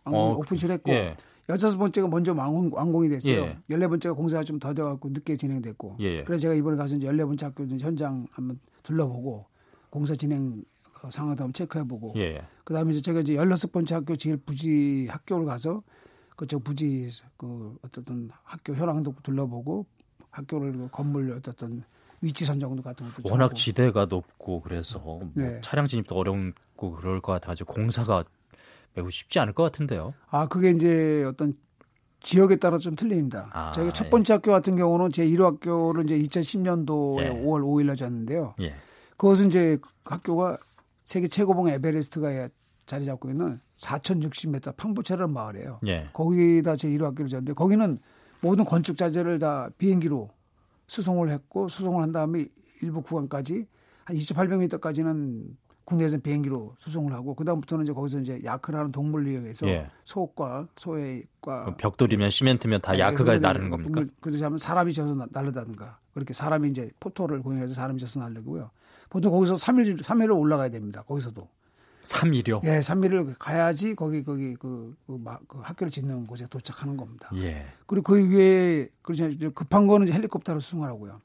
어, 0.04 0.34
오픈실 0.34 0.70
했고 0.70 0.92
예. 0.92 1.16
16번째가 1.48 2.08
먼저 2.08 2.32
완공, 2.32 2.70
완공 2.72 3.04
이 3.04 3.08
됐어요. 3.08 3.34
예. 3.34 3.58
14번째가 3.70 4.16
공사가 4.16 4.44
좀 4.44 4.58
더뎌 4.58 4.84
갖고 4.84 5.08
늦게 5.08 5.36
진행됐고. 5.36 5.96
예. 6.00 6.24
그래서 6.24 6.42
제가 6.42 6.54
이번에 6.54 6.76
가서 6.76 6.96
이제 6.96 7.06
14번째 7.06 7.42
학교 7.42 7.64
현장 7.66 8.26
한번 8.32 8.58
둘러보고 8.82 9.46
공사 9.90 10.14
진행 10.14 10.62
어, 11.02 11.10
상황도 11.10 11.44
한번 11.44 11.52
체크해 11.52 11.84
보고 11.84 12.12
예. 12.16 12.42
그다음에 12.64 12.92
이제 12.92 13.00
제가 13.00 13.20
이제 13.20 13.34
열여섯 13.34 13.72
번째 13.72 13.94
학교 13.94 14.16
제일 14.16 14.36
부지 14.36 15.06
학교를 15.08 15.46
가서 15.46 15.82
그저 16.36 16.58
부지 16.58 17.10
그 17.36 17.76
어떤 17.82 18.30
학교 18.44 18.74
현황도 18.74 19.14
둘러보고 19.22 19.86
학교를 20.30 20.72
그 20.72 20.88
건물 20.90 21.32
어떤 21.32 21.82
위치 22.20 22.44
선정도 22.44 22.82
같은 22.82 23.06
것도 23.06 23.30
워낙 23.30 23.54
지대가 23.54 24.06
높고 24.06 24.60
그래서 24.62 24.98
뭐 24.98 25.30
네. 25.34 25.60
차량 25.62 25.86
진입도 25.86 26.14
어렵고 26.14 26.92
그럴 26.92 27.20
것 27.20 27.32
같아가지고 27.32 27.72
공사가 27.72 28.24
매우 28.94 29.10
쉽지 29.10 29.38
않을 29.38 29.52
것 29.52 29.62
같은데요. 29.64 30.14
아 30.30 30.46
그게 30.48 30.70
이제 30.70 31.24
어떤 31.24 31.54
지역에 32.20 32.56
따라 32.56 32.78
좀 32.78 32.96
틀립니다. 32.96 33.50
아, 33.52 33.70
저희가 33.72 33.92
첫 33.92 34.10
번째 34.10 34.32
예. 34.32 34.34
학교 34.34 34.50
같은 34.50 34.76
경우는 34.76 35.12
제 35.12 35.24
1호 35.26 35.44
학교를 35.44 36.10
이제 36.10 36.18
2010년도에 36.18 37.22
예. 37.22 37.30
5월 37.30 37.62
5일 37.62 37.86
날 37.86 37.96
졌는데요. 37.96 38.54
예. 38.60 38.74
그것은 39.16 39.48
이제 39.48 39.78
학교가 40.04 40.58
세계 41.04 41.28
최고봉 41.28 41.68
에베레스트가 41.68 42.48
자리 42.86 43.04
잡고 43.04 43.30
있는 43.30 43.60
4,060m 43.78 44.76
팡부체라는 44.76 45.32
마을이에요. 45.32 45.80
예. 45.86 46.08
거기다 46.12 46.76
제 46.76 46.88
1호 46.88 47.02
학교를 47.04 47.28
졌는데 47.28 47.52
거기는 47.52 47.98
모든 48.40 48.64
건축 48.64 48.96
자재를 48.96 49.38
다 49.38 49.68
비행기로 49.78 50.30
수송을 50.86 51.30
했고 51.30 51.68
수송을 51.68 52.02
한 52.02 52.12
다음에 52.12 52.46
일부 52.82 53.02
구간까지 53.02 53.66
한 54.04 54.16
2,800m까지는 54.16 55.56
국내에서 55.84 56.18
비행기로 56.18 56.76
수송을 56.80 57.12
하고 57.12 57.34
그 57.34 57.44
다음부터는 57.44 57.84
이제 57.84 57.92
거기서 57.92 58.20
이제 58.20 58.40
야크라는 58.44 58.90
동물리에 58.90 59.38
의해서 59.38 59.68
예. 59.68 59.88
소옥과 60.02 60.66
소해과 60.76 61.76
벽돌이면 61.76 62.30
시멘트면 62.30 62.80
다 62.80 62.92
네, 62.92 62.98
야크가 62.98 63.38
나르는 63.38 63.70
겁니까? 63.70 64.04
그래서 64.20 64.44
하면 64.44 64.58
사람이 64.58 64.92
져서 64.92 65.28
날르다든가 65.30 66.00
그렇게 66.12 66.34
사람이 66.34 66.70
이제 66.70 66.90
포토를 66.98 67.40
공유해서 67.40 67.72
사람이 67.74 68.00
져서 68.00 68.18
날르고요. 68.18 68.70
보통 69.08 69.30
거기서 69.30 69.54
3일 69.54 70.02
3일을 70.02 70.36
올라가야 70.36 70.70
됩니다. 70.70 71.02
거기서도. 71.02 71.48
3일이요? 72.06 72.64
예, 72.64 72.80
3일을 72.80 73.34
가야지 73.38 73.94
거기 73.94 74.22
거기 74.22 74.54
그, 74.54 74.94
그, 75.06 75.22
그 75.48 75.58
학교를 75.58 75.90
짓는 75.90 76.26
곳에 76.26 76.46
도착하는 76.48 76.96
겁니다. 76.96 77.28
예. 77.34 77.66
그리고 77.86 78.14
그 78.14 78.30
위에 78.30 78.88
그렇죠 79.02 79.28
급한 79.52 79.86
거는 79.86 80.06
이제 80.06 80.16
헬리콥터로 80.16 80.60
수송하라고요. 80.60 81.20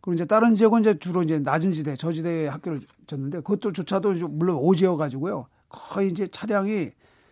그리고 0.00 0.14
이제 0.14 0.24
다른 0.24 0.54
지역은 0.54 0.80
이제 0.80 0.98
주로 0.98 1.22
이제 1.22 1.38
낮은 1.38 1.72
지대, 1.72 1.94
저지대에 1.96 2.48
학교를 2.48 2.82
졌는데 3.06 3.38
그것도조차도 3.38 4.28
물론 4.28 4.56
오지여 4.56 4.96
가지고요. 4.96 5.46
거의 5.68 6.10
이제 6.10 6.26
차량이 6.26 6.90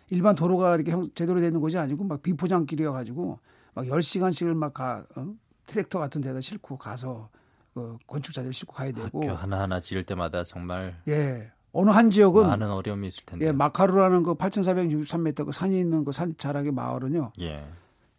일반 0.09 0.35
도로가 0.35 0.75
이렇게 0.75 0.91
제대로 1.13 1.39
되는 1.39 1.59
곳이 1.59 1.77
아니고 1.77 2.03
막 2.03 2.21
비포장길이어 2.21 2.91
가지고 2.91 3.39
막 3.73 3.85
10시간씩을 3.85 4.53
막 4.55 4.73
가, 4.73 5.03
어? 5.15 5.33
트랙터 5.67 5.99
같은 5.99 6.21
데다 6.21 6.41
싣고 6.41 6.77
가서 6.77 7.29
그 7.73 7.97
건축자들 8.07 8.51
싣고 8.51 8.73
가야 8.73 8.91
되고 8.91 9.21
학교 9.21 9.33
하나하나 9.33 9.79
지을 9.79 10.03
때마다 10.03 10.43
정말 10.43 10.99
예 11.07 11.51
어느 11.71 11.89
한 11.91 12.09
지역은 12.09 12.47
많은 12.47 12.69
어려움이 12.71 13.07
있을 13.07 13.23
텐데 13.25 13.45
예 13.47 13.51
마카루라는 13.51 14.23
그 14.23 14.33
8,463m 14.35 15.45
그 15.45 15.51
산이 15.51 15.79
있는 15.79 16.03
그 16.05 16.11
산 16.11 16.35
자락의 16.37 16.71
마을은요 16.71 17.31
예. 17.41 17.63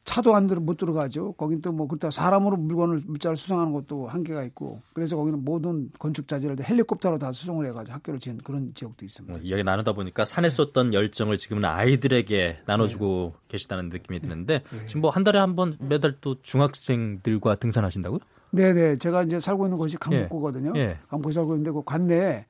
차도 0.05 0.35
안 0.35 0.47
들어 0.47 0.61
못 0.61 0.77
들어가죠. 0.79 1.33
거긴 1.33 1.61
또 1.61 1.71
뭐 1.73 1.87
그렇다 1.87 2.11
사람으로 2.11 2.57
물건을 2.57 3.03
물자를 3.07 3.37
수송하는 3.37 3.73
것도 3.73 4.09
한계가 4.09 4.43
있고 4.45 4.81
그래서 4.95 5.15
거기는 5.15 5.45
모든 5.45 5.91
건축 5.99 6.27
자재를 6.27 6.57
헬리콥터로 6.65 7.19
다 7.19 7.31
수송을 7.33 7.67
해가지고 7.67 7.93
학교를 7.95 8.19
지은 8.19 8.39
그런 8.39 8.73
지역도 8.75 9.05
있습니다. 9.05 9.33
뭐 9.33 9.41
이야기 9.43 9.63
나누다 9.63 9.93
보니까 9.93 10.25
산에 10.25 10.49
썼던 10.49 10.95
열정을 10.95 11.37
지금은 11.37 11.65
아이들에게 11.65 12.61
나눠주고 12.67 13.35
네. 13.35 13.41
계시다는 13.49 13.91
느낌이 13.91 14.21
드는데 14.21 14.63
네. 14.71 14.87
지금 14.87 15.03
뭐 15.03 15.11
한 15.11 15.23
달에 15.23 15.39
한 15.39 15.55
번 15.55 15.77
매달 15.79 16.17
또 16.21 16.37
중학생들과 16.43 17.57
등산하신다고요? 17.57 18.21
네네. 18.53 18.97
제가 18.97 19.23
이제 19.25 19.39
살고 19.39 19.67
있는 19.67 19.77
곳이 19.77 19.97
강북구거든요. 19.99 20.73
예. 20.77 20.99
강북에 21.09 21.33
살고 21.33 21.53
있는데 21.55 21.71
그 21.71 21.83
관내에 21.85 22.47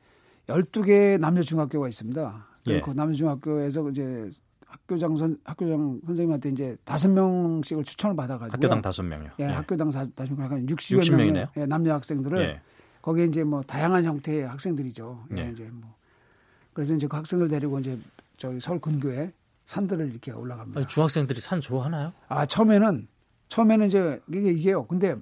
12개 0.50 1.18
남녀 1.18 1.42
중학교가 1.42 1.88
있습니다. 1.88 2.46
예. 2.66 2.80
그 2.80 2.90
남녀 2.90 3.14
중학교에서 3.14 3.88
이제 3.90 4.30
학교장 4.66 5.16
선 5.16 5.38
학교장 5.44 6.00
선생님한테 6.06 6.50
이제 6.50 6.76
다섯 6.84 7.08
명씩을 7.10 7.84
추천을 7.84 8.14
받아가지고 8.16 8.54
학교당 8.54 8.82
다섯 8.82 9.02
명요. 9.02 9.30
예, 9.40 9.44
예, 9.44 9.48
학교당 9.48 9.90
다섯 9.90 10.32
명, 10.34 10.44
약간 10.44 10.66
60여 10.66 11.00
60명의 11.00 11.16
명의 11.32 11.48
예, 11.56 11.66
남녀 11.66 11.92
학생들을 11.94 12.40
예. 12.40 12.60
거기에 13.02 13.24
이제 13.26 13.42
뭐 13.42 13.62
다양한 13.62 14.04
형태의 14.04 14.46
학생들이죠. 14.46 15.26
예. 15.36 15.46
예. 15.46 15.50
이제 15.50 15.68
뭐 15.72 15.94
그래서 16.72 16.94
이제 16.94 17.06
그 17.06 17.16
학생들 17.16 17.48
데리고 17.48 17.80
이제 17.80 17.98
저희 18.36 18.60
서울 18.60 18.80
근교에 18.80 19.32
산들을 19.66 20.10
이렇게 20.10 20.32
올라갑니다. 20.32 20.80
아니, 20.80 20.88
중학생들이 20.88 21.40
산 21.40 21.60
좋아하나요? 21.60 22.12
아 22.28 22.46
처음에는 22.46 23.08
처음에는 23.48 23.86
이제 23.86 24.20
이게 24.28 24.50
이게요. 24.50 24.86
근데 24.86 25.16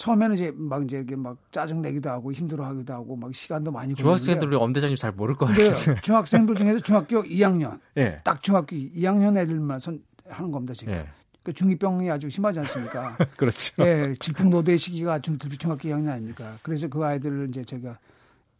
처음에는 0.00 0.34
이제 0.34 0.50
막 0.56 0.82
이제 0.82 1.00
이게 1.00 1.14
막 1.14 1.36
짜증 1.52 1.82
내기도 1.82 2.08
하고 2.08 2.32
힘들어하기도 2.32 2.90
하고 2.90 3.16
막 3.16 3.34
시간도 3.34 3.70
많이 3.70 3.94
중학생들이 3.94 4.56
엄대장님 4.56 4.96
잘 4.96 5.12
모를 5.12 5.34
것 5.34 5.44
같아요. 5.44 5.68
중학생들 6.00 6.54
중에서 6.54 6.80
중학교 6.80 7.22
2학년, 7.22 7.78
네. 7.94 8.18
딱 8.24 8.42
중학교 8.42 8.74
2학년 8.74 9.36
애들만 9.36 9.78
선 9.78 10.02
하는 10.26 10.50
겁니다 10.50 10.72
지금. 10.72 10.94
네. 10.94 11.06
그 11.42 11.52
중이병이 11.52 12.10
아주 12.10 12.30
심하지 12.30 12.60
않습니까? 12.60 13.14
그렇죠. 13.36 13.74
예, 13.84 14.14
질풍노도의 14.18 14.78
시기가 14.78 15.18
중, 15.18 15.36
중학교 15.36 15.90
2학년 15.90 16.12
아닙니까? 16.12 16.54
그래서 16.62 16.88
그 16.88 17.04
아이들을 17.04 17.50
이제 17.50 17.62
제가 17.62 17.98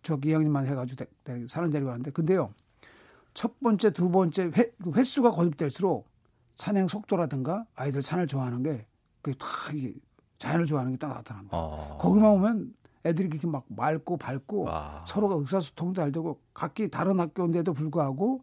중학교 0.02 0.28
2학년만 0.28 0.66
해가지고 0.66 1.06
데, 1.24 1.46
산을 1.48 1.70
데리고 1.70 1.88
가는데 1.88 2.10
근데요. 2.10 2.52
첫 3.32 3.58
번째, 3.60 3.92
두 3.92 4.10
번째 4.10 4.50
회, 4.58 4.70
그 4.82 4.92
횟수가 4.94 5.30
거듭될수록 5.30 6.06
산행 6.56 6.86
속도라든가 6.86 7.64
아이들 7.76 8.02
산을 8.02 8.26
좋아하는 8.26 8.62
게 8.62 8.84
그게 9.22 9.38
다 9.38 9.46
이게 9.72 9.94
자연을 10.40 10.66
좋아하는 10.66 10.92
게 10.92 10.98
딱 10.98 11.08
나타납니다. 11.14 11.56
어. 11.56 11.98
거기만 12.00 12.30
오면 12.32 12.74
애들이 13.06 13.28
그렇게 13.28 13.46
막 13.46 13.64
맑고 13.68 14.16
밝고 14.16 14.62
와. 14.64 15.04
서로가 15.06 15.36
의사소통도 15.36 16.00
잘 16.00 16.10
되고 16.10 16.40
각기 16.52 16.88
다른 16.90 17.20
학교인데도 17.20 17.72
불구하고 17.72 18.42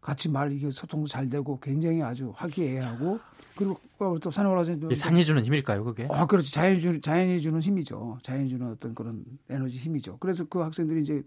같이 0.00 0.28
말 0.28 0.52
이게 0.52 0.70
소통도 0.70 1.06
잘 1.08 1.28
되고 1.28 1.58
굉장히 1.60 2.02
아주 2.02 2.32
화기애애하고 2.36 3.18
그리고 3.56 3.78
또 4.20 4.30
산에 4.30 4.48
올라서 4.48 4.76
산이 4.94 5.24
주는 5.24 5.42
힘일까요, 5.44 5.82
그게? 5.84 6.06
아, 6.10 6.24
그렇지. 6.26 6.52
자연이 6.52 6.80
주는 6.80 7.02
자연이 7.02 7.40
주는 7.40 7.60
힘이죠. 7.60 8.18
자연이 8.22 8.48
주는 8.48 8.68
어떤 8.70 8.94
그런 8.94 9.24
에너지 9.50 9.76
힘이죠. 9.78 10.18
그래서 10.18 10.44
그 10.44 10.60
학생들이 10.60 11.02
이제 11.02 11.22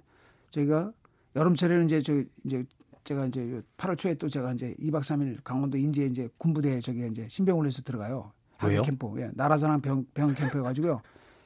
저희가 0.51 0.93
여름철에는 1.35 1.85
이제 1.85 2.01
저 2.01 2.13
이제 2.45 2.63
제가 3.03 3.25
이제 3.25 3.61
8월 3.77 3.97
초에 3.97 4.13
또 4.15 4.29
제가 4.29 4.53
이제 4.53 4.73
2박 4.79 5.01
3일 5.01 5.43
강원도 5.43 5.77
인제 5.77 6.05
이제 6.05 6.29
군부대 6.37 6.79
저기 6.79 7.05
이제 7.07 7.27
신병원에서 7.29 7.81
들어가요. 7.81 8.31
왜요? 8.67 8.81
캠프. 8.83 9.07
예. 9.17 9.29
나라사랑 9.33 9.81
병, 9.81 10.05
병 10.13 10.33
캠프 10.33 10.57
해가지고요. 10.59 11.01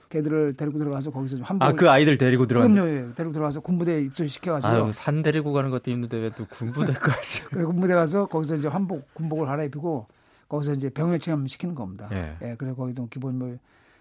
걔들을 0.09 0.53
데리고 0.55 0.77
들어가서 0.79 1.11
거기서 1.11 1.37
한복 1.41 1.67
아그 1.67 1.89
아이들 1.89 2.17
데리고 2.17 2.45
들어가 2.45 2.67
그럼요 2.67 2.87
예. 2.89 3.13
데리고 3.15 3.33
들어가서 3.33 3.59
군부대에 3.61 4.01
입소시켜가지고 4.01 4.91
산 4.91 5.21
데리고 5.23 5.51
가는 5.51 5.69
것도 5.71 5.91
힘든데 5.91 6.17
왜 6.19 6.29
또 6.29 6.45
군부대까지 6.45 7.45
그래 7.45 7.65
군부대 7.65 7.95
가서 7.95 8.25
거기서 8.27 8.55
이제 8.55 8.67
한복 8.67 9.13
군복을 9.15 9.45
갈아입히고 9.45 10.07
거기서 10.47 10.73
이제 10.73 10.89
병역 10.89 11.17
체험 11.19 11.47
시키는 11.47 11.73
겁니다 11.75 12.07
예. 12.11 12.37
예 12.43 12.55
그래서 12.57 12.75
거기도 12.75 13.07
기본 13.09 13.39
뭐, 13.39 13.57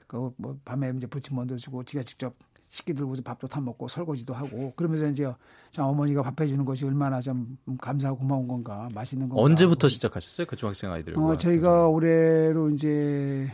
그뭐 0.06 0.58
밤에 0.64 0.92
이제 0.96 1.06
부침만두 1.06 1.56
주고 1.56 1.82
지가 1.84 2.02
직접 2.02 2.34
식기 2.74 2.92
들고서 2.92 3.22
밥도 3.22 3.46
타 3.46 3.60
먹고 3.60 3.86
설거지도 3.86 4.34
하고 4.34 4.72
그러면서 4.74 5.06
이제 5.06 5.32
참 5.70 5.84
어머니가 5.84 6.24
밥 6.24 6.40
해주는 6.40 6.64
것이 6.64 6.84
얼마나 6.84 7.20
좀 7.20 7.56
감사하고 7.80 8.18
고마운 8.18 8.48
건가 8.48 8.88
맛있는 8.92 9.28
건가 9.28 9.40
언제부터 9.40 9.88
시작하셨어요 9.88 10.44
그 10.48 10.56
중학생 10.56 10.90
아이들? 10.90 11.16
어 11.16 11.36
저희가 11.36 11.86
올해로 11.86 12.70
이제 12.70 13.46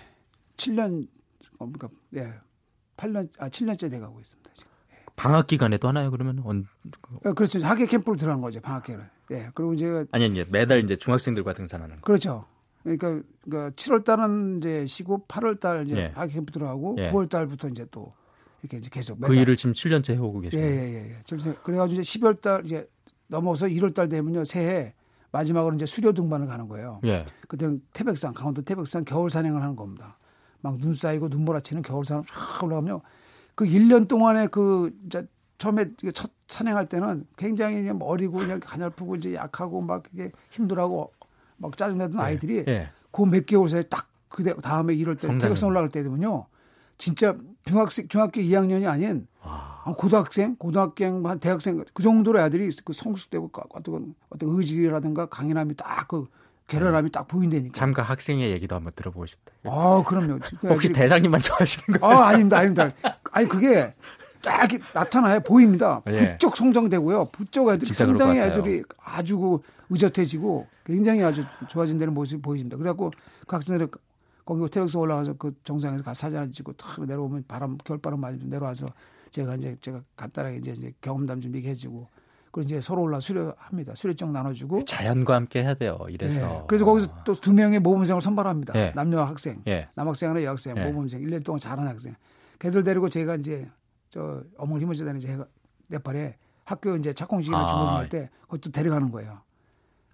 7년 0.56 1.06
그러니까 1.58 1.90
예 2.16 2.32
8년 2.96 3.28
아 3.38 3.50
7년째 3.50 3.90
돼가고 3.90 4.20
있습니다 4.20 4.50
지금. 4.54 4.70
예. 4.92 4.96
방학 5.16 5.46
기간에도 5.46 5.86
하나요 5.86 6.10
그러면? 6.10 6.40
언... 6.42 6.64
예, 7.26 7.32
그렇죠 7.32 7.62
학예 7.62 7.84
캠프로 7.84 8.16
들어간 8.16 8.40
거죠 8.40 8.62
방학 8.62 8.84
기간에. 8.84 9.04
예 9.32 9.50
그리고 9.54 9.74
이제 9.74 10.06
아니 10.12 10.24
아니 10.24 10.42
매달 10.50 10.82
이제 10.82 10.96
중학생들과 10.96 11.52
등산하는 11.52 11.96
거. 11.96 12.00
그렇죠. 12.00 12.46
그러니까, 12.82 13.20
그러니까 13.42 13.76
7월 13.76 14.02
달은 14.02 14.56
이제 14.56 14.86
쉬고 14.86 15.26
8월 15.28 15.60
달 15.60 15.84
이제 15.84 15.94
예. 15.94 16.12
학예 16.14 16.32
캠프 16.32 16.52
들어가고 16.52 16.96
예. 17.00 17.10
9월 17.10 17.28
달부터 17.28 17.68
이제 17.68 17.84
또 17.90 18.14
이렇게 18.62 18.78
이제 18.78 18.88
계속 18.90 19.20
그 19.20 19.34
일을 19.34 19.56
지금 19.56 19.72
7년째 19.72 20.14
해오고 20.14 20.40
계시네요. 20.40 20.66
예, 20.66 20.70
예, 20.70 20.94
예. 20.94 21.10
예. 21.10 21.54
그래가지고 21.62 22.00
이제 22.00 22.18
12월 22.18 22.40
달 22.40 22.64
이제 22.64 22.88
넘어서 23.26 23.66
1월 23.66 23.94
달 23.94 24.08
되면요 24.08 24.44
새해 24.44 24.94
마지막으로 25.32 25.76
이제 25.76 25.86
수료 25.86 26.12
등반을 26.12 26.46
가는 26.46 26.68
거예요. 26.68 27.00
예. 27.04 27.24
그때 27.48 27.70
태백산 27.92 28.34
강원도 28.34 28.62
태백산 28.62 29.04
겨울 29.04 29.30
산행을 29.30 29.62
하는 29.62 29.76
겁니다. 29.76 30.18
막 30.62 30.78
눈 30.78 30.94
쌓이고 30.94 31.28
눈 31.28 31.44
몰아치는 31.44 31.82
겨울 31.82 32.04
산을 32.04 32.24
쫙 32.26 32.64
올라가면 32.64 33.00
그 33.54 33.64
1년 33.64 34.08
동안에 34.08 34.48
그 34.48 34.94
이제 35.06 35.26
처음에 35.58 35.90
첫 36.14 36.30
산행할 36.48 36.86
때는 36.88 37.26
굉장히 37.36 37.76
그냥 37.76 37.98
어리고 38.02 38.38
그냥 38.38 38.60
가냘프고 38.60 39.16
이제 39.16 39.34
약하고 39.34 39.80
막 39.80 40.04
이게 40.12 40.32
힘들하고 40.50 41.12
막 41.58 41.76
짜증내던 41.76 42.18
예. 42.18 42.22
아이들이 42.22 42.64
예. 42.66 42.90
그몇 43.12 43.46
개월 43.46 43.68
사이에 43.68 43.84
딱 43.84 44.08
그대 44.28 44.54
다음에 44.54 44.94
1월 44.96 45.20
때 45.20 45.28
태백산 45.38 45.68
올라갈 45.68 45.88
때 45.88 46.02
되면요. 46.02 46.46
진짜 47.00 47.36
중학생 47.64 48.06
중학교 48.08 48.40
2학년이 48.40 48.86
아닌 48.86 49.26
아. 49.42 49.94
고등학생, 49.96 50.54
고등학생, 50.56 51.26
한 51.26 51.40
대학생 51.40 51.82
그 51.94 52.02
정도로 52.02 52.38
애들이 52.40 52.70
그 52.84 52.92
성숙되고 52.92 53.50
어떤 53.70 54.14
어떤 54.28 54.48
의지라든가 54.50 55.26
강인함이 55.26 55.74
딱 55.76 56.06
그 56.08 56.28
결연함이 56.70 57.10
딱 57.10 57.26
보인다니까. 57.26 57.72
잠깐 57.74 58.04
학생의 58.04 58.50
얘기도 58.52 58.76
한번 58.76 58.92
들어보고 58.94 59.26
싶다. 59.26 59.52
아, 59.64 60.04
그럼요. 60.06 60.38
혹시 60.62 60.92
대장님만 60.92 61.40
좋아하시는 61.40 61.98
거예요? 61.98 62.16
아, 62.16 62.28
아닙니다, 62.28 62.58
아닙니다. 62.58 62.90
아니 63.32 63.48
그게 63.48 63.92
딱 64.40 64.70
나타나요, 64.94 65.40
보입니다. 65.40 66.00
예. 66.06 66.32
부쩍 66.32 66.56
성장되고요. 66.56 67.26
부쩍 67.32 67.68
애들이 67.70 67.92
상당히 67.92 68.38
애들이 68.38 68.84
아주 69.02 69.36
그 69.36 69.58
의젓해지고 69.90 70.68
굉장히 70.86 71.24
아주 71.24 71.44
좋아진 71.68 71.98
다는 71.98 72.14
모습이 72.14 72.40
보입니다. 72.40 72.76
그래갖고 72.76 73.10
그 73.46 73.56
학생들이 73.56 73.90
거기 74.44 74.60
호텔에서 74.62 74.98
올라가서 74.98 75.34
그 75.34 75.52
정상에서 75.64 76.02
가 76.02 76.14
사진을 76.14 76.50
찍고 76.52 76.72
탁 76.74 77.04
내려오면 77.04 77.44
바람 77.46 77.76
겨울바람 77.78 78.20
맞으면 78.20 78.48
내려와서 78.48 78.86
제가 79.30 79.56
이제 79.56 79.76
제가 79.80 80.02
간단하게 80.16 80.56
이제, 80.56 80.72
이제 80.72 80.92
경험담 81.00 81.40
좀 81.40 81.54
얘기해주고 81.54 82.08
그리고 82.50 82.66
이제 82.66 82.80
서로 82.80 83.02
올라 83.02 83.20
수료합니다. 83.20 83.94
수료증 83.94 84.32
나눠주고 84.32 84.84
자연과 84.84 85.34
함께 85.34 85.62
해야 85.62 85.74
돼요. 85.74 85.98
이래서 86.08 86.40
네. 86.40 86.64
그래서 86.66 86.84
거기서 86.84 87.22
또 87.24 87.34
두 87.34 87.52
명의 87.52 87.78
모범생을 87.78 88.20
선발합니다. 88.20 88.72
네. 88.72 88.92
남녀 88.96 89.22
학생, 89.22 89.62
네. 89.64 89.88
남학생 89.94 90.30
하나 90.30 90.42
여학생 90.42 90.74
네. 90.74 90.84
모범생 90.84 91.22
1년 91.22 91.44
동안 91.44 91.60
잘하는 91.60 91.88
학생. 91.88 92.14
걔들 92.58 92.82
데리고 92.82 93.08
제가 93.08 93.36
이제 93.36 93.68
저 94.08 94.42
어머니 94.58 94.82
힘을 94.82 94.96
제다는 94.96 95.20
이제 95.20 95.38
네팔에 95.90 96.36
학교 96.64 96.96
이제 96.96 97.12
착공식이나 97.12 97.58
아. 97.64 97.66
주무할 97.68 98.08
때 98.08 98.30
그것도 98.42 98.72
데려가는 98.72 99.10
거예요. 99.12 99.40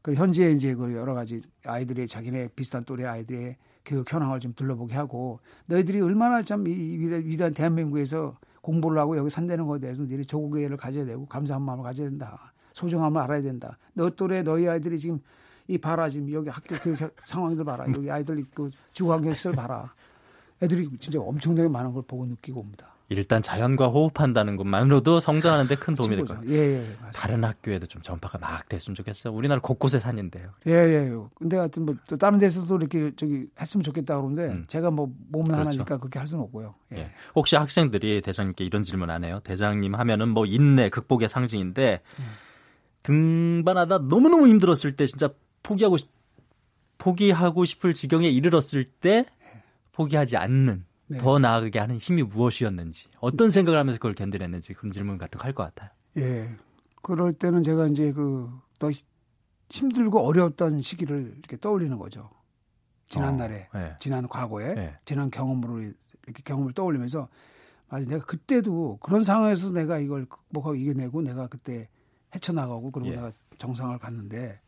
그리고 0.03 0.21
현재 0.21 0.51
이제 0.51 0.75
그 0.75 0.95
여러 0.95 1.15
가지 1.15 1.41
아이들의 1.65 2.07
자기네 2.07 2.49
비슷한 2.55 2.85
또래 2.85 3.07
아이들의 3.07 3.57
교육 3.87 4.13
현황을 4.13 4.41
좀 4.41 4.53
둘러보게 4.55 4.95
하고 4.95 5.39
너희들이 5.67 6.01
얼마나 6.01 6.43
참 6.43 6.67
이 6.67 6.71
위대한 7.25 7.55
대한민국에서 7.55 8.37
공부를 8.61 8.99
하고 8.99 9.17
여기 9.17 9.31
산다는 9.31 9.67
것에 9.67 9.81
대해서 9.81 10.03
너희들이 10.03 10.27
조국의를 10.27 10.77
가져야 10.77 11.05
되고 11.07 11.25
감사한 11.27 11.63
마음을 11.63 11.85
가져야 11.85 12.09
된다. 12.09 12.53
소중함을 12.73 13.21
알아야 13.23 13.41
된다. 13.43 13.79
너 13.95 14.11
또래 14.11 14.43
너희 14.43 14.69
아이들이 14.69 14.99
지금 14.99 15.21
이 15.69 15.79
봐라 15.79 16.11
지금 16.11 16.31
여기 16.33 16.49
학교 16.51 16.75
교육 16.77 16.99
상황들 17.25 17.65
봐라. 17.65 17.87
여기 17.95 18.11
아이들 18.11 18.45
그 18.53 18.71
주거환경 18.93 19.33
시설 19.35 19.53
봐라. 19.53 19.95
애들이 20.61 20.89
진짜 20.99 21.21
엄청나게 21.21 21.69
많은 21.69 21.93
걸 21.93 22.03
보고 22.07 22.27
느끼고 22.27 22.61
옵니다. 22.61 22.89
일단 23.09 23.41
자연과 23.41 23.87
호흡한다는 23.87 24.57
것만으로도 24.57 25.21
성장하는 25.21 25.69
데 25.69 25.77
큰 25.77 25.95
도움이 25.95 26.17
될 26.17 26.25
거예요. 26.25 26.43
예, 26.49 26.81
예, 26.81 26.85
다른 27.15 27.45
학교에도 27.45 27.87
좀 27.87 28.03
전파가 28.03 28.39
막 28.39 28.69
됐으면 28.69 28.97
좋겠어요. 28.97 29.33
우리나라 29.33 29.61
곳곳에 29.61 30.01
산인데요. 30.01 30.51
예, 30.67 30.73
예. 30.73 31.13
근데 31.37 31.57
하여튼 31.57 31.85
뭐 31.87 31.95
또 32.09 32.17
다른 32.17 32.39
데서도 32.39 32.77
이렇게 32.77 33.13
저기 33.17 33.47
했으면 33.61 33.85
좋겠다 33.85 34.17
그러는데 34.17 34.47
음. 34.49 34.65
제가 34.67 34.91
뭐 34.91 35.13
몸은 35.29 35.47
그렇죠. 35.53 35.61
하나니까 35.71 35.99
그렇게 35.99 36.19
할 36.19 36.27
수는 36.27 36.43
없고요. 36.45 36.75
예. 36.95 36.97
예. 36.99 37.11
혹시 37.37 37.55
학생들이 37.57 38.23
대장님께 38.23 38.65
이런 38.65 38.83
질문 38.83 39.11
안 39.11 39.23
해요? 39.23 39.41
대장님 39.45 39.95
하면은 39.95 40.29
뭐 40.31 40.45
인내, 40.47 40.89
극복의 40.89 41.29
상징인데 41.29 42.01
음. 42.19 42.25
등반하다 43.03 43.99
너무너무 43.99 44.49
힘들었을 44.49 44.97
때 44.97 45.07
진짜 45.07 45.29
포기하고 45.63 45.97
포기하고 46.99 47.65
싶을 47.65 47.95
지경에 47.95 48.29
이르렀을 48.29 48.85
때 48.85 49.25
포기하지 49.93 50.37
않는 50.37 50.85
네. 51.09 51.19
더 51.19 51.39
나아가게 51.39 51.79
하는 51.79 51.97
힘이 51.99 52.23
무엇이었는지 52.25 53.09
어떤 53.21 53.51
생각을 53.51 53.79
하면서 53.79 53.99
그걸 53.99 54.15
견뎌냈는지 54.15 54.75
그런 54.75 54.93
질문 54.93 55.19
같은 55.19 55.39
거 55.39 55.45
할 55.45 55.53
것 55.55 55.63
같아요. 55.65 55.91
예. 56.17 56.49
그럴 57.03 57.33
때는 57.33 57.63
제가 57.63 57.87
이제 57.89 58.13
그 58.13 58.49
더 58.79 58.91
힘들고 59.71 60.21
어려웠던 60.21 60.83
시기를 60.83 61.35
이렇게 61.39 61.57
떠올리는 61.57 61.97
거죠. 61.97 62.29
지난 63.09 63.37
날에, 63.39 63.69
어, 63.73 63.79
네. 63.79 63.97
지난 64.01 64.29
과거에, 64.29 64.75
네. 64.75 64.97
지난 65.05 65.31
경험으로 65.31 65.81
이렇게 65.81 66.43
경험을 66.45 66.73
떠올리면서 66.75 67.29
맞아 67.89 68.05
내가 68.07 68.25
그때도 68.27 68.99
그런 69.01 69.25
상황에서 69.25 69.71
내가 69.71 69.99
이걸 69.99 70.27
극복하고 70.27 70.75
이겨내고 70.75 71.23
내가 71.23 71.47
그때 71.47 71.89
헤쳐나가고 72.35 72.91
그리고 72.91 73.09
예. 73.11 73.15
내가 73.15 73.33
정상을 73.59 73.97
갔는데 73.99 74.61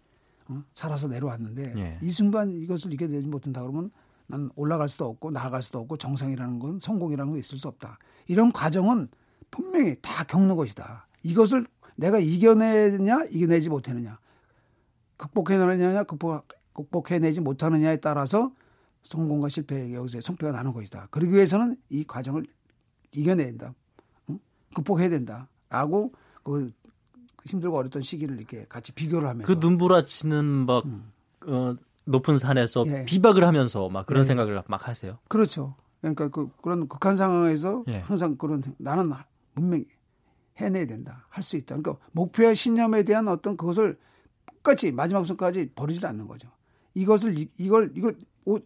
어? 0.49 0.63
살아서 0.73 1.09
내려왔는데 1.09 1.75
예. 1.77 1.99
이 2.01 2.11
순간 2.11 2.51
이것을 2.51 2.93
이겨내지 2.93 3.27
못한다 3.27 3.61
그러면 3.61 3.91
난 4.29 4.51
올라갈 4.55 4.89
수도 4.89 5.07
없고 5.07 5.31
나아갈 5.31 5.63
수도 5.63 5.81
없고 5.81 5.97
정상이라는 5.97 6.59
건 6.59 6.79
성공이라는 6.79 7.33
건 7.33 7.41
있을 7.41 7.59
수 7.59 7.67
없다. 7.67 7.99
이런 8.27 8.53
과정은 8.53 9.09
분명히 9.51 9.97
다 10.01 10.25
겪는 10.25 10.55
것이다. 10.55 11.07
이것을 11.23 11.67
내가 11.97 12.19
이겨내냐 12.19 13.25
이겨내지 13.31 13.71
못하느냐 13.71 14.21
극복해내느냐 15.17 16.05
극복, 16.05 16.47
극복해내지 16.75 17.41
못하느냐에 17.41 17.97
따라서 17.97 18.53
성공과 19.03 19.49
실패 19.49 19.93
여기서 19.93 20.21
성패가 20.21 20.53
나는 20.53 20.73
것이다. 20.73 21.09
그러기 21.11 21.33
위해서는 21.33 21.77
이 21.89 22.05
과정을 22.05 22.47
이겨내야 23.13 23.47
된다. 23.47 23.75
응? 24.29 24.39
극복해야 24.75 25.09
된다. 25.09 25.49
라고 25.71 26.13
그 26.43 26.71
힘들고 27.47 27.77
어렸던 27.77 28.03
시기를 28.03 28.37
이렇게 28.37 28.67
같이 28.69 28.93
비교를 28.93 29.27
하면서 29.27 29.47
그 29.47 29.59
눈부라치는 29.59 30.45
막 30.67 30.85
음. 30.85 31.11
어, 31.47 31.75
높은 32.09 32.39
산에서 32.39 32.85
예. 32.87 33.05
비박을 33.05 33.45
하면서 33.45 33.89
막 33.89 34.07
그런 34.07 34.21
예. 34.21 34.25
생각을 34.25 34.63
막 34.67 34.89
하세요. 34.89 35.19
그렇죠. 35.29 35.75
그러니까 36.01 36.29
그, 36.29 36.51
그런 36.63 36.89
극한 36.89 37.17
상황에서 37.17 37.85
예. 37.89 37.99
항상 37.99 38.37
그런 38.37 38.63
나는 38.79 39.13
분명히 39.55 39.87
해내야 40.61 40.87
된다. 40.87 41.27
할 41.29 41.43
수 41.43 41.57
있다. 41.57 41.77
그러니까 41.77 42.05
목표와 42.13 42.55
신념에 42.55 43.03
대한 43.05 43.29
어떤 43.29 43.57
그것을 43.57 43.99
끝까지 44.47 44.93
마지막 44.93 45.25
순까지 45.25 45.73
버리지 45.75 46.05
않는 46.07 46.27
거죠. 46.27 46.49
이것을 46.95 47.37
이걸 47.59 47.93
이걸 47.95 48.17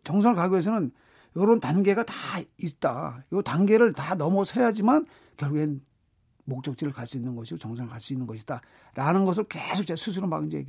정상을 0.04 0.36
가기 0.36 0.52
위해서는 0.52 0.90
이런 1.34 1.60
단계가 1.60 2.04
다 2.04 2.14
있다. 2.58 3.22
이 3.32 3.42
단계를 3.44 3.92
다 3.92 4.14
넘어서야지만 4.14 5.06
결국엔 5.36 5.80
목적지를 6.44 6.92
갈 6.92 7.06
수 7.06 7.16
있는 7.16 7.36
것이고 7.36 7.58
정상을 7.58 7.90
갈 7.90 8.00
수 8.00 8.12
있는 8.12 8.26
것이다. 8.26 8.60
라는 8.94 9.24
것을 9.24 9.44
계속 9.44 9.84
제 9.86 9.94
스스로 9.96 10.26
막 10.26 10.44
이제 10.46 10.64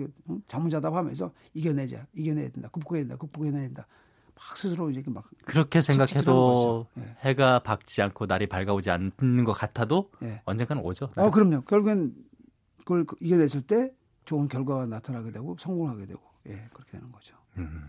자문자답하면서 0.48 1.32
이겨내자, 1.54 2.06
이겨내야 2.16 2.50
된다, 2.50 2.70
극복해야 2.70 3.04
된다, 3.04 3.18
극복해야 3.18 3.52
된다. 3.52 3.88
막 4.36 4.58
스스로 4.58 4.90
이렇게 4.90 5.12
막 5.12 5.24
그렇게 5.46 5.80
생각해도 5.82 6.88
예. 6.98 7.16
해가 7.22 7.60
밝지 7.60 8.02
않고 8.02 8.26
날이 8.26 8.48
밝아오지 8.48 8.90
않는 8.90 9.44
것 9.44 9.54
같아도 9.54 10.10
예. 10.24 10.42
언젠가는 10.46 10.82
오죠. 10.84 11.12
어, 11.16 11.30
그럼요. 11.30 11.62
결국엔 11.62 12.16
그걸 12.80 13.06
이겨냈을 13.22 13.62
때 13.62 13.92
좋은 14.26 14.48
결과가 14.48 14.88
나타나게 14.88 15.32
되고 15.32 15.56
성공하게 15.60 16.06
되고 16.08 16.22
예, 16.48 16.66
그렇게 16.74 16.92
되는 16.94 17.12
거죠. 17.12 17.36
음. 17.58 17.84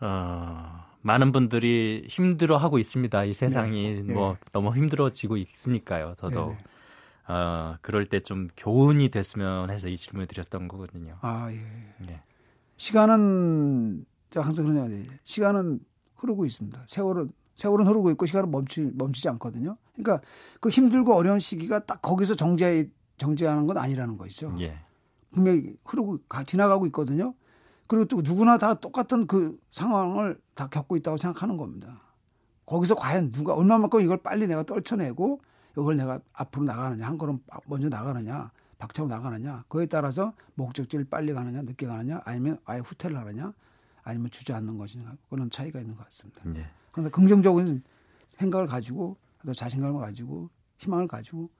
어, 0.00 0.84
많은 1.06 1.30
분들이 1.30 2.04
힘들어하고 2.08 2.78
있습니다. 2.78 3.24
이 3.24 3.32
세상이 3.32 4.02
네. 4.02 4.12
뭐 4.12 4.32
네. 4.32 4.38
너무 4.52 4.74
힘들어지고 4.74 5.36
있으니까요. 5.36 6.14
더더욱. 6.18 6.50
네. 6.50 7.32
어, 7.32 7.76
그럴 7.80 8.06
때 8.08 8.20
좀 8.20 8.48
교훈이 8.56 9.10
됐으면 9.10 9.70
해서 9.70 9.88
이 9.88 9.96
질문을 9.96 10.26
드렸던 10.26 10.66
거거든요. 10.68 11.16
아, 11.20 11.48
예. 11.52 12.04
네. 12.04 12.20
시간은 12.76 14.04
제가 14.30 14.44
항상 14.44 14.90
얘기 14.92 15.08
시간은 15.22 15.78
흐르고 16.16 16.44
있습니다. 16.44 16.84
세월은 16.86 17.30
세월은 17.54 17.86
흐르고 17.86 18.10
있고 18.10 18.26
시간은 18.26 18.50
멈추 18.50 18.90
멈추지 18.96 19.28
않거든요. 19.30 19.76
그러니까 19.94 20.20
그 20.60 20.68
힘들고 20.70 21.14
어려운 21.14 21.38
시기가 21.38 21.80
딱 21.80 22.02
거기서 22.02 22.34
정제 22.34 22.90
정제하는 23.16 23.66
건 23.66 23.78
아니라는 23.78 24.18
거죠. 24.18 24.54
예. 24.60 24.78
분명히 25.30 25.74
흐르고 25.84 26.18
가, 26.28 26.42
지나가고 26.44 26.86
있거든요. 26.86 27.34
그리고 27.86 28.04
또 28.06 28.20
누구나 28.22 28.58
다 28.58 28.74
똑같은 28.74 29.26
그 29.26 29.58
상황을 29.70 30.40
다 30.54 30.68
겪고 30.68 30.96
있다고 30.96 31.16
생각하는 31.16 31.56
겁니다. 31.56 32.00
거기서 32.66 32.96
과연 32.96 33.30
누가 33.30 33.54
얼마만큼 33.54 34.00
이걸 34.00 34.18
빨리 34.18 34.46
내가 34.46 34.64
떨쳐내고 34.64 35.40
이걸 35.78 35.96
내가 35.96 36.20
앞으로 36.32 36.64
나가느냐 36.64 37.06
한 37.06 37.16
걸음 37.16 37.38
먼저 37.66 37.88
나가느냐 37.88 38.50
박차고 38.78 39.08
나가느냐 39.08 39.64
그에 39.68 39.86
따라서 39.86 40.32
목적지를 40.54 41.04
빨리 41.04 41.32
가느냐 41.32 41.62
늦게 41.62 41.86
가느냐 41.86 42.20
아니면 42.24 42.58
아예 42.64 42.80
후퇴를 42.80 43.16
하느냐 43.16 43.52
아니면 44.02 44.30
주저앉는 44.30 44.78
것이냐 44.78 45.16
그런 45.30 45.50
차이가 45.50 45.80
있는 45.80 45.94
것 45.94 46.04
같습니다. 46.04 46.42
네. 46.44 46.66
그래서 46.92 47.10
긍정적인 47.10 47.82
생각을 48.36 48.66
가지고 48.66 49.16
또 49.44 49.54
자신감을 49.54 50.00
가지고 50.00 50.50
희망을 50.78 51.06
가지고 51.06 51.50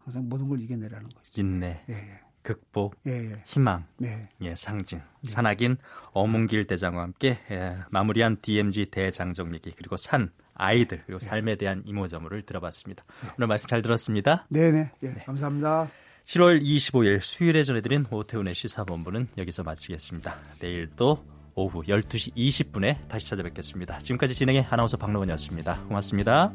항상 0.00 0.28
모든 0.28 0.48
걸 0.48 0.60
이겨내라는 0.60 1.08
것이죠. 1.08 1.40
인내. 1.40 1.84
예, 1.88 1.92
예. 1.92 2.20
극복, 2.42 2.96
예, 3.06 3.12
예. 3.12 3.42
희망, 3.46 3.86
네. 3.98 4.28
예, 4.40 4.54
상징, 4.54 5.00
네. 5.22 5.30
산악인 5.30 5.76
어문길 6.12 6.66
대장과 6.66 7.02
함께 7.02 7.38
예, 7.50 7.76
마무리한 7.90 8.38
DMG 8.40 8.86
대장정 8.86 9.54
얘기 9.54 9.72
그리고 9.76 9.96
산 9.96 10.30
아이들 10.54 11.02
그리고 11.06 11.18
네. 11.18 11.26
삶에 11.26 11.56
대한 11.56 11.82
이모저모를 11.84 12.42
들어봤습니다. 12.42 13.04
네. 13.22 13.30
오늘 13.38 13.48
말씀 13.48 13.68
잘 13.68 13.82
들었습니다. 13.82 14.46
네네, 14.48 14.90
네. 15.00 15.14
네. 15.14 15.22
감사합니다. 15.24 15.90
7월 16.24 16.62
25일 16.62 17.20
수요일에 17.20 17.64
전해드린 17.64 18.04
오태훈의 18.10 18.54
시사본부는 18.54 19.28
여기서 19.38 19.62
마치겠습니다. 19.62 20.36
내일 20.60 20.90
또 20.96 21.24
오후 21.54 21.82
12시 21.82 22.34
20분에 22.34 23.08
다시 23.08 23.26
찾아뵙겠습니다. 23.26 23.98
지금까지 23.98 24.34
진행의 24.34 24.66
아나운서 24.70 24.96
박노원이었습니다. 24.96 25.84
고맙습니다. 25.88 26.52